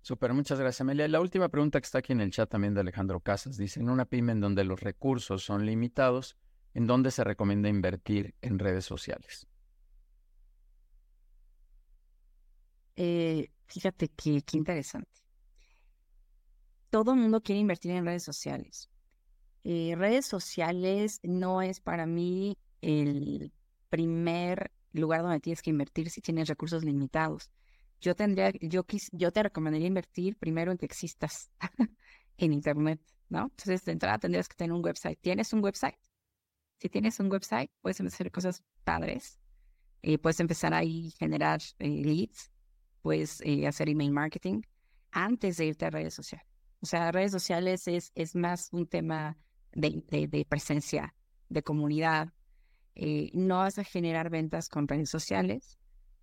Súper, 0.02 0.34
muchas 0.34 0.60
gracias, 0.60 0.82
Amelia. 0.82 1.08
La 1.08 1.20
última 1.20 1.50
pregunta 1.50 1.82
que 1.82 1.86
está 1.86 2.00
aquí 2.00 2.14
en 2.14 2.22
el 2.22 2.32
chat 2.32 2.50
también 2.50 2.74
de 2.74 2.82
Alejandro 2.82 3.20
Casas 3.20 3.58
dice, 3.58 3.80
en 3.80 3.90
una 3.90 4.06
pyme 4.06 4.32
en 4.32 4.40
donde 4.40 4.64
los 4.64 4.80
recursos 4.80 5.44
son 5.44 5.66
limitados, 5.66 6.38
¿en 6.74 6.88
dónde 6.88 7.12
se 7.12 7.24
recomienda 7.24 7.68
invertir 7.68 8.36
en 8.42 8.60
redes 8.60 8.86
sociales? 8.86 9.48
Eh, 12.96 13.52
fíjate 13.66 14.10
que 14.10 14.42
qué 14.42 14.58
interesante 14.58 15.18
todo 16.90 17.14
el 17.14 17.20
mundo 17.20 17.42
quiere 17.42 17.60
invertir 17.60 17.92
en 17.92 18.06
redes 18.06 18.24
sociales. 18.24 18.90
Eh, 19.64 19.96
redes 19.98 20.26
sociales 20.26 21.20
no 21.24 21.62
es 21.62 21.80
para 21.80 22.06
mí 22.06 22.58
el 22.82 23.52
primer 23.90 24.72
lugar 24.94 25.24
donde 25.24 25.40
tienes 25.40 25.62
que 25.62 25.70
invertir 25.70 26.10
si 26.10 26.22
tienes 26.22 26.48
recursos 26.48 26.84
limitados. 26.84 27.52
Yo 28.00 28.16
tendría, 28.16 28.52
yo, 28.62 28.86
yo 29.12 29.32
te 29.32 29.44
recomendaría 29.44 29.88
invertir 29.88 30.38
primero 30.38 30.72
en 30.72 30.78
que 30.78 30.86
existas 30.86 31.52
en 32.38 32.54
Internet, 32.54 33.02
¿no? 33.30 33.44
Entonces, 33.44 33.84
de 33.86 33.94
entrada 33.94 34.20
tendrías 34.20 34.48
que 34.48 34.56
tener 34.56 34.74
un 34.74 34.84
website. 34.84 35.20
¿Tienes 35.20 35.52
un 35.54 35.64
website? 35.64 35.96
Si 36.80 36.90
tienes 36.90 37.20
un 37.20 37.32
website, 37.32 37.72
puedes 37.82 38.00
empezar 38.00 38.28
hacer 38.28 38.32
cosas 38.32 38.64
padres. 38.84 39.40
Eh, 40.04 40.18
puedes 40.20 40.40
empezar 40.40 40.74
ahí 40.74 41.12
a 41.14 41.18
generar 41.18 41.60
eh, 41.80 41.88
leads, 41.88 42.52
puedes 43.02 43.42
hacer 43.66 43.90
email 43.90 44.12
marketing 44.12 44.62
antes 45.12 45.58
de 45.58 45.66
irte 45.66 45.86
a 45.86 45.90
redes 45.90 46.14
sociales. 46.14 46.48
O 46.82 46.86
sea, 46.86 47.12
redes 47.12 47.32
sociales 47.32 47.88
es, 47.88 48.12
es 48.16 48.36
más 48.36 48.70
un 48.72 48.88
tema 48.88 49.38
de, 49.74 50.04
de, 50.10 50.46
presencia, 50.46 51.16
de 51.50 51.64
comunidad. 51.64 52.34
Eh, 52.96 53.32
no 53.34 53.58
vas 53.58 53.80
a 53.80 53.84
generar 53.84 54.30
ventas 54.30 54.70
con 54.70 54.88
redes 54.88 55.10
sociales. 55.10 55.78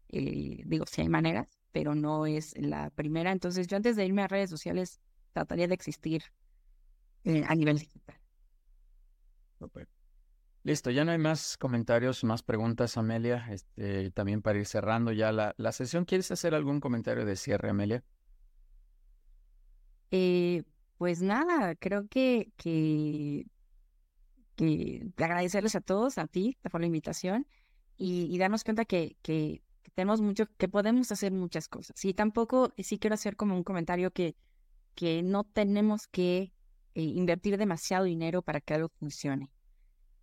Eh, 0.09 0.62
digo, 0.64 0.84
sí 0.86 1.01
hay 1.01 1.09
maneras, 1.09 1.59
pero 1.74 1.96
no 1.96 2.24
es 2.24 2.56
la 2.56 2.90
primera. 2.90 3.32
Entonces, 3.32 3.66
yo 3.66 3.76
antes 3.76 3.96
de 3.96 4.06
irme 4.06 4.22
a 4.22 4.28
redes 4.28 4.48
sociales, 4.48 5.01
trataría 5.32 5.66
de 5.66 5.74
existir 5.74 6.22
eh, 7.24 7.42
a 7.48 7.55
nivel 7.56 7.80
digital. 7.80 8.16
Listo, 10.62 10.92
ya 10.92 11.05
no 11.05 11.10
hay 11.10 11.18
más 11.18 11.59
comentarios, 11.59 12.22
más 12.22 12.44
preguntas, 12.44 12.96
Amelia. 12.96 13.48
Este, 13.51 14.12
también 14.12 14.40
para 14.40 14.60
ir 14.60 14.66
cerrando 14.66 15.10
ya 15.10 15.32
la, 15.32 15.52
la 15.59 15.72
sesión, 15.72 16.05
¿quieres 16.05 16.30
hacer 16.30 16.55
algún 16.55 16.78
comentario 16.78 17.24
de 17.24 17.34
cierre, 17.34 17.70
Amelia? 17.70 18.05
Eh, 20.12 20.62
pues 20.96 21.22
nada, 21.22 21.74
creo 21.74 22.06
que, 22.06 22.52
que, 22.56 23.46
que 24.55 25.09
agradecerles 25.16 25.74
a 25.74 25.80
todos, 25.80 26.18
a 26.18 26.28
ti 26.28 26.56
por 26.70 26.80
la 26.80 26.86
invitación 26.86 27.48
y, 27.96 28.38
darnos 28.38 28.62
cuenta 28.62 28.84
que, 28.84 29.16
que, 29.22 29.60
tenemos 29.94 30.20
mucho, 30.20 30.47
que 30.56 30.69
podemos 30.69 31.11
hacer 31.12 31.32
muchas 31.32 31.69
cosas. 31.69 32.05
Y 32.05 32.15
tampoco, 32.15 32.73
sí 32.78 32.98
quiero 32.98 33.15
hacer 33.15 33.36
como 33.36 33.56
un 33.56 33.65
comentario 33.65 34.11
que, 34.12 34.36
que 34.94 35.23
no 35.23 35.44
tenemos 35.44 36.06
que 36.06 36.52
eh, 36.94 37.02
invertir 37.02 37.56
demasiado 37.59 38.05
dinero 38.05 38.43
para 38.43 38.61
que 38.61 38.74
algo 38.74 38.89
funcione. 38.98 39.51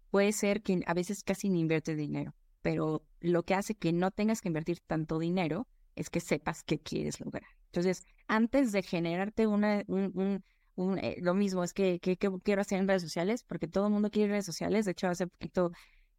Puede 0.10 0.32
ser 0.34 0.62
que 0.62 0.82
a 0.86 0.94
veces 0.94 1.24
casi 1.24 1.50
ni 1.50 1.60
invierte 1.62 1.96
dinero. 1.96 2.34
pero 2.62 3.04
lo 3.22 3.44
que 3.44 3.56
hace 3.56 3.76
que 3.76 3.92
no 3.92 4.12
tengas 4.12 4.42
que 4.42 4.50
invertir 4.50 4.80
tanto 4.82 5.18
dinero 5.20 5.68
es 5.96 6.10
que 6.10 6.20
sepas 6.20 6.64
qué 6.64 6.80
quieres 6.80 7.20
lograr. 7.20 7.50
Entonces, 7.68 8.06
antes 8.28 8.72
de 8.72 8.84
generarte 8.84 9.48
una, 9.48 9.84
un, 9.88 10.44
un, 10.76 11.00
eh, 11.00 11.18
lo 11.22 11.34
mismo, 11.34 11.64
es 11.64 11.74
que, 11.74 12.00
que, 12.00 12.18
quiero 12.18 12.62
hacer 12.62 12.80
en 12.80 12.88
redes 12.88 13.02
sociales, 13.02 13.44
porque 13.44 13.68
todo 13.68 13.88
el 13.88 13.94
mundo 13.94 14.12
quiere 14.12 14.32
redes 14.34 14.46
sociales. 14.46 14.86
De 14.86 14.92
hecho, 14.92 15.08
hace 15.08 15.28
poquito 15.28 15.72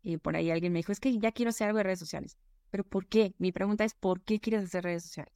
y 0.02 0.16
por 0.16 0.36
ahí 0.36 0.50
alguien 0.50 0.72
me 0.72 0.80
dijo, 0.80 0.92
es 0.92 1.00
que 1.00 1.16
ya 1.18 1.32
quiero 1.32 1.50
hacer 1.50 1.68
algo 1.68 1.78
de 1.78 1.84
redes 1.84 2.00
sociales. 2.00 2.36
Pero 2.72 2.84
¿por 2.84 3.06
qué? 3.06 3.34
Mi 3.38 3.52
pregunta 3.52 3.84
es, 3.84 3.94
¿por 3.94 4.22
qué 4.22 4.40
quieres 4.40 4.64
hacer 4.64 4.84
redes 4.84 5.04
sociales? 5.04 5.34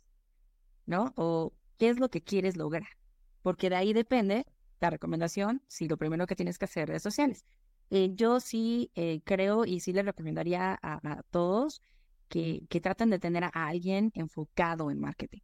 ¿No? 0.86 1.12
O 1.16 1.52
¿qué 1.78 1.90
es 1.90 2.00
lo 2.00 2.08
que 2.08 2.22
quieres 2.22 2.56
lograr? 2.56 2.88
Porque 3.42 3.68
de 3.68 3.76
ahí 3.76 3.92
depende 3.92 4.46
la 4.80 4.88
recomendación, 4.88 5.62
si 5.68 5.86
lo 5.86 5.98
primero 5.98 6.26
que 6.26 6.34
tienes 6.34 6.58
que 6.58 6.64
hacer 6.64 6.88
redes 6.88 7.02
sociales. 7.02 7.44
Eh, 7.90 8.12
yo 8.14 8.40
sí 8.40 8.90
eh, 8.94 9.20
creo 9.22 9.66
y 9.66 9.80
sí 9.80 9.92
le 9.92 10.02
recomendaría 10.02 10.78
a, 10.82 11.22
todos 11.30 11.82
que, 12.28 12.64
que, 12.70 12.80
traten 12.80 13.10
de 13.10 13.18
tener 13.18 13.44
a 13.44 13.50
alguien 13.50 14.10
enfocado 14.14 14.90
en 14.90 14.98
marketing. 14.98 15.40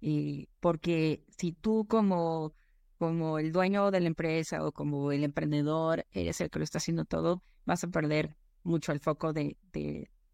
Y 0.00 0.48
porque 0.60 1.24
si 1.36 1.52
tú 1.52 1.86
como, 1.86 2.54
como 2.98 3.38
el 3.38 3.52
dueño 3.52 3.90
de 3.90 4.00
la 4.00 4.06
empresa 4.06 4.66
o 4.66 4.72
como 4.72 5.12
el 5.12 5.24
emprendedor 5.24 6.06
eres 6.10 6.40
el 6.40 6.48
que 6.48 6.58
lo 6.58 6.64
está 6.64 6.78
haciendo 6.78 7.04
todo, 7.04 7.42
vas 7.66 7.84
a 7.84 7.88
perder 7.88 8.34
mucho 8.62 8.92
el 8.92 9.00
foco 9.00 9.34
de, 9.34 9.58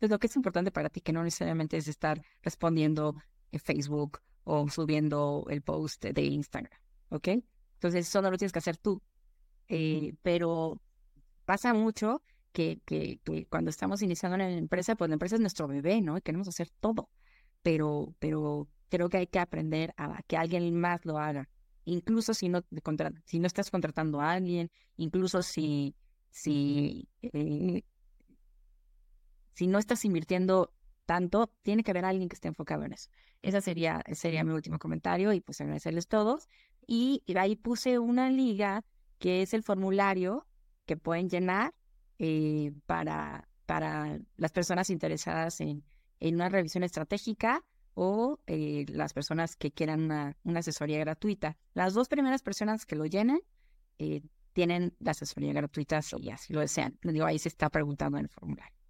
de 0.09 0.15
lo 0.15 0.19
que 0.19 0.27
es 0.27 0.37
importante 0.37 0.71
para 0.71 0.91
ti, 0.91 1.01
que 1.01 1.13
no 1.13 1.23
necesariamente 1.23 1.77
es 1.77 1.89
estar 1.89 2.23
respondiendo 2.43 3.15
en 3.51 3.61
Facebook 3.61 4.21
o 4.45 4.69
subiendo 4.69 5.47
el 5.49 5.63
post 5.63 6.05
de 6.05 6.23
Instagram, 6.23 6.79
¿ok? 7.11 7.29
Entonces 7.75 8.09
eso 8.09 8.23
no 8.23 8.31
lo 8.31 8.39
tienes 8.39 8.53
que 8.53 8.59
hacer 8.59 8.77
tú. 8.77 9.03
Eh, 9.69 10.15
pero 10.23 10.81
pasa 11.45 11.73
mucho 11.75 12.23
que, 12.53 12.81
que, 12.85 13.21
cuando 13.49 13.71
estamos 13.71 14.03
iniciando 14.03 14.37
en 14.37 14.53
la 14.53 14.59
empresa, 14.59 14.95
pues 14.97 15.09
la 15.09 15.15
empresa 15.15 15.37
es 15.37 15.41
nuestro 15.41 15.67
bebé, 15.69 16.01
¿no? 16.01 16.17
Y 16.17 16.23
queremos 16.23 16.49
hacer 16.49 16.69
todo. 16.81 17.09
Pero, 17.63 18.15
pero 18.19 18.69
creo 18.89 19.09
que 19.09 19.19
hay 19.19 19.27
que 19.27 19.39
aprender 19.39 19.95
a 19.97 20.23
que 20.25 20.37
alguien 20.37 20.75
más 20.79 21.05
lo 21.05 21.19
haga. 21.19 21.49
Incluso 21.85 22.35
si 22.35 22.49
no, 22.49 22.63
si 23.25 23.39
no 23.39 23.47
estás 23.47 23.71
contratando 23.71 24.21
a 24.21 24.33
alguien, 24.33 24.71
incluso 24.97 25.43
si, 25.43 25.97
si, 26.31 27.09
eh, 27.23 27.83
si 29.55 29.67
no 29.67 29.79
estás 29.79 30.05
invirtiendo 30.05 30.73
tanto, 31.07 31.53
tiene 31.63 31.83
que 31.83 31.91
haber 31.91 32.05
alguien 32.05 32.29
que 32.29 32.35
esté 32.35 32.49
enfocado 32.49 32.85
en 32.85 32.93
eso. 32.93 33.11
Ese 33.43 33.61
sería, 33.61 34.03
sería 34.13 34.45
mi 34.45 34.53
último 34.53 34.79
comentario 34.79 35.33
y 35.33 35.41
pues 35.41 35.61
agradecerles 35.61 36.09
todos. 36.09 36.49
Y, 36.87 37.23
ahí 37.37 37.57
puse 37.57 37.99
una 37.99 38.31
liga 38.31 38.85
que 39.19 39.43
es 39.43 39.55
el 39.55 39.63
formulario 39.63 40.47
que 40.87 40.97
pueden 40.97 41.29
llenar 41.29 41.75
eh, 42.19 42.73
para, 42.87 43.49
para 43.67 44.19
las 44.37 44.53
personas 44.53 44.91
interesadas 44.91 45.61
en, 45.61 45.85
en 46.21 46.35
una 46.37 46.49
revisión 46.49 46.85
estratégica 46.85 47.65
o 47.95 48.39
eh, 48.47 48.87
las 48.89 49.13
personas 49.13 49.57
que 49.57 49.71
quieran 49.71 50.03
una, 50.03 50.37
una, 50.45 50.61
asesoría 50.61 50.99
gratuita. 50.99 51.57
Las 51.75 51.95
dos 51.95 52.09
primeras 52.09 52.43
personas 52.43 52.87
que 52.87 52.97
lo 52.97 53.07
llenen 53.07 53.41
eh, 53.99 54.23
tienen 54.53 54.95
la 54.99 55.13
asesoría 55.13 55.53
gratuita 55.53 56.01
si 56.03 56.31
así 56.31 56.53
lo 56.53 56.61
desean. 56.61 56.99
Digo, 57.03 57.27
ahí 57.27 57.39
se 57.39 57.49
está 57.49 57.71
preguntando 57.71 58.19
en 58.19 58.25
el 58.25 58.31
formulario. 58.31 58.82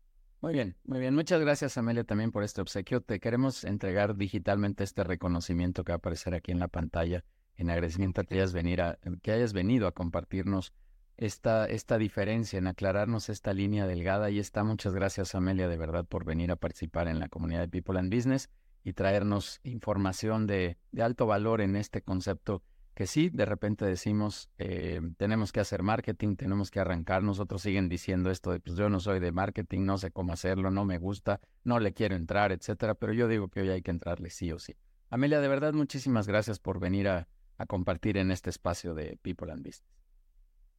Muy 0.43 0.55
bien, 0.55 0.75
muy 0.85 0.99
bien. 0.99 1.15
Muchas 1.15 1.41
gracias, 1.41 1.79
Amelia, 1.79 2.03
también 2.03 2.33
por 2.33 2.43
este 2.43 2.61
obsequio. 2.61 3.01
Te 3.01 3.21
queremos 3.21 3.63
entregar 3.63 4.17
digitalmente 4.17 4.83
este 4.83 5.05
reconocimiento 5.05 5.85
que 5.85 5.93
va 5.93 5.95
a 5.95 5.99
aparecer 5.99 6.35
aquí 6.35 6.51
en 6.51 6.59
la 6.59 6.67
pantalla 6.67 7.25
en 7.57 7.71
agradecimiento 7.71 8.21
a 8.23 8.25
que 8.25 8.35
hayas, 8.35 8.53
a, 8.53 8.99
que 9.23 9.31
hayas 9.31 9.53
venido 9.53 9.87
a 9.87 9.93
compartirnos 9.93 10.73
esta, 11.17 11.67
esta 11.67 11.97
diferencia, 11.97 12.59
en 12.59 12.67
aclararnos 12.67 13.29
esta 13.29 13.53
línea 13.53 13.87
delgada. 13.87 14.31
Y 14.31 14.41
está, 14.41 14.65
muchas 14.65 14.95
gracias, 14.95 15.37
Amelia, 15.37 15.69
de 15.69 15.77
verdad, 15.77 16.05
por 16.05 16.25
venir 16.25 16.51
a 16.51 16.57
participar 16.57 17.07
en 17.07 17.21
la 17.21 17.29
comunidad 17.29 17.61
de 17.61 17.69
People 17.69 18.01
and 18.01 18.13
Business 18.13 18.51
y 18.83 18.95
traernos 18.95 19.61
información 19.63 20.49
de, 20.49 20.77
de 20.91 21.03
alto 21.05 21.27
valor 21.27 21.61
en 21.61 21.77
este 21.77 22.03
concepto 22.03 22.65
que 22.95 23.07
sí, 23.07 23.31
de 23.31 23.45
repente 23.47 23.85
decimos, 23.85 24.51
eh, 24.59 25.01
tenemos 25.17 25.53
que 25.53 25.61
hacer 25.61 25.83
marketing, 25.83 26.37
tenemos 26.37 26.71
que 26.71 26.81
arrancar, 26.81 27.23
nosotros 27.23 27.63
siguen 27.63 27.89
diciendo 27.89 28.31
esto 28.31 28.53
de, 28.53 28.61
pues 28.61 28.77
yo 28.77 28.89
no 28.89 29.01
soy 29.01 29.19
de 29.19 29.33
marketing, 29.33 29.85
no 29.85 29.99
sé 29.99 30.11
cómo 30.11 30.33
hacerlo, 30.33 30.71
no 30.71 30.85
me 30.85 30.99
gusta, 30.99 31.41
no 31.65 31.81
le 31.81 31.95
quiero 31.95 32.17
entrar, 32.17 32.53
etcétera, 32.53 32.95
pero 32.95 33.13
yo 33.13 33.29
digo 33.29 33.49
que 33.49 33.61
hoy 33.63 33.71
hay 33.71 33.83
que 33.83 33.91
entrarle 33.91 34.29
sí 34.31 34.53
o 34.53 34.59
sí. 34.59 34.77
Amelia, 35.09 35.41
de 35.41 35.49
verdad, 35.49 35.73
muchísimas 35.73 36.27
gracias 36.27 36.59
por 36.59 36.81
venir 36.81 37.09
a, 37.09 37.29
a 37.59 37.67
compartir 37.67 38.17
en 38.17 38.31
este 38.31 38.51
espacio 38.51 38.95
de 38.95 39.19
People 39.23 39.51
and 39.53 39.65
Business. 39.65 40.03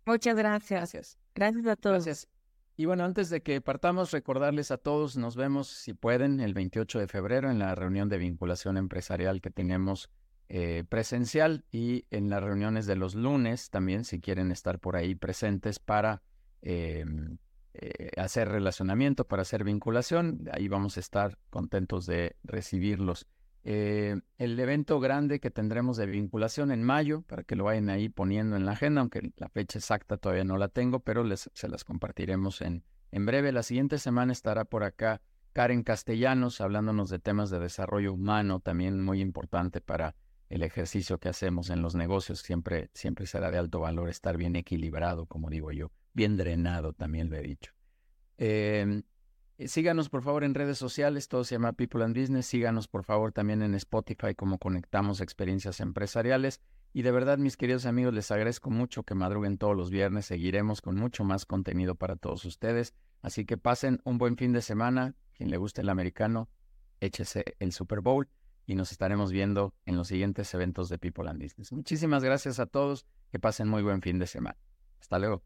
Muchas 0.06 0.36
gracias. 0.36 0.80
Gracias. 0.80 1.20
Gracias 1.34 1.66
a 1.66 1.76
todos. 1.76 2.06
Gracias. 2.06 2.30
Y 2.76 2.86
bueno, 2.86 3.06
antes 3.06 3.30
de 3.30 3.42
que 3.42 3.62
partamos, 3.62 4.12
recordarles 4.12 4.72
a 4.72 4.78
todos, 4.78 5.16
nos 5.16 5.36
vemos, 5.36 5.68
si 5.68 5.94
pueden, 5.94 6.40
el 6.40 6.56
28 6.56 7.00
de 7.00 7.08
febrero 7.08 7.52
en 7.52 7.60
la 7.60 7.76
reunión 7.76 8.10
de 8.10 8.18
vinculación 8.18 8.78
empresarial 8.78 9.42
que 9.42 9.52
tenemos 9.52 10.10
eh, 10.56 10.84
presencial 10.88 11.66
y 11.72 12.06
en 12.12 12.30
las 12.30 12.44
reuniones 12.44 12.86
de 12.86 12.96
los 12.96 13.16
lunes 13.16 13.72
también, 13.72 14.06
si 14.06 14.20
quieren 14.20 14.52
estar 14.52 14.78
por 14.78 14.96
ahí 14.96 15.16
presentes 15.16 15.80
para 15.80 16.22
em, 16.62 17.40
eh, 17.74 18.12
hacer 18.18 18.50
relacionamiento, 18.50 19.26
para 19.26 19.42
hacer 19.42 19.64
vinculación, 19.64 20.48
ahí 20.52 20.68
vamos 20.68 20.98
a 20.98 21.00
estar 21.00 21.40
contentos 21.50 22.06
de 22.06 22.36
recibirlos. 22.44 23.26
Eh, 23.64 24.22
el 24.38 24.60
evento 24.60 25.00
grande 25.00 25.40
que 25.40 25.50
tendremos 25.50 25.98
de 25.98 26.06
vinculación 26.06 26.70
en 26.70 26.84
mayo, 26.84 27.24
para 27.24 27.42
que 27.42 27.56
lo 27.56 27.64
vayan 27.64 27.90
ahí 27.90 28.10
poniendo 28.10 28.56
en 28.56 28.68
la 28.68 28.74
agenda, 28.74 29.02
aunque 29.02 29.32
la 29.38 29.50
fecha 29.50 29.80
exacta 29.80 30.18
todavía 30.18 30.44
no 30.44 30.58
la 30.58 30.68
tengo, 30.68 31.00
pero 31.00 31.24
les, 31.24 31.50
se 31.56 31.68
las 31.68 31.84
compartiremos 31.84 32.62
en, 32.62 32.84
en 33.10 33.26
breve. 33.26 33.52
La 33.54 33.64
siguiente 33.64 33.98
semana 33.98 34.34
estará 34.34 34.66
por 34.66 34.84
acá 34.84 35.20
Karen 35.52 35.82
Castellanos 35.82 36.62
hablándonos 36.62 37.10
de 37.10 37.18
temas 37.18 37.50
de 37.50 37.58
desarrollo 37.58 38.14
humano, 38.14 38.60
también 38.60 39.04
muy 39.04 39.20
importante 39.20 39.82
para 39.82 40.16
el 40.54 40.62
ejercicio 40.62 41.18
que 41.18 41.30
hacemos 41.30 41.72
en 41.72 41.82
los 41.82 41.96
negocios 41.96 42.40
siempre, 42.42 42.92
siempre 42.94 43.26
será 43.26 43.50
de 43.50 43.58
alto 43.58 43.80
valor 43.80 44.08
estar 44.08 44.38
bien 44.38 44.56
equilibrado, 44.56 45.26
como 45.26 45.50
digo 45.50 45.72
yo, 45.72 45.92
bien 46.14 46.38
drenado, 46.38 46.94
también 46.94 47.32
lo 47.32 47.38
he 47.38 47.42
dicho. 47.42 47.74
Em, 48.38 49.02
eh, 49.58 49.68
síganos 49.68 50.10
por 50.10 50.22
favor 50.22 50.44
en 50.44 50.54
redes 50.54 50.78
sociales, 50.78 51.28
todo 51.28 51.44
se 51.44 51.56
llama 51.56 51.74
People 51.74 52.04
and 52.04 52.16
Business. 52.16 52.46
Síganos 52.46 52.88
por 52.88 53.04
favor 53.04 53.32
también 53.32 53.64
en 53.64 53.74
Spotify 53.74 54.36
como 54.36 54.60
Conectamos 54.60 55.22
Experiencias 55.22 55.80
Empresariales. 55.80 56.62
Y 56.94 57.02
de 57.02 57.12
verdad, 57.12 57.40
mis 57.40 57.58
queridos 57.58 57.88
amigos, 57.88 58.14
les 58.14 58.30
agradezco 58.30 58.70
mucho 58.70 59.02
que 59.02 59.16
madruguen 59.16 59.58
todos 59.58 59.76
los 59.76 59.90
viernes. 59.90 60.28
Seguiremos 60.28 60.82
con 60.82 60.98
mucho 60.98 61.24
más 61.24 61.48
contenido 61.48 61.96
para 61.96 62.16
todos 62.16 62.46
ustedes. 62.46 62.94
Así 63.24 63.46
que 63.46 63.58
pasen 63.58 64.02
un 64.04 64.20
buen 64.20 64.38
fin 64.38 64.52
de 64.52 64.62
semana. 64.62 65.16
Quien 65.34 65.50
le 65.50 65.58
guste 65.58 65.82
el 65.82 65.90
americano, 65.90 66.48
échese 67.00 67.56
el 67.58 67.72
Super 67.72 68.02
Bowl 68.02 68.30
y 68.66 68.76
nos 68.76 68.92
estaremos 68.92 69.32
viendo 69.32 69.74
en 69.86 69.96
los 69.96 70.08
siguientes 70.08 70.54
eventos 70.54 70.90
de 70.90 70.98
People 70.98 71.30
and 71.30 71.42
Business. 71.42 71.72
Muchísimas 71.72 72.24
gracias 72.24 72.60
a 72.60 72.66
todos, 72.66 73.06
que 73.32 73.40
pasen 73.40 73.68
muy 73.68 73.84
buen 73.84 74.02
fin 74.02 74.20
de 74.20 74.28
semana. 74.28 74.58
Hasta 75.00 75.20
luego. 75.20 75.44